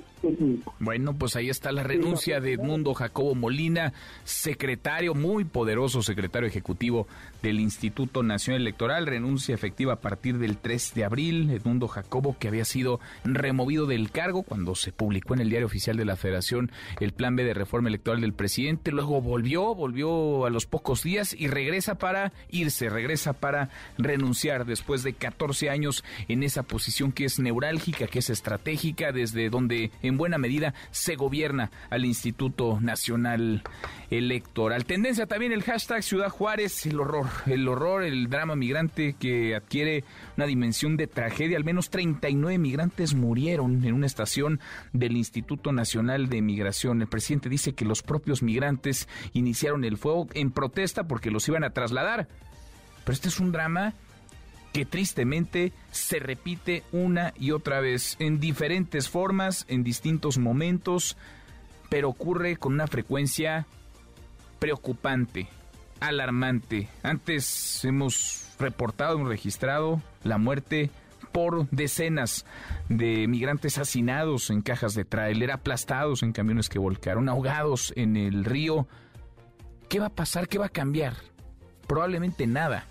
Bueno, 0.78 1.14
pues 1.14 1.36
ahí 1.36 1.48
está 1.48 1.72
la 1.72 1.82
renuncia 1.82 2.40
de 2.40 2.54
Edmundo 2.54 2.94
Jacobo 2.94 3.34
Molina, 3.34 3.92
secretario, 4.24 5.14
muy 5.14 5.44
poderoso 5.44 6.02
secretario 6.02 6.48
ejecutivo 6.48 7.06
del 7.42 7.60
Instituto 7.60 8.22
Nacional 8.22 8.62
Electoral, 8.62 9.06
renuncia 9.06 9.54
efectiva 9.54 9.94
a 9.94 10.00
partir 10.00 10.38
del 10.38 10.58
3 10.58 10.94
de 10.94 11.04
abril. 11.04 11.50
Edmundo 11.50 11.88
Jacobo, 11.88 12.36
que 12.38 12.48
había 12.48 12.64
sido 12.64 13.00
removido 13.24 13.86
del 13.86 14.10
cargo 14.10 14.42
cuando 14.42 14.74
se 14.74 14.92
publicó 14.92 15.34
en 15.34 15.40
el 15.40 15.50
diario 15.50 15.66
oficial 15.66 15.96
de 15.96 16.04
la 16.04 16.16
Federación 16.16 16.70
el 17.00 17.12
plan 17.12 17.36
B 17.36 17.44
de 17.44 17.54
reforma 17.54 17.88
electoral 17.88 18.20
del 18.20 18.32
presidente, 18.32 18.90
luego 18.90 19.20
volvió, 19.20 19.74
volvió 19.74 20.46
a 20.46 20.50
los 20.50 20.66
pocos 20.66 21.02
días 21.02 21.34
y 21.38 21.48
regresa 21.48 21.96
para 21.96 22.32
irse, 22.50 22.88
regresa 22.88 23.32
para 23.32 23.70
renunciar 23.96 24.64
después 24.66 25.02
de 25.02 25.14
14 25.14 25.70
años 25.70 26.04
en 26.28 26.42
esa 26.42 26.62
posición 26.62 27.12
que 27.12 27.24
es 27.24 27.38
neurálgica, 27.38 28.06
que 28.06 28.18
es 28.20 28.30
estratégica, 28.30 29.12
desde 29.12 29.50
donde 29.50 29.90
en 30.08 30.18
buena 30.18 30.38
medida 30.38 30.74
se 30.90 31.16
gobierna 31.16 31.70
al 31.90 32.04
Instituto 32.04 32.80
Nacional 32.80 33.62
Electoral. 34.10 34.84
Tendencia 34.84 35.26
también 35.26 35.52
el 35.52 35.62
hashtag 35.62 36.02
Ciudad 36.02 36.30
Juárez, 36.30 36.86
el 36.86 37.00
horror, 37.00 37.28
el 37.46 37.68
horror, 37.68 38.04
el 38.04 38.28
drama 38.28 38.56
migrante 38.56 39.14
que 39.18 39.54
adquiere 39.54 40.04
una 40.36 40.46
dimensión 40.46 40.96
de 40.96 41.06
tragedia. 41.06 41.56
Al 41.56 41.64
menos 41.64 41.90
39 41.90 42.58
migrantes 42.58 43.14
murieron 43.14 43.84
en 43.84 43.94
una 43.94 44.06
estación 44.06 44.60
del 44.92 45.16
Instituto 45.16 45.72
Nacional 45.72 46.28
de 46.28 46.42
Migración. 46.42 47.02
El 47.02 47.08
presidente 47.08 47.48
dice 47.48 47.74
que 47.74 47.84
los 47.84 48.02
propios 48.02 48.42
migrantes 48.42 49.08
iniciaron 49.32 49.84
el 49.84 49.98
fuego 49.98 50.26
en 50.34 50.50
protesta 50.50 51.04
porque 51.04 51.30
los 51.30 51.46
iban 51.48 51.64
a 51.64 51.70
trasladar. 51.70 52.28
Pero 53.04 53.14
este 53.14 53.28
es 53.28 53.40
un 53.40 53.52
drama 53.52 53.94
que 54.72 54.84
tristemente 54.84 55.72
se 55.90 56.18
repite 56.18 56.82
una 56.92 57.32
y 57.38 57.50
otra 57.52 57.80
vez 57.80 58.16
en 58.18 58.40
diferentes 58.40 59.08
formas, 59.08 59.64
en 59.68 59.82
distintos 59.82 60.38
momentos, 60.38 61.16
pero 61.88 62.08
ocurre 62.08 62.56
con 62.56 62.74
una 62.74 62.86
frecuencia 62.86 63.66
preocupante, 64.58 65.48
alarmante. 66.00 66.88
Antes 67.02 67.84
hemos 67.84 68.54
reportado, 68.58 69.16
hemos 69.16 69.28
registrado 69.28 70.02
la 70.24 70.38
muerte 70.38 70.90
por 71.32 71.68
decenas 71.70 72.44
de 72.88 73.26
migrantes 73.28 73.78
hacinados 73.78 74.50
en 74.50 74.62
cajas 74.62 74.94
de 74.94 75.04
tráiler, 75.04 75.50
aplastados 75.50 76.22
en 76.22 76.32
camiones 76.32 76.68
que 76.68 76.78
volcaron, 76.78 77.28
ahogados 77.28 77.92
en 77.96 78.16
el 78.16 78.44
río. 78.44 78.88
¿Qué 79.88 80.00
va 80.00 80.06
a 80.06 80.14
pasar? 80.14 80.48
¿Qué 80.48 80.58
va 80.58 80.66
a 80.66 80.70
cambiar? 80.70 81.14
Probablemente 81.86 82.46
nada. 82.46 82.86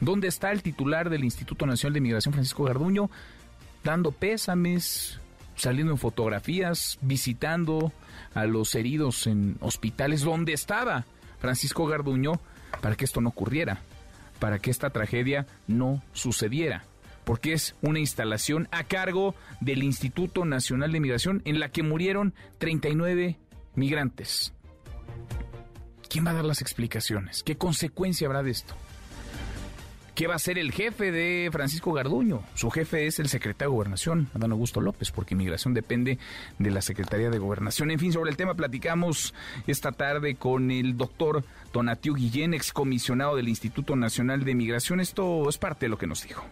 ¿Dónde 0.00 0.28
está 0.28 0.52
el 0.52 0.62
titular 0.62 1.10
del 1.10 1.24
Instituto 1.24 1.66
Nacional 1.66 1.94
de 1.94 2.00
Migración, 2.00 2.32
Francisco 2.32 2.64
Garduño, 2.64 3.10
dando 3.82 4.12
pésames, 4.12 5.20
saliendo 5.56 5.92
en 5.92 5.98
fotografías, 5.98 6.98
visitando 7.02 7.92
a 8.34 8.46
los 8.46 8.74
heridos 8.74 9.26
en 9.26 9.56
hospitales? 9.60 10.22
¿Dónde 10.22 10.52
estaba 10.52 11.04
Francisco 11.40 11.86
Garduño 11.86 12.40
para 12.80 12.94
que 12.94 13.04
esto 13.04 13.20
no 13.20 13.30
ocurriera? 13.30 13.80
Para 14.38 14.58
que 14.60 14.70
esta 14.70 14.90
tragedia 14.90 15.46
no 15.66 16.02
sucediera 16.12 16.84
porque 17.28 17.52
es 17.52 17.74
una 17.82 17.98
instalación 17.98 18.68
a 18.70 18.84
cargo 18.84 19.34
del 19.60 19.82
Instituto 19.82 20.46
Nacional 20.46 20.92
de 20.92 21.00
Migración 21.00 21.42
en 21.44 21.60
la 21.60 21.68
que 21.68 21.82
murieron 21.82 22.32
39 22.56 23.36
migrantes. 23.74 24.54
¿Quién 26.08 26.24
va 26.26 26.30
a 26.30 26.34
dar 26.34 26.46
las 26.46 26.62
explicaciones? 26.62 27.42
¿Qué 27.42 27.58
consecuencia 27.58 28.26
habrá 28.26 28.42
de 28.42 28.52
esto? 28.52 28.74
¿Qué 30.18 30.26
va 30.26 30.34
a 30.34 30.40
ser 30.40 30.58
el 30.58 30.72
jefe 30.72 31.12
de 31.12 31.48
Francisco 31.52 31.92
Garduño? 31.92 32.42
Su 32.54 32.72
jefe 32.72 33.06
es 33.06 33.20
el 33.20 33.28
secretario 33.28 33.70
de 33.70 33.76
Gobernación, 33.76 34.28
Adán 34.34 34.50
Augusto 34.50 34.80
López, 34.80 35.12
porque 35.12 35.34
inmigración 35.34 35.74
depende 35.74 36.18
de 36.58 36.70
la 36.72 36.82
Secretaría 36.82 37.30
de 37.30 37.38
Gobernación. 37.38 37.92
En 37.92 38.00
fin, 38.00 38.12
sobre 38.12 38.32
el 38.32 38.36
tema 38.36 38.56
platicamos 38.56 39.32
esta 39.68 39.92
tarde 39.92 40.34
con 40.34 40.72
el 40.72 40.96
doctor 40.96 41.44
Donatiu 41.72 42.16
Guillén, 42.16 42.52
excomisionado 42.52 43.36
del 43.36 43.48
Instituto 43.48 43.94
Nacional 43.94 44.42
de 44.42 44.56
Migración. 44.56 44.98
Esto 44.98 45.48
es 45.48 45.56
parte 45.56 45.86
de 45.86 45.90
lo 45.90 45.98
que 45.98 46.08
nos 46.08 46.24
dijo 46.24 46.42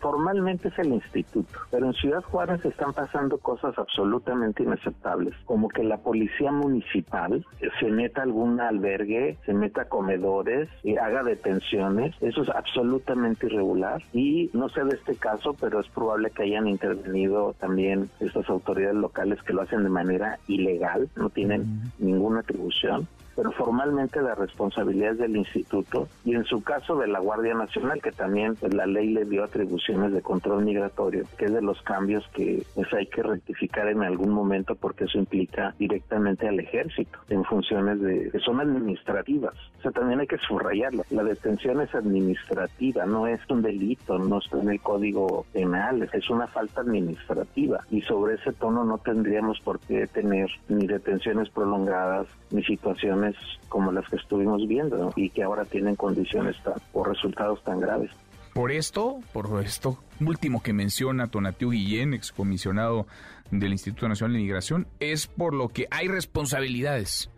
formalmente 0.00 0.68
es 0.68 0.78
el 0.78 0.92
instituto, 0.92 1.58
pero 1.70 1.86
en 1.86 1.92
Ciudad 1.94 2.22
Juárez 2.22 2.64
están 2.64 2.92
pasando 2.92 3.38
cosas 3.38 3.78
absolutamente 3.78 4.62
inaceptables, 4.62 5.34
como 5.44 5.68
que 5.68 5.82
la 5.84 5.98
policía 5.98 6.52
municipal 6.52 7.44
se 7.80 7.86
meta 7.90 8.20
a 8.20 8.24
algún 8.24 8.60
albergue, 8.60 9.36
se 9.44 9.52
meta 9.52 9.82
a 9.82 9.88
comedores 9.88 10.68
y 10.82 10.96
haga 10.96 11.22
detenciones, 11.22 12.14
eso 12.20 12.42
es 12.42 12.48
absolutamente 12.50 13.46
irregular 13.46 14.02
y 14.12 14.50
no 14.52 14.68
sé 14.68 14.84
de 14.84 14.96
este 14.96 15.16
caso, 15.16 15.54
pero 15.60 15.80
es 15.80 15.88
probable 15.88 16.30
que 16.30 16.44
hayan 16.44 16.66
intervenido 16.66 17.54
también 17.58 18.10
estas 18.20 18.48
autoridades 18.48 18.96
locales 18.96 19.42
que 19.42 19.52
lo 19.52 19.62
hacen 19.62 19.84
de 19.84 19.90
manera 19.90 20.38
ilegal, 20.46 21.08
no 21.16 21.30
tienen 21.30 21.92
ninguna 21.98 22.40
atribución 22.40 23.08
pero 23.38 23.52
formalmente 23.52 24.20
la 24.20 24.34
responsabilidad 24.34 25.12
es 25.12 25.18
del 25.18 25.36
instituto 25.36 26.08
y 26.24 26.34
en 26.34 26.42
su 26.42 26.60
caso 26.60 26.96
de 26.96 27.06
la 27.06 27.20
Guardia 27.20 27.54
Nacional, 27.54 28.02
que 28.02 28.10
también 28.10 28.56
pues, 28.56 28.74
la 28.74 28.84
ley 28.84 29.10
le 29.10 29.26
dio 29.26 29.44
atribuciones 29.44 30.12
de 30.12 30.22
control 30.22 30.64
migratorio, 30.64 31.22
que 31.38 31.44
es 31.44 31.52
de 31.52 31.62
los 31.62 31.80
cambios 31.82 32.26
que 32.34 32.64
pues, 32.74 32.92
hay 32.92 33.06
que 33.06 33.22
rectificar 33.22 33.86
en 33.86 34.02
algún 34.02 34.30
momento 34.30 34.74
porque 34.74 35.04
eso 35.04 35.18
implica 35.18 35.72
directamente 35.78 36.48
al 36.48 36.58
ejército 36.58 37.16
en 37.28 37.44
funciones 37.44 38.00
de 38.00 38.32
son 38.44 38.58
administrativas. 38.58 39.54
O 39.78 39.82
sea, 39.82 39.92
también 39.92 40.18
hay 40.18 40.26
que 40.26 40.38
subrayarlo. 40.38 41.04
La 41.10 41.22
detención 41.22 41.80
es 41.80 41.94
administrativa, 41.94 43.06
no 43.06 43.28
es 43.28 43.40
un 43.48 43.62
delito, 43.62 44.18
no 44.18 44.38
está 44.38 44.60
en 44.60 44.70
el 44.70 44.80
código 44.80 45.46
penal, 45.52 46.10
es 46.12 46.28
una 46.28 46.48
falta 46.48 46.80
administrativa 46.80 47.84
y 47.88 48.00
sobre 48.00 48.34
ese 48.34 48.52
tono 48.52 48.82
no 48.82 48.98
tendríamos 48.98 49.60
por 49.60 49.78
qué 49.78 50.08
tener 50.08 50.50
ni 50.68 50.88
detenciones 50.88 51.48
prolongadas 51.50 52.26
ni 52.50 52.64
situaciones 52.64 53.27
como 53.68 53.92
las 53.92 54.08
que 54.08 54.16
estuvimos 54.16 54.66
viendo 54.66 55.12
y 55.16 55.30
que 55.30 55.42
ahora 55.42 55.64
tienen 55.64 55.96
condiciones 55.96 56.56
o 56.92 57.04
resultados 57.04 57.62
tan 57.64 57.80
graves. 57.80 58.10
Por 58.54 58.72
esto, 58.72 59.20
por 59.32 59.62
esto 59.64 59.98
último 60.20 60.62
que 60.62 60.72
menciona 60.72 61.28
Tonatiu 61.28 61.70
Guillén, 61.70 62.12
excomisionado 62.12 63.06
del 63.50 63.72
Instituto 63.72 64.08
Nacional 64.08 64.34
de 64.34 64.42
Migración, 64.42 64.86
es 65.00 65.26
por 65.26 65.54
lo 65.54 65.68
que 65.68 65.86
hay 65.90 66.08
responsabilidades 66.08 67.30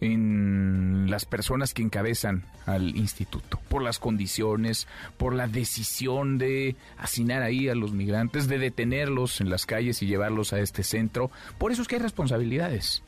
en 0.00 1.06
las 1.10 1.26
personas 1.26 1.74
que 1.74 1.82
encabezan 1.82 2.44
al 2.66 2.96
instituto, 2.96 3.60
por 3.68 3.82
las 3.82 3.98
condiciones, 3.98 4.88
por 5.18 5.34
la 5.34 5.46
decisión 5.46 6.38
de 6.38 6.76
hacinar 6.96 7.42
ahí 7.42 7.68
a 7.68 7.74
los 7.74 7.92
migrantes, 7.92 8.48
de 8.48 8.58
detenerlos 8.58 9.40
en 9.40 9.50
las 9.50 9.66
calles 9.66 10.02
y 10.02 10.06
llevarlos 10.06 10.52
a 10.52 10.60
este 10.60 10.82
centro. 10.82 11.30
Por 11.58 11.72
eso 11.72 11.82
es 11.82 11.88
que 11.88 11.96
hay 11.96 12.02
responsabilidades 12.02 13.02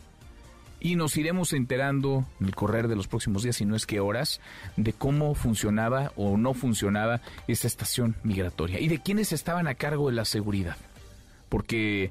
y 0.82 0.96
nos 0.96 1.16
iremos 1.16 1.52
enterando 1.52 2.26
en 2.40 2.46
el 2.46 2.54
correr 2.56 2.88
de 2.88 2.96
los 2.96 3.06
próximos 3.06 3.44
días, 3.44 3.56
si 3.56 3.64
no 3.64 3.76
es 3.76 3.86
que 3.86 4.00
horas, 4.00 4.40
de 4.76 4.92
cómo 4.92 5.34
funcionaba 5.36 6.12
o 6.16 6.36
no 6.36 6.54
funcionaba 6.54 7.20
esta 7.46 7.68
estación 7.68 8.16
migratoria 8.24 8.80
y 8.80 8.88
de 8.88 8.98
quiénes 8.98 9.32
estaban 9.32 9.68
a 9.68 9.74
cargo 9.76 10.10
de 10.10 10.16
la 10.16 10.24
seguridad. 10.24 10.76
Porque 11.48 12.10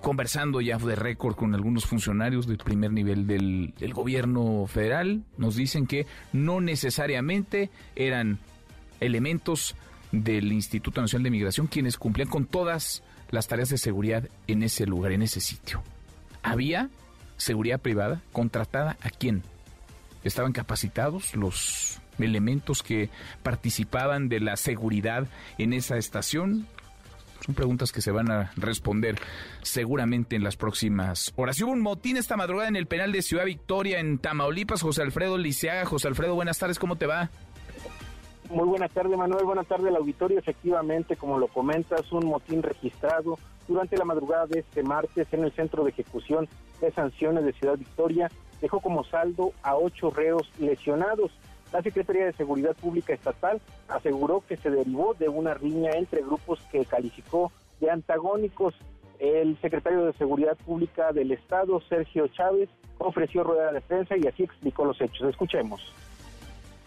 conversando 0.00 0.62
ya 0.62 0.78
de 0.78 0.96
récord 0.96 1.34
con 1.34 1.54
algunos 1.54 1.84
funcionarios 1.84 2.46
del 2.46 2.56
primer 2.56 2.92
nivel 2.92 3.26
del, 3.26 3.74
del, 3.78 3.92
gobierno 3.92 4.66
federal, 4.66 5.22
nos 5.36 5.54
dicen 5.54 5.86
que 5.86 6.06
no 6.32 6.62
necesariamente 6.62 7.68
eran 7.94 8.38
elementos 9.00 9.76
del 10.12 10.50
Instituto 10.50 11.02
Nacional 11.02 11.24
de 11.24 11.30
Migración 11.30 11.66
quienes 11.66 11.98
cumplían 11.98 12.30
con 12.30 12.46
todas 12.46 13.02
las 13.30 13.48
tareas 13.48 13.68
de 13.68 13.76
seguridad 13.76 14.28
en 14.46 14.62
ese 14.62 14.86
lugar, 14.86 15.12
en 15.12 15.20
ese 15.20 15.40
sitio. 15.40 15.82
Había 16.42 16.88
seguridad 17.40 17.80
privada 17.80 18.22
contratada 18.32 18.96
a 19.02 19.10
quién? 19.10 19.42
Estaban 20.22 20.52
capacitados 20.52 21.34
los 21.34 22.00
elementos 22.18 22.82
que 22.82 23.08
participaban 23.42 24.28
de 24.28 24.40
la 24.40 24.56
seguridad 24.56 25.26
en 25.58 25.72
esa 25.72 25.96
estación. 25.96 26.66
Son 27.44 27.54
preguntas 27.54 27.90
que 27.90 28.02
se 28.02 28.10
van 28.10 28.30
a 28.30 28.52
responder 28.56 29.16
seguramente 29.62 30.36
en 30.36 30.44
las 30.44 30.56
próximas 30.56 31.32
horas. 31.36 31.58
Y 31.58 31.64
hubo 31.64 31.72
un 31.72 31.80
motín 31.80 32.18
esta 32.18 32.36
madrugada 32.36 32.68
en 32.68 32.76
el 32.76 32.86
penal 32.86 33.12
de 33.12 33.22
Ciudad 33.22 33.46
Victoria, 33.46 33.98
en 33.98 34.18
Tamaulipas. 34.18 34.82
José 34.82 35.00
Alfredo 35.00 35.38
Liceaga. 35.38 35.86
José 35.86 36.08
Alfredo, 36.08 36.34
buenas 36.34 36.58
tardes, 36.58 36.78
¿cómo 36.78 36.96
te 36.96 37.06
va? 37.06 37.30
Muy 38.50 38.66
buenas 38.68 38.90
tardes, 38.90 39.16
Manuel. 39.16 39.44
Buenas 39.44 39.66
tardes 39.66 39.86
al 39.86 39.96
auditorio. 39.96 40.38
Efectivamente, 40.38 41.16
como 41.16 41.38
lo 41.38 41.48
comentas, 41.48 42.12
un 42.12 42.26
motín 42.26 42.62
registrado 42.62 43.38
durante 43.70 43.96
la 43.96 44.04
madrugada 44.04 44.46
de 44.46 44.58
este 44.60 44.82
martes 44.82 45.28
en 45.32 45.44
el 45.44 45.52
Centro 45.52 45.84
de 45.84 45.90
Ejecución 45.90 46.48
de 46.80 46.90
Sanciones 46.90 47.44
de 47.44 47.52
Ciudad 47.52 47.78
Victoria 47.78 48.28
dejó 48.60 48.80
como 48.80 49.04
saldo 49.04 49.52
a 49.62 49.76
ocho 49.76 50.10
reos 50.10 50.50
lesionados. 50.58 51.30
La 51.72 51.80
Secretaría 51.80 52.26
de 52.26 52.32
Seguridad 52.32 52.74
Pública 52.74 53.14
Estatal 53.14 53.60
aseguró 53.86 54.42
que 54.46 54.56
se 54.56 54.70
derivó 54.70 55.14
de 55.14 55.28
una 55.28 55.54
riña 55.54 55.92
entre 55.92 56.20
grupos 56.20 56.58
que 56.72 56.84
calificó 56.84 57.52
de 57.80 57.90
antagónicos. 57.90 58.74
El 59.20 59.56
secretario 59.60 60.04
de 60.04 60.14
Seguridad 60.14 60.56
Pública 60.56 61.12
del 61.12 61.30
Estado, 61.30 61.80
Sergio 61.88 62.26
Chávez, 62.26 62.68
ofreció 62.98 63.44
rueda 63.44 63.70
de 63.70 63.80
prensa 63.82 64.16
y 64.16 64.26
así 64.26 64.42
explicó 64.42 64.84
los 64.84 65.00
hechos. 65.00 65.28
Escuchemos. 65.28 65.80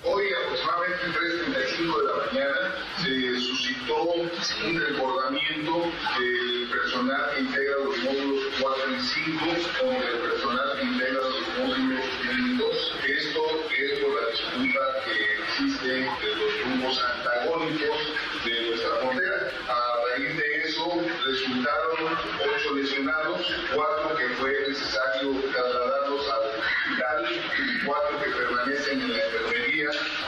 Hoy 0.05 0.25
aproximadamente 0.33 1.05
3.35 1.17 1.97
de 1.97 2.03
la 2.03 2.25
mañana 2.25 2.75
se 3.01 3.39
suscitó 3.39 4.03
un 4.03 4.75
desbordamiento 4.77 5.91
del 6.19 6.69
personal 6.69 7.31
que 7.33 7.39
integra 7.39 7.75
los 7.85 7.97
módulos 7.99 8.43
4 8.59 8.83
y 8.91 8.99
5 8.99 9.45
con 9.79 9.95
el 9.95 10.17
personal 10.19 10.77
que 10.77 10.83
integra 10.83 11.21
los 11.21 11.47
módulos 11.57 12.03
1 12.21 12.47
y 12.47 12.57
2. 12.57 12.95
Esto 13.07 13.41
es 13.71 13.99
por 13.99 14.11
la 14.21 14.27
disputa 14.27 14.79
que 15.05 15.15
existe 15.41 15.87
de 15.87 16.35
los 16.35 16.51
grupos 16.65 17.01
antagónicos 17.15 17.97
de 18.43 18.67
nuestra 18.67 18.89
frontera. 18.97 19.51
A 19.69 20.17
raíz 20.17 20.35
de 20.35 20.55
eso 20.67 20.99
resultaron 21.23 22.17
8 22.59 22.75
lesionados, 22.75 23.47
4 23.73 24.17
que 24.17 24.27
fue 24.35 24.51
necesario 24.67 25.31
trasladarlos 25.53 26.29
al 26.29 26.43
hospital 26.59 27.19
y 27.31 27.85
4 27.85 28.19
que 28.19 28.29
permanecen 28.31 29.01
en 29.01 29.13
la 29.13 29.52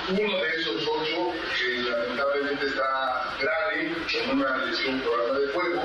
Uno 0.10 0.18
de 0.18 0.50
esos 0.60 0.88
8 0.88 1.16
que 1.58 1.90
lamentablemente 1.90 2.66
está 2.68 3.24
grave 3.42 3.92
con 4.28 4.40
una 4.40 4.66
lesión 4.66 5.02
por 5.02 5.20
arma 5.22 5.40
de 5.40 5.48
fuego. 5.48 5.82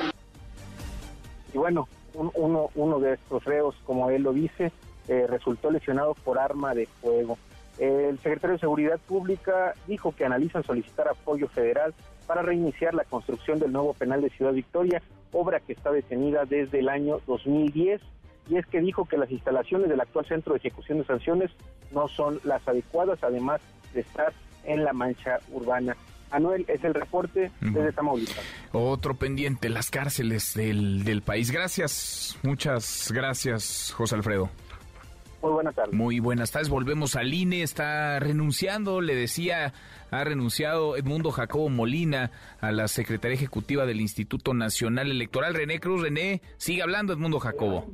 Y 1.52 1.58
bueno, 1.58 1.88
un, 2.14 2.30
uno, 2.34 2.70
uno 2.74 3.00
de 3.00 3.14
estos 3.14 3.44
reos, 3.44 3.74
como 3.84 4.10
él 4.10 4.22
lo 4.22 4.32
dice, 4.32 4.72
eh, 5.08 5.26
resultó 5.28 5.70
lesionado 5.70 6.14
por 6.14 6.38
arma 6.38 6.74
de 6.74 6.86
fuego. 6.86 7.38
El 7.78 8.18
secretario 8.18 8.54
de 8.54 8.60
Seguridad 8.60 8.98
Pública 8.98 9.74
dijo 9.86 10.14
que 10.14 10.24
analizan 10.24 10.62
solicitar 10.64 11.08
apoyo 11.08 11.48
federal 11.48 11.94
para 12.26 12.42
reiniciar 12.42 12.94
la 12.94 13.04
construcción 13.04 13.58
del 13.58 13.72
nuevo 13.72 13.94
penal 13.94 14.20
de 14.20 14.30
Ciudad 14.30 14.52
Victoria, 14.52 15.02
obra 15.32 15.60
que 15.60 15.72
está 15.72 15.90
detenida 15.90 16.44
desde 16.44 16.80
el 16.80 16.88
año 16.88 17.20
2010. 17.26 18.00
Y 18.50 18.56
es 18.56 18.66
que 18.66 18.80
dijo 18.80 19.06
que 19.06 19.16
las 19.16 19.30
instalaciones 19.30 19.88
del 19.88 20.00
actual 20.00 20.26
centro 20.26 20.52
de 20.52 20.58
ejecución 20.58 20.98
de 20.98 21.04
sanciones 21.04 21.50
no 21.92 22.08
son 22.08 22.40
las 22.44 22.66
adecuadas, 22.66 23.22
además 23.22 23.60
de 23.94 24.00
estar 24.00 24.32
en 24.64 24.84
la 24.84 24.92
mancha 24.92 25.38
urbana. 25.52 25.96
Anuel, 26.32 26.64
es 26.68 26.82
el 26.84 26.94
reporte 26.94 27.50
desde 27.60 27.92
Tamaulipas. 27.92 28.44
Otro 28.72 29.14
pendiente, 29.14 29.68
las 29.68 29.90
cárceles 29.90 30.54
del, 30.54 31.04
del 31.04 31.22
país. 31.22 31.50
Gracias, 31.50 32.38
muchas 32.42 33.10
gracias, 33.12 33.92
José 33.96 34.16
Alfredo. 34.16 34.50
Muy 35.42 35.52
buenas 35.52 35.74
tardes. 35.74 35.94
Muy 35.94 36.20
buenas 36.20 36.50
tardes. 36.50 36.68
Volvemos 36.68 37.16
al 37.16 37.32
INE. 37.32 37.62
Está 37.62 38.18
renunciando, 38.20 39.00
le 39.00 39.14
decía, 39.14 39.72
ha 40.10 40.24
renunciado 40.24 40.96
Edmundo 40.96 41.30
Jacobo 41.30 41.68
Molina 41.70 42.30
a 42.60 42.72
la 42.72 42.88
Secretaría 42.88 43.36
Ejecutiva 43.36 43.86
del 43.86 44.00
Instituto 44.00 44.52
Nacional 44.52 45.10
Electoral. 45.10 45.54
René 45.54 45.80
Cruz, 45.80 46.02
René, 46.02 46.42
sigue 46.58 46.82
hablando 46.82 47.12
Edmundo 47.12 47.38
Jacobo. 47.38 47.86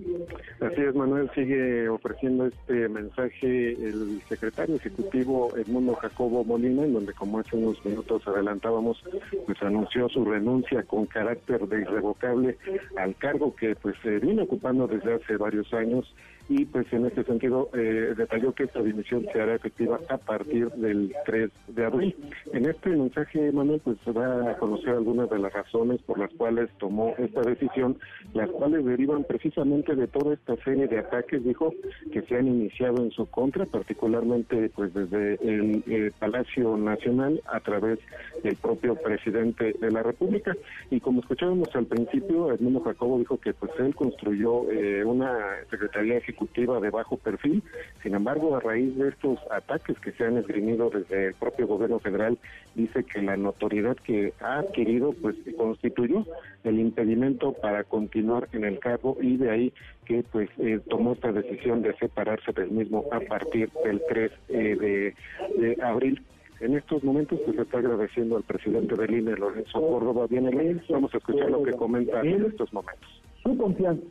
Así 0.60 0.80
es, 0.80 0.94
Manuel, 0.94 1.30
sigue 1.34 1.88
ofreciendo 1.88 2.46
este 2.46 2.88
mensaje 2.88 3.72
el 3.72 4.22
secretario 4.28 4.76
ejecutivo 4.76 5.54
Edmundo 5.56 5.94
Jacobo 5.94 6.44
Molina, 6.44 6.84
en 6.84 6.94
donde 6.94 7.12
como 7.12 7.38
hace 7.38 7.56
unos 7.56 7.84
minutos 7.84 8.26
adelantábamos, 8.26 9.02
pues 9.44 9.62
anunció 9.62 10.08
su 10.08 10.24
renuncia 10.24 10.82
con 10.82 11.06
carácter 11.06 11.68
de 11.68 11.82
irrevocable 11.82 12.56
al 12.96 13.14
cargo 13.16 13.54
que 13.54 13.76
pues 13.76 13.94
se 14.02 14.18
viene 14.18 14.42
ocupando 14.42 14.86
desde 14.86 15.14
hace 15.14 15.36
varios 15.36 15.72
años 15.74 16.12
y 16.48 16.64
pues 16.64 16.86
en 16.92 17.06
este 17.06 17.24
sentido 17.24 17.70
eh, 17.74 18.14
detalló 18.16 18.52
que 18.52 18.64
esta 18.64 18.80
dimisión 18.80 19.26
se 19.32 19.40
hará 19.40 19.54
efectiva 19.54 19.98
a 20.08 20.16
partir 20.16 20.70
del 20.72 21.12
3 21.24 21.50
de 21.68 21.84
abril. 21.84 22.16
En 22.52 22.66
este 22.66 22.90
mensaje, 22.90 23.50
Manuel, 23.50 23.80
pues 23.82 23.96
se 24.04 24.12
va 24.12 24.52
a 24.52 24.56
conocer 24.56 24.90
algunas 24.90 25.28
de 25.28 25.38
las 25.40 25.52
razones 25.52 26.00
por 26.02 26.18
las 26.18 26.32
cuales 26.34 26.70
tomó 26.78 27.14
esta 27.18 27.40
decisión, 27.40 27.98
las 28.32 28.48
cuales 28.50 28.84
derivan 28.84 29.24
precisamente 29.24 29.96
de 29.96 30.06
toda 30.06 30.34
esta 30.34 30.56
serie 30.62 30.86
de 30.86 30.98
ataques, 30.98 31.44
dijo, 31.44 31.74
que 32.12 32.22
se 32.22 32.36
han 32.36 32.46
iniciado 32.46 33.02
en 33.02 33.10
su 33.10 33.26
contra, 33.26 33.66
particularmente 33.66 34.70
pues 34.74 34.94
desde 34.94 35.34
el 35.42 35.82
eh, 35.88 36.12
Palacio 36.18 36.76
Nacional 36.76 37.40
a 37.46 37.58
través 37.58 37.98
del 38.44 38.54
propio 38.56 38.94
presidente 38.94 39.74
de 39.80 39.90
la 39.90 40.02
República. 40.04 40.54
Y 40.90 41.00
como 41.00 41.20
escuchábamos 41.20 41.74
al 41.74 41.86
principio, 41.86 42.52
Edmundo 42.52 42.80
Jacobo 42.80 43.18
dijo 43.18 43.38
que 43.38 43.52
pues 43.52 43.72
él 43.80 43.94
construyó 43.96 44.70
eh, 44.70 45.04
una 45.04 45.56
secretaría 45.70 46.18
ejecutiva 46.18 46.35
de 46.56 46.90
bajo 46.90 47.16
perfil. 47.16 47.62
Sin 48.02 48.14
embargo, 48.14 48.56
a 48.56 48.60
raíz 48.60 48.96
de 48.96 49.08
estos 49.08 49.38
ataques 49.50 49.98
que 50.00 50.12
se 50.12 50.24
han 50.24 50.36
esgrimido 50.38 50.90
desde 50.90 51.28
el 51.28 51.34
propio 51.34 51.66
gobierno 51.66 51.98
federal, 51.98 52.38
dice 52.74 53.04
que 53.04 53.22
la 53.22 53.36
notoriedad 53.36 53.96
que 53.96 54.32
ha 54.40 54.58
adquirido 54.58 55.12
pues 55.12 55.36
constituyó 55.56 56.24
el 56.64 56.78
impedimento 56.78 57.52
para 57.52 57.84
continuar 57.84 58.48
en 58.52 58.64
el 58.64 58.78
cargo 58.78 59.16
y 59.20 59.36
de 59.36 59.50
ahí 59.50 59.72
que 60.04 60.24
pues 60.30 60.48
eh, 60.58 60.80
tomó 60.88 61.12
esta 61.12 61.32
decisión 61.32 61.82
de 61.82 61.94
separarse 61.96 62.52
del 62.52 62.70
mismo 62.70 63.04
a 63.12 63.20
partir 63.20 63.70
del 63.84 64.02
3 64.08 64.32
eh, 64.48 65.14
de, 65.58 65.82
abril 65.82 66.22
en 66.60 66.74
estos 66.74 67.04
momentos 67.04 67.38
pues 67.44 67.58
está 67.58 67.78
agradeciendo 67.78 68.36
al 68.36 68.42
presidente 68.42 68.94
del 68.94 69.14
INE, 69.14 69.36
Lorenzo 69.36 69.78
Córdoba, 69.78 70.26
viene. 70.26 70.80
Vamos 70.88 71.12
a 71.12 71.18
escuchar 71.18 71.50
lo 71.50 71.62
que 71.62 71.72
comenta 71.72 72.22
en 72.22 72.46
estos 72.46 72.72
momentos. 72.72 73.22
Su 73.42 73.56
confianza, 73.58 74.06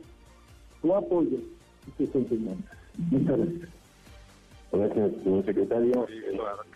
su 0.80 0.94
apoyo 0.94 1.38
Muchas 3.10 3.38
gracias. 3.38 3.75
Gracias, 4.72 5.12
señor 5.22 5.44
secretario. 5.44 6.06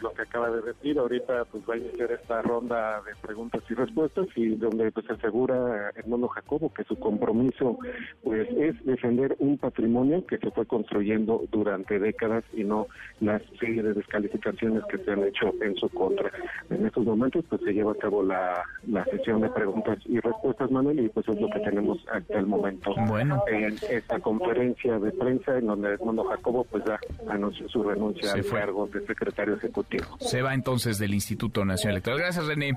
Lo, 0.01 0.13
que 0.13 0.23
acaba 0.23 0.51
de 0.51 0.63
decir, 0.63 0.99
ahorita 0.99 1.45
pues 1.47 1.63
va 1.69 1.75
a 1.75 1.79
iniciar 1.79 2.13
esta 2.13 2.41
ronda 2.43 3.03
de 3.03 3.13
preguntas 3.21 3.63
y 3.69 3.75
respuestas 3.75 4.27
y 4.37 4.55
donde 4.57 4.91
pues 4.93 5.11
asegura 5.11 5.91
Hermano 5.97 6.29
Jacobo 6.29 6.73
que 6.73 6.85
su 6.85 6.99
compromiso 6.99 7.79
pues 8.23 8.49
es 8.57 8.83
defender 8.85 9.37
un 9.39 9.59
patrimonio 9.59 10.25
que 10.27 10.39
se 10.39 10.51
fue 10.51 10.67
construyendo 10.67 11.43
durante 11.51 11.99
décadas 11.99 12.45
y 12.53 12.65
no 12.65 12.87
la 13.21 13.41
serie 13.59 13.83
de 13.83 13.95
descalificaciones 13.95 14.85
que 14.85 14.99
se 14.99 15.11
han 15.11 15.25
hecho 15.25 15.53
en 15.61 15.75
su 15.77 15.89
contra. 15.91 16.31
En 16.71 16.87
estos 16.87 17.05
momentos 17.05 17.45
pues 17.49 17.61
se 17.63 17.73
lleva 17.73 17.93
a 17.93 17.97
cabo 17.97 18.23
la, 18.23 18.63
la 18.87 19.05
sesión 19.07 19.41
de 19.41 19.51
preguntas 19.51 19.99
y 20.07 20.21
respuestas, 20.21 20.71
Manuel, 20.71 21.01
y 21.01 21.09
pues 21.09 21.29
es 21.29 21.41
lo 21.41 21.51
que 21.51 21.61
tenemos 21.61 21.99
hasta 22.11 22.39
el 22.39 22.47
momento. 22.47 22.95
Bueno. 23.09 23.43
En 23.49 23.75
esta 23.91 24.21
conferencia 24.21 24.99
de 24.99 25.11
prensa 25.13 25.59
en 25.59 25.67
donde 25.67 25.95
Edmundo 25.95 26.25
Jacobo 26.25 26.65
pues 26.65 26.85
ya 26.85 26.99
anunció 27.29 27.69
su 27.69 27.80
renuncia 27.83 28.33
al 28.33 28.45
cargo 28.45 28.87
de 28.87 29.07
secretario 29.07 29.55
ejecutivo. 29.55 30.05
Se 30.21 30.43
va 30.43 30.55
entonces 30.55 30.99
del 30.99 31.15
Instituto 31.15 31.65
Nacional 31.65 31.97
Electoral. 31.97 32.21
Gracias, 32.21 32.47
René. 32.47 32.77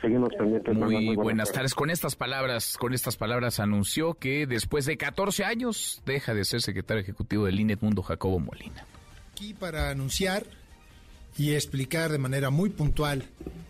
Seguimos 0.00 0.32
pendientes. 0.36 0.74
Muy, 0.74 1.14
buenas, 1.14 1.52
tardes. 1.52 1.74
Con 1.74 1.88
estas 1.88 2.16
palabras, 2.16 2.76
con 2.76 2.92
estas 2.92 3.16
palabras 3.16 3.60
anunció 3.60 4.14
que 4.14 4.46
después 4.46 4.84
de 4.84 4.96
14 4.96 5.44
años 5.44 6.02
deja 6.04 6.34
de 6.34 6.44
ser 6.44 6.60
secretario 6.60 7.02
ejecutivo 7.02 7.46
del 7.46 7.60
INE 7.60 7.76
Mundo 7.80 8.02
Jacobo 8.02 8.40
Molina. 8.40 8.84
Aquí 9.30 9.54
para 9.54 9.90
anunciar 9.90 10.44
y 11.38 11.52
explicar 11.52 12.10
de 12.10 12.18
manera 12.18 12.50
muy 12.50 12.70
puntual 12.70 13.24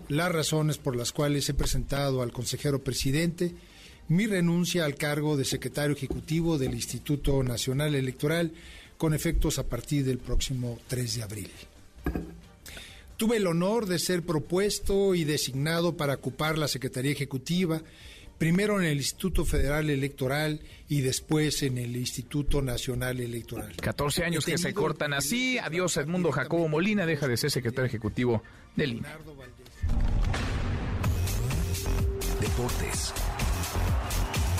las 0.08 0.32
razones 0.32 0.78
por 0.78 0.96
las 0.96 1.12
cuales 1.12 1.48
he 1.48 1.54
presentado 1.54 2.22
al 2.22 2.32
consejero 2.32 2.82
presidente 2.82 3.54
mi 4.08 4.26
renuncia 4.26 4.84
al 4.84 4.96
cargo 4.96 5.36
de 5.36 5.44
secretario 5.44 5.94
ejecutivo 5.94 6.58
del 6.58 6.74
Instituto 6.74 7.42
Nacional 7.42 7.94
Electoral 7.94 8.52
con 9.02 9.14
efectos 9.14 9.58
a 9.58 9.64
partir 9.64 10.04
del 10.04 10.18
próximo 10.18 10.78
3 10.86 11.16
de 11.16 11.22
abril. 11.24 11.50
Tuve 13.16 13.38
el 13.38 13.48
honor 13.48 13.86
de 13.86 13.98
ser 13.98 14.22
propuesto 14.22 15.16
y 15.16 15.24
designado 15.24 15.96
para 15.96 16.14
ocupar 16.14 16.56
la 16.56 16.68
Secretaría 16.68 17.10
Ejecutiva, 17.10 17.82
primero 18.38 18.80
en 18.80 18.86
el 18.86 18.98
Instituto 18.98 19.44
Federal 19.44 19.90
Electoral 19.90 20.60
y 20.88 21.00
después 21.00 21.64
en 21.64 21.78
el 21.78 21.96
Instituto 21.96 22.62
Nacional 22.62 23.18
Electoral. 23.18 23.74
14 23.74 24.22
años 24.22 24.46
que 24.46 24.56
se 24.56 24.72
cortan 24.72 25.14
así. 25.14 25.58
Adiós 25.58 25.96
Edmundo 25.96 26.30
Jacobo 26.30 26.68
Molina, 26.68 27.04
deja 27.04 27.26
de 27.26 27.36
ser 27.36 27.50
secretario 27.50 27.88
ejecutivo 27.88 28.44
del 28.76 28.92
INE. 28.92 29.08
Deportes. 32.40 33.12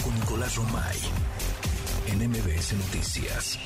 Con 0.03 0.13
Nicolás 0.17 0.57
Romay. 0.57 0.99
En 2.13 2.29
MBS 2.29 2.75
Noticias. 2.75 3.59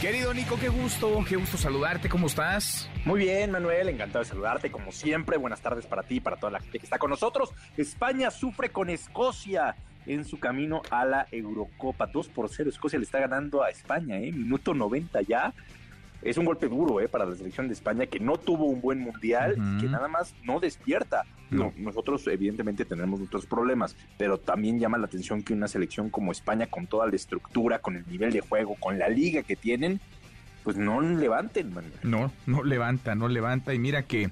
Querido 0.00 0.32
Nico, 0.32 0.56
qué 0.56 0.68
gusto, 0.68 1.24
qué 1.28 1.34
gusto 1.34 1.56
saludarte, 1.56 2.08
¿cómo 2.08 2.28
estás? 2.28 2.88
Muy 3.04 3.18
bien, 3.18 3.50
Manuel, 3.50 3.88
encantado 3.88 4.22
de 4.22 4.30
saludarte, 4.30 4.70
como 4.70 4.92
siempre, 4.92 5.36
buenas 5.36 5.60
tardes 5.60 5.84
para 5.84 6.04
ti 6.04 6.16
y 6.16 6.20
para 6.20 6.36
toda 6.36 6.52
la 6.52 6.60
gente 6.60 6.78
que 6.78 6.86
está 6.86 6.98
con 6.98 7.10
nosotros. 7.10 7.50
España 7.76 8.30
sufre 8.30 8.70
con 8.70 8.88
Escocia 8.88 9.74
en 10.06 10.24
su 10.24 10.38
camino 10.38 10.82
a 10.90 11.04
la 11.04 11.26
Eurocopa, 11.32 12.06
2 12.06 12.28
por 12.28 12.48
0, 12.48 12.70
Escocia 12.70 13.00
le 13.00 13.04
está 13.04 13.18
ganando 13.18 13.64
a 13.64 13.70
España, 13.70 14.16
¿eh? 14.18 14.30
minuto 14.30 14.74
90 14.74 15.22
ya, 15.22 15.52
es 16.22 16.36
un 16.36 16.44
golpe 16.44 16.68
duro 16.68 17.00
¿eh? 17.00 17.08
para 17.08 17.24
la 17.24 17.36
selección 17.36 17.68
de 17.68 17.74
España 17.74 18.06
que 18.06 18.20
no 18.20 18.38
tuvo 18.38 18.64
un 18.64 18.80
buen 18.80 18.98
mundial 19.00 19.56
y 19.56 19.80
que 19.82 19.88
nada 19.88 20.08
más 20.08 20.34
no 20.44 20.60
despierta. 20.60 21.24
No. 21.50 21.72
Nosotros 21.76 22.26
evidentemente 22.26 22.84
tenemos 22.84 23.18
nuestros 23.18 23.46
problemas, 23.46 23.96
pero 24.18 24.38
también 24.38 24.78
llama 24.78 24.98
la 24.98 25.06
atención 25.06 25.42
que 25.42 25.54
una 25.54 25.68
selección 25.68 26.10
como 26.10 26.32
España 26.32 26.66
con 26.66 26.86
toda 26.86 27.06
la 27.06 27.16
estructura, 27.16 27.78
con 27.78 27.96
el 27.96 28.06
nivel 28.06 28.32
de 28.32 28.40
juego, 28.40 28.76
con 28.78 28.98
la 28.98 29.08
liga 29.08 29.42
que 29.42 29.56
tienen, 29.56 30.00
pues 30.64 30.76
no 30.76 31.00
levanten. 31.00 31.72
Man. 31.72 31.84
No, 32.02 32.32
no 32.46 32.62
levanta, 32.64 33.14
no 33.14 33.28
levanta 33.28 33.74
y 33.74 33.78
mira 33.78 34.02
que... 34.02 34.30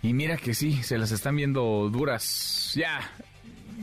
Y 0.00 0.12
mira 0.12 0.36
que 0.36 0.54
sí, 0.54 0.80
se 0.84 0.96
las 0.96 1.10
están 1.10 1.34
viendo 1.34 1.90
duras. 1.90 2.72
Ya, 2.76 3.00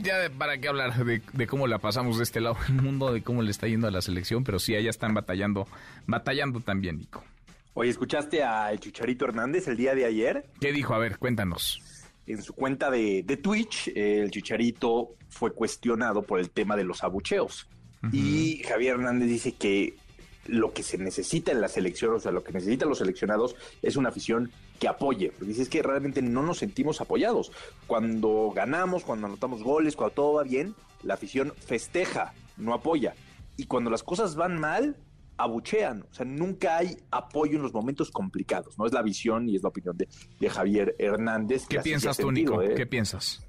ya 0.02 0.30
para 0.36 0.58
qué 0.58 0.68
hablar 0.68 1.04
de, 1.04 1.22
de, 1.32 1.46
cómo 1.46 1.66
la 1.66 1.78
pasamos 1.78 2.18
de 2.18 2.24
este 2.24 2.40
lado 2.40 2.56
del 2.68 2.82
mundo, 2.82 3.12
de 3.12 3.22
cómo 3.22 3.42
le 3.42 3.50
está 3.50 3.66
yendo 3.66 3.88
a 3.88 3.90
la 3.90 4.02
selección, 4.02 4.44
pero 4.44 4.58
sí, 4.58 4.74
allá 4.74 4.90
están 4.90 5.14
batallando, 5.14 5.66
batallando 6.06 6.60
también, 6.60 6.98
Nico. 6.98 7.24
Oye, 7.74 7.90
¿escuchaste 7.90 8.42
al 8.42 8.80
Chicharito 8.80 9.26
Hernández 9.26 9.68
el 9.68 9.76
día 9.76 9.94
de 9.94 10.06
ayer? 10.06 10.46
¿Qué 10.60 10.72
dijo? 10.72 10.94
A 10.94 10.98
ver, 10.98 11.18
cuéntanos. 11.18 11.82
En 12.26 12.42
su 12.42 12.54
cuenta 12.54 12.90
de, 12.90 13.22
de 13.22 13.36
Twitch, 13.36 13.92
el 13.94 14.30
Chicharito 14.30 15.10
fue 15.28 15.52
cuestionado 15.52 16.22
por 16.22 16.40
el 16.40 16.50
tema 16.50 16.74
de 16.74 16.84
los 16.84 17.04
abucheos. 17.04 17.68
Uh 18.02 18.06
-huh. 18.06 18.14
Y 18.14 18.62
Javier 18.64 18.94
Hernández 18.94 19.28
dice 19.28 19.52
que 19.52 19.94
lo 20.46 20.72
que 20.72 20.82
se 20.82 20.98
necesita 20.98 21.52
en 21.52 21.60
la 21.60 21.68
selección, 21.68 22.14
o 22.14 22.20
sea, 22.20 22.32
lo 22.32 22.42
que 22.42 22.52
necesitan 22.52 22.88
los 22.88 22.98
seleccionados 22.98 23.56
es 23.82 23.96
una 23.96 24.08
afición 24.08 24.50
que 24.76 24.88
apoye. 24.88 25.32
Porque 25.38 25.52
es 25.52 25.68
que 25.68 25.82
realmente 25.82 26.22
no 26.22 26.42
nos 26.42 26.58
sentimos 26.58 27.00
apoyados. 27.00 27.52
Cuando 27.86 28.52
ganamos, 28.54 29.04
cuando 29.04 29.26
anotamos 29.26 29.62
goles, 29.62 29.96
cuando 29.96 30.14
todo 30.14 30.32
va 30.34 30.42
bien, 30.42 30.74
la 31.02 31.14
afición 31.14 31.52
festeja, 31.58 32.34
no 32.56 32.74
apoya. 32.74 33.14
Y 33.56 33.66
cuando 33.66 33.90
las 33.90 34.02
cosas 34.02 34.36
van 34.36 34.58
mal, 34.58 34.96
abuchean. 35.36 36.02
O 36.10 36.14
sea, 36.14 36.26
nunca 36.26 36.78
hay 36.78 36.96
apoyo 37.10 37.56
en 37.56 37.62
los 37.62 37.72
momentos 37.72 38.10
complicados. 38.10 38.78
No 38.78 38.86
es 38.86 38.92
la 38.92 39.02
visión 39.02 39.48
y 39.48 39.56
es 39.56 39.62
la 39.62 39.68
opinión 39.68 39.96
de, 39.96 40.08
de 40.40 40.50
Javier 40.50 40.94
Hernández. 40.98 41.66
¿Qué 41.66 41.80
piensas 41.80 42.16
tú, 42.16 42.30
Nico? 42.32 42.62
¿eh? 42.62 42.74
¿Qué 42.74 42.86
piensas? 42.86 43.45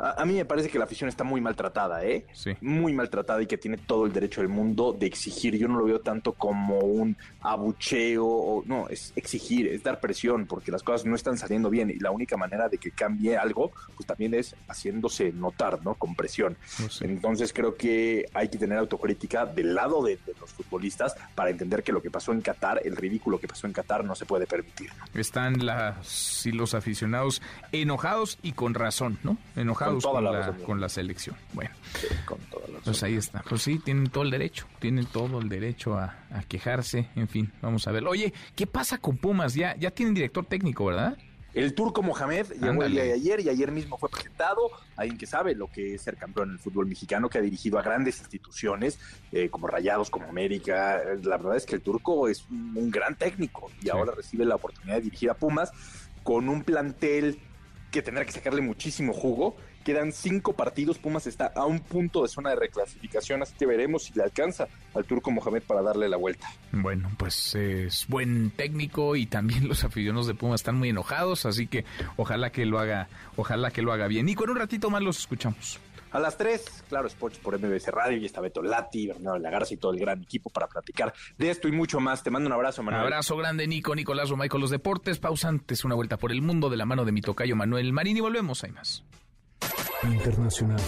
A, 0.00 0.22
a, 0.22 0.24
mí 0.24 0.34
me 0.34 0.44
parece 0.44 0.68
que 0.68 0.78
la 0.78 0.84
afición 0.84 1.08
está 1.08 1.24
muy 1.24 1.40
maltratada, 1.40 2.04
¿eh? 2.04 2.26
Sí. 2.32 2.52
Muy 2.60 2.92
maltratada 2.92 3.42
y 3.42 3.46
que 3.46 3.58
tiene 3.58 3.76
todo 3.76 4.06
el 4.06 4.12
derecho 4.12 4.40
del 4.40 4.48
mundo 4.48 4.96
de 4.98 5.06
exigir. 5.06 5.56
Yo 5.56 5.68
no 5.68 5.78
lo 5.78 5.84
veo 5.84 6.00
tanto 6.00 6.32
como 6.32 6.78
un 6.78 7.16
abucheo, 7.42 8.26
o, 8.26 8.64
no, 8.64 8.88
es 8.88 9.12
exigir, 9.16 9.68
es 9.68 9.82
dar 9.82 10.00
presión, 10.00 10.46
porque 10.46 10.72
las 10.72 10.82
cosas 10.82 11.04
no 11.06 11.14
están 11.14 11.36
saliendo 11.36 11.70
bien 11.70 11.90
y 11.90 11.98
la 11.98 12.10
única 12.10 12.36
manera 12.36 12.68
de 12.68 12.78
que 12.78 12.90
cambie 12.90 13.36
algo, 13.36 13.72
pues 13.94 14.06
también 14.06 14.34
es 14.34 14.56
haciéndose 14.68 15.32
notar, 15.32 15.84
¿no? 15.84 15.94
Con 15.94 16.14
presión. 16.14 16.56
No 16.78 16.88
sé. 16.88 17.04
Entonces 17.04 17.52
creo 17.52 17.74
que 17.74 18.26
hay 18.32 18.48
que 18.48 18.58
tener 18.58 18.78
autocrítica 18.78 19.44
del 19.44 19.74
lado 19.74 20.02
de, 20.02 20.16
de, 20.26 20.34
los 20.40 20.50
futbolistas 20.50 21.14
para 21.34 21.50
entender 21.50 21.82
que 21.82 21.92
lo 21.92 22.00
que 22.00 22.10
pasó 22.10 22.32
en 22.32 22.40
Qatar, 22.40 22.80
el 22.84 22.96
ridículo 22.96 23.38
que 23.38 23.48
pasó 23.48 23.66
en 23.66 23.72
Qatar, 23.72 24.04
no 24.04 24.14
se 24.14 24.24
puede 24.24 24.46
permitir. 24.46 24.90
Están 25.14 25.64
las 25.64 26.46
y 26.46 26.52
los 26.52 26.74
aficionados 26.74 27.42
enojados 27.72 28.38
y 28.42 28.52
con 28.52 28.74
razón, 28.74 29.18
¿no? 29.22 29.36
Enojados 29.56 29.89
con, 29.98 30.00
con, 30.00 30.24
la, 30.24 30.32
la 30.32 30.52
con, 30.64 30.80
la, 30.80 30.88
selección. 30.88 31.36
Bueno, 31.52 31.70
sí, 31.98 32.06
con 32.24 32.38
toda 32.50 32.68
la 32.68 32.78
pues 32.80 33.02
ahí 33.02 33.16
está. 33.16 33.42
Pues 33.48 33.62
sí, 33.62 33.78
tienen 33.78 34.08
todo 34.10 34.24
el 34.24 34.30
derecho, 34.30 34.66
tienen 34.78 35.06
todo 35.06 35.40
el 35.40 35.48
derecho 35.48 35.94
a, 35.94 36.26
a, 36.30 36.42
quejarse. 36.42 37.08
En 37.16 37.28
fin, 37.28 37.52
vamos 37.60 37.86
a 37.86 37.92
ver. 37.92 38.06
Oye, 38.06 38.32
¿qué 38.54 38.66
pasa 38.66 38.98
con 38.98 39.16
Pumas? 39.16 39.54
Ya, 39.54 39.76
ya 39.76 39.90
tienen 39.90 40.14
director 40.14 40.44
técnico, 40.46 40.86
¿verdad? 40.86 41.16
El 41.52 41.74
turco 41.74 42.02
Mohamed 42.02 42.46
llegó 42.52 42.66
Ándale. 42.66 42.86
el 42.86 42.92
día 42.92 43.02
de 43.04 43.12
ayer 43.14 43.40
y 43.40 43.48
ayer 43.48 43.72
mismo 43.72 43.98
fue 43.98 44.08
presentado. 44.08 44.70
Alguien 44.96 45.18
que 45.18 45.26
sabe 45.26 45.54
lo 45.54 45.66
que 45.66 45.94
es 45.94 46.02
ser 46.02 46.16
campeón 46.16 46.50
en 46.50 46.54
el 46.54 46.60
fútbol 46.60 46.86
mexicano, 46.86 47.28
que 47.28 47.38
ha 47.38 47.40
dirigido 47.40 47.78
a 47.78 47.82
grandes 47.82 48.20
instituciones 48.20 49.00
eh, 49.32 49.48
como 49.48 49.66
Rayados, 49.66 50.10
como 50.10 50.26
América. 50.26 51.02
La 51.22 51.38
verdad 51.38 51.56
es 51.56 51.66
que 51.66 51.74
el 51.74 51.82
turco 51.82 52.28
es 52.28 52.46
un, 52.50 52.76
un 52.76 52.90
gran 52.90 53.16
técnico 53.16 53.70
y 53.80 53.84
sí. 53.84 53.90
ahora 53.90 54.12
recibe 54.14 54.44
la 54.44 54.54
oportunidad 54.54 54.96
de 54.96 55.02
dirigir 55.02 55.28
a 55.30 55.34
Pumas 55.34 55.72
con 56.22 56.48
un 56.48 56.62
plantel 56.62 57.40
que 57.90 58.02
tendrá 58.02 58.24
que 58.24 58.32
sacarle 58.32 58.60
muchísimo 58.60 59.12
jugo 59.12 59.56
Quedan 59.84 60.12
cinco 60.12 60.52
partidos, 60.52 60.98
Pumas 60.98 61.26
está 61.26 61.52
a 61.54 61.64
un 61.64 61.80
punto 61.80 62.22
de 62.22 62.28
zona 62.28 62.50
de 62.50 62.56
reclasificación, 62.56 63.42
así 63.42 63.54
que 63.58 63.66
veremos 63.66 64.04
si 64.04 64.12
le 64.14 64.22
alcanza 64.22 64.68
al 64.94 65.04
turco 65.04 65.30
Mohamed 65.30 65.62
para 65.62 65.82
darle 65.82 66.08
la 66.08 66.16
vuelta. 66.16 66.48
Bueno, 66.72 67.10
pues 67.16 67.54
es 67.54 68.06
buen 68.08 68.50
técnico 68.50 69.16
y 69.16 69.26
también 69.26 69.68
los 69.68 69.84
aficionados 69.84 70.26
de 70.26 70.34
Pumas 70.34 70.60
están 70.60 70.76
muy 70.76 70.90
enojados, 70.90 71.46
así 71.46 71.66
que 71.66 71.84
ojalá 72.16 72.50
que 72.50 72.66
lo 72.66 72.78
haga, 72.78 73.08
ojalá 73.36 73.70
que 73.70 73.82
lo 73.82 73.92
haga 73.92 74.06
bien. 74.06 74.28
Y 74.28 74.34
con 74.34 74.50
un 74.50 74.56
ratito 74.56 74.90
más 74.90 75.02
los 75.02 75.18
escuchamos. 75.18 75.80
A 76.12 76.18
las 76.18 76.36
3, 76.36 76.84
claro, 76.88 77.06
Sports 77.06 77.38
por 77.38 77.56
MBC 77.58 77.88
Radio, 77.88 78.18
y 78.18 78.26
está 78.26 78.40
Beto 78.40 78.62
Lati, 78.62 79.06
Bernardo 79.06 79.38
Lagarza 79.38 79.74
y 79.74 79.76
todo 79.76 79.92
el 79.92 80.00
gran 80.00 80.20
equipo 80.20 80.50
para 80.50 80.66
platicar 80.66 81.14
de 81.38 81.50
esto 81.50 81.68
y 81.68 81.72
mucho 81.72 82.00
más. 82.00 82.24
Te 82.24 82.30
mando 82.30 82.48
un 82.48 82.52
abrazo, 82.52 82.82
Manuel. 82.82 83.02
Un 83.02 83.12
abrazo 83.12 83.36
grande, 83.36 83.68
Nico, 83.68 83.94
Nicolás 83.94 84.28
Romay 84.28 84.48
con 84.48 84.60
los 84.60 84.70
deportes. 84.70 85.20
Pausa 85.20 85.48
antes, 85.48 85.84
una 85.84 85.94
vuelta 85.94 86.16
por 86.16 86.32
el 86.32 86.42
mundo 86.42 86.68
de 86.68 86.76
la 86.76 86.84
mano 86.84 87.04
de 87.04 87.12
mi 87.12 87.20
tocayo 87.20 87.54
Manuel 87.54 87.92
Marín 87.92 88.16
y 88.16 88.20
volvemos, 88.20 88.64
hay 88.64 88.72
más. 88.72 89.04
Internacional. 90.04 90.80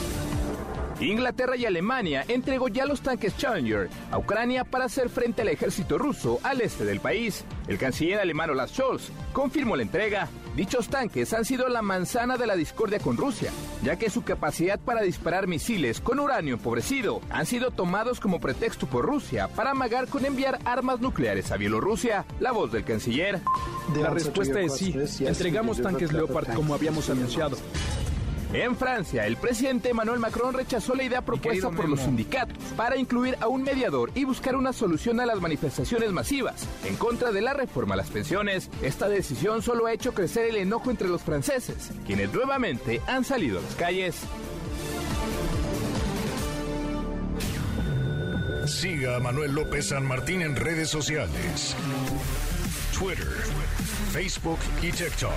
Inglaterra 1.01 1.57
y 1.57 1.67
Alemania 1.67 2.25
entregó 2.29 2.69
ya 2.69 2.87
los 2.87 3.01
tanques 3.01 3.37
Challenger 3.37 3.89
a 4.11 4.19
Ucrania 4.19 4.65
para 4.65 4.85
hacer 4.85 5.09
frente 5.09 5.43
al 5.43 5.49
ejército 5.49 5.99
ruso 5.99 6.39
al 6.43 6.61
este 6.61 6.85
del 6.85 7.01
país. 7.01 7.45
El 7.67 7.79
canciller 7.79 8.21
alemán 8.21 8.51
Olaf 8.51 8.71
Scholz 8.71 9.11
confirmó 9.33 9.75
la 9.77 9.83
entrega. 9.83 10.29
Dichos 10.55 10.89
tanques 10.89 11.33
han 11.33 11.45
sido 11.45 11.69
la 11.69 11.81
manzana 11.81 12.37
de 12.37 12.47
la 12.47 12.57
discordia 12.57 12.99
con 12.99 13.17
Rusia, 13.17 13.51
ya 13.83 13.97
que 13.97 14.11
su 14.11 14.23
capacidad 14.23 14.79
para 14.79 15.01
disparar 15.01 15.47
misiles 15.47 15.99
con 16.01 16.21
uranio 16.21 16.55
empobrecido 16.55 17.21
han 17.31 17.47
sido 17.47 17.71
tomados 17.71 18.21
como 18.21 18.39
pretexto 18.39 18.87
por 18.87 19.07
Rusia 19.07 19.49
para 19.49 19.71
amagar 19.71 20.09
con 20.09 20.27
enviar 20.27 20.59
armas 20.65 21.01
nucleares 21.01 21.51
a 21.53 21.57
Bielorrusia. 21.57 22.27
La 22.39 22.53
voz 22.53 22.71
del 22.71 22.85
canciller. 22.85 23.41
La 23.97 24.11
respuesta 24.11 24.61
es 24.61 24.75
sí. 24.75 24.95
Entregamos 25.27 25.81
tanques 25.81 26.13
Leopard 26.13 26.55
como 26.55 26.75
habíamos 26.75 27.09
anunciado. 27.09 27.57
En 28.53 28.77
Francia, 28.77 29.27
el 29.27 29.39
presidente 29.39 29.89
Emmanuel 29.91 30.21
Macron 30.21 30.53
rechazó 30.53 30.95
la 30.95 31.05
idea 31.05 31.23
propuesta 31.23 31.71
por 31.71 31.89
los 31.89 32.01
sindicatos 32.01 32.59
para 32.77 32.99
incluir 32.99 33.39
a 33.41 33.49
un 33.49 33.63
mediador 33.63 34.11
y 34.15 34.25
buscar 34.25 34.57
una 34.57 34.75
solución 34.75 35.21
a 35.21 35.27
las 35.27 35.41
manifestaciones 35.41 36.13
masivas 36.13 36.67
en 36.85 36.97
contra 36.97 37.33
de 37.33 37.41
la 37.41 37.55
reforma 37.55 37.95
a 37.95 37.97
las 37.97 38.11
pensiones. 38.11 38.69
Esta 38.83 39.09
decisión 39.09 39.63
solo 39.63 39.87
ha 39.87 39.93
hecho 39.93 40.13
crecer 40.13 40.47
el 40.47 40.57
enojo 40.57 40.91
entre 40.91 41.09
los 41.09 41.23
franceses, 41.23 41.93
quienes 42.07 42.31
nuevamente 42.33 43.01
han 43.07 43.25
salido 43.25 43.59
a 43.59 43.63
las 43.63 43.75
calles. 43.75 44.17
Siga 48.67 49.17
a 49.17 49.21
Manuel 49.21 49.55
López 49.55 49.89
San 49.89 50.07
Martín 50.07 50.43
en 50.43 50.57
redes 50.57 50.91
sociales. 50.91 51.75
Twitter, 52.99 53.33
Facebook 54.13 54.59
y 54.83 54.93
TikTok. 54.93 55.33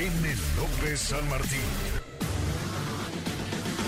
En 0.00 0.26
el 0.26 0.38
López 0.56 1.00
San 1.00 1.28
Martín. 1.28 1.97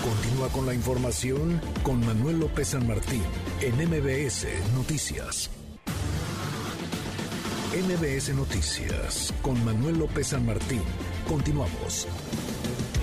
Continúa 0.03 0.49
con 0.49 0.65
la 0.65 0.73
información 0.73 1.61
con 1.83 2.03
Manuel 2.03 2.39
López 2.39 2.69
San 2.69 2.87
Martín 2.87 3.21
en 3.61 3.75
MBS 3.75 4.47
Noticias. 4.73 5.51
MBS 7.71 8.33
Noticias 8.33 9.31
con 9.43 9.63
Manuel 9.63 9.99
López 9.99 10.27
San 10.27 10.43
Martín. 10.43 10.81
Continuamos. 11.27 12.07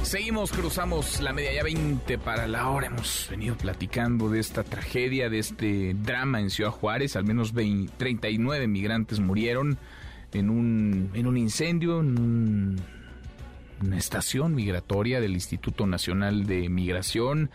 Seguimos, 0.02 0.50
cruzamos 0.50 1.20
la 1.20 1.32
media 1.32 1.52
ya 1.52 1.62
20 1.62 2.18
para 2.18 2.48
la 2.48 2.68
hora. 2.68 2.88
Hemos 2.88 3.28
venido 3.30 3.56
platicando 3.56 4.28
de 4.28 4.40
esta 4.40 4.64
tragedia, 4.64 5.30
de 5.30 5.38
este 5.38 5.94
drama 5.94 6.40
en 6.40 6.50
Ciudad 6.50 6.72
Juárez. 6.72 7.14
Al 7.14 7.24
menos 7.24 7.52
20, 7.52 7.92
39 7.96 8.66
migrantes 8.66 9.20
murieron 9.20 9.78
en 10.32 10.50
un, 10.50 11.10
en 11.14 11.26
un 11.28 11.36
incendio, 11.36 12.00
en 12.00 12.18
un 12.18 12.97
una 13.82 13.98
estación 13.98 14.54
migratoria 14.54 15.20
del 15.20 15.32
Instituto 15.32 15.86
Nacional 15.86 16.46
de 16.46 16.68
Migración. 16.68 17.50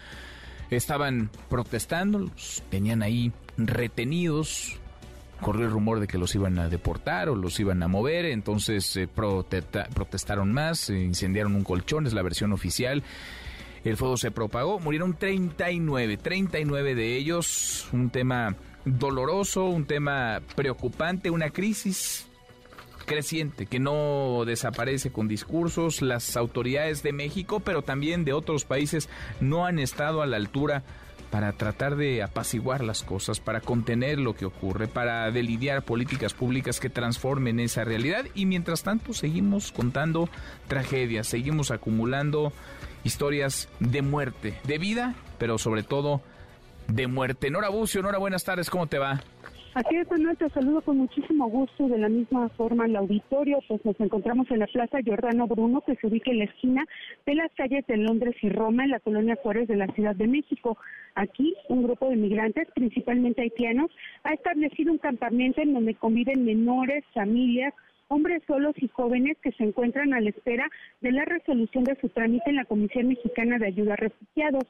Estaban 0.70 1.30
protestando, 1.50 2.20
los 2.20 2.64
tenían 2.70 3.04
ahí 3.04 3.32
retenidos. 3.58 4.80
Corrió 5.41 5.66
el 5.66 5.72
rumor 5.72 6.00
de 6.00 6.08
que 6.08 6.18
los 6.18 6.34
iban 6.36 6.58
a 6.58 6.70
deportar 6.70 7.30
o 7.30 7.36
los 7.36 7.60
iban 7.60 7.84
a 7.84 7.88
mover, 7.88 8.26
entonces 8.26 8.95
eh, 8.95 9.08
protestaron 9.08 10.54
más, 10.54 10.90
incendiaron 10.90 11.56
un 11.56 11.64
colchón, 11.64 12.08
es 12.08 12.14
la 12.14 12.22
versión 12.22 12.54
oficial. 12.54 13.04
El 13.84 13.98
fuego 13.98 14.16
se 14.16 14.32
propagó, 14.32 14.80
murieron 14.80 15.18
39, 15.18 16.16
39 16.16 16.95
de 16.95 17.18
ellos, 17.18 17.90
un 17.91 18.10
tema 18.10 18.56
doloroso, 18.86 19.66
un 19.66 19.86
tema 19.86 20.41
preocupante, 20.56 21.30
una 21.30 21.50
crisis 21.50 22.28
creciente 23.04 23.66
que 23.66 23.80
no 23.80 24.44
desaparece 24.46 25.12
con 25.12 25.28
discursos. 25.28 26.02
Las 26.02 26.36
autoridades 26.38 27.04
de 27.04 27.14
México, 27.14 27.60
pero 27.60 27.82
también 27.82 28.26
de 28.26 28.34
otros 28.34 28.66
países, 28.66 29.10
no 29.40 29.66
han 29.66 29.80
estado 29.80 30.22
a 30.22 30.26
la 30.26 30.38
altura 30.38 30.84
para 31.34 31.52
tratar 31.54 31.96
de 31.96 32.22
apaciguar 32.22 32.84
las 32.84 33.02
cosas, 33.02 33.40
para 33.40 33.60
contener 33.60 34.20
lo 34.20 34.36
que 34.36 34.46
ocurre, 34.46 34.88
para 34.88 35.32
delidiar 35.32 35.82
políticas 35.82 36.36
públicas 36.36 36.80
que 36.80 36.92
transformen 36.92 37.60
esa 37.60 37.84
realidad. 37.84 38.26
Y 38.36 38.46
mientras 38.46 38.84
tanto 38.84 39.14
seguimos 39.14 39.72
contando 39.72 40.30
tragedias, 40.68 41.26
seguimos 41.26 41.72
acumulando 41.72 42.54
historias 43.04 43.68
de 43.80 44.04
muerte, 44.04 44.60
de 44.64 44.78
vida, 44.78 45.16
pero 45.40 45.58
sobre 45.58 45.82
todo 45.82 46.22
de 46.88 47.08
muerte. 47.08 47.50
Nora 47.50 47.70
Bucio, 47.70 48.04
Nora, 48.04 48.20
buenas 48.20 48.44
tardes, 48.44 48.70
¿cómo 48.70 48.86
te 48.86 49.00
va? 49.00 49.24
Así 49.76 49.95
es, 49.95 50.08
Manuel, 50.12 50.38
te 50.38 50.48
saludo 50.52 50.82
con 50.82 51.00
muchísimo 51.00 51.50
gusto. 51.50 51.88
De 51.88 51.98
la 51.98 52.08
misma 52.08 52.48
forma, 52.50 52.86
el 52.86 52.95
auditorio, 52.95 53.58
pues 53.68 53.84
nos 53.84 54.00
encontramos 54.00 54.50
en 54.52 54.60
la 54.60 54.68
Plaza 54.68 55.02
Giordano 55.02 55.48
Bruno, 55.48 55.82
que 55.82 55.95
se 55.95 56.06
ubica 56.06 56.30
en 56.30 56.40
la 56.40 56.44
esquina 56.44 56.86
de 57.26 57.34
las 57.34 57.52
calles 57.56 57.84
de 57.88 57.98
Londres 57.98 58.36
y 58.44 58.50
Roma, 58.50 58.84
en 58.84 58.91
la 58.91 59.00
colonia 59.00 59.36
Juárez 59.41 59.68
de 59.68 59.76
la 59.76 59.88
Ciudad 59.88 60.16
de 60.16 60.28
México. 60.28 60.78
Aquí, 61.16 61.56
un 61.70 61.82
grupo 61.82 62.08
de 62.08 62.18
migrantes, 62.18 62.68
principalmente 62.76 63.41
haitianos, 63.41 63.90
ha 64.24 64.34
establecido 64.34 64.91
un 64.91 65.00
campamento 65.00 65.60
en 65.60 65.74
donde 65.74 65.95
conviven 65.95 66.45
menores, 66.45 67.04
familias, 67.12 67.74
hombres 68.10 68.44
solos 68.45 68.76
y 68.78 68.88
jóvenes 68.90 69.38
que 69.41 69.54
se 69.54 69.64
encuentran 69.64 70.14
a 70.14 70.22
la 70.22 70.30
espera 70.30 70.70
de 71.02 71.12
la 71.14 71.26
resolución 71.26 71.84
de 71.84 71.98
su 72.00 72.10
trámite 72.10 72.48
en 72.52 72.58
la 72.58 72.66
Comisión 72.66 73.08
Mexicana 73.08 73.58
de 73.58 73.68
Ayuda 73.68 73.94
a 73.94 73.98
Refugiados 73.98 74.66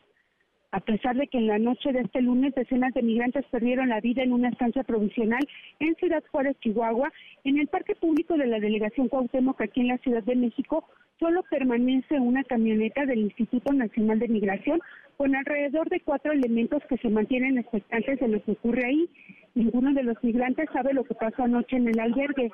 a 0.74 0.80
pesar 0.80 1.16
de 1.16 1.28
que 1.28 1.38
en 1.38 1.46
la 1.46 1.60
noche 1.60 1.94
de 1.94 2.02
este 2.02 2.20
lunes 2.20 2.56
decenas 2.56 2.96
de 2.96 3.04
migrantes 3.04 3.46
perdieron 3.52 3.90
la 3.90 4.02
vida 4.02 4.24
en 4.24 4.34
una 4.34 4.50
estancia 4.50 4.84
provisional 4.84 5.48
en 5.80 5.94
Ciudad 5.96 6.24
Juárez, 6.32 6.58
Chihuahua, 6.62 7.14
en 7.44 7.60
el 7.60 7.68
parque 7.68 7.94
público 7.96 8.36
de 8.38 8.48
la 8.48 8.60
delegación 8.60 9.08
Cuauhtémoc 9.08 9.62
aquí 9.62 9.82
en 9.82 9.90
la 9.90 10.00
Ciudad 10.00 10.24
de 10.24 10.36
México, 10.36 10.84
solo 11.20 11.44
permanece 11.44 12.20
una 12.20 12.44
camioneta 12.44 13.06
del 13.06 13.20
Instituto 13.20 13.72
Nacional 13.72 14.18
de 14.18 14.28
Migración 14.30 14.80
con 15.16 15.36
alrededor 15.36 15.90
de 15.90 16.00
cuatro 16.00 16.32
elementos 16.32 16.82
que 16.90 16.98
se 16.98 17.10
mantienen 17.10 17.60
expectantes 17.60 18.20
de 18.20 18.28
lo 18.30 18.44
que 18.44 18.54
ocurre 18.54 18.88
ahí. 18.88 19.10
Ninguno 19.56 19.94
de 19.94 20.02
los 20.02 20.22
migrantes 20.24 20.68
sabe 20.74 20.94
lo 20.94 21.04
que 21.04 21.14
pasó 21.14 21.44
anoche 21.44 21.76
en 21.76 21.88
el 21.88 22.00
albergue. 22.00 22.52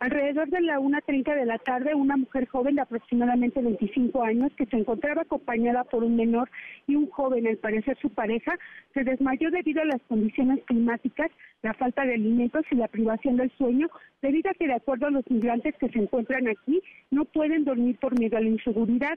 Alrededor 0.00 0.48
de 0.48 0.60
la 0.62 0.80
1.30 0.80 1.36
de 1.36 1.46
la 1.46 1.58
tarde, 1.58 1.94
una 1.94 2.16
mujer 2.16 2.48
joven 2.48 2.74
de 2.74 2.80
aproximadamente 2.80 3.62
25 3.62 4.24
años, 4.24 4.50
que 4.56 4.66
se 4.66 4.76
encontraba 4.76 5.22
acompañada 5.22 5.84
por 5.84 6.02
un 6.02 6.16
menor 6.16 6.50
y 6.88 6.96
un 6.96 7.08
joven, 7.08 7.46
al 7.46 7.56
parecer 7.58 7.96
su 8.02 8.10
pareja, 8.10 8.58
se 8.94 9.04
desmayó 9.04 9.50
debido 9.52 9.82
a 9.82 9.84
las 9.84 10.02
condiciones 10.08 10.58
climáticas, 10.64 11.30
la 11.62 11.72
falta 11.74 12.04
de 12.04 12.14
alimentos 12.14 12.64
y 12.72 12.74
la 12.74 12.88
privación 12.88 13.36
del 13.36 13.52
sueño, 13.52 13.88
debido 14.20 14.50
a 14.50 14.54
que, 14.54 14.66
de 14.66 14.74
acuerdo 14.74 15.06
a 15.06 15.10
los 15.10 15.30
migrantes 15.30 15.76
que 15.76 15.88
se 15.88 16.00
encuentran 16.00 16.48
aquí, 16.48 16.82
no 17.12 17.26
pueden 17.26 17.64
dormir 17.64 17.96
por 18.00 18.18
miedo 18.18 18.36
a 18.36 18.40
la 18.40 18.48
inseguridad 18.48 19.16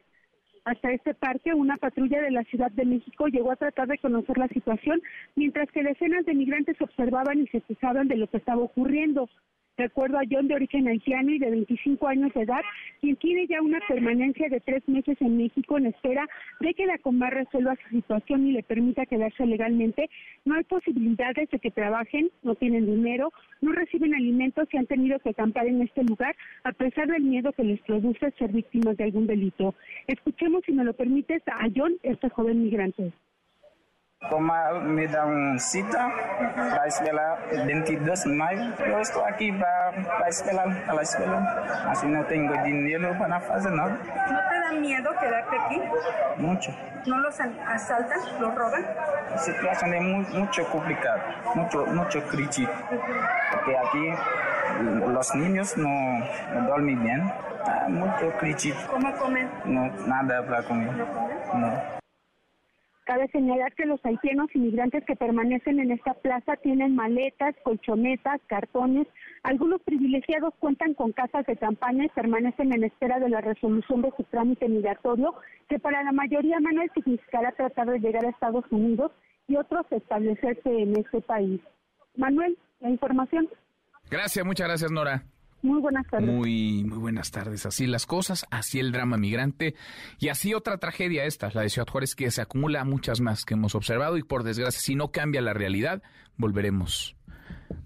hasta 0.66 0.92
este 0.92 1.14
parque, 1.14 1.54
una 1.54 1.78
patrulla 1.78 2.22
de 2.22 2.32
la 2.32 2.44
Ciudad 2.44 2.72
de 2.72 2.86
México 2.86 3.28
llegó 3.28 3.52
a 3.52 3.58
tratar 3.58 3.88
de 3.88 3.98
conocer 3.98 4.38
la 4.38 4.48
situación, 4.48 5.02
mientras 5.36 5.70
que 5.72 5.84
decenas 5.84 6.26
de 6.26 6.34
migrantes 6.34 6.82
observaban 6.82 7.40
y 7.40 7.48
se 7.48 7.62
quejaban 7.62 8.08
de 8.08 8.18
lo 8.18 8.28
que 8.28 8.38
estaba 8.38 8.62
ocurriendo. 8.62 9.30
De 9.76 9.86
acuerdo 9.86 10.20
a 10.20 10.24
John, 10.30 10.48
de 10.48 10.54
origen 10.54 10.88
haitiano 10.88 11.32
y 11.32 11.40
de 11.40 11.50
25 11.50 12.08
años 12.08 12.32
de 12.36 12.44
edad, 12.44 12.62
quien 13.02 13.16
tiene 13.16 13.48
ya 13.48 13.60
una 13.60 13.80
permanencia 13.88 14.48
de 14.48 14.60
tres 14.60 14.88
meses 14.88 15.18
en 15.20 15.38
México 15.38 15.80
en 15.80 15.88
espera 15.88 16.28
de 16.60 16.76
que 16.76 16.86
la 16.86 17.00
Comar 17.00 17.34
resuelva 17.34 17.76
su 17.78 17.96
situación 17.96 18.46
y 18.46 18.52
le 18.52 18.62
permita 18.62 19.08
quedarse 19.08 19.48
legalmente, 19.48 20.12
no 20.46 20.54
hay 20.54 20.64
posibilidades 20.64 21.50
de 21.50 21.58
que 21.58 21.72
trabajen, 21.72 22.30
no 22.44 22.54
tienen 22.54 22.86
dinero, 22.86 23.34
no 23.62 23.72
reciben 23.72 24.14
alimentos 24.14 24.68
y 24.72 24.78
han 24.78 24.86
tenido 24.86 25.18
que 25.18 25.32
acampar 25.32 25.66
en 25.66 25.82
este 25.82 26.04
lugar 26.04 26.36
a 26.64 26.72
pesar 26.72 27.08
del 27.08 27.24
miedo 27.24 27.52
que 27.52 27.64
les 27.64 27.82
produce 27.82 28.30
ser 28.38 28.52
víctimas 28.52 28.96
de 28.98 29.06
algún 29.06 29.26
delito. 29.26 29.74
Escuchemos, 30.06 30.62
si 30.68 30.72
me 30.72 30.84
lo 30.84 30.94
permites, 30.94 31.42
a 31.48 31.68
John, 31.76 31.94
este 32.04 32.30
joven 32.30 32.62
migrante. 32.62 33.12
Como 34.30 34.54
me 34.84 35.08
dan 35.08 35.60
cita 35.60 36.10
para 36.56 36.88
escuela 36.88 37.38
22 37.66 38.24
de 38.24 38.30
mayo. 38.32 38.62
Yo 38.88 39.00
estoy 39.00 39.24
aquí 39.28 39.52
para, 39.52 39.92
para 39.92 40.28
escuela, 40.28 40.64
para 40.86 40.94
la 40.94 41.02
escuela. 41.02 41.64
Así 41.90 42.08
no 42.08 42.24
tengo 42.26 42.54
dinero 42.64 43.16
para 43.20 43.38
hacer 43.38 43.72
nada. 43.72 43.90
¿No 43.92 44.40
te 44.50 44.60
da 44.60 44.72
miedo 44.80 45.10
quedarte 45.20 45.58
aquí? 45.60 45.82
Mucho. 46.38 46.72
¿No 47.06 47.18
los 47.18 47.38
asaltan? 47.40 48.20
¿Los 48.40 48.56
roban? 48.56 48.86
La 49.30 49.38
situación 49.38 49.94
es 49.94 50.02
muy, 50.02 50.26
mucho 50.40 50.66
complicada, 50.70 51.22
mucho, 51.56 51.86
mucho 51.88 52.24
crítico. 52.28 52.72
Porque 53.52 53.78
aquí 53.78 54.14
los 55.06 55.36
niños 55.36 55.78
no, 55.78 55.90
no 56.54 56.68
duermen 56.68 57.04
bien. 57.04 57.34
Ah, 57.66 57.88
mucho 57.90 58.32
crítico. 58.40 58.78
¿Cómo 58.90 59.12
comen? 59.18 59.50
No, 59.66 59.88
nada 60.08 60.46
para 60.46 60.64
comer. 60.64 60.94
¿No 60.94 61.06
comen? 61.08 61.38
No. 61.56 62.03
Cabe 63.06 63.28
señalar 63.30 63.74
que 63.74 63.86
los 63.86 64.04
haitianos 64.06 64.48
inmigrantes 64.56 65.04
que 65.06 65.18
permanecen 65.18 65.80
en 65.80 65.92
esta 65.92 66.14
plaza 66.14 66.56
tienen 66.58 66.96
maletas, 66.96 67.54
colchonetas, 67.64 68.40
cartones. 68.48 69.08
Algunos 69.44 69.82
privilegiados 69.82 70.54
cuentan 70.60 70.94
con 70.94 71.12
casas 71.12 71.46
de 71.46 71.58
campaña 71.58 72.06
y 72.06 72.10
permanecen 72.10 72.74
en 72.74 72.86
espera 72.86 73.20
de 73.20 73.28
la 73.28 73.42
resolución 73.42 74.02
de 74.02 74.14
su 74.16 74.24
trámite 74.24 74.70
migratorio, 74.70 75.36
que 75.68 75.80
para 75.80 76.02
la 76.04 76.14
mayoría, 76.14 76.62
Manuel, 76.62 76.90
significará 76.94 77.52
tratar 77.52 77.88
de 77.88 78.00
llegar 78.00 78.26
a 78.26 78.30
Estados 78.30 78.64
Unidos 78.72 79.12
y 79.48 79.58
otros 79.58 79.86
establecerse 79.92 80.70
en 80.70 80.98
este 80.98 81.20
país. 81.22 81.60
Manuel, 82.16 82.58
la 82.80 82.90
información. 82.90 83.50
Gracias, 84.10 84.46
muchas 84.46 84.68
gracias, 84.68 84.92
Nora. 84.92 85.24
Muy 85.64 85.80
buenas 85.80 86.06
tardes. 86.08 86.30
Muy, 86.30 86.84
muy 86.84 86.98
buenas 86.98 87.32
tardes. 87.32 87.66
Así 87.66 87.88
las 87.88 88.06
cosas, 88.06 88.46
así 88.52 88.80
el 88.80 88.92
drama 88.92 89.18
migrante 89.18 89.76
y 90.20 90.28
así 90.28 90.54
otra 90.54 90.78
tragedia 90.78 91.24
esta, 91.24 91.50
la 91.54 91.62
de 91.62 91.70
Ciudad 91.70 91.88
Juárez, 91.88 92.16
que 92.16 92.30
se 92.32 92.42
acumula 92.42 92.82
a 92.82 92.86
muchas 92.86 93.22
más 93.22 93.46
que 93.46 93.54
hemos 93.54 93.74
observado 93.74 94.18
y 94.18 94.24
por 94.24 94.44
desgracia, 94.44 94.82
si 94.82 94.96
no 94.96 95.12
cambia 95.12 95.42
la 95.42 95.54
realidad, 95.54 96.04
volveremos 96.38 97.16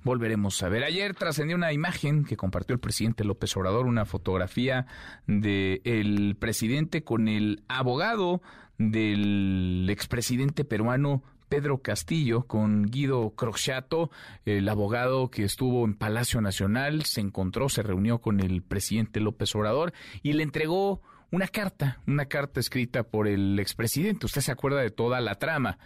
volveremos 0.03 0.61
a 0.63 0.69
ver. 0.69 0.83
Ayer 0.83 1.13
trascendió 1.13 1.55
una 1.55 1.71
imagen 1.71 2.25
que 2.25 2.35
compartió 2.35 2.73
el 2.73 2.79
presidente 2.79 3.23
López 3.23 3.55
Obrador, 3.55 3.85
una 3.85 4.05
fotografía 4.05 4.87
del 5.27 5.81
el 5.83 6.35
presidente 6.37 7.03
con 7.03 7.27
el 7.27 7.63
abogado 7.67 8.41
del 8.77 9.87
expresidente 9.89 10.65
peruano 10.65 11.23
Pedro 11.49 11.81
Castillo 11.81 12.43
con 12.43 12.85
Guido 12.85 13.31
Crochato, 13.31 14.11
el 14.45 14.67
abogado 14.67 15.29
que 15.29 15.43
estuvo 15.43 15.85
en 15.85 15.95
Palacio 15.95 16.41
Nacional, 16.41 17.03
se 17.05 17.21
encontró, 17.21 17.69
se 17.69 17.83
reunió 17.83 18.19
con 18.19 18.39
el 18.39 18.61
presidente 18.61 19.19
López 19.19 19.55
Obrador 19.55 19.93
y 20.23 20.33
le 20.33 20.43
entregó 20.43 21.01
una 21.31 21.47
carta, 21.47 22.01
una 22.07 22.25
carta 22.25 22.59
escrita 22.59 23.03
por 23.03 23.27
el 23.27 23.59
expresidente. 23.59 24.25
Usted 24.25 24.41
se 24.41 24.51
acuerda 24.51 24.81
de 24.81 24.91
toda 24.91 25.21
la 25.21 25.35
trama. 25.35 25.77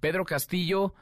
Pedro 0.00 0.24
Castillo 0.24 0.94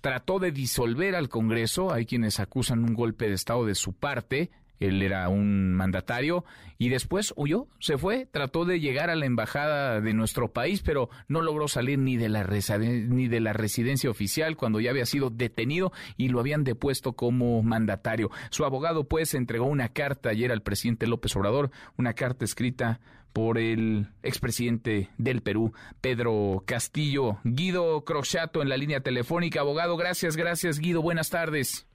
trató 0.00 0.38
de 0.38 0.50
disolver 0.50 1.14
al 1.14 1.28
Congreso, 1.28 1.92
hay 1.92 2.06
quienes 2.06 2.40
acusan 2.40 2.84
un 2.84 2.94
golpe 2.94 3.28
de 3.28 3.34
Estado 3.34 3.66
de 3.66 3.74
su 3.74 3.92
parte, 3.92 4.50
él 4.80 5.02
era 5.02 5.28
un 5.28 5.74
mandatario 5.74 6.44
y 6.78 6.88
después 6.88 7.34
huyó, 7.36 7.68
se 7.78 7.98
fue, 7.98 8.26
trató 8.26 8.64
de 8.64 8.80
llegar 8.80 9.10
a 9.10 9.14
la 9.14 9.26
embajada 9.26 10.00
de 10.00 10.14
nuestro 10.14 10.52
país, 10.52 10.82
pero 10.82 11.10
no 11.28 11.42
logró 11.42 11.68
salir 11.68 11.98
ni 11.98 12.16
de 12.16 12.30
la 12.30 12.44
ni 12.80 13.28
de 13.28 13.40
la 13.40 13.52
residencia 13.52 14.10
oficial 14.10 14.56
cuando 14.56 14.80
ya 14.80 14.90
había 14.90 15.04
sido 15.04 15.28
detenido 15.28 15.92
y 16.16 16.28
lo 16.28 16.40
habían 16.40 16.64
depuesto 16.64 17.12
como 17.12 17.62
mandatario. 17.62 18.30
Su 18.50 18.64
abogado 18.64 19.04
pues 19.04 19.34
entregó 19.34 19.66
una 19.66 19.90
carta 19.90 20.30
ayer 20.30 20.50
al 20.50 20.62
presidente 20.62 21.06
López 21.06 21.36
Obrador, 21.36 21.70
una 21.98 22.14
carta 22.14 22.46
escrita 22.46 23.00
por 23.34 23.58
el 23.58 24.08
expresidente 24.22 25.10
del 25.18 25.42
Perú, 25.42 25.72
Pedro 26.00 26.64
Castillo. 26.66 27.38
Guido 27.44 28.04
Crochato 28.04 28.62
en 28.62 28.68
la 28.68 28.76
línea 28.76 29.00
telefónica. 29.00 29.60
Abogado, 29.60 29.96
gracias, 29.96 30.36
gracias 30.36 30.78
Guido, 30.78 31.02
buenas 31.02 31.28
tardes. 31.28 31.89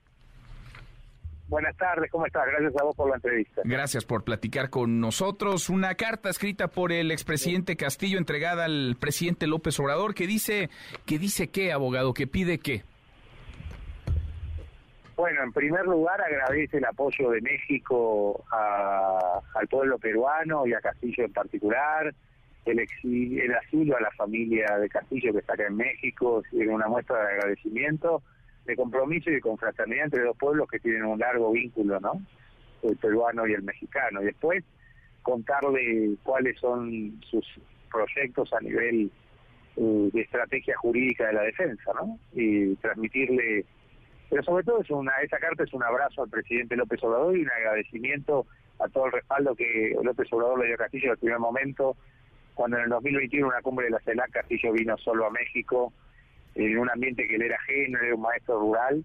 Buenas 1.48 1.78
tardes, 1.78 2.10
¿cómo 2.12 2.26
estás? 2.26 2.44
Gracias 2.48 2.76
a 2.82 2.84
vos 2.84 2.96
por 2.96 3.10
la 3.10 3.16
entrevista. 3.16 3.62
Gracias 3.64 4.04
por 4.04 4.24
platicar 4.24 4.70
con 4.72 5.00
nosotros. 5.00 5.70
Una 5.70 5.94
carta 5.94 6.30
escrita 6.30 6.68
por 6.68 6.92
el 6.92 7.12
expresidente 7.12 7.76
Castillo 7.76 8.18
entregada 8.18 8.66
al 8.66 8.98
presidente 9.00 9.46
López 9.46 9.80
Obrador 9.80 10.16
que 10.16 10.26
dice 10.26 10.70
que 11.06 11.20
dice 11.20 11.50
qué, 11.50 11.72
abogado, 11.72 12.14
que 12.14 12.26
pide 12.26 12.58
qué. 12.58 12.84
Bueno, 15.16 15.44
en 15.44 15.54
primer 15.54 15.86
lugar 15.86 16.20
agradece 16.20 16.78
el 16.78 16.86
apoyo 16.86 17.30
de 17.30 17.42
México 17.42 18.44
al 18.52 19.68
pueblo 19.70 19.98
peruano 19.98 20.66
y 20.66 20.74
a 20.74 20.82
Castillo 20.82 21.24
en 21.24 21.32
particular, 21.32 22.14
el, 22.66 22.80
el 22.80 23.56
asilo 23.56 23.96
a 23.96 24.02
la 24.02 24.12
familia 24.12 24.78
de 24.78 24.90
Castillo 24.90 25.32
que 25.32 25.40
está 25.40 25.54
acá 25.54 25.68
en 25.68 25.78
México, 25.78 26.44
en 26.52 26.70
una 26.70 26.88
muestra 26.88 27.18
de 27.18 27.34
agradecimiento, 27.34 28.24
de 28.66 28.76
compromiso 28.76 29.30
y 29.30 29.36
de 29.36 29.42
confraternidad 29.42 30.06
entre 30.06 30.24
dos 30.24 30.38
pueblos 30.38 30.68
que 30.70 30.80
tienen 30.80 31.06
un 31.06 31.20
largo 31.20 31.52
vínculo, 31.52 32.00
¿no? 32.00 32.22
El 32.84 32.98
peruano 32.98 33.48
y 33.48 33.54
el 33.54 33.64
mexicano. 33.64 34.22
Y 34.22 34.26
después 34.26 34.64
contarle 35.22 36.16
cuáles 36.24 36.60
son 36.60 37.20
sus 37.30 37.46
proyectos 37.92 38.52
a 38.54 38.60
nivel 38.62 39.12
eh, 39.78 40.10
de 40.14 40.22
estrategia 40.22 40.76
jurídica 40.78 41.28
de 41.28 41.34
la 41.34 41.42
defensa, 41.42 41.92
¿no? 41.96 42.20
Y 42.34 42.76
transmitirle, 42.76 43.66
pero 44.30 44.44
sobre 44.44 44.64
todo 44.64 44.82
es 44.82 44.90
una, 44.90 45.12
esa 45.24 45.38
carta 45.38 45.64
es 45.64 45.74
un 45.74 45.84
abrazo 45.84 46.24
al 46.24 46.30
presidente 46.30 46.76
López 46.76 47.04
Obrador 47.04 47.38
y 47.38 47.42
un 47.42 47.50
agradecimiento 47.50 48.46
a 48.80 48.88
todo 48.90 49.08
el 49.08 49.14
respaldo 49.14 49.56
que 49.56 49.96
López 50.02 50.32
Obrador 50.32 50.60
le 50.60 50.68
dio 50.68 50.76
a 50.76 50.80
Castillo 50.80 51.06
en 51.06 51.12
el 51.12 51.18
primer 51.18 51.40
momento, 51.40 51.96
cuando 52.54 52.78
en 52.78 52.84
el 52.84 52.90
2021 52.90 53.48
una 53.48 53.62
cumbre 53.62 53.86
de 53.86 53.92
la 53.92 54.00
CELAC 54.00 54.32
Castillo 54.32 54.72
vino 54.74 54.98
solo 54.98 55.26
a 55.26 55.32
México, 55.32 55.92
en 56.56 56.78
un 56.78 56.90
ambiente 56.90 57.28
que 57.28 57.36
él 57.36 57.44
era 57.44 57.58
ajeno, 57.58 58.00
era 58.00 58.16
un 58.16 58.22
maestro 58.22 58.60
rural, 58.60 59.04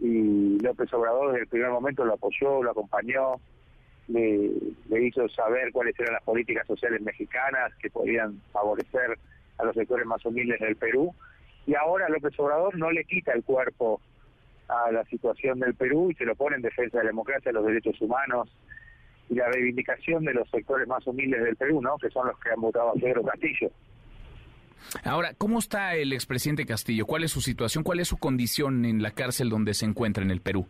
y 0.00 0.58
López 0.60 0.92
Obrador 0.92 1.32
desde 1.32 1.42
el 1.42 1.48
primer 1.48 1.70
momento 1.70 2.04
lo 2.04 2.14
apoyó, 2.14 2.62
lo 2.62 2.70
acompañó, 2.70 3.40
le, 4.08 4.50
le 4.88 5.06
hizo 5.06 5.28
saber 5.28 5.72
cuáles 5.72 5.98
eran 6.00 6.14
las 6.14 6.22
políticas 6.22 6.66
sociales 6.66 7.00
mexicanas 7.02 7.72
que 7.76 7.90
podían 7.90 8.40
favorecer 8.52 9.18
a 9.58 9.64
los 9.64 9.74
sectores 9.74 10.06
más 10.06 10.24
humildes 10.24 10.58
del 10.60 10.76
Perú. 10.76 11.14
Y 11.66 11.74
ahora 11.74 12.08
López 12.08 12.38
Obrador 12.40 12.76
no 12.76 12.90
le 12.90 13.04
quita 13.04 13.32
el 13.32 13.44
cuerpo 13.44 14.00
a 14.68 14.90
la 14.90 15.04
situación 15.04 15.60
del 15.60 15.74
Perú 15.74 16.10
y 16.10 16.14
se 16.14 16.24
lo 16.24 16.34
pone 16.34 16.56
en 16.56 16.62
defensa 16.62 16.98
de 16.98 17.04
la 17.04 17.10
democracia, 17.10 17.52
los 17.52 17.66
derechos 17.66 18.00
humanos 18.00 18.48
y 19.28 19.34
la 19.34 19.48
reivindicación 19.48 20.24
de 20.24 20.34
los 20.34 20.48
sectores 20.50 20.88
más 20.88 21.06
humildes 21.06 21.42
del 21.42 21.56
Perú, 21.56 21.80
¿no? 21.82 21.98
que 21.98 22.10
son 22.10 22.26
los 22.26 22.38
que 22.40 22.50
han 22.50 22.60
votado 22.60 22.90
a 22.90 22.94
Pedro 22.94 23.22
Castillo. 23.22 23.70
Ahora, 25.04 25.34
¿cómo 25.36 25.58
está 25.58 25.94
el 25.94 26.12
expresidente 26.12 26.66
Castillo? 26.66 27.06
¿Cuál 27.06 27.24
es 27.24 27.32
su 27.32 27.40
situación? 27.40 27.84
¿Cuál 27.84 28.00
es 28.00 28.08
su 28.08 28.18
condición 28.18 28.84
en 28.84 29.02
la 29.02 29.10
cárcel 29.12 29.48
donde 29.48 29.74
se 29.74 29.86
encuentra 29.86 30.22
en 30.22 30.30
el 30.30 30.40
Perú? 30.40 30.66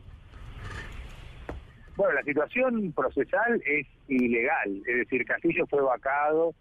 Bueno, 1.97 2.15
la 2.15 2.23
situación 2.23 2.93
procesal 2.93 3.62
es 3.66 3.87
ilegal, 4.09 4.82
es 4.87 4.97
decir, 5.01 5.24
Castillo 5.27 5.66
fue 5.66 5.82
vacado, 5.82 6.55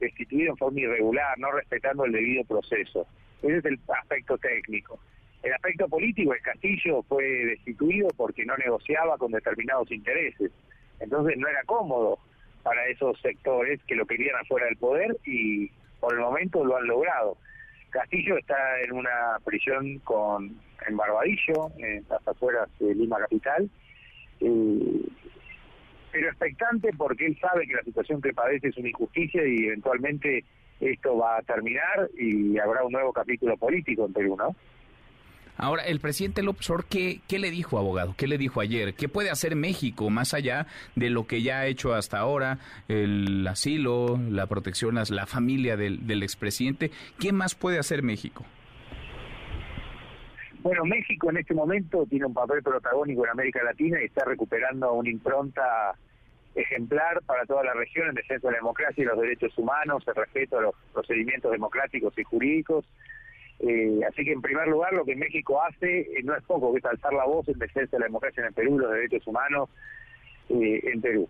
destituido 0.00 0.52
en 0.52 0.56
forma 0.56 0.80
irregular, 0.80 1.38
no 1.38 1.52
respetando 1.52 2.04
el 2.04 2.12
debido 2.12 2.44
proceso. 2.44 3.06
Ese 3.42 3.58
es 3.58 3.64
el 3.66 3.78
aspecto 4.00 4.38
técnico. 4.38 4.98
El 5.42 5.52
aspecto 5.52 5.88
político, 5.88 6.32
el 6.32 6.40
Castillo 6.40 7.02
fue 7.02 7.24
destituido 7.24 8.08
porque 8.16 8.44
no 8.44 8.56
negociaba 8.56 9.18
con 9.18 9.32
determinados 9.32 9.90
intereses. 9.92 10.50
Entonces 10.98 11.36
no 11.36 11.46
era 11.46 11.62
cómodo 11.64 12.18
para 12.62 12.88
esos 12.88 13.20
sectores 13.20 13.80
que 13.84 13.94
lo 13.94 14.06
querían 14.06 14.36
afuera 14.40 14.66
del 14.66 14.76
poder 14.76 15.16
y 15.24 15.70
por 16.00 16.14
el 16.14 16.20
momento 16.20 16.64
lo 16.64 16.76
han 16.76 16.86
logrado. 16.86 17.36
Castillo 17.90 18.36
está 18.38 18.80
en 18.82 18.92
una 18.92 19.38
prisión 19.44 19.98
con 20.00 20.56
en 20.86 20.96
Barbadillo, 20.96 21.70
en 21.78 22.04
las 22.08 22.26
afueras 22.26 22.68
de 22.78 22.94
Lima 22.94 23.18
Capital, 23.18 23.68
eh, 24.40 25.02
pero 26.12 26.28
expectante 26.28 26.90
porque 26.96 27.26
él 27.26 27.38
sabe 27.40 27.66
que 27.66 27.74
la 27.74 27.82
situación 27.82 28.20
que 28.22 28.32
padece 28.32 28.68
es 28.68 28.76
una 28.76 28.88
injusticia 28.88 29.46
y 29.46 29.66
eventualmente 29.66 30.44
esto 30.80 31.16
va 31.16 31.38
a 31.38 31.42
terminar 31.42 32.08
y 32.18 32.58
habrá 32.58 32.84
un 32.84 32.92
nuevo 32.92 33.12
capítulo 33.12 33.56
político 33.56 34.06
en 34.06 34.12
Perú, 34.12 34.36
¿no? 34.36 34.54
Ahora, 35.56 35.84
el 35.84 36.00
presidente 36.00 36.42
López 36.42 36.68
Obrador, 36.70 36.86
¿qué, 36.88 37.20
¿qué, 37.28 37.38
le 37.38 37.50
dijo, 37.50 37.78
abogado? 37.78 38.14
¿Qué 38.16 38.26
le 38.26 38.38
dijo 38.38 38.60
ayer? 38.60 38.94
¿Qué 38.94 39.08
puede 39.08 39.30
hacer 39.30 39.56
México 39.56 40.10
más 40.10 40.34
allá 40.34 40.66
de 40.94 41.10
lo 41.10 41.26
que 41.26 41.42
ya 41.42 41.60
ha 41.60 41.66
hecho 41.66 41.94
hasta 41.94 42.18
ahora? 42.18 42.58
El 42.88 43.46
asilo, 43.46 44.18
la 44.30 44.46
protección 44.46 44.96
la 45.10 45.26
familia 45.26 45.76
del, 45.76 46.06
del 46.06 46.22
expresidente. 46.22 46.90
¿Qué 47.18 47.32
más 47.32 47.54
puede 47.54 47.78
hacer 47.78 48.02
México? 48.02 48.44
Bueno, 50.60 50.84
México 50.84 51.30
en 51.30 51.36
este 51.36 51.54
momento 51.54 52.06
tiene 52.06 52.26
un 52.26 52.34
papel 52.34 52.62
protagónico 52.62 53.24
en 53.24 53.30
América 53.30 53.62
Latina 53.62 54.00
y 54.00 54.06
está 54.06 54.24
recuperando 54.24 54.92
una 54.94 55.10
impronta 55.10 55.94
ejemplar 56.56 57.22
para 57.26 57.44
toda 57.44 57.62
la 57.62 57.74
región 57.74 58.08
en 58.08 58.14
defensa 58.14 58.48
de 58.48 58.52
la 58.52 58.58
democracia 58.58 59.02
y 59.02 59.06
los 59.06 59.20
derechos 59.20 59.56
humanos, 59.58 60.02
el 60.06 60.14
respeto 60.14 60.58
a 60.58 60.62
los 60.62 60.74
procedimientos 60.92 61.52
democráticos 61.52 62.18
y 62.18 62.24
jurídicos. 62.24 62.84
Eh, 63.60 64.00
así 64.08 64.24
que 64.24 64.32
en 64.32 64.42
primer 64.42 64.68
lugar 64.68 64.92
lo 64.92 65.04
que 65.04 65.16
México 65.16 65.62
hace 65.62 66.00
eh, 66.00 66.22
no 66.22 66.36
es 66.36 66.42
poco, 66.44 66.72
que 66.72 66.78
es 66.78 66.84
alzar 66.84 67.12
la 67.12 67.24
voz 67.24 67.48
en 67.48 67.58
defensa 67.58 67.96
de 67.96 68.00
la 68.00 68.06
democracia 68.06 68.42
en 68.42 68.48
el 68.48 68.54
Perú, 68.54 68.78
los 68.78 68.92
derechos 68.92 69.26
humanos 69.26 69.70
eh, 70.50 70.80
en 70.84 71.00
Perú 71.00 71.28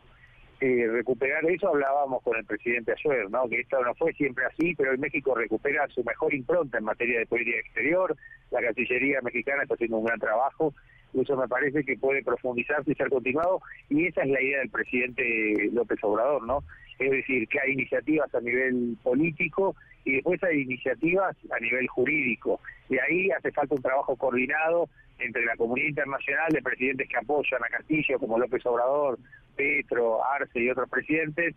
eh, 0.60 0.88
recuperar 0.90 1.44
eso, 1.50 1.68
hablábamos 1.68 2.22
con 2.22 2.36
el 2.36 2.44
presidente 2.44 2.92
ayer, 2.92 3.30
¿no? 3.30 3.48
que 3.48 3.60
esto 3.60 3.82
no 3.82 3.94
fue 3.94 4.12
siempre 4.14 4.46
así, 4.46 4.74
pero 4.74 4.92
hoy 4.92 4.98
México 4.98 5.34
recupera 5.34 5.86
su 5.88 6.02
mejor 6.02 6.32
impronta 6.32 6.78
en 6.78 6.84
materia 6.84 7.18
de 7.18 7.26
política 7.26 7.58
exterior, 7.58 8.16
la 8.50 8.62
Cancillería 8.62 9.20
mexicana 9.20 9.62
está 9.62 9.74
haciendo 9.74 9.98
un 9.98 10.06
gran 10.06 10.18
trabajo, 10.18 10.72
y 11.12 11.20
eso 11.20 11.36
me 11.36 11.46
parece 11.46 11.84
que 11.84 11.98
puede 11.98 12.22
profundizarse 12.22 12.90
y 12.90 12.94
ser 12.94 13.10
continuado, 13.10 13.60
y 13.90 14.06
esa 14.06 14.22
es 14.22 14.30
la 14.30 14.40
idea 14.40 14.60
del 14.60 14.70
presidente 14.70 15.70
López 15.72 15.98
Obrador, 16.02 16.46
¿no? 16.46 16.62
Es 16.98 17.10
decir, 17.10 17.46
que 17.48 17.60
hay 17.60 17.72
iniciativas 17.72 18.34
a 18.34 18.40
nivel 18.40 18.96
político 19.02 19.76
y 20.06 20.12
después 20.12 20.42
hay 20.44 20.62
iniciativas 20.62 21.36
a 21.50 21.58
nivel 21.58 21.86
jurídico, 21.88 22.60
y 22.88 22.96
ahí 22.96 23.28
hace 23.32 23.50
falta 23.50 23.74
un 23.74 23.82
trabajo 23.82 24.16
coordinado 24.16 24.88
entre 25.18 25.44
la 25.44 25.56
comunidad 25.56 25.88
internacional 25.88 26.52
de 26.52 26.62
presidentes 26.62 27.08
que 27.08 27.16
apoyan 27.16 27.62
a 27.64 27.68
Castillo, 27.68 28.18
como 28.20 28.38
López 28.38 28.64
Obrador, 28.66 29.18
Petro, 29.56 30.24
Arce 30.24 30.60
y 30.60 30.70
otros 30.70 30.88
presidentes, 30.88 31.56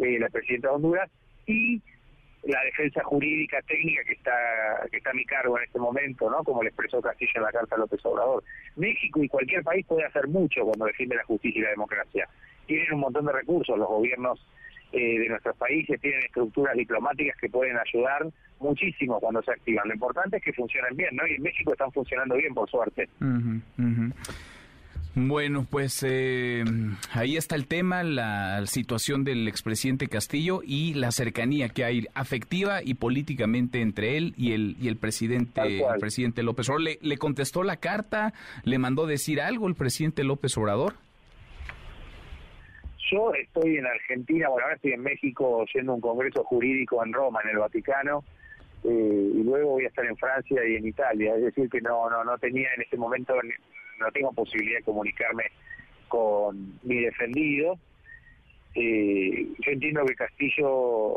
eh, 0.00 0.18
la 0.18 0.28
presidenta 0.28 0.68
de 0.68 0.74
Honduras, 0.74 1.10
y 1.46 1.80
la 2.42 2.60
defensa 2.64 3.04
jurídica 3.04 3.62
técnica 3.62 4.02
que 4.04 4.14
está 4.14 4.32
que 4.90 4.96
está 4.96 5.10
a 5.10 5.14
mi 5.14 5.24
cargo 5.24 5.56
en 5.56 5.64
este 5.64 5.78
momento, 5.78 6.28
¿no? 6.28 6.42
Como 6.42 6.62
le 6.62 6.70
expresó 6.70 7.00
Castillo 7.00 7.32
en 7.36 7.42
la 7.42 7.52
carta 7.52 7.76
López 7.76 8.04
Obrador. 8.04 8.42
México 8.74 9.22
y 9.22 9.28
cualquier 9.28 9.62
país 9.62 9.86
puede 9.86 10.04
hacer 10.04 10.26
mucho 10.26 10.64
cuando 10.64 10.86
defiende 10.86 11.16
la 11.16 11.24
justicia 11.24 11.60
y 11.60 11.62
la 11.62 11.70
democracia. 11.70 12.28
Tienen 12.66 12.94
un 12.94 13.00
montón 13.00 13.26
de 13.26 13.32
recursos 13.32 13.78
los 13.78 13.88
gobiernos 13.88 14.44
eh, 14.92 15.18
de 15.18 15.28
nuestros 15.28 15.56
países, 15.56 16.00
tienen 16.00 16.22
estructuras 16.22 16.76
diplomáticas 16.76 17.36
que 17.40 17.48
pueden 17.48 17.76
ayudar 17.76 18.26
muchísimo 18.60 19.20
cuando 19.20 19.42
se 19.42 19.52
activan. 19.52 19.88
Lo 19.88 19.94
importante 19.94 20.38
es 20.38 20.42
que 20.42 20.52
funcionen 20.52 20.96
bien, 20.96 21.14
¿no? 21.14 21.26
Y 21.26 21.34
en 21.34 21.42
México 21.42 21.72
están 21.72 21.92
funcionando 21.92 22.36
bien, 22.36 22.54
por 22.54 22.70
suerte. 22.70 23.08
Bueno, 25.18 25.66
pues 25.68 26.04
eh, 26.06 26.62
ahí 27.14 27.38
está 27.38 27.56
el 27.56 27.66
tema, 27.66 28.02
la 28.02 28.66
situación 28.66 29.24
del 29.24 29.48
expresidente 29.48 30.08
Castillo 30.08 30.60
y 30.62 30.92
la 30.92 31.10
cercanía 31.10 31.70
que 31.70 31.86
hay 31.86 32.06
afectiva 32.12 32.82
y 32.84 32.92
políticamente 32.94 33.80
entre 33.80 34.18
él 34.18 34.34
y 34.36 34.52
el 34.52 34.76
y 34.78 34.88
el 34.88 34.96
presidente 34.96 35.78
el 35.78 35.98
presidente 36.00 36.42
López 36.42 36.68
Obrador. 36.68 36.82
¿Le, 36.82 36.98
¿Le 37.00 37.16
contestó 37.16 37.62
la 37.62 37.78
carta? 37.78 38.34
¿Le 38.64 38.78
mandó 38.78 39.06
decir 39.06 39.40
algo 39.40 39.68
el 39.68 39.74
presidente 39.74 40.22
López 40.22 40.54
Obrador? 40.58 40.96
Yo 43.10 43.32
estoy 43.34 43.76
en 43.76 43.86
Argentina, 43.86 44.48
bueno, 44.48 44.64
ahora 44.64 44.76
estoy 44.76 44.92
en 44.92 45.02
México 45.02 45.64
yendo 45.72 45.92
a 45.92 45.94
un 45.96 46.00
congreso 46.00 46.42
jurídico 46.44 47.04
en 47.04 47.12
Roma, 47.12 47.40
en 47.44 47.50
el 47.50 47.58
Vaticano, 47.58 48.24
eh, 48.84 49.30
y 49.34 49.42
luego 49.42 49.72
voy 49.72 49.84
a 49.84 49.88
estar 49.88 50.04
en 50.04 50.16
Francia 50.16 50.66
y 50.66 50.76
en 50.76 50.86
Italia. 50.86 51.34
Es 51.36 51.42
decir, 51.42 51.68
que 51.70 51.80
no 51.80 52.10
no 52.10 52.24
no 52.24 52.38
tenía 52.38 52.72
en 52.74 52.82
este 52.82 52.96
momento 52.96 53.34
no 53.98 54.12
tengo 54.12 54.32
posibilidad 54.32 54.78
de 54.78 54.84
comunicarme 54.84 55.44
con 56.08 56.78
mi 56.82 57.00
defendido. 57.00 57.78
Eh, 58.74 59.48
yo 59.64 59.72
entiendo 59.72 60.04
que 60.04 60.14
Castillo 60.14 61.16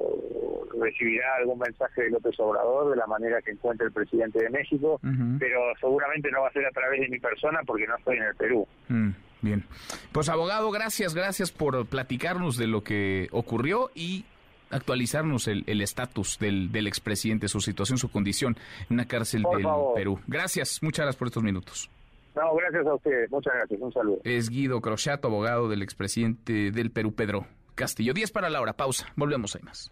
recibirá 0.80 1.36
algún 1.36 1.60
mensaje 1.60 2.04
de 2.04 2.10
López 2.12 2.40
Obrador 2.40 2.92
de 2.92 2.96
la 2.96 3.06
manera 3.06 3.42
que 3.42 3.52
encuentre 3.52 3.88
el 3.88 3.92
presidente 3.92 4.42
de 4.42 4.50
México, 4.50 5.00
pero 5.40 5.60
seguramente 5.80 6.32
no 6.32 6.42
va 6.42 6.48
a 6.48 6.54
ser 6.54 6.66
a 6.66 6.72
través 6.72 7.02
de 7.02 7.10
mi 7.10 7.20
persona 7.20 7.60
porque 7.66 7.86
no 7.86 7.98
estoy 7.98 8.18
en 8.18 8.24
el 8.24 8.36
Perú. 8.36 8.66
Mm, 8.88 9.10
bien. 9.42 9.66
Pues 10.12 10.30
abogado, 10.30 10.72
gracias, 10.72 11.14
gracias 11.14 11.52
por 11.52 11.86
platicarnos 11.86 12.58
de 12.58 12.68
lo 12.68 12.84
que 12.84 13.28
ocurrió 13.32 13.92
y 13.96 14.26
actualizarnos 14.72 15.48
el 15.48 15.82
estatus 15.82 16.38
del, 16.40 16.72
del 16.72 16.88
expresidente, 16.88 17.48
su 17.48 17.60
situación, 17.60 17.98
su 17.98 18.10
condición 18.12 18.56
en 18.90 18.96
una 18.96 19.06
cárcel 19.06 19.44
del 19.44 19.66
Perú. 19.96 20.20
Gracias, 20.28 20.80
muchas 20.82 21.06
gracias 21.06 21.18
por 21.18 21.28
estos 21.28 21.44
minutos. 21.44 21.90
No, 22.36 22.56
gracias 22.56 22.86
a 22.86 22.94
ustedes. 22.94 23.32
Muchas 23.32 23.54
gracias. 23.54 23.82
Un 23.82 23.92
saludo. 23.92 24.22
Es 24.24 24.50
Guido 24.50 24.82
Crochato, 24.82 25.28
abogado 25.28 25.68
del 25.68 25.82
expresidente 25.82 26.72
del 26.72 26.92
Perú, 26.92 27.14
Pedro 27.14 27.48
Castillo. 27.76 28.14
10 28.14 28.32
para 28.32 28.50
la 28.50 28.62
hora. 28.62 28.74
Pausa. 28.74 29.08
Volvemos. 29.16 29.56
Hay 29.56 29.62
más. 29.64 29.92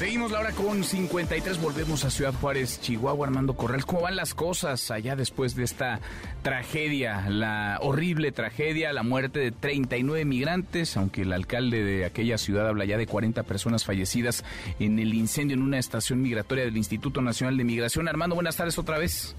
Seguimos 0.00 0.32
la 0.32 0.40
hora 0.40 0.52
con 0.52 0.82
53, 0.82 1.60
volvemos 1.60 2.06
a 2.06 2.10
Ciudad 2.10 2.32
Juárez, 2.32 2.80
Chihuahua, 2.80 3.26
Armando 3.26 3.54
Corral. 3.54 3.84
¿Cómo 3.84 4.00
van 4.00 4.16
las 4.16 4.32
cosas 4.32 4.90
allá 4.90 5.14
después 5.14 5.54
de 5.56 5.64
esta 5.64 6.00
tragedia, 6.40 7.28
la 7.28 7.76
horrible 7.82 8.32
tragedia, 8.32 8.94
la 8.94 9.02
muerte 9.02 9.40
de 9.40 9.52
39 9.52 10.24
migrantes, 10.24 10.96
aunque 10.96 11.20
el 11.20 11.34
alcalde 11.34 11.84
de 11.84 12.06
aquella 12.06 12.38
ciudad 12.38 12.66
habla 12.66 12.86
ya 12.86 12.96
de 12.96 13.06
40 13.06 13.42
personas 13.42 13.84
fallecidas 13.84 14.42
en 14.78 14.98
el 14.98 15.12
incendio 15.12 15.54
en 15.54 15.62
una 15.62 15.78
estación 15.78 16.22
migratoria 16.22 16.64
del 16.64 16.78
Instituto 16.78 17.20
Nacional 17.20 17.58
de 17.58 17.64
Migración? 17.64 18.08
Armando, 18.08 18.34
buenas 18.34 18.56
tardes 18.56 18.78
otra 18.78 18.96
vez. 18.96 19.36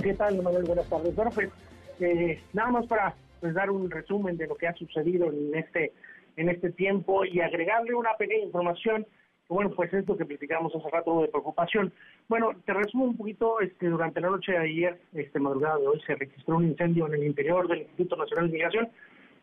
¿Qué 0.00 0.14
tal, 0.14 0.40
Manuel? 0.44 0.62
Buenas 0.62 0.88
tardes. 0.88 1.12
Bueno, 1.16 1.32
pues 1.34 1.50
eh, 1.98 2.40
nada 2.52 2.70
más 2.70 2.86
para 2.86 3.16
pues, 3.40 3.52
dar 3.52 3.68
un 3.68 3.90
resumen 3.90 4.36
de 4.36 4.46
lo 4.46 4.54
que 4.54 4.68
ha 4.68 4.74
sucedido 4.74 5.32
en 5.32 5.56
este, 5.56 5.92
en 6.36 6.50
este 6.50 6.70
tiempo 6.70 7.24
y 7.24 7.40
agregarle 7.40 7.94
una 7.94 8.14
pequeña 8.16 8.44
información 8.44 9.04
bueno, 9.48 9.70
pues 9.70 9.92
esto 9.92 10.16
que 10.16 10.24
platicamos 10.24 10.74
hace 10.74 10.88
rato 10.90 11.22
de 11.22 11.28
preocupación. 11.28 11.92
Bueno, 12.28 12.52
te 12.64 12.72
resumo 12.72 13.04
un 13.04 13.16
poquito, 13.16 13.60
este, 13.60 13.88
durante 13.88 14.20
la 14.20 14.30
noche 14.30 14.52
de 14.52 14.58
ayer, 14.58 15.00
este 15.12 15.38
madrugada 15.38 15.78
de 15.78 15.88
hoy, 15.88 16.00
se 16.06 16.14
registró 16.14 16.56
un 16.56 16.68
incendio 16.68 17.06
en 17.06 17.14
el 17.14 17.24
interior 17.24 17.68
del 17.68 17.82
Instituto 17.82 18.16
Nacional 18.16 18.46
de 18.46 18.52
Migración, 18.52 18.88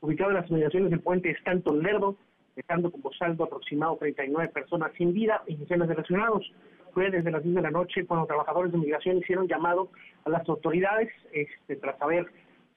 ubicado 0.02 0.32
en 0.32 0.38
las 0.38 0.50
inmediaciones 0.50 0.90
del 0.90 1.02
puente 1.02 1.30
Estanto 1.30 1.76
Lerdo, 1.76 2.16
dejando 2.56 2.92
como 2.92 3.14
saldo 3.14 3.44
aproximado 3.44 3.98
39 3.98 4.50
personas 4.50 4.92
sin 4.98 5.14
vida 5.14 5.44
y 5.48 5.56
decenas 5.56 5.88
de 5.88 5.96
lesionados. 5.96 6.52
Fue 6.94 7.12
desde 7.12 7.32
las 7.32 7.44
10 7.44 7.56
de 7.56 7.62
la 7.62 7.72
noche 7.72 8.06
cuando 8.06 8.26
trabajadores 8.26 8.72
de 8.72 8.80
migración 8.80 9.18
hicieron 9.18 9.48
llamado 9.48 9.92
a 10.26 10.30
las 10.30 10.48
autoridades 10.50 11.10
este, 11.32 11.76
tras 11.76 12.02
haber 12.02 12.26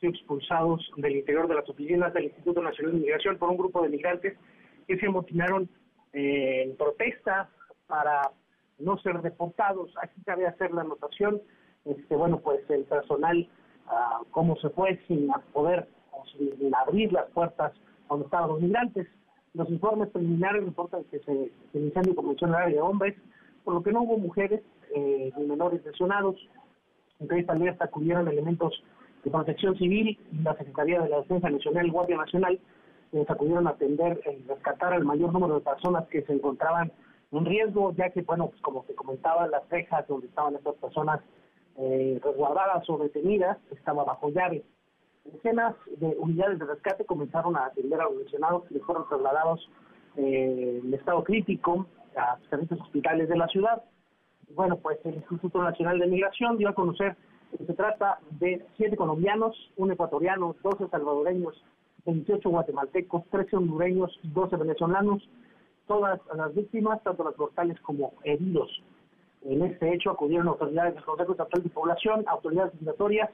sido 0.01 0.13
expulsados 0.13 0.91
del 0.97 1.17
interior 1.17 1.49
de 1.49 1.55
las 1.55 1.69
oficinas 1.69 2.13
del 2.13 2.25
Instituto 2.25 2.63
Nacional 2.63 2.93
de 2.95 3.01
Migración 3.01 3.39
por 3.39 3.49
un 3.49 3.57
grupo 3.57 3.83
de 3.83 3.89
migrantes 3.89 4.37
que 4.87 4.99
se 4.99 5.07
amotinaron 5.07 5.69
eh, 6.13 6.65
en 6.65 6.77
protesta 6.77 7.49
para 7.87 8.31
no 8.79 8.99
ser 8.99 9.21
deportados. 9.23 9.91
Aquí 10.03 10.21
cabe 10.25 10.47
hacer 10.47 10.73
la 10.73 10.83
anotación, 10.83 11.41
este, 11.85 12.17
bueno, 12.17 12.39
pues 12.41 12.69
el 12.71 12.85
personal, 12.85 13.49
ah, 13.89 14.21
cómo 14.31 14.57
se 14.57 14.71
fue 14.71 15.01
sin 15.09 15.29
poder 15.53 15.89
o 16.13 16.25
sin 16.27 16.75
abrir 16.75 17.13
las 17.13 17.31
puertas 17.31 17.73
donde 18.09 18.27
estaban 18.27 18.51
los 18.51 18.61
migrantes. 18.61 19.09
Los 19.55 19.69
informes 19.71 20.09
preliminares 20.09 20.65
reportan 20.65 21.05
que, 21.05 21.19
se, 21.21 21.33
el 21.33 21.85
incendio 21.85 22.15
comenzó 22.15 22.47
en 22.47 22.55
área 22.55 22.75
de 22.75 22.81
hombres, 22.81 23.15
por 23.65 23.75
lo 23.75 23.83
que 23.83 23.93
no 23.93 24.03
hubo 24.03 24.19
mujeres 24.19 24.63
eh, 24.95 25.33
ni 25.37 25.47
menores 25.47 25.85
lesionados. 25.85 26.37
Entre 27.21 27.41
esta 27.41 27.53
alerta 27.53 27.85
acudieron 27.85 28.29
elementos 28.29 28.83
de 29.25 29.31
protección 29.31 29.77
civil 29.77 30.19
y 30.33 30.43
la 30.43 30.57
Secretaría 30.57 31.01
de 31.01 31.09
la 31.09 31.19
Defensa 31.19 31.49
Nacional 31.49 31.91
Guardia 31.91 32.17
Nacional 32.17 32.59
nos 33.13 33.29
acudieron 33.29 33.67
a 33.67 33.71
atender 33.71 34.21
y 34.27 34.43
rescatar 34.49 34.93
al 34.93 35.05
mayor 35.05 35.33
número 35.33 35.55
de 35.57 35.61
personas 35.61 36.09
que 36.09 36.23
se 36.23 36.33
encontraban 36.33 36.91
en 37.31 37.45
riesgo, 37.45 37.93
ya 37.95 38.11
que, 38.11 38.23
bueno, 38.23 38.49
pues 38.49 38.61
como 38.63 38.85
se 38.85 38.95
comentaba, 38.95 39.47
las 39.47 39.69
rejas 39.69 40.07
donde 40.09 40.27
estaban 40.27 40.55
estas 40.55 40.75
personas 40.77 41.21
eh, 41.77 42.21
resguardadas 42.23 42.89
o 42.89 42.99
detenidas 42.99 43.59
estaba 43.71 44.05
bajo 44.05 44.31
llave. 44.31 44.65
Decenas 45.25 45.75
de 45.99 46.17
unidades 46.19 46.59
de 46.59 46.67
rescate 46.67 47.05
comenzaron 47.05 47.57
a 47.57 47.67
atender 47.67 48.01
a 48.01 48.05
los 48.05 48.17
lesionados 48.17 48.65
que 48.65 48.81
fueron 48.81 49.09
trasladados 49.09 49.71
eh, 50.17 50.81
en 50.83 50.93
estado 50.93 51.23
crítico 51.23 51.87
a 52.17 52.37
diferentes 52.37 52.81
hospitales 52.81 53.29
de 53.29 53.37
la 53.37 53.47
ciudad. 53.49 53.83
Bueno, 54.55 54.77
pues 54.77 54.99
el 55.05 55.15
Instituto 55.15 55.63
Nacional 55.63 55.99
de 55.99 56.07
Migración 56.09 56.59
dio 56.59 56.69
a 56.69 56.75
conocer 56.75 57.17
que 57.57 57.65
se 57.65 57.75
trata 57.75 58.19
de 58.31 58.67
siete 58.77 58.97
colombianos, 58.97 59.55
un 59.77 59.93
ecuatoriano, 59.93 60.57
doce 60.63 60.89
salvadoreños 60.89 61.63
28 62.07 62.49
guatemaltecos, 62.49 63.25
13 63.31 63.57
hondureños, 63.57 64.19
12 64.23 64.57
venezolanos, 64.57 65.29
todas 65.87 66.21
las 66.35 66.55
víctimas, 66.55 67.03
tanto 67.03 67.25
las 67.25 67.39
mortales 67.39 67.81
como 67.81 68.13
heridos. 68.25 68.71
En 69.45 69.63
este 69.63 69.93
hecho 69.95 70.11
acudieron 70.11 70.49
autoridades 70.49 70.95
del 70.95 71.05
Consejo 71.05 71.33
Estatal 71.33 71.63
de 71.63 71.71
Población, 71.71 72.25
autoridades 72.29 72.75
migratorias 72.75 73.31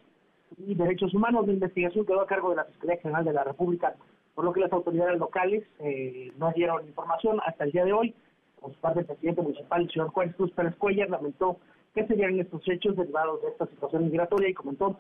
y 0.56 0.74
derechos 0.74 1.12
humanos. 1.14 1.46
de 1.46 1.52
investigación 1.52 2.06
quedó 2.06 2.22
a 2.22 2.26
cargo 2.26 2.50
de 2.50 2.56
la 2.56 2.64
Fiscalía 2.64 2.96
General 2.98 3.24
de 3.24 3.32
la 3.32 3.44
República, 3.44 3.94
por 4.34 4.44
lo 4.44 4.52
que 4.52 4.60
las 4.60 4.72
autoridades 4.72 5.18
locales 5.18 5.64
eh, 5.80 6.32
no 6.38 6.50
dieron 6.52 6.86
información 6.86 7.38
hasta 7.44 7.64
el 7.64 7.72
día 7.72 7.84
de 7.84 7.92
hoy. 7.92 8.14
Por 8.60 8.72
su 8.72 8.80
parte, 8.80 9.00
el 9.00 9.06
presidente 9.06 9.42
municipal, 9.42 9.82
el 9.82 9.90
señor 9.90 10.08
Juan 10.08 10.32
Cruz 10.32 10.50
Pérez 10.52 10.74
Cuellar, 10.76 11.10
lamentó 11.10 11.58
que 11.94 12.06
se 12.06 12.14
dieran 12.14 12.38
estos 12.40 12.66
hechos 12.68 12.96
derivados 12.96 13.42
de 13.42 13.48
esta 13.48 13.66
situación 13.66 14.04
migratoria 14.04 14.48
y 14.48 14.54
comentó 14.54 14.98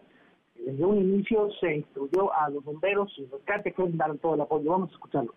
desde 0.64 0.84
un 0.84 0.98
inicio 0.98 1.48
se 1.60 1.76
instruyó 1.76 2.32
a 2.32 2.50
los 2.50 2.64
bomberos 2.64 3.12
y 3.18 3.26
rescate 3.26 3.72
que 3.72 3.82
daron 3.94 4.18
todo 4.18 4.34
el 4.34 4.40
apoyo. 4.40 4.70
Vamos 4.70 4.90
a 4.90 4.94
escucharlo. 4.94 5.34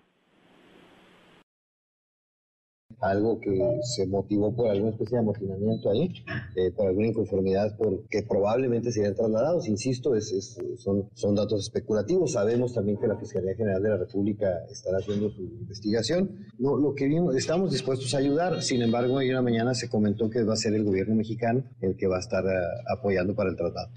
Algo 3.00 3.40
que 3.40 3.80
se 3.82 4.06
motivó 4.06 4.56
por 4.56 4.70
alguna 4.70 4.92
especie 4.92 5.18
de 5.18 5.24
amotinamiento 5.24 5.90
ahí, 5.90 6.14
eh, 6.56 6.72
por 6.72 6.88
alguna 6.88 7.08
inconformidad, 7.08 7.76
porque 7.76 8.22
probablemente 8.30 8.92
serían 8.92 9.16
trasladados. 9.16 9.68
Insisto, 9.68 10.14
es, 10.14 10.60
son, 10.78 11.10
son 11.16 11.34
datos 11.34 11.62
especulativos. 11.62 12.34
Sabemos 12.34 12.74
también 12.74 13.00
que 13.00 13.08
la 13.08 13.18
Fiscalía 13.18 13.56
General 13.56 13.82
de 13.82 13.90
la 13.90 13.98
República 13.98 14.48
estará 14.70 14.98
haciendo 15.00 15.32
su 15.32 15.42
investigación. 15.42 16.46
No, 16.60 16.78
lo 16.78 16.94
que 16.94 17.08
vimos, 17.08 17.36
estamos 17.36 17.72
dispuestos 17.72 18.14
a 18.14 18.20
ayudar. 18.20 18.62
Sin 18.62 18.84
embargo, 18.84 19.18
ayer 19.18 19.32
en 19.32 19.38
la 19.38 19.42
mañana 19.42 19.74
se 19.74 19.90
comentó 19.90 20.30
que 20.30 20.44
va 20.44 20.54
a 20.54 20.58
ser 20.58 20.76
el 20.76 20.84
gobierno 20.84 21.16
mexicano 21.16 21.64
el 21.80 21.96
que 21.96 22.06
va 22.06 22.18
a 22.18 22.20
estar 22.20 22.46
eh, 22.46 22.84
apoyando 22.96 23.34
para 23.34 23.50
el 23.50 23.56
tratado. 23.56 23.90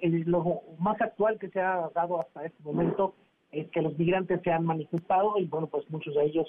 Lo 0.00 0.62
más 0.78 1.00
actual 1.00 1.38
que 1.38 1.48
se 1.48 1.60
ha 1.60 1.90
dado 1.94 2.20
hasta 2.20 2.44
este 2.44 2.62
momento 2.62 3.14
es 3.50 3.68
que 3.70 3.82
los 3.82 3.98
migrantes 3.98 4.40
se 4.42 4.50
han 4.50 4.64
manifestado 4.64 5.38
y 5.38 5.46
bueno 5.46 5.66
pues 5.66 5.88
muchos 5.90 6.14
de 6.14 6.24
ellos 6.24 6.46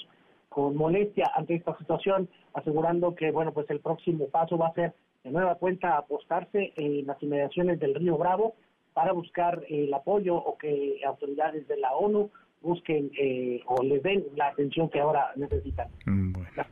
con 0.50 0.76
molestia 0.76 1.32
ante 1.36 1.56
esta 1.56 1.78
situación 1.78 2.30
asegurando 2.54 3.16
que 3.16 3.32
bueno 3.32 3.54
pues 3.54 3.70
el 3.70 3.80
próximo 3.80 4.28
paso 4.28 4.58
va 4.58 4.68
a 4.68 4.74
ser 4.74 4.94
de 5.24 5.32
nueva 5.32 5.56
cuenta 5.56 5.98
apostarse 5.98 6.74
en 6.76 7.08
las 7.08 7.22
inmediaciones 7.22 7.80
del 7.80 7.96
río 7.96 8.18
Bravo 8.18 8.56
para 8.94 9.14
buscar 9.14 9.64
el 9.70 9.94
apoyo 9.94 10.36
o 10.36 10.58
que 10.58 11.00
autoridades 11.06 11.68
de 11.68 11.78
la 11.78 11.94
ONU 11.94 12.30
busquen 12.62 13.12
eh, 13.18 13.62
o 13.66 13.82
les 13.84 14.04
den 14.04 14.26
la 14.36 14.48
atención 14.48 14.90
que 14.90 15.00
ahora 15.00 15.32
necesitan. 15.36 15.88
Mm, 16.06 16.34
bueno. 16.34 16.64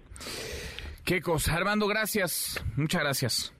Qué 1.05 1.21
cosa. 1.21 1.55
Armando, 1.55 1.87
gracias. 1.87 2.61
Muchas 2.75 3.01
gracias. 3.01 3.56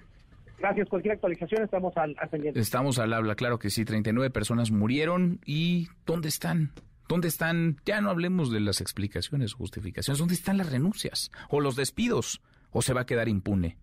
Gracias. 0.57 0.89
Cualquier 0.89 1.13
actualización 1.13 1.63
estamos 1.63 1.95
al, 1.97 2.15
pendiente. 2.29 2.59
Estamos 2.59 2.99
al 2.99 3.13
habla, 3.13 3.35
claro 3.35 3.59
que 3.59 3.69
sí. 3.69 3.85
39 3.85 4.31
personas 4.31 4.71
murieron. 4.71 5.39
¿Y 5.45 5.89
dónde 6.05 6.29
están? 6.29 6.71
¿Dónde 7.07 7.27
están? 7.27 7.77
Ya 7.85 8.01
no 8.01 8.09
hablemos 8.09 8.51
de 8.51 8.59
las 8.59 8.81
explicaciones 8.81 9.53
o 9.53 9.57
justificaciones. 9.57 10.19
¿Dónde 10.19 10.34
están 10.34 10.57
las 10.57 10.71
renuncias? 10.71 11.31
¿O 11.49 11.61
los 11.61 11.75
despidos? 11.75 12.41
¿O 12.71 12.81
se 12.81 12.93
va 12.93 13.01
a 13.01 13.05
quedar 13.05 13.29
impune? 13.29 13.77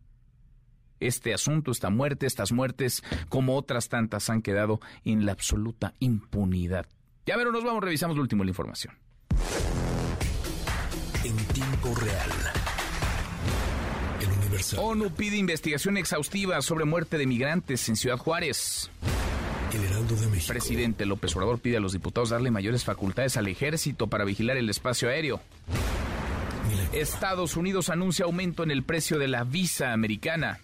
Este 1.01 1.35
asunto, 1.35 1.71
esta 1.71 1.91
muerte, 1.91 2.27
estas 2.27 2.53
muertes, 2.53 3.03
como 3.29 3.57
otras 3.57 3.89
tantas, 3.89 4.31
han 4.31 4.43
quedado 4.43 4.81
en 5.05 5.27
la 5.27 5.33
absoluta 5.33 5.95
impunidad. 5.99 6.87
Ya 7.27 7.37
pero 7.37 7.53
nos 7.53 7.65
vamos, 7.65 7.83
revisamos 7.83 8.17
lo 8.17 8.23
último 8.23 8.43
de 8.43 8.47
la 8.47 8.51
información. 8.51 8.95
En 11.25 11.37
tiempo 11.55 11.95
real. 11.95 12.64
ONU 14.77 15.11
pide 15.11 15.37
investigación 15.37 15.97
exhaustiva 15.97 16.61
sobre 16.63 16.85
muerte 16.85 17.19
de 17.19 17.27
migrantes 17.27 17.89
en 17.89 17.97
Ciudad 17.97 18.17
Juárez. 18.17 18.91
El 19.73 19.85
Heraldo 19.85 20.15
de 20.15 20.27
México. 20.29 20.53
Presidente 20.53 21.07
López 21.07 21.35
Obrador 21.35 21.59
pide 21.59 21.79
a 21.79 21.81
los 21.81 21.93
diputados 21.93 22.31
darle 22.31 22.51
mayores 22.51 22.85
facultades 22.85 23.37
al 23.37 23.49
ejército 23.49 24.07
para 24.07 24.25
vigilar 24.25 24.57
el 24.57 24.71
espacio 24.71 25.09
aéreo. 25.09 25.41
Estados 26.93 27.57
Unidos 27.57 27.89
anuncia 27.89 28.25
aumento 28.25 28.63
en 28.63 28.71
el 28.71 28.85
precio 28.85 29.19
de 29.19 29.29
la 29.29 29.43
visa 29.43 29.93
americana. 29.93 30.61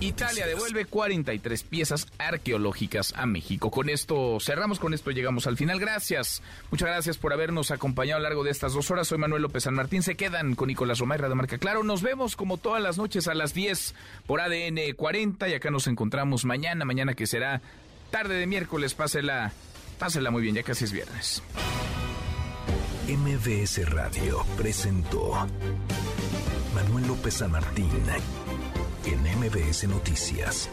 Italia 0.00 0.46
devuelve 0.46 0.84
43 0.84 1.62
piezas 1.64 2.06
arqueológicas 2.18 3.12
a 3.16 3.26
México. 3.26 3.70
Con 3.70 3.88
esto 3.88 4.38
cerramos, 4.40 4.78
con 4.78 4.94
esto 4.94 5.10
llegamos 5.10 5.46
al 5.46 5.56
final. 5.56 5.78
Gracias, 5.80 6.42
muchas 6.70 6.88
gracias 6.88 7.18
por 7.18 7.32
habernos 7.32 7.70
acompañado 7.70 8.18
a 8.18 8.20
lo 8.20 8.28
largo 8.28 8.44
de 8.44 8.50
estas 8.50 8.72
dos 8.72 8.90
horas. 8.90 9.08
Soy 9.08 9.18
Manuel 9.18 9.42
López 9.42 9.64
San 9.64 9.74
Martín. 9.74 10.02
Se 10.02 10.14
quedan 10.14 10.54
con 10.54 10.68
Nicolás 10.68 10.98
Romay, 10.98 11.18
de 11.18 11.34
Marca 11.34 11.58
Claro. 11.58 11.82
Nos 11.82 12.02
vemos 12.02 12.36
como 12.36 12.56
todas 12.56 12.82
las 12.82 12.98
noches 12.98 13.28
a 13.28 13.34
las 13.34 13.54
10 13.54 13.94
por 14.26 14.40
ADN 14.40 14.94
40 14.96 15.48
y 15.48 15.54
acá 15.54 15.70
nos 15.70 15.86
encontramos 15.86 16.44
mañana, 16.44 16.84
mañana 16.84 17.14
que 17.14 17.26
será 17.26 17.60
tarde 18.10 18.34
de 18.34 18.46
miércoles. 18.46 18.94
Pásela, 18.94 19.52
pásela 19.98 20.30
muy 20.30 20.42
bien, 20.42 20.54
ya 20.54 20.62
casi 20.62 20.84
es 20.84 20.92
viernes. 20.92 21.42
MBS 23.08 23.90
Radio 23.90 24.44
presentó 24.56 25.46
Manuel 26.74 27.08
López 27.08 27.34
San 27.34 27.50
Martín 27.50 27.90
en 29.04 29.20
MBS 29.38 29.84
Noticias. 29.88 30.68